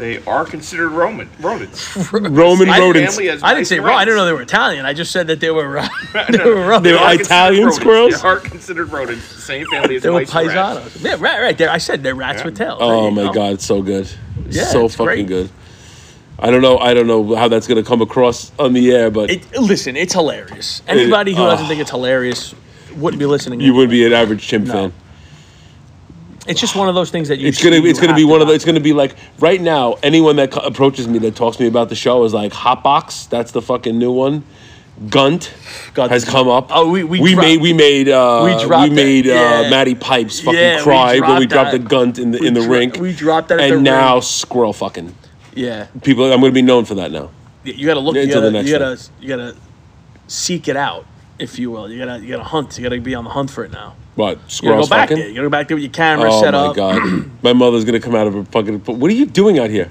They 0.00 0.24
are 0.24 0.46
considered 0.46 0.88
Roman 0.88 1.28
rodents. 1.40 1.94
Roman 2.10 2.34
Same 2.68 2.80
rodents. 2.80 3.18
I 3.18 3.20
didn't 3.20 3.42
mice 3.42 3.68
say 3.68 3.76
and 3.76 3.84
raw. 3.84 3.96
I 3.96 4.04
didn't 4.06 4.16
know 4.16 4.24
they 4.24 4.32
were 4.32 4.40
Italian. 4.40 4.86
I 4.86 4.94
just 4.94 5.12
said 5.12 5.26
that 5.26 5.40
they 5.40 5.50
were. 5.50 5.76
Uh, 5.78 5.88
they 6.30 6.38
No, 6.38 6.46
were 6.46 6.66
rodents. 6.66 6.82
They 6.84 6.92
were 6.94 6.98
are 6.98 7.14
Italian 7.14 7.72
squirrels? 7.72 8.22
They 8.22 8.28
are 8.28 8.40
considered 8.40 8.90
rodents. 8.90 9.24
Same 9.24 9.66
family 9.66 9.96
as 9.96 10.02
They 10.02 10.08
were 10.08 10.20
mice 10.20 10.34
and 10.34 10.48
rats. 10.48 10.88
paisanos. 10.94 11.04
Yeah, 11.04 11.16
right, 11.20 11.40
right. 11.42 11.58
They're, 11.58 11.70
I 11.70 11.76
said 11.78 12.02
they're 12.02 12.14
rats 12.14 12.38
Yeah. 12.38 12.44
with 12.46 12.56
tails. 12.56 12.78
Oh 12.80 13.10
my 13.10 13.24
go. 13.24 13.32
god, 13.34 13.52
it's 13.52 13.66
so 13.66 13.82
good. 13.82 14.08
Yeah, 14.48 14.64
so 14.64 14.86
it's 14.86 14.94
fucking 14.94 15.06
great. 15.06 15.26
good. 15.26 15.50
I 16.38 16.50
don't 16.50 16.62
know. 16.62 16.78
I 16.78 16.94
don't 16.94 17.06
know 17.06 17.34
how 17.36 17.48
that's 17.48 17.66
gonna 17.68 17.82
come 17.82 18.00
across 18.00 18.50
on 18.58 18.72
the 18.72 18.90
air, 18.92 19.10
but 19.10 19.30
It, 19.30 19.52
listen, 19.60 19.94
it's 19.96 20.14
hilarious. 20.14 20.80
Anybody 20.88 21.34
who 21.34 21.42
oh. 21.42 21.46
doesn't 21.50 21.66
think 21.66 21.80
it's 21.82 21.90
hilarious 21.90 22.54
wouldn't 22.96 23.18
be 23.18 23.26
listening. 23.26 23.60
you 23.60 23.74
would 23.74 23.90
be 23.90 24.06
an 24.06 24.14
average 24.14 24.46
chimp 24.46 24.66
fan. 24.68 24.94
It's 26.50 26.60
just 26.60 26.74
one 26.76 26.88
of 26.88 26.94
those 26.94 27.10
things 27.10 27.28
that 27.28 27.38
you. 27.38 27.46
It's 27.48 27.62
gonna 27.62 27.76
it's 27.76 28.00
gonna 28.00 28.14
be 28.14 28.24
one 28.24 28.42
of 28.42 28.48
the, 28.48 28.54
it's 28.54 28.64
gonna 28.64 28.80
be 28.80 28.92
like 28.92 29.14
right 29.38 29.60
now. 29.60 29.94
Anyone 30.02 30.36
that 30.36 30.50
co- 30.50 30.60
approaches 30.60 31.06
me 31.08 31.18
that 31.20 31.36
talks 31.36 31.56
to 31.58 31.62
me 31.62 31.68
about 31.68 31.88
the 31.88 31.94
show 31.94 32.24
is 32.24 32.34
like 32.34 32.52
Hotbox. 32.52 33.28
That's 33.28 33.52
the 33.52 33.62
fucking 33.62 33.98
new 33.98 34.10
one. 34.12 34.44
Gunt 35.08 35.50
has 35.96 36.26
come 36.26 36.48
up. 36.48 36.66
Oh, 36.70 36.90
we- 36.90 37.04
we 37.04 37.20
we 37.20 37.32
dropped- 37.32 37.46
made 37.48 37.60
we 37.62 37.72
made 37.72 38.08
uh, 38.10 38.42
we 38.44 38.66
we, 38.88 38.90
made 38.90 39.24
that, 39.26 39.60
uh, 39.60 39.62
yeah. 39.62 39.70
Matty 39.70 39.94
Pipes 39.94 40.40
fucking 40.40 40.60
Yeah, 40.60 40.76
we 40.76 40.82
cry 40.82 41.20
when 41.20 41.38
we 41.38 41.46
dropped 41.46 41.70
dropped 41.70 41.72
the. 41.72 41.78
Gunt 41.78 42.18
in 42.18 42.32
the 42.32 42.38
in 42.42 42.52
the 42.52 42.60
dro- 42.60 42.68
rink. 42.78 42.96
we 42.98 43.12
dropped 43.14 43.48
that 43.48 43.60
at 43.60 43.70
and 43.70 43.82
now 43.82 44.14
rink. 44.14 44.24
squirrel 44.24 44.72
fucking 44.74 45.14
Yeah, 45.54 45.86
people. 46.02 46.30
I'm 46.30 46.40
gonna 46.40 46.52
be 46.52 46.60
known 46.62 46.84
for 46.84 46.96
that 46.96 47.10
now. 47.12 47.30
you 47.64 47.86
gotta 47.86 48.00
look. 48.00 48.14
You 48.16 48.26
gotta, 48.26 48.50
you 48.62 48.72
gotta, 48.78 48.98
you 49.22 49.28
gotta 49.28 49.56
seek 50.26 50.68
it 50.68 50.76
out, 50.76 51.06
if 51.40 51.58
you 51.58 51.70
will. 51.70 51.90
You 51.90 52.04
gotta, 52.04 52.22
you 52.22 52.28
gotta 52.28 52.44
hunt. 52.44 52.76
You 52.78 52.84
gotta 52.84 53.00
be 53.00 53.14
on 53.14 53.24
the 53.24 53.30
hunt 53.30 53.50
for 53.50 53.64
it 53.64 53.72
now. 53.72 53.94
What 54.16 54.38
You 54.62 54.68
gotta 54.68 54.82
go 54.82 54.88
back 54.88 55.08
fucking? 55.08 55.16
there. 55.18 55.28
You 55.28 55.34
gotta 55.34 55.46
go 55.46 55.50
back 55.50 55.68
there 55.68 55.76
with 55.76 55.84
your 55.84 55.92
camera 55.92 56.28
Oh 56.32 56.42
set 56.42 56.52
my 56.52 56.58
up. 56.66 56.76
god, 56.76 57.30
my 57.42 57.52
mother's 57.52 57.84
gonna 57.84 58.00
come 58.00 58.14
out 58.14 58.26
of 58.26 58.34
her 58.34 58.44
fucking. 58.44 58.80
What 58.80 59.10
are 59.10 59.14
you 59.14 59.26
doing 59.26 59.58
out 59.58 59.70
here, 59.70 59.90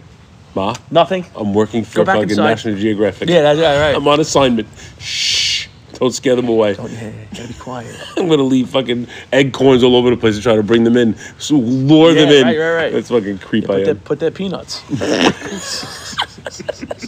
ma? 0.56 0.76
Nothing. 0.91 1.26
I'm 1.36 1.54
working 1.54 1.84
for 1.84 2.06
fucking 2.06 2.30
inside. 2.30 2.43
National 2.50 2.76
Geographic. 2.78 3.30
Yeah, 3.30 3.41
that's 3.41 3.60
right. 3.60 3.80
right. 3.80 3.95
I'm 3.95 4.08
on 4.08 4.20
assignment. 4.20 4.68
Shh. 5.00 5.68
Don't 5.93 6.14
scare 6.14 6.36
them 6.38 6.47
away. 6.47 6.78
Oh, 6.80 6.88
yeah, 6.88 7.08
you 7.08 7.14
gotta 7.36 7.47
be 7.50 7.54
quiet. 7.56 7.93
I'm 8.18 8.30
gonna 8.30 8.43
leave 8.43 8.70
fucking 8.70 9.08
egg 9.34 9.52
corns 9.52 9.84
all 9.84 9.95
over 9.97 10.10
the 10.10 10.16
place 10.18 10.38
to 10.38 10.41
try 10.41 10.56
to 10.56 10.64
bring 10.64 10.86
them 10.86 10.95
in, 10.95 11.18
so 11.39 11.56
lure 11.56 12.14
them 12.14 12.30
in. 12.30 12.45
right, 12.45 12.58
right, 12.58 12.74
right. 12.76 12.93
That's 12.93 13.10
fucking 13.10 13.39
creep 13.39 13.66
I 13.66 13.68
Put 13.68 13.80
am. 13.80 13.86
that, 13.86 14.04
put 14.06 14.20
that 14.20 14.34
peanuts. 14.34 14.82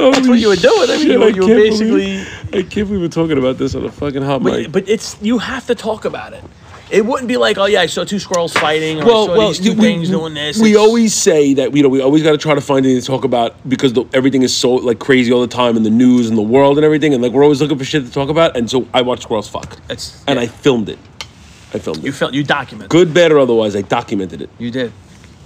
Oh, 0.00 0.12
That's 0.12 0.28
what 0.28 0.38
you 0.38 0.48
were 0.48 0.56
doing. 0.56 0.90
I 0.90 0.96
mean, 0.96 0.98
Shit, 0.98 1.06
you, 1.08 1.22
I 1.22 1.26
were- 1.26 1.30
you 1.30 1.46
basically. 1.46 1.88
believe- 1.90 2.48
I 2.52 2.62
can't 2.62 2.86
believe 2.88 3.00
we're 3.00 3.08
talking 3.08 3.38
about 3.38 3.58
this 3.58 3.74
on 3.74 3.84
a 3.84 3.90
fucking 3.90 4.22
hot 4.22 4.42
mic. 4.42 4.64
But, 4.64 4.72
but 4.84 4.88
it's 4.88 5.16
you 5.20 5.38
have 5.38 5.66
to 5.66 5.74
talk 5.74 6.04
about 6.04 6.32
it. 6.32 6.44
It 6.90 7.04
wouldn't 7.04 7.28
be 7.28 7.36
like, 7.36 7.58
oh 7.58 7.66
yeah, 7.66 7.82
I 7.82 7.86
saw 7.86 8.04
two 8.04 8.18
squirrels 8.18 8.54
fighting, 8.54 8.98
or 9.00 9.02
I 9.02 9.06
well, 9.06 9.26
saw 9.26 9.36
well, 9.36 9.48
these 9.48 9.58
two 9.60 9.74
we, 9.74 9.80
things 9.82 10.08
doing 10.08 10.32
this. 10.32 10.58
we 10.58 10.70
It's- 10.70 10.82
always 10.86 11.12
say 11.14 11.52
that 11.54 11.76
you 11.76 11.82
know 11.82 11.88
we 11.90 12.00
always 12.00 12.22
got 12.22 12.30
to 12.32 12.38
try 12.38 12.54
to 12.54 12.62
find 12.62 12.86
anything 12.86 13.02
to 13.02 13.06
talk 13.06 13.24
about 13.24 13.54
because 13.68 13.92
the, 13.92 14.04
everything 14.14 14.42
is 14.42 14.56
so 14.56 14.70
like 14.72 14.98
crazy 14.98 15.30
all 15.30 15.42
the 15.42 15.46
time 15.48 15.76
in 15.76 15.82
the 15.82 15.90
news 15.90 16.28
and 16.30 16.38
the 16.38 16.42
world 16.42 16.78
and 16.78 16.84
everything, 16.86 17.12
and 17.12 17.22
like 17.22 17.32
we're 17.32 17.42
always 17.42 17.60
looking 17.60 17.76
for 17.76 17.84
shit 17.84 18.06
to 18.06 18.10
talk 18.10 18.30
about. 18.30 18.56
And 18.56 18.70
so 18.70 18.86
I 18.94 19.02
watched 19.02 19.24
squirrels 19.24 19.48
fuck, 19.48 19.74
It's- 19.90 20.24
and 20.26 20.36
yeah. 20.38 20.44
I 20.44 20.46
filmed 20.46 20.88
it. 20.88 20.98
I 21.74 21.78
filmed 21.78 22.02
you 22.02 22.08
it. 22.08 22.14
felt 22.14 22.32
you 22.32 22.42
document. 22.42 22.88
Good, 22.88 23.12
bad, 23.12 23.32
or 23.32 23.38
otherwise, 23.38 23.76
I 23.76 23.82
documented 23.82 24.40
it. 24.40 24.48
You 24.58 24.70
did. 24.70 24.90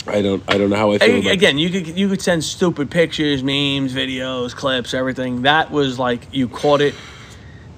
I 0.06 0.20
don't. 0.22 0.42
I 0.48 0.58
don't 0.58 0.70
know 0.70 0.76
how 0.76 0.92
I 0.92 0.98
feel. 0.98 1.20
About 1.20 1.32
Again, 1.32 1.58
you 1.58 1.70
could 1.70 1.86
you 1.96 2.08
could 2.08 2.20
send 2.20 2.42
stupid 2.42 2.90
pictures, 2.90 3.42
memes, 3.42 3.94
videos, 3.94 4.54
clips, 4.54 4.94
everything. 4.94 5.42
That 5.42 5.70
was 5.70 5.98
like 5.98 6.26
you 6.32 6.48
caught 6.48 6.80
it 6.80 6.94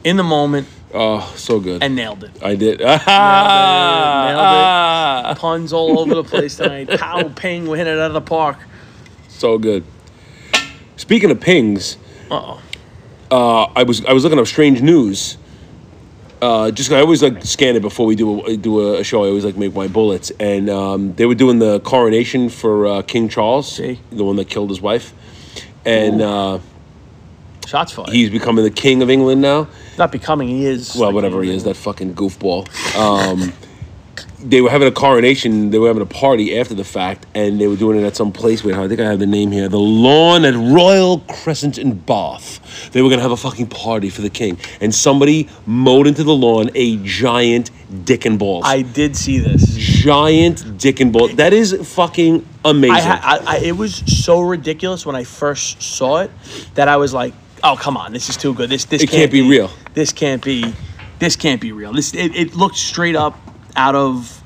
in 0.05 0.17
the 0.17 0.23
moment 0.23 0.67
Oh, 0.95 1.33
so 1.37 1.61
good. 1.61 1.83
and 1.83 1.97
nailed 1.97 2.25
it. 2.25 2.31
I 2.43 2.55
did. 2.55 2.79
Nailed 2.81 3.01
Ah, 3.07 4.23
it. 5.33 5.39
Puns 5.39 5.73
all 5.73 5.99
over 5.99 6.15
the 6.15 6.25
place 6.25 6.57
tonight. 6.57 6.89
Pow, 6.99 7.29
ping, 7.31 7.67
we're 7.67 7.77
hitting 7.77 7.93
it 7.95 7.99
out 7.99 8.07
of 8.09 8.13
the 8.15 8.21
park. 8.21 8.59
so 9.29 9.59
good. 9.59 9.85
Speaking 10.97 11.31
of 11.31 11.41
pings, 11.41 11.97
Uh 12.31 12.57
oh. 12.57 12.63
uh, 13.31 13.65
I 13.77 13.83
was 13.83 14.05
I 14.07 14.13
was 14.13 14.25
looking 14.25 14.39
up 14.39 14.47
strange 14.47 14.81
news. 14.81 15.37
Uh, 16.45 16.71
just 16.71 16.93
I 16.93 17.01
always 17.01 17.23
like 17.23 17.43
scan 17.43 17.75
it 17.75 17.81
before 17.81 18.05
we 18.05 18.15
do 18.17 18.45
a, 18.45 18.57
do 18.59 18.97
a 18.97 19.03
show. 19.05 19.25
I 19.25 19.29
always 19.29 19.47
like 19.47 19.57
make 19.57 19.75
my 19.75 19.89
bullets, 19.89 20.31
and 20.39 20.69
um, 20.69 21.15
they 21.15 21.25
were 21.25 21.35
doing 21.35 21.59
the 21.59 21.81
coronation 21.81 22.51
for 22.51 22.87
uh, 22.87 23.03
King 23.03 23.31
Charles, 23.31 23.71
See. 23.77 23.99
the 24.11 24.25
one 24.25 24.37
that 24.37 24.49
killed 24.51 24.69
his 24.69 24.81
wife, 24.83 25.15
and 25.87 26.21
uh, 26.21 26.59
Shots 27.67 27.93
fired. 27.93 28.11
he's 28.11 28.29
becoming 28.29 28.63
the 28.63 28.71
king 28.71 29.01
of 29.01 29.09
England 29.09 29.41
now. 29.41 29.69
not 29.97 30.13
becoming. 30.13 30.49
He 30.49 30.67
is. 30.67 30.95
well, 30.95 31.09
like, 31.09 31.15
whatever 31.15 31.43
he 31.43 31.51
is, 31.51 31.65
that 31.65 31.77
fucking 31.77 32.15
goofball. 32.15 32.69
Um, 32.95 33.53
they 34.41 34.61
were 34.61 34.71
having 34.71 34.89
a 34.89 34.93
coronation. 34.93 35.71
They 35.71 35.79
were 35.79 35.89
having 35.89 36.03
a 36.03 36.07
party 36.07 36.59
after 36.59 36.75
the 36.75 36.85
fact, 36.85 37.27
and 37.35 37.61
they 37.61 37.67
were 37.67 37.77
doing 37.77 38.01
it 38.01 38.05
at 38.05 38.17
some 38.17 38.33
place. 38.33 38.63
Wait, 38.65 38.75
I 38.75 38.87
think 38.89 39.01
I 39.01 39.05
have 39.05 39.19
the 39.19 39.27
name 39.27 39.51
here. 39.51 39.69
The 39.69 39.79
lawn 39.79 40.45
at 40.45 40.55
Royal 40.55 41.21
Crescent 41.21 41.79
in 41.79 41.99
Bath. 41.99 42.91
They 42.93 43.03
were 43.03 43.09
gonna 43.09 43.23
have 43.23 43.31
a 43.31 43.37
fucking 43.37 43.69
party 43.69 44.11
for 44.11 44.23
the 44.23 44.31
king, 44.31 44.59
and 44.81 44.95
somebody 44.95 45.49
mowed 45.67 46.07
into 46.07 46.25
the 46.25 46.35
lawn 46.35 46.71
a 46.75 46.97
giant 46.99 47.71
dick 48.05 48.25
and 48.25 48.39
balls. 48.39 48.65
I 48.67 48.83
did 48.83 49.17
see 49.17 49.39
this. 49.39 49.75
giant 49.77 50.79
dick 50.79 51.01
and 51.01 51.13
balls. 51.13 51.35
That 51.37 51.53
is 51.53 51.75
fucking 51.95 52.47
amazing. 52.65 52.97
I, 52.97 53.01
ha- 53.01 53.43
I, 53.47 53.57
I 53.57 53.59
it 53.61 53.77
was 53.77 53.97
so 54.23 54.41
ridiculous 54.41 55.07
when 55.07 55.17
I 55.17 55.25
first 55.25 55.83
saw 55.83 56.19
it 56.19 56.31
that 56.75 56.89
I 56.89 56.97
was 56.97 57.15
like, 57.15 57.35
"Oh 57.63 57.77
come 57.77 57.97
on, 57.97 58.13
this 58.13 58.29
is 58.29 58.37
too 58.37 58.55
good. 58.55 58.71
This 58.71 58.85
this 58.85 59.03
It 59.03 59.11
can't 59.11 59.33
be 59.33 59.49
real. 59.49 59.71
This 59.95 60.13
can't 60.13 60.43
be. 60.45 60.75
This 61.21 61.37
can't 61.37 61.61
be 61.61 61.73
real. 61.73 61.93
This 61.93 62.13
it, 62.13 62.35
it 62.35 62.55
looked 62.55 62.77
straight 62.77 63.17
up 63.17 63.39
out 63.77 63.95
of 63.95 64.43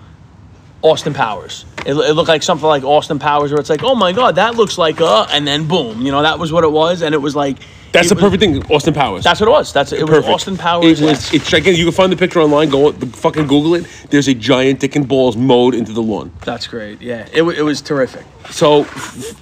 Austin 0.82 1.14
Powers. 1.14 1.64
It, 1.86 1.94
it 1.94 2.14
looked 2.14 2.28
like 2.28 2.42
something 2.42 2.66
like 2.68 2.84
Austin 2.84 3.18
Powers, 3.18 3.50
where 3.50 3.60
it's 3.60 3.70
like, 3.70 3.82
oh 3.82 3.94
my 3.94 4.12
god, 4.12 4.36
that 4.36 4.54
looks 4.56 4.78
like 4.78 5.00
a, 5.00 5.26
and 5.30 5.46
then 5.46 5.66
boom, 5.66 6.02
you 6.02 6.12
know, 6.12 6.22
that 6.22 6.38
was 6.38 6.52
what 6.52 6.64
it 6.64 6.70
was, 6.72 7.02
and 7.02 7.14
it 7.14 7.18
was 7.18 7.34
like. 7.34 7.58
That's 7.90 8.10
the 8.10 8.14
was- 8.16 8.22
perfect 8.24 8.42
thing. 8.42 8.62
Austin 8.70 8.92
Powers. 8.92 9.24
That's 9.24 9.40
what 9.40 9.48
it 9.48 9.52
was. 9.52 9.72
That's 9.72 9.92
it 9.92 10.06
was 10.08 10.24
Austin 10.26 10.58
Powers. 10.58 11.00
It 11.00 11.04
was. 11.06 11.32
It's 11.32 11.50
again. 11.54 11.74
You 11.74 11.84
can 11.86 11.94
find 11.94 12.12
the 12.12 12.16
picture 12.18 12.38
online. 12.40 12.68
Go 12.68 12.92
fucking 12.92 13.46
Google 13.46 13.76
it. 13.76 13.86
There's 14.10 14.28
a 14.28 14.34
giant 14.34 14.80
dick 14.80 14.94
and 14.94 15.08
balls 15.08 15.38
mowed 15.38 15.74
into 15.74 15.92
the 15.94 16.02
lawn. 16.02 16.30
That's 16.44 16.66
great. 16.66 17.00
Yeah, 17.00 17.26
it, 17.32 17.42
it 17.42 17.62
was 17.62 17.80
terrific. 17.80 18.26
So 18.50 18.82
F- 18.82 18.90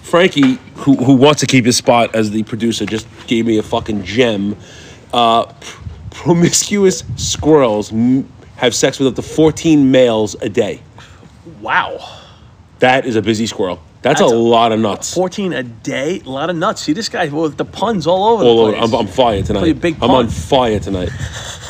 Frankie, 0.03 0.59
who 0.77 0.95
who 0.95 1.15
wants 1.17 1.41
to 1.41 1.47
keep 1.49 1.65
his 1.65 1.77
spot 1.77 2.15
as 2.15 2.31
the 2.31 2.45
producer, 2.45 2.87
just 2.87 3.09
gave 3.27 3.47
me 3.47 3.59
a 3.59 3.65
fucking 3.65 4.05
gem. 4.05 4.57
Uh, 5.13 5.47
pr- 5.47 5.83
promiscuous 6.11 7.03
squirrels 7.17 7.93
m- 7.93 8.29
have 8.57 8.75
sex 8.75 8.99
with 8.99 9.09
up 9.09 9.15
to 9.17 9.23
14 9.23 9.91
males 9.91 10.35
a 10.41 10.49
day. 10.49 10.83
Wow. 11.61 11.99
That 12.81 13.07
is 13.07 13.17
a 13.17 13.23
busy 13.23 13.47
squirrel. 13.47 13.81
That's, 14.03 14.21
That's 14.21 14.31
a, 14.31 14.35
a- 14.35 14.37
lot 14.37 14.71
of 14.71 14.79
nuts. 14.79 15.13
14 15.15 15.53
a 15.53 15.63
day, 15.65 16.21
a 16.21 16.29
lot 16.31 16.49
of 16.49 16.55
nuts. 16.57 16.83
See 16.83 16.93
this 16.93 17.09
guy 17.09 17.27
with 17.27 17.57
the 17.57 17.65
puns 17.65 18.07
all 18.07 18.35
over 18.35 18.45
All 18.45 18.67
the 18.67 18.77
over. 18.77 18.77
I'm, 18.77 18.95
I'm 18.95 19.07
fire 19.09 19.43
tonight. 19.43 19.81
big 19.81 19.97
I'm 20.01 20.11
on 20.11 20.29
fire 20.29 20.79
tonight. 20.79 21.09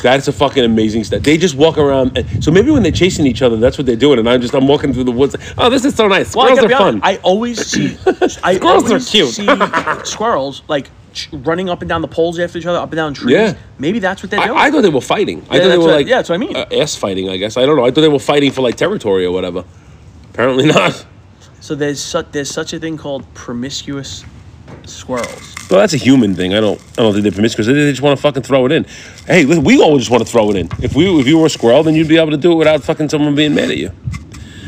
That's 0.03 0.27
a 0.27 0.31
fucking 0.31 0.63
amazing 0.63 1.03
stat. 1.05 1.23
They 1.23 1.37
just 1.37 1.55
walk 1.55 1.79
around. 1.79 2.15
And, 2.15 2.43
so 2.43 2.51
maybe 2.51 2.69
when 2.69 2.83
they're 2.83 2.91
chasing 2.91 3.25
each 3.25 3.41
other, 3.41 3.57
that's 3.57 3.79
what 3.79 3.87
they're 3.87 3.95
doing. 3.95 4.19
And 4.19 4.29
I'm 4.29 4.39
just 4.39 4.53
I'm 4.53 4.67
walking 4.67 4.93
through 4.93 5.05
the 5.05 5.11
woods. 5.11 5.35
Oh, 5.57 5.69
this 5.71 5.83
is 5.83 5.95
so 5.95 6.07
nice. 6.07 6.29
Squirrels 6.29 6.59
gotta 6.59 6.75
are 6.75 6.81
honest, 6.81 7.01
fun. 7.03 7.15
I 7.15 7.17
always 7.23 7.65
see 7.65 7.97
I 8.05 8.55
Squirrels 8.57 8.83
are 8.83 8.87
always 8.87 9.09
cute. 9.09 9.29
see 9.29 9.47
squirrels 10.03 10.61
like 10.67 10.89
running 11.31 11.69
up 11.69 11.81
and 11.81 11.89
down 11.89 12.01
the 12.01 12.07
poles 12.07 12.37
after 12.39 12.57
each 12.57 12.65
other, 12.65 12.79
up 12.79 12.89
and 12.91 12.97
down 12.97 13.13
trees. 13.13 13.33
Yeah. 13.33 13.55
Maybe 13.79 13.99
that's 13.99 14.21
what 14.23 14.29
they're 14.31 14.45
doing. 14.45 14.57
I, 14.57 14.65
I 14.65 14.71
thought 14.71 14.81
they 14.81 14.89
were 14.89 15.01
fighting. 15.01 15.45
I 15.49 15.55
Yeah, 15.57 15.61
thought 15.63 15.69
they 15.69 15.77
were 15.77 15.83
what- 15.85 15.93
like 15.95 16.07
yeah, 16.07 16.17
that's 16.17 16.29
what 16.29 16.35
I 16.35 16.37
mean. 16.39 16.55
uh, 16.55 16.65
ass 16.71 16.95
fighting. 16.95 17.29
I 17.29 17.37
guess 17.37 17.57
I 17.57 17.65
don't 17.65 17.75
know. 17.77 17.85
I 17.85 17.91
thought 17.91 18.01
they 18.01 18.07
were 18.09 18.19
fighting 18.19 18.51
for 18.51 18.61
like 18.61 18.75
territory 18.75 19.25
or 19.25 19.31
whatever. 19.31 19.63
Apparently 20.31 20.65
not. 20.77 21.05
so 21.59 21.75
there's 21.75 21.99
such 22.01 22.27
there's 22.31 22.49
such 22.51 22.73
a 22.73 22.79
thing 22.79 22.97
called 22.97 23.23
promiscuous 23.33 24.23
squirrels. 24.85 25.55
Well, 25.69 25.79
that's 25.81 25.93
a 25.93 25.97
human 25.97 26.33
thing. 26.35 26.53
I 26.53 26.61
don't. 26.61 26.79
I 26.97 27.01
don't 27.01 27.11
think 27.13 27.23
they're 27.23 27.31
promiscuous. 27.31 27.67
They 27.67 27.73
they 27.73 27.89
just 27.91 28.01
want 28.01 28.17
to 28.17 28.21
fucking 28.21 28.43
throw 28.43 28.65
it 28.65 28.71
in. 28.71 28.85
Hey, 29.25 29.43
listen, 29.43 29.63
we 29.63 29.81
all 29.81 29.97
just 29.97 30.09
want 30.09 30.25
to 30.25 30.31
throw 30.31 30.49
it 30.51 30.55
in. 30.55 30.69
If 30.81 30.95
we 30.95 31.07
if 31.19 31.27
you 31.27 31.37
were 31.37 31.47
a 31.47 31.49
squirrel, 31.49 31.83
then 31.83 31.93
you'd 31.95 32.07
be 32.07 32.17
able 32.17 32.31
to 32.31 32.37
do 32.37 32.51
it 32.53 32.55
without 32.55 32.83
fucking 32.83 33.09
someone 33.09 33.35
being 33.35 33.53
mad 33.53 33.69
at 33.71 33.77
you. 33.77 33.91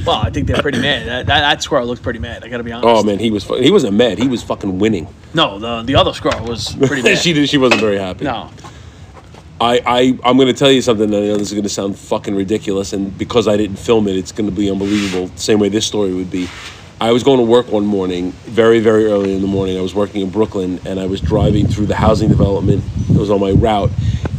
Well, 0.06 0.18
I 0.18 0.30
think 0.30 0.48
they're 0.48 0.62
pretty 0.62 0.80
mad. 0.80 1.08
That, 1.08 1.26
that, 1.28 1.40
that 1.42 1.62
squirrel 1.64 1.86
looks 1.88 2.02
pretty 2.02 2.20
mad. 2.20 2.44
I 2.44 2.48
gotta 2.50 2.64
be 2.64 2.72
honest. 2.72 2.88
Oh 2.88 3.04
man, 3.04 3.20
he 3.20 3.32
was 3.32 3.44
fu- 3.44 3.56
he 3.62 3.70
wasn't 3.72 3.96
mad. 3.96 4.18
He 4.18 4.28
was 4.28 4.42
fucking 4.44 4.80
winning. 4.80 5.08
No, 5.34 5.60
the 5.60 5.84
the 5.84 5.96
other 5.96 6.14
squirrel 6.14 6.46
was 6.46 6.76
pretty 6.76 7.02
mad. 7.04 7.18
she 7.18 7.34
did, 7.34 7.50
she 7.50 7.58
wasn't 7.58 7.82
very 7.82 7.98
happy. 7.98 8.26
no. 8.26 8.50
I, 9.62 9.82
I 9.86 10.20
I'm 10.24 10.38
gonna 10.38 10.54
tell 10.54 10.72
you 10.72 10.82
something. 10.82 11.08
I 11.14 11.20
know 11.20 11.38
this 11.38 11.50
is 11.52 11.54
gonna 11.54 11.68
sound 11.70 11.98
fucking 12.00 12.34
ridiculous, 12.34 12.94
and 12.94 13.16
because 13.18 13.48
I 13.48 13.58
didn't 13.58 13.78
film 13.78 14.08
it, 14.08 14.16
it's 14.16 14.32
gonna 14.32 14.52
be 14.52 14.72
unbelievable. 14.72 15.30
Same 15.36 15.60
way 15.60 15.68
this 15.70 15.86
story 15.86 16.14
would 16.14 16.32
be. 16.32 16.48
I 17.02 17.14
was 17.14 17.24
going 17.24 17.38
to 17.38 17.46
work 17.46 17.72
one 17.72 17.86
morning, 17.86 18.32
very 18.44 18.80
very 18.82 19.06
early 19.06 19.34
in 19.34 19.42
the 19.42 19.48
morning. 19.48 19.78
I 19.78 19.82
was 19.82 19.96
working 19.96 20.20
in 20.22 20.30
Brooklyn, 20.30 20.82
and 20.86 21.00
I 21.00 21.06
was 21.06 21.22
driving 21.22 21.66
through 21.68 21.86
the 21.86 21.96
housing 21.96 22.28
development. 22.28 22.84
It 23.10 23.16
was 23.18 23.30
on 23.32 23.40
my 23.40 23.52
route, 23.52 23.90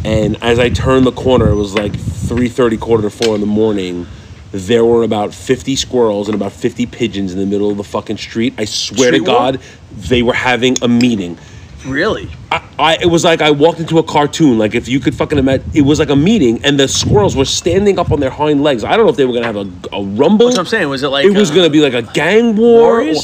and 0.05 0.37
as 0.43 0.59
I 0.59 0.69
turned 0.69 1.07
the 1.07 1.13
corner, 1.13 1.49
it 1.49 1.55
was 1.55 1.75
like 1.75 1.95
three 1.99 2.49
thirty, 2.51 2.77
quarter 2.77 3.03
to 3.05 3.11
four 3.11 3.35
in 3.35 3.41
the 3.41 3.47
morning. 3.47 4.07
There 4.53 4.85
were 4.85 5.05
about 5.05 5.33
50 5.33 5.77
squirrels 5.77 6.29
and 6.29 6.35
about 6.35 6.53
50 6.53 6.87
pigeons 6.87 7.33
in 7.33 7.39
the 7.39 7.47
middle 7.47 7.71
of 7.71 7.77
the 7.77 7.85
fucking 7.85 8.19
street. 8.19 8.55
I 8.59 8.65
swear 8.65 9.11
to 9.13 9.17
Street 9.19 9.29
war? 9.29 9.39
God, 9.39 9.61
they 9.93 10.23
were 10.23 10.33
having 10.33 10.77
a 10.83 10.89
meeting. 10.89 11.39
Really? 11.87 12.29
I, 12.51 12.63
I 12.79 12.97
it 12.97 13.07
was 13.07 13.25
like 13.25 13.41
I 13.41 13.51
walked 13.53 13.81
into 13.81 13.99
a 13.99 14.03
cartoon. 14.03 14.59
Like 14.59 14.75
if 14.75 14.89
you 14.89 15.01
could 15.01 15.15
fucking 15.15 15.39
imagine, 15.39 15.71
it 15.73 15.83
was 15.83 15.99
like 15.99 16.11
a 16.11 16.17
meeting, 16.17 16.63
and 16.65 16.79
the 16.79 16.89
squirrels 16.89 17.37
were 17.37 17.45
standing 17.45 17.99
up 17.99 18.11
on 18.11 18.21
their 18.21 18.31
hind 18.31 18.63
legs. 18.63 18.85
I 18.85 18.97
don't 18.97 19.07
know 19.07 19.11
if 19.11 19.17
they 19.17 19.25
were 19.25 19.33
gonna 19.33 19.47
have 19.47 19.57
a, 19.57 19.71
a 19.93 20.03
rumble. 20.03 20.47
That's 20.47 20.59
what 20.59 20.61
I'm 20.61 20.67
saying. 20.67 20.89
Was 20.89 21.03
it 21.03 21.09
like 21.09 21.25
it 21.25 21.33
was 21.33 21.51
uh, 21.51 21.55
gonna 21.55 21.71
be 21.71 21.81
like 21.81 21.95
a 21.95 22.03
gang 22.13 22.57
war. 22.57 23.03
Or- 23.03 23.15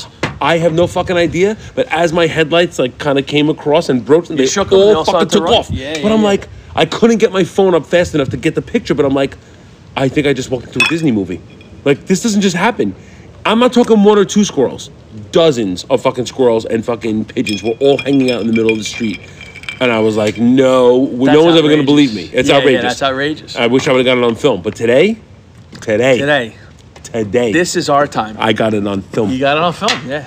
I 0.41 0.59
have 0.59 0.75
no 0.75 0.87
fucking 0.87 1.17
idea. 1.17 1.57
But 1.75 1.87
as 1.91 2.13
my 2.13 2.27
headlights 2.27 2.79
like 2.79 2.99
kind 2.99 3.19
of 3.19 3.27
came 3.27 3.49
across 3.49 3.89
and 3.89 4.05
broke, 4.05 4.27
they 4.27 4.47
shook 4.47 4.71
'em 4.73 4.79
and 4.79 4.89
they 4.89 4.93
all 4.93 4.99
all 4.99 5.05
fucking 5.05 5.29
to 5.29 5.39
took 5.39 5.45
run? 5.45 5.55
off. 5.55 5.71
Yeah, 5.71 5.95
but 5.95 6.05
yeah, 6.05 6.13
I'm 6.13 6.21
yeah. 6.21 6.27
like, 6.27 6.49
I 6.75 6.85
couldn't 6.85 7.19
get 7.19 7.33
my 7.33 7.45
phone 7.45 7.75
up 7.75 7.87
fast 7.87 8.15
enough 8.15 8.29
to 8.31 8.37
get 8.37 8.55
the 8.55 8.63
picture. 8.63 8.95
But 8.95 9.07
I'm 9.07 9.15
like, 9.15 9.37
I 9.97 10.09
think 10.09 10.27
I 10.27 10.33
just 10.33 10.51
walked 10.51 10.67
into 10.67 10.85
a 10.85 10.89
Disney 10.89 11.13
movie. 11.13 11.41
Like 11.85 12.07
this 12.07 12.23
doesn't 12.23 12.41
just 12.43 12.57
happen. 12.57 12.95
I'm 13.45 13.59
not 13.59 13.73
talking 13.73 14.03
one 14.03 14.19
or 14.19 14.25
two 14.25 14.45
squirrels. 14.45 14.91
Dozens 15.31 15.85
of 15.85 16.03
fucking 16.03 16.27
squirrels 16.27 16.65
and 16.65 16.85
fucking 16.85 17.27
pigeons 17.27 17.63
were 17.63 17.77
all 17.81 17.99
hanging 17.99 18.31
out 18.31 18.41
in 18.41 18.47
the 18.47 18.53
middle 18.53 18.73
of 18.73 18.79
the 18.79 18.85
street. 18.85 19.21
And 19.81 19.93
I 19.93 20.01
was 20.01 20.17
like, 20.17 20.39
no, 20.39 21.07
no 21.07 21.43
one's 21.45 21.57
ever 21.59 21.69
going 21.69 21.81
to 21.81 21.85
believe 21.87 22.15
me. 22.15 22.31
It's 22.33 22.49
Yeah, 22.49 22.55
yeah, 22.55 22.61
outrageous. 22.61 22.83
that's 22.83 23.03
outrageous. 23.03 23.57
I 23.57 23.67
wish 23.67 23.87
I 23.87 23.93
would 23.93 24.07
have 24.07 24.17
got 24.17 24.19
it 24.19 24.25
on 24.25 24.35
film. 24.35 24.63
But 24.63 24.75
today, 24.75 25.19
Today. 25.81 26.19
Today. 26.19 26.55
Today. 27.03 27.53
This 27.53 27.77
is 27.77 27.89
our 27.89 28.07
time. 28.07 28.37
I 28.39 28.53
got 28.53 28.75
it 28.75 28.87
on 28.87 29.03
film. 29.03 29.31
You 29.31 29.39
got 29.39 29.57
it 29.57 29.63
on 29.63 29.73
film, 29.73 30.09
yeah. 30.09 30.27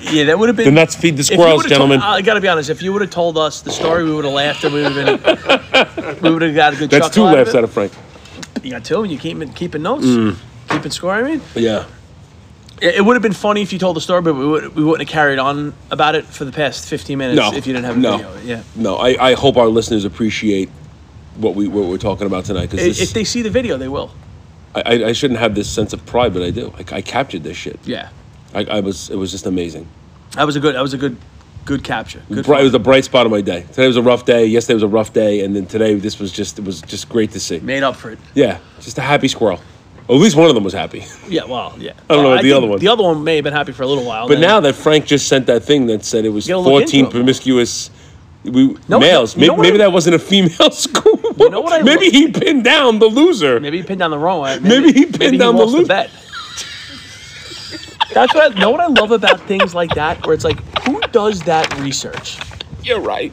Yeah, 0.00 0.24
that 0.24 0.38
would 0.38 0.48
have 0.48 0.56
been. 0.56 0.66
The 0.66 0.70
nuts 0.70 0.94
feed 0.94 1.16
the 1.16 1.24
squirrels, 1.24 1.66
gentlemen. 1.66 2.00
Told, 2.00 2.12
I 2.14 2.22
gotta 2.22 2.40
be 2.40 2.48
honest. 2.48 2.70
If 2.70 2.82
you 2.82 2.92
would 2.92 3.02
have 3.02 3.10
told 3.10 3.36
us 3.38 3.60
the 3.62 3.72
story, 3.72 4.04
we 4.04 4.14
would 4.14 4.24
have 4.24 4.34
laughed 4.34 4.62
and 4.64 4.72
we 4.74 4.82
would 4.82 4.92
have 4.92 5.22
been. 5.22 6.22
we 6.22 6.30
would 6.30 6.42
have 6.42 6.54
got 6.54 6.74
a 6.74 6.76
good. 6.76 6.90
That's 6.90 7.10
two 7.10 7.22
laughs 7.22 7.50
out 7.50 7.56
out 7.56 7.64
of 7.64 7.70
of 7.70 7.72
Frank. 7.72 7.92
You 8.62 8.70
got 8.70 8.84
two. 8.84 9.02
and 9.02 9.12
You 9.12 9.18
keep 9.18 9.54
keeping 9.54 9.82
notes, 9.82 10.06
Mm. 10.06 10.36
keeping 10.68 10.90
score. 10.90 11.12
I 11.12 11.22
mean, 11.22 11.40
Yeah. 11.54 11.84
it, 12.80 12.96
it 12.96 13.04
would 13.04 13.14
have 13.14 13.22
been 13.22 13.32
funny 13.32 13.62
if 13.62 13.72
you 13.72 13.78
told 13.78 13.96
the 13.96 14.00
story, 14.00 14.22
but 14.22 14.34
we 14.34 14.46
would 14.46 14.74
we 14.74 14.82
wouldn't 14.84 15.08
have 15.08 15.12
carried 15.12 15.38
on 15.38 15.74
about 15.90 16.14
it 16.14 16.24
for 16.24 16.44
the 16.44 16.52
past 16.52 16.86
fifteen 16.88 17.18
minutes 17.18 17.36
No. 17.38 17.52
if 17.56 17.66
you 17.66 17.72
didn't 17.72 17.86
have 17.86 17.96
a 17.96 18.00
no. 18.00 18.16
video. 18.16 18.32
Yeah. 18.44 18.62
No, 18.74 18.96
I, 18.96 19.30
I 19.30 19.34
hope 19.34 19.56
our 19.56 19.68
listeners 19.68 20.04
appreciate 20.04 20.68
what 21.36 21.54
we 21.54 21.68
what 21.68 21.86
we're 21.88 21.98
talking 21.98 22.26
about 22.26 22.44
tonight 22.46 22.64
If, 22.64 22.70
because 22.72 23.00
if 23.00 23.12
they 23.12 23.24
see 23.24 23.42
the 23.42 23.50
video, 23.50 23.76
they 23.76 23.88
will. 23.88 24.10
I, 24.74 24.80
I 24.80 24.92
I 25.08 25.12
shouldn't 25.12 25.40
have 25.40 25.54
this 25.54 25.68
sense 25.68 25.92
of 25.92 26.04
pride, 26.06 26.32
but 26.32 26.42
I 26.42 26.50
do. 26.50 26.72
I, 26.78 26.96
I 26.96 27.02
captured 27.02 27.42
this 27.44 27.56
shit. 27.56 27.78
Yeah. 27.84 28.08
I, 28.54 28.64
I 28.64 28.80
was 28.80 29.10
it 29.10 29.16
was 29.16 29.30
just 29.30 29.46
amazing. 29.46 29.86
That 30.32 30.44
was 30.46 30.56
a 30.56 30.60
good. 30.60 30.74
That 30.74 30.82
was 30.82 30.92
a 30.94 30.98
good, 30.98 31.16
good 31.66 31.84
capture. 31.84 32.22
Good. 32.30 32.46
Bright, 32.46 32.60
it 32.62 32.64
was 32.64 32.72
a 32.74 32.78
bright 32.78 33.04
spot 33.04 33.26
of 33.26 33.32
my 33.32 33.42
day. 33.42 33.62
Today 33.72 33.86
was 33.86 33.96
a 33.98 34.02
rough 34.02 34.24
day. 34.24 34.46
Yesterday 34.46 34.74
was 34.74 34.82
a 34.82 34.88
rough 34.88 35.12
day, 35.12 35.40
and 35.44 35.54
then 35.54 35.66
today 35.66 35.94
this 35.96 36.18
was 36.18 36.32
just 36.32 36.58
it 36.58 36.64
was 36.64 36.80
just 36.80 37.08
great 37.10 37.32
to 37.32 37.40
see. 37.40 37.60
made 37.60 37.82
up 37.82 37.96
for 37.96 38.10
it. 38.12 38.18
Yeah, 38.34 38.58
just 38.80 38.96
a 38.96 39.02
happy 39.02 39.28
squirrel. 39.28 39.60
Well, 40.08 40.16
at 40.18 40.22
least 40.22 40.36
one 40.36 40.48
of 40.48 40.54
them 40.54 40.62
was 40.64 40.72
happy. 40.72 41.04
Yeah. 41.28 41.44
Well. 41.44 41.74
Yeah. 41.78 41.92
I 42.08 42.14
don't 42.14 42.22
know 42.22 42.32
about 42.32 42.42
the 42.44 42.52
other 42.52 42.66
one. 42.68 42.78
The 42.78 42.88
other 42.88 43.02
one 43.02 43.24
may 43.24 43.34
have 43.36 43.44
been 43.44 43.52
happy 43.52 43.72
for 43.72 43.82
a 43.82 43.86
little 43.88 44.04
while. 44.06 44.28
But 44.28 44.38
now 44.38 44.60
that 44.60 44.74
Frank 44.76 45.04
just 45.04 45.26
sent 45.28 45.46
that 45.48 45.64
thing 45.64 45.86
that 45.88 46.04
said 46.04 46.24
it 46.24 46.28
was 46.30 46.46
You 46.48 46.54
gotta 46.54 46.60
look 46.68 46.82
into 46.82 46.86
14 46.86 47.00
it 47.00 47.02
more. 47.02 47.10
promiscuous 47.10 47.90
we, 48.44 48.76
No, 48.88 49.00
males, 49.00 49.34
you 49.36 49.40
know 49.40 49.46
maybe, 49.48 49.50
what 49.56 49.62
maybe 49.62 49.74
I- 49.74 49.78
that 49.78 49.92
wasn't 49.92 50.14
a 50.14 50.20
female 50.20 50.70
school. 50.70 51.18
You 51.36 51.50
know 51.50 51.60
what 51.60 51.72
I 51.72 51.82
maybe 51.82 52.04
lo- 52.06 52.10
he 52.12 52.30
pinned 52.30 52.62
down 52.62 53.00
the 53.00 53.06
loser. 53.06 53.58
Maybe 53.58 53.78
he 53.78 53.82
pinned 53.82 53.98
down 53.98 54.12
the 54.12 54.18
wrong 54.18 54.38
one. 54.38 54.62
Maybe 54.62 54.92
he 54.92 55.06
pinned 55.06 55.40
down 55.40 55.56
the 55.56 55.64
loop. 55.64 55.88
bet. 55.88 56.08
That's 58.16 58.34
what 58.34 58.56
I 58.56 58.58
know. 58.58 58.70
What 58.70 58.80
I 58.80 58.86
love 58.86 59.10
about 59.10 59.40
things 59.42 59.74
like 59.74 59.90
that, 59.90 60.24
where 60.26 60.32
it's 60.34 60.42
like, 60.44 60.58
who 60.84 60.98
does 61.12 61.42
that 61.42 61.78
research? 61.80 62.38
You're 62.82 63.00
right. 63.00 63.30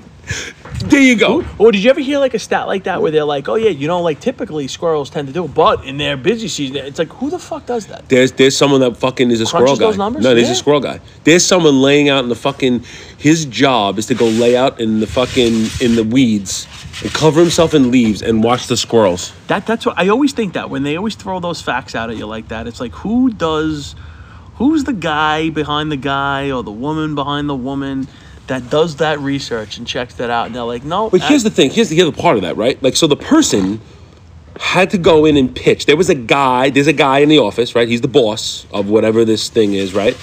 There 0.80 1.02
you 1.02 1.16
go. 1.18 1.46
Or 1.58 1.72
did 1.72 1.82
you 1.86 1.90
ever 1.90 2.02
hear 2.02 2.20
like 2.20 2.34
a 2.34 2.40
stat 2.40 2.68
like 2.68 2.84
that 2.84 3.02
where 3.02 3.10
they're 3.10 3.24
like, 3.24 3.48
oh 3.48 3.56
yeah, 3.56 3.70
you 3.70 3.88
know, 3.88 4.02
like 4.02 4.20
typically 4.20 4.68
squirrels 4.68 5.10
tend 5.10 5.30
to 5.30 5.34
do 5.34 5.46
it, 5.46 5.54
but 5.54 5.86
in 5.86 5.96
their 5.98 6.18
busy 6.18 6.50
season, 6.50 6.76
it's 6.78 7.00
like, 7.00 7.08
who 7.14 7.30
the 7.30 7.40
fuck 7.40 7.66
does 7.66 7.88
that? 7.88 8.10
There's 8.10 8.34
there's 8.34 8.58
someone 8.58 8.82
that 8.82 8.98
fucking 8.98 9.32
is 9.32 9.40
a 9.40 9.46
squirrel 9.46 9.68
Crunches 9.68 9.80
guy. 9.80 9.86
those 9.86 9.98
numbers? 9.98 10.24
No, 10.26 10.36
there's 10.36 10.48
Yeah. 10.48 10.54
a 10.54 10.56
squirrel 10.58 10.80
guy. 10.82 11.00
There's 11.24 11.46
someone 11.46 11.82
laying 11.82 12.10
out 12.10 12.24
in 12.24 12.30
the 12.30 12.36
fucking. 12.36 12.84
His 13.18 13.46
job 13.46 13.98
is 13.98 14.06
to 14.08 14.16
go 14.16 14.26
lay 14.28 14.58
out 14.58 14.82
in 14.82 15.00
the 15.00 15.08
fucking 15.08 15.68
in 15.80 15.96
the 15.96 16.04
weeds 16.04 16.68
and 17.02 17.14
cover 17.14 17.40
himself 17.40 17.74
in 17.74 17.90
leaves 17.90 18.22
and 18.22 18.44
watch 18.44 18.68
the 18.68 18.76
squirrels. 18.76 19.32
That 19.48 19.66
that's 19.66 19.86
what 19.86 19.98
I 19.98 20.10
always 20.10 20.34
think 20.34 20.54
that 20.54 20.70
when 20.70 20.84
they 20.84 20.98
always 20.98 21.16
throw 21.16 21.40
those 21.40 21.62
facts 21.62 21.96
out 21.96 22.10
at 22.10 22.18
you 22.18 22.26
like 22.26 22.50
that, 22.50 22.68
it's 22.68 22.82
like 22.82 22.92
who 22.94 23.30
does, 23.30 23.96
who's 24.56 24.84
the 24.84 24.94
guy 24.94 25.50
behind 25.50 25.92
the 25.92 25.98
guy 25.98 26.52
or 26.52 26.64
the 26.64 26.72
woman 26.72 27.16
behind 27.16 27.50
the 27.50 27.56
woman 27.56 28.08
that 28.48 28.70
does 28.70 28.98
that 28.98 29.20
research 29.20 29.78
and 29.78 29.88
checks 29.88 30.16
that 30.16 30.30
out, 30.30 30.48
and 30.48 30.56
they're 30.56 30.64
like, 30.64 30.84
no. 30.84 31.10
But 31.10 31.22
here's 31.22 31.44
the 31.44 31.50
thing. 31.50 31.72
Here's 31.72 31.90
the 31.90 32.02
other 32.02 32.12
part 32.12 32.36
of 32.36 32.42
that, 32.44 32.58
right? 32.58 32.82
Like, 32.84 32.96
so 32.96 33.08
the 33.08 33.16
person 33.16 33.80
had 34.60 34.90
to 34.92 34.98
go 34.98 35.26
in 35.26 35.38
and 35.38 35.56
pitch. 35.56 35.86
There 35.86 35.96
was 35.98 36.10
a 36.10 36.16
guy. 36.16 36.70
There's 36.70 36.88
a 36.88 36.94
guy 36.94 37.20
in 37.20 37.30
the 37.30 37.40
office, 37.40 37.74
right? 37.74 37.88
He's 37.88 38.02
the 38.02 38.08
boss 38.10 38.68
of 38.72 38.90
whatever 38.90 39.24
this 39.26 39.50
thing 39.50 39.74
is, 39.74 39.94
right? 39.94 40.16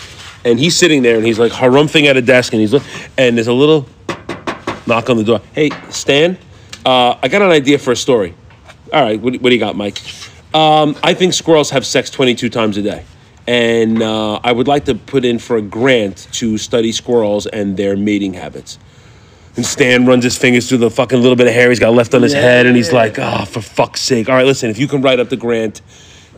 And 0.44 0.58
he's 0.58 0.76
sitting 0.76 1.02
there 1.02 1.16
and 1.16 1.26
he's 1.26 1.38
like 1.38 1.52
harumphing 1.52 2.04
at 2.04 2.16
a 2.16 2.22
desk, 2.22 2.52
and 2.52 2.60
he's 2.60 2.72
look, 2.72 2.82
and 3.18 3.36
there's 3.36 3.48
a 3.48 3.52
little 3.52 3.86
knock 4.86 5.08
on 5.10 5.16
the 5.16 5.24
door. 5.24 5.40
Hey, 5.54 5.70
Stan, 5.88 6.38
uh, 6.84 7.16
I 7.22 7.28
got 7.28 7.42
an 7.42 7.50
idea 7.50 7.78
for 7.78 7.92
a 7.92 7.96
story. 7.96 8.34
All 8.92 9.02
right, 9.02 9.20
what, 9.20 9.32
do- 9.32 9.38
what 9.38 9.48
do 9.50 9.54
you 9.54 9.60
got, 9.60 9.76
Mike? 9.76 9.98
Um, 10.54 10.96
I 11.02 11.14
think 11.14 11.32
squirrels 11.32 11.70
have 11.70 11.86
sex 11.86 12.10
22 12.10 12.48
times 12.50 12.76
a 12.76 12.82
day. 12.82 13.04
And 13.51 14.01
uh, 14.01 14.38
I 14.44 14.53
would 14.53 14.68
like 14.68 14.84
to 14.84 14.94
put 14.94 15.24
in 15.24 15.40
for 15.40 15.57
a 15.57 15.61
grant 15.62 16.28
to 16.34 16.57
study 16.57 16.92
squirrels 16.92 17.46
and 17.48 17.76
their 17.76 17.96
mating 17.96 18.34
habits. 18.34 18.78
And 19.57 19.66
Stan 19.66 20.07
runs 20.07 20.22
his 20.22 20.38
fingers 20.38 20.68
through 20.68 20.78
the 20.78 20.90
fucking 20.90 21.20
little 21.20 21.34
bit 21.34 21.48
of 21.48 21.53
hair 21.53 21.68
he's 21.70 21.80
got 21.80 21.92
left 21.92 22.14
on 22.14 22.22
his 22.22 22.32
Yeah, 22.32 22.42
head, 22.42 22.66
and 22.66 22.76
he's 22.76 22.92
like, 22.92 23.18
"Oh, 23.18 23.44
for 23.46 23.61
fuck's 23.61 24.01
sake! 24.03 24.28
All 24.28 24.36
right, 24.36 24.46
listen, 24.46 24.70
if 24.70 24.78
you 24.78 24.86
can 24.86 25.03
write 25.03 25.18
up 25.18 25.30
the 25.30 25.36
grant, 25.36 25.82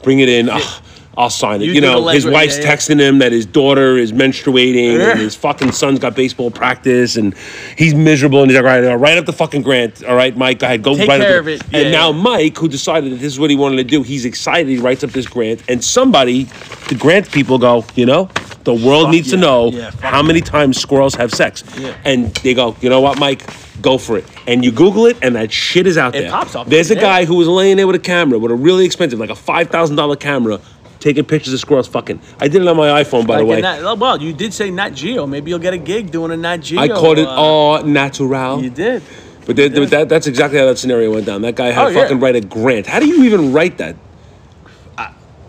bring 0.03 0.21
it 0.21 0.31
in. 0.31 0.49
ah, 0.51 0.83
I'll 1.17 1.31
sign 1.31 1.61
it." 1.63 1.67
You 1.67 1.73
You, 1.75 1.81
know, 1.81 2.09
his 2.09 2.27
wife's 2.27 2.59
yeah, 2.59 2.65
yeah. 2.65 2.75
texting 2.77 2.99
him 3.01 3.19
that 3.19 3.33
his 3.33 3.47
daughter 3.47 3.97
is 3.97 4.13
menstruating, 4.13 5.01
and 5.01 5.19
his 5.21 5.35
fucking 5.37 5.73
son's 5.73 5.99
got 5.99 6.15
baseball 6.17 6.51
practice, 6.51 7.17
and 7.17 7.35
he's 7.77 7.95
miserable. 7.95 8.43
And 8.43 8.51
he's 8.51 8.61
like, 8.61 8.65
"All 8.67 8.81
right, 8.81 8.85
I'll 8.91 8.97
write 8.99 9.19
up 9.19 9.27
the 9.27 9.33
fucking 9.33 9.63
grant. 9.63 10.05
All 10.05 10.17
right, 10.17 10.37
Mike, 10.37 10.59
go 10.61 10.67
ahead, 10.67 10.83
go 10.83 10.97
Take 10.97 11.09
write 11.09 11.21
care 11.21 11.35
up." 11.35 11.41
of 11.41 11.45
the-" 11.47 11.53
it, 11.55 11.63
And 11.73 11.85
yeah. 11.85 11.91
now 11.91 12.13
Mike, 12.13 12.57
who 12.59 12.69
decided 12.69 13.13
that 13.13 13.17
this 13.17 13.33
is 13.33 13.39
what 13.41 13.51
he 13.51 13.57
wanted 13.57 13.77
to 13.77 13.85
do, 13.85 14.03
he's 14.03 14.25
excited. 14.25 14.69
He 14.69 14.79
writes 14.79 15.03
up 15.05 15.11
this 15.11 15.27
grant, 15.27 15.63
and 15.69 15.83
somebody, 15.85 16.45
the 16.89 16.95
grant 16.99 17.31
people, 17.31 17.59
go, 17.59 17.85
you 17.95 18.07
know. 18.07 18.29
The 18.65 18.73
world 18.73 19.07
Fuck 19.07 19.11
needs 19.15 19.31
to 19.31 19.37
know 19.37 19.73
how 20.01 20.23
many 20.23 20.41
times 20.41 20.79
squirrels 20.81 21.17
have 21.17 21.33
sex. 21.33 21.65
And 22.05 22.33
they 22.37 22.55
go, 22.55 22.77
you 22.81 22.89
know 22.91 23.01
what, 23.01 23.19
Mike? 23.19 23.43
Go 23.83 23.99
for 23.99 24.17
it. 24.19 24.25
And 24.47 24.65
you 24.65 24.71
Google 24.71 25.07
it, 25.07 25.17
and 25.21 25.35
that 25.35 25.51
shit 25.51 25.85
is 25.89 25.99
out 25.99 26.15
It 26.15 26.21
there. 26.21 26.31
pops 26.31 26.55
up. 26.55 26.69
There's 26.69 26.93
a 26.93 26.95
guy 26.95 27.25
who 27.25 27.35
was 27.35 27.49
laying 27.49 27.77
there 27.77 27.89
with 27.89 27.97
a 27.97 27.99
camera, 27.99 28.39
with 28.39 28.53
a 28.53 28.55
really 28.55 28.85
expensive, 28.85 29.19
like 29.19 29.31
a 29.31 29.35
five 29.35 29.69
thousand 29.71 29.97
dollar 29.97 30.15
camera, 30.15 30.61
taking 31.03 31.25
pictures 31.25 31.53
of 31.53 31.61
squirrels 31.61 31.89
fucking. 31.89 32.21
I 32.41 32.49
did 32.49 32.63
it 32.63 32.69
on 32.69 32.77
my 32.77 33.03
iPhone, 33.03 33.27
by 33.27 33.35
Like 33.37 33.43
the 33.43 33.47
way. 33.47 33.61
Nat- 33.61 33.81
oh, 33.83 33.95
well, 33.97 34.23
you 34.23 34.33
did 34.33 34.55
say 34.55 34.71
Nat 34.71 34.91
Geo. 34.91 35.27
Maybe 35.27 35.51
you'll 35.51 35.59
get 35.59 35.75
a 35.75 35.79
gig 35.79 36.11
doing 36.11 36.31
a 36.31 36.37
Nat 36.37 36.59
Geo. 36.59 36.81
I 36.81 36.89
called 36.89 37.19
it 37.19 37.27
uh, 37.27 37.31
all 37.33 37.83
natural. 37.83 38.63
You 38.63 38.71
did. 38.71 39.03
But 39.45 39.57
that, 39.57 39.75
but 39.75 39.91
that, 39.91 40.09
that's 40.09 40.27
exactly 40.29 40.59
how 40.59 40.67
that 40.67 40.79
scenario 40.79 41.13
went 41.13 41.27
down. 41.27 41.43
That 41.43 41.57
guy 41.57 41.73
had 41.73 41.85
Oh, 41.85 41.89
to 41.89 41.95
yeah. 41.95 42.03
fucking 42.03 42.21
write 42.21 42.37
a 42.37 42.41
grant. 42.41 42.87
How 42.87 43.01
do 43.01 43.07
you 43.07 43.25
even 43.25 43.53
write 43.53 43.79
that? 43.79 43.97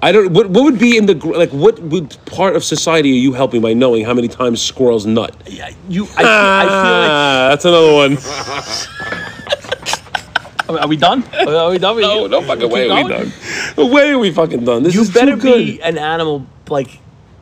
I 0.02 0.12
don't. 0.12 0.34
What, 0.34 0.50
what 0.50 0.64
would 0.66 0.80
be 0.80 0.98
in 0.98 1.06
the 1.06 1.14
like? 1.16 1.52
What 1.52 1.80
would 1.80 2.18
part 2.26 2.58
of 2.58 2.64
society 2.66 3.12
are 3.12 3.22
you 3.28 3.32
helping 3.32 3.62
by 3.62 3.72
knowing 3.74 4.04
how 4.04 4.14
many 4.14 4.28
times 4.28 4.62
squirrels 4.62 5.06
nut? 5.06 5.34
Yeah, 5.48 5.70
you. 5.88 6.04
I, 6.04 6.08
feel- 6.08 6.28
I 6.28 6.66
Ah, 6.70 7.48
that's 7.52 7.64
another 7.64 7.94
one. 7.94 8.18
feel 8.18 8.32
like. 10.76 10.82
Are 10.82 10.88
we 10.88 10.98
done? 10.98 11.24
Are 11.48 11.70
we 11.70 11.78
done? 11.78 12.02
No, 12.02 12.28
no 12.28 12.42
fucking 12.42 12.70
way 12.70 12.90
are 12.90 13.04
we 13.04 13.10
done. 13.10 13.32
No 13.78 13.88
way 13.88 14.12
are 14.12 14.20
we 14.20 14.32
fucking 14.32 14.66
done. 14.66 14.84
This 14.84 14.96
You 14.96 15.02
is 15.02 15.10
better 15.12 15.32
too 15.36 15.42
good. 15.42 15.66
be 15.66 15.82
an 15.82 15.98
animal 15.98 16.46
like 16.70 17.00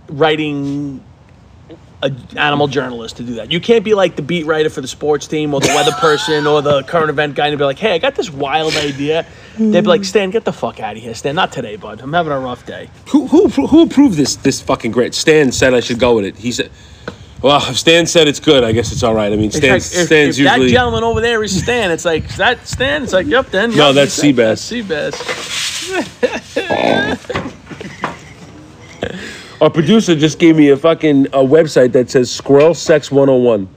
writing 0.10 1.04
an 2.04 2.18
animal 2.36 2.68
journalist 2.68 3.18
to 3.18 3.24
do 3.24 3.36
that. 3.36 3.52
You 3.52 3.60
can't 3.60 3.84
be 3.86 3.94
like 3.94 4.16
the 4.16 4.24
beat 4.24 4.46
writer 4.48 4.70
for 4.72 4.82
the 4.82 4.88
sports 4.88 5.28
team 5.28 5.54
or 5.54 5.60
the 5.62 5.68
weather 5.68 5.92
person 6.00 6.48
or 6.48 6.62
the 6.62 6.82
current 6.84 7.10
event 7.12 7.36
guy 7.36 7.48
and 7.48 7.58
be 7.60 7.64
like, 7.64 7.78
"Hey, 7.78 7.94
I 7.94 7.98
got 8.00 8.16
this 8.16 8.30
wild 8.32 8.76
idea." 8.76 9.26
They'd 9.58 9.82
be 9.82 9.88
like, 9.88 10.04
"Stan, 10.04 10.32
get 10.32 10.44
the 10.44 10.54
fuck 10.54 10.80
out 10.80 10.96
of 10.98 11.04
here, 11.04 11.14
Stan. 11.14 11.36
Not 11.36 11.52
today, 11.52 11.76
bud. 11.76 12.02
I'm 12.02 12.12
having 12.14 12.32
a 12.32 12.40
rough 12.40 12.66
day." 12.66 12.90
Who 13.10 13.28
who 13.28 13.48
who 13.50 13.84
approved 13.84 14.18
this 14.18 14.36
this 14.38 14.62
fucking 14.62 14.92
grant? 14.92 15.14
Stan 15.14 15.52
said 15.52 15.74
I 15.76 15.80
should 15.80 16.00
go 16.00 16.16
with 16.16 16.26
it. 16.26 16.38
He 16.38 16.52
said, 16.52 16.72
"Well, 17.42 17.62
if 17.70 17.78
Stan 17.78 18.06
said 18.06 18.28
it's 18.28 18.40
good, 18.40 18.64
I 18.64 18.72
guess 18.72 18.92
it's 18.92 19.04
all 19.04 19.14
right." 19.14 19.32
I 19.32 19.36
mean, 19.36 19.46
It's 19.46 19.58
Stan 19.58 19.72
like, 19.72 19.82
if, 19.82 20.06
Stan's 20.08 20.40
if 20.40 20.46
that 20.46 20.62
gentleman 20.68 21.04
over 21.04 21.22
there 21.22 21.44
is 21.44 21.58
Stan, 21.58 21.92
it's 21.92 22.06
like, 22.06 22.26
is 22.30 22.38
that 22.38 22.68
Stan? 22.68 23.04
It's 23.04 23.14
like, 23.14 23.28
yep, 23.28 23.50
then. 23.50 23.76
No, 23.76 23.94
that's 23.94 24.18
Seabass. 24.18 24.60
Seabass. 24.62 25.18
Our 29.62 29.70
producer 29.70 30.16
just 30.16 30.40
gave 30.40 30.56
me 30.56 30.70
a 30.70 30.78
fucking 30.78 31.28
a 31.28 31.44
website 31.44 31.92
that 31.92 32.10
says 32.10 32.32
Squirrel 32.32 32.74
Sex 32.74 33.12
101. 33.12 33.70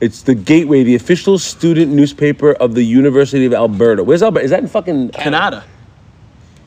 It's 0.00 0.22
the 0.22 0.34
Gateway, 0.34 0.84
the 0.84 0.94
official 0.94 1.38
student 1.38 1.90
newspaper 1.90 2.52
of 2.52 2.74
the 2.74 2.82
University 2.84 3.44
of 3.44 3.52
Alberta. 3.52 4.04
Where's 4.04 4.22
Alberta? 4.22 4.44
Is 4.44 4.50
that 4.50 4.60
in 4.60 4.68
fucking 4.68 5.08
Canada. 5.10 5.64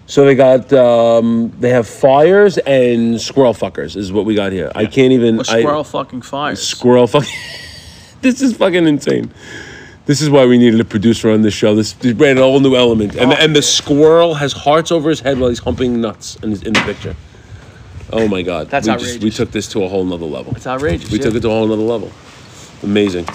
So 0.10 0.26
they 0.26 0.34
got 0.34 0.74
um, 0.74 1.54
they 1.60 1.70
have 1.70 1.88
fires 1.88 2.58
and 2.58 3.22
squirrel 3.22 3.54
fuckers 3.54 3.96
is 3.96 4.12
what 4.12 4.26
we 4.26 4.34
got 4.34 4.52
here. 4.52 4.72
I 4.74 4.88
can't 4.88 5.14
even 5.14 5.40
A 5.40 5.44
squirrel 5.46 5.82
I, 5.82 5.84
fucking 5.84 6.24
fires. 6.24 6.60
squirrel 6.60 7.06
fucking. 7.06 7.30
this 8.22 8.42
is 8.42 8.58
fucking 8.58 8.88
insane. 8.88 9.32
This 10.08 10.20
is 10.22 10.32
why 10.32 10.48
we 10.48 10.58
needed 10.58 10.80
a 10.80 10.84
producer 10.84 11.30
on 11.30 11.44
this 11.44 11.54
show. 11.54 11.76
This, 11.76 11.94
this 11.94 12.14
brought 12.14 12.38
a 12.38 12.42
whole 12.42 12.60
new 12.60 12.76
element, 12.76 13.16
and 13.16 13.32
Oh, 13.32 13.36
and 13.36 13.56
the 13.56 13.62
squirrel 13.62 14.34
has 14.34 14.52
hearts 14.52 14.92
over 14.92 15.12
his 15.12 15.20
head 15.20 15.38
while 15.38 15.50
he's 15.50 15.60
humping 15.60 16.02
nuts 16.02 16.38
in, 16.38 16.54
in 16.66 16.74
the 16.74 16.82
picture. 16.86 17.16
Oh 18.12 18.28
my 18.28 18.42
god, 18.42 18.72
That's 18.72 18.88
we 18.88 18.94
outrageous. 18.94 19.24
we 19.24 19.30
took 19.30 19.52
this 19.52 19.68
to 19.74 19.84
a 19.84 19.88
whole 19.88 20.04
nother 20.04 20.26
level. 20.26 20.56
It's 20.56 20.66
outrageous. 20.66 21.12
We 21.12 21.20
yeah. 21.20 21.26
took 21.26 21.36
it 21.36 21.42
to 21.42 21.50
a 21.50 21.52
whole 21.52 21.68
nother 21.68 21.84
level. 21.84 22.12
Amazing, 22.82 23.28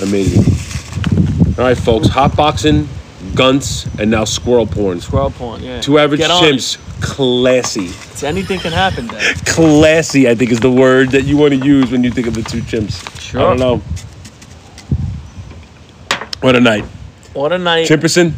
amazing. 0.00 0.44
All 1.58 1.64
right, 1.64 1.76
folks, 1.76 2.08
hotboxing, 2.08 2.86
guns, 3.36 3.86
and 3.98 4.10
now 4.10 4.24
squirrel 4.24 4.66
porn. 4.66 5.00
Squirrel 5.00 5.30
porn, 5.30 5.62
yeah. 5.62 5.80
Two 5.80 5.98
average 5.98 6.20
Get 6.20 6.30
on 6.30 6.42
chimps, 6.42 6.78
classy. 7.00 7.84
It's 7.86 8.22
anything 8.22 8.58
can 8.58 8.72
happen 8.72 9.06
there. 9.06 9.34
Classy, 9.44 10.28
I 10.28 10.34
think, 10.34 10.50
is 10.50 10.60
the 10.60 10.72
word 10.72 11.10
that 11.10 11.22
you 11.22 11.36
want 11.36 11.52
to 11.52 11.64
use 11.64 11.90
when 11.90 12.02
you 12.02 12.10
think 12.10 12.26
of 12.26 12.34
the 12.34 12.42
two 12.42 12.62
chimps. 12.62 13.20
Sure. 13.20 13.40
I 13.40 13.44
don't 13.44 13.58
know. 13.58 13.82
What 16.40 16.56
a 16.56 16.60
night. 16.60 16.84
What 17.32 17.52
a 17.52 17.58
night. 17.58 17.86
Chimperson, 17.88 18.32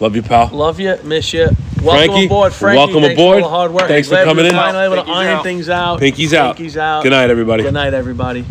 love 0.00 0.16
you, 0.16 0.22
pal. 0.22 0.48
Love 0.48 0.80
you, 0.80 0.98
miss 1.04 1.32
you. 1.32 1.48
Welcome 1.82 2.10
Frankie, 2.10 2.26
aboard, 2.26 2.52
Frankie. 2.52 2.78
welcome 2.78 3.02
Thanks 3.02 3.20
aboard. 3.20 3.38
For 3.40 3.44
all 3.44 3.50
the 3.50 3.56
hard 3.56 3.72
work. 3.72 3.88
Thanks 3.88 4.08
for 4.08 4.14
Glad 4.14 4.24
coming 4.24 4.44
we 4.44 4.50
in. 4.50 4.54
Finally 4.54 4.84
able 4.84 4.96
to 4.96 5.02
Pinky's 5.02 5.16
iron 5.16 5.36
out. 5.36 5.42
things 5.42 5.68
out. 5.68 5.98
Pinky's 5.98 6.34
out. 6.34 6.56
Pinky's 6.56 6.76
out. 6.76 7.02
Good 7.02 7.10
night, 7.10 7.30
everybody. 7.30 7.62
Good 7.64 7.74
night, 7.74 7.94
everybody. 7.94 8.44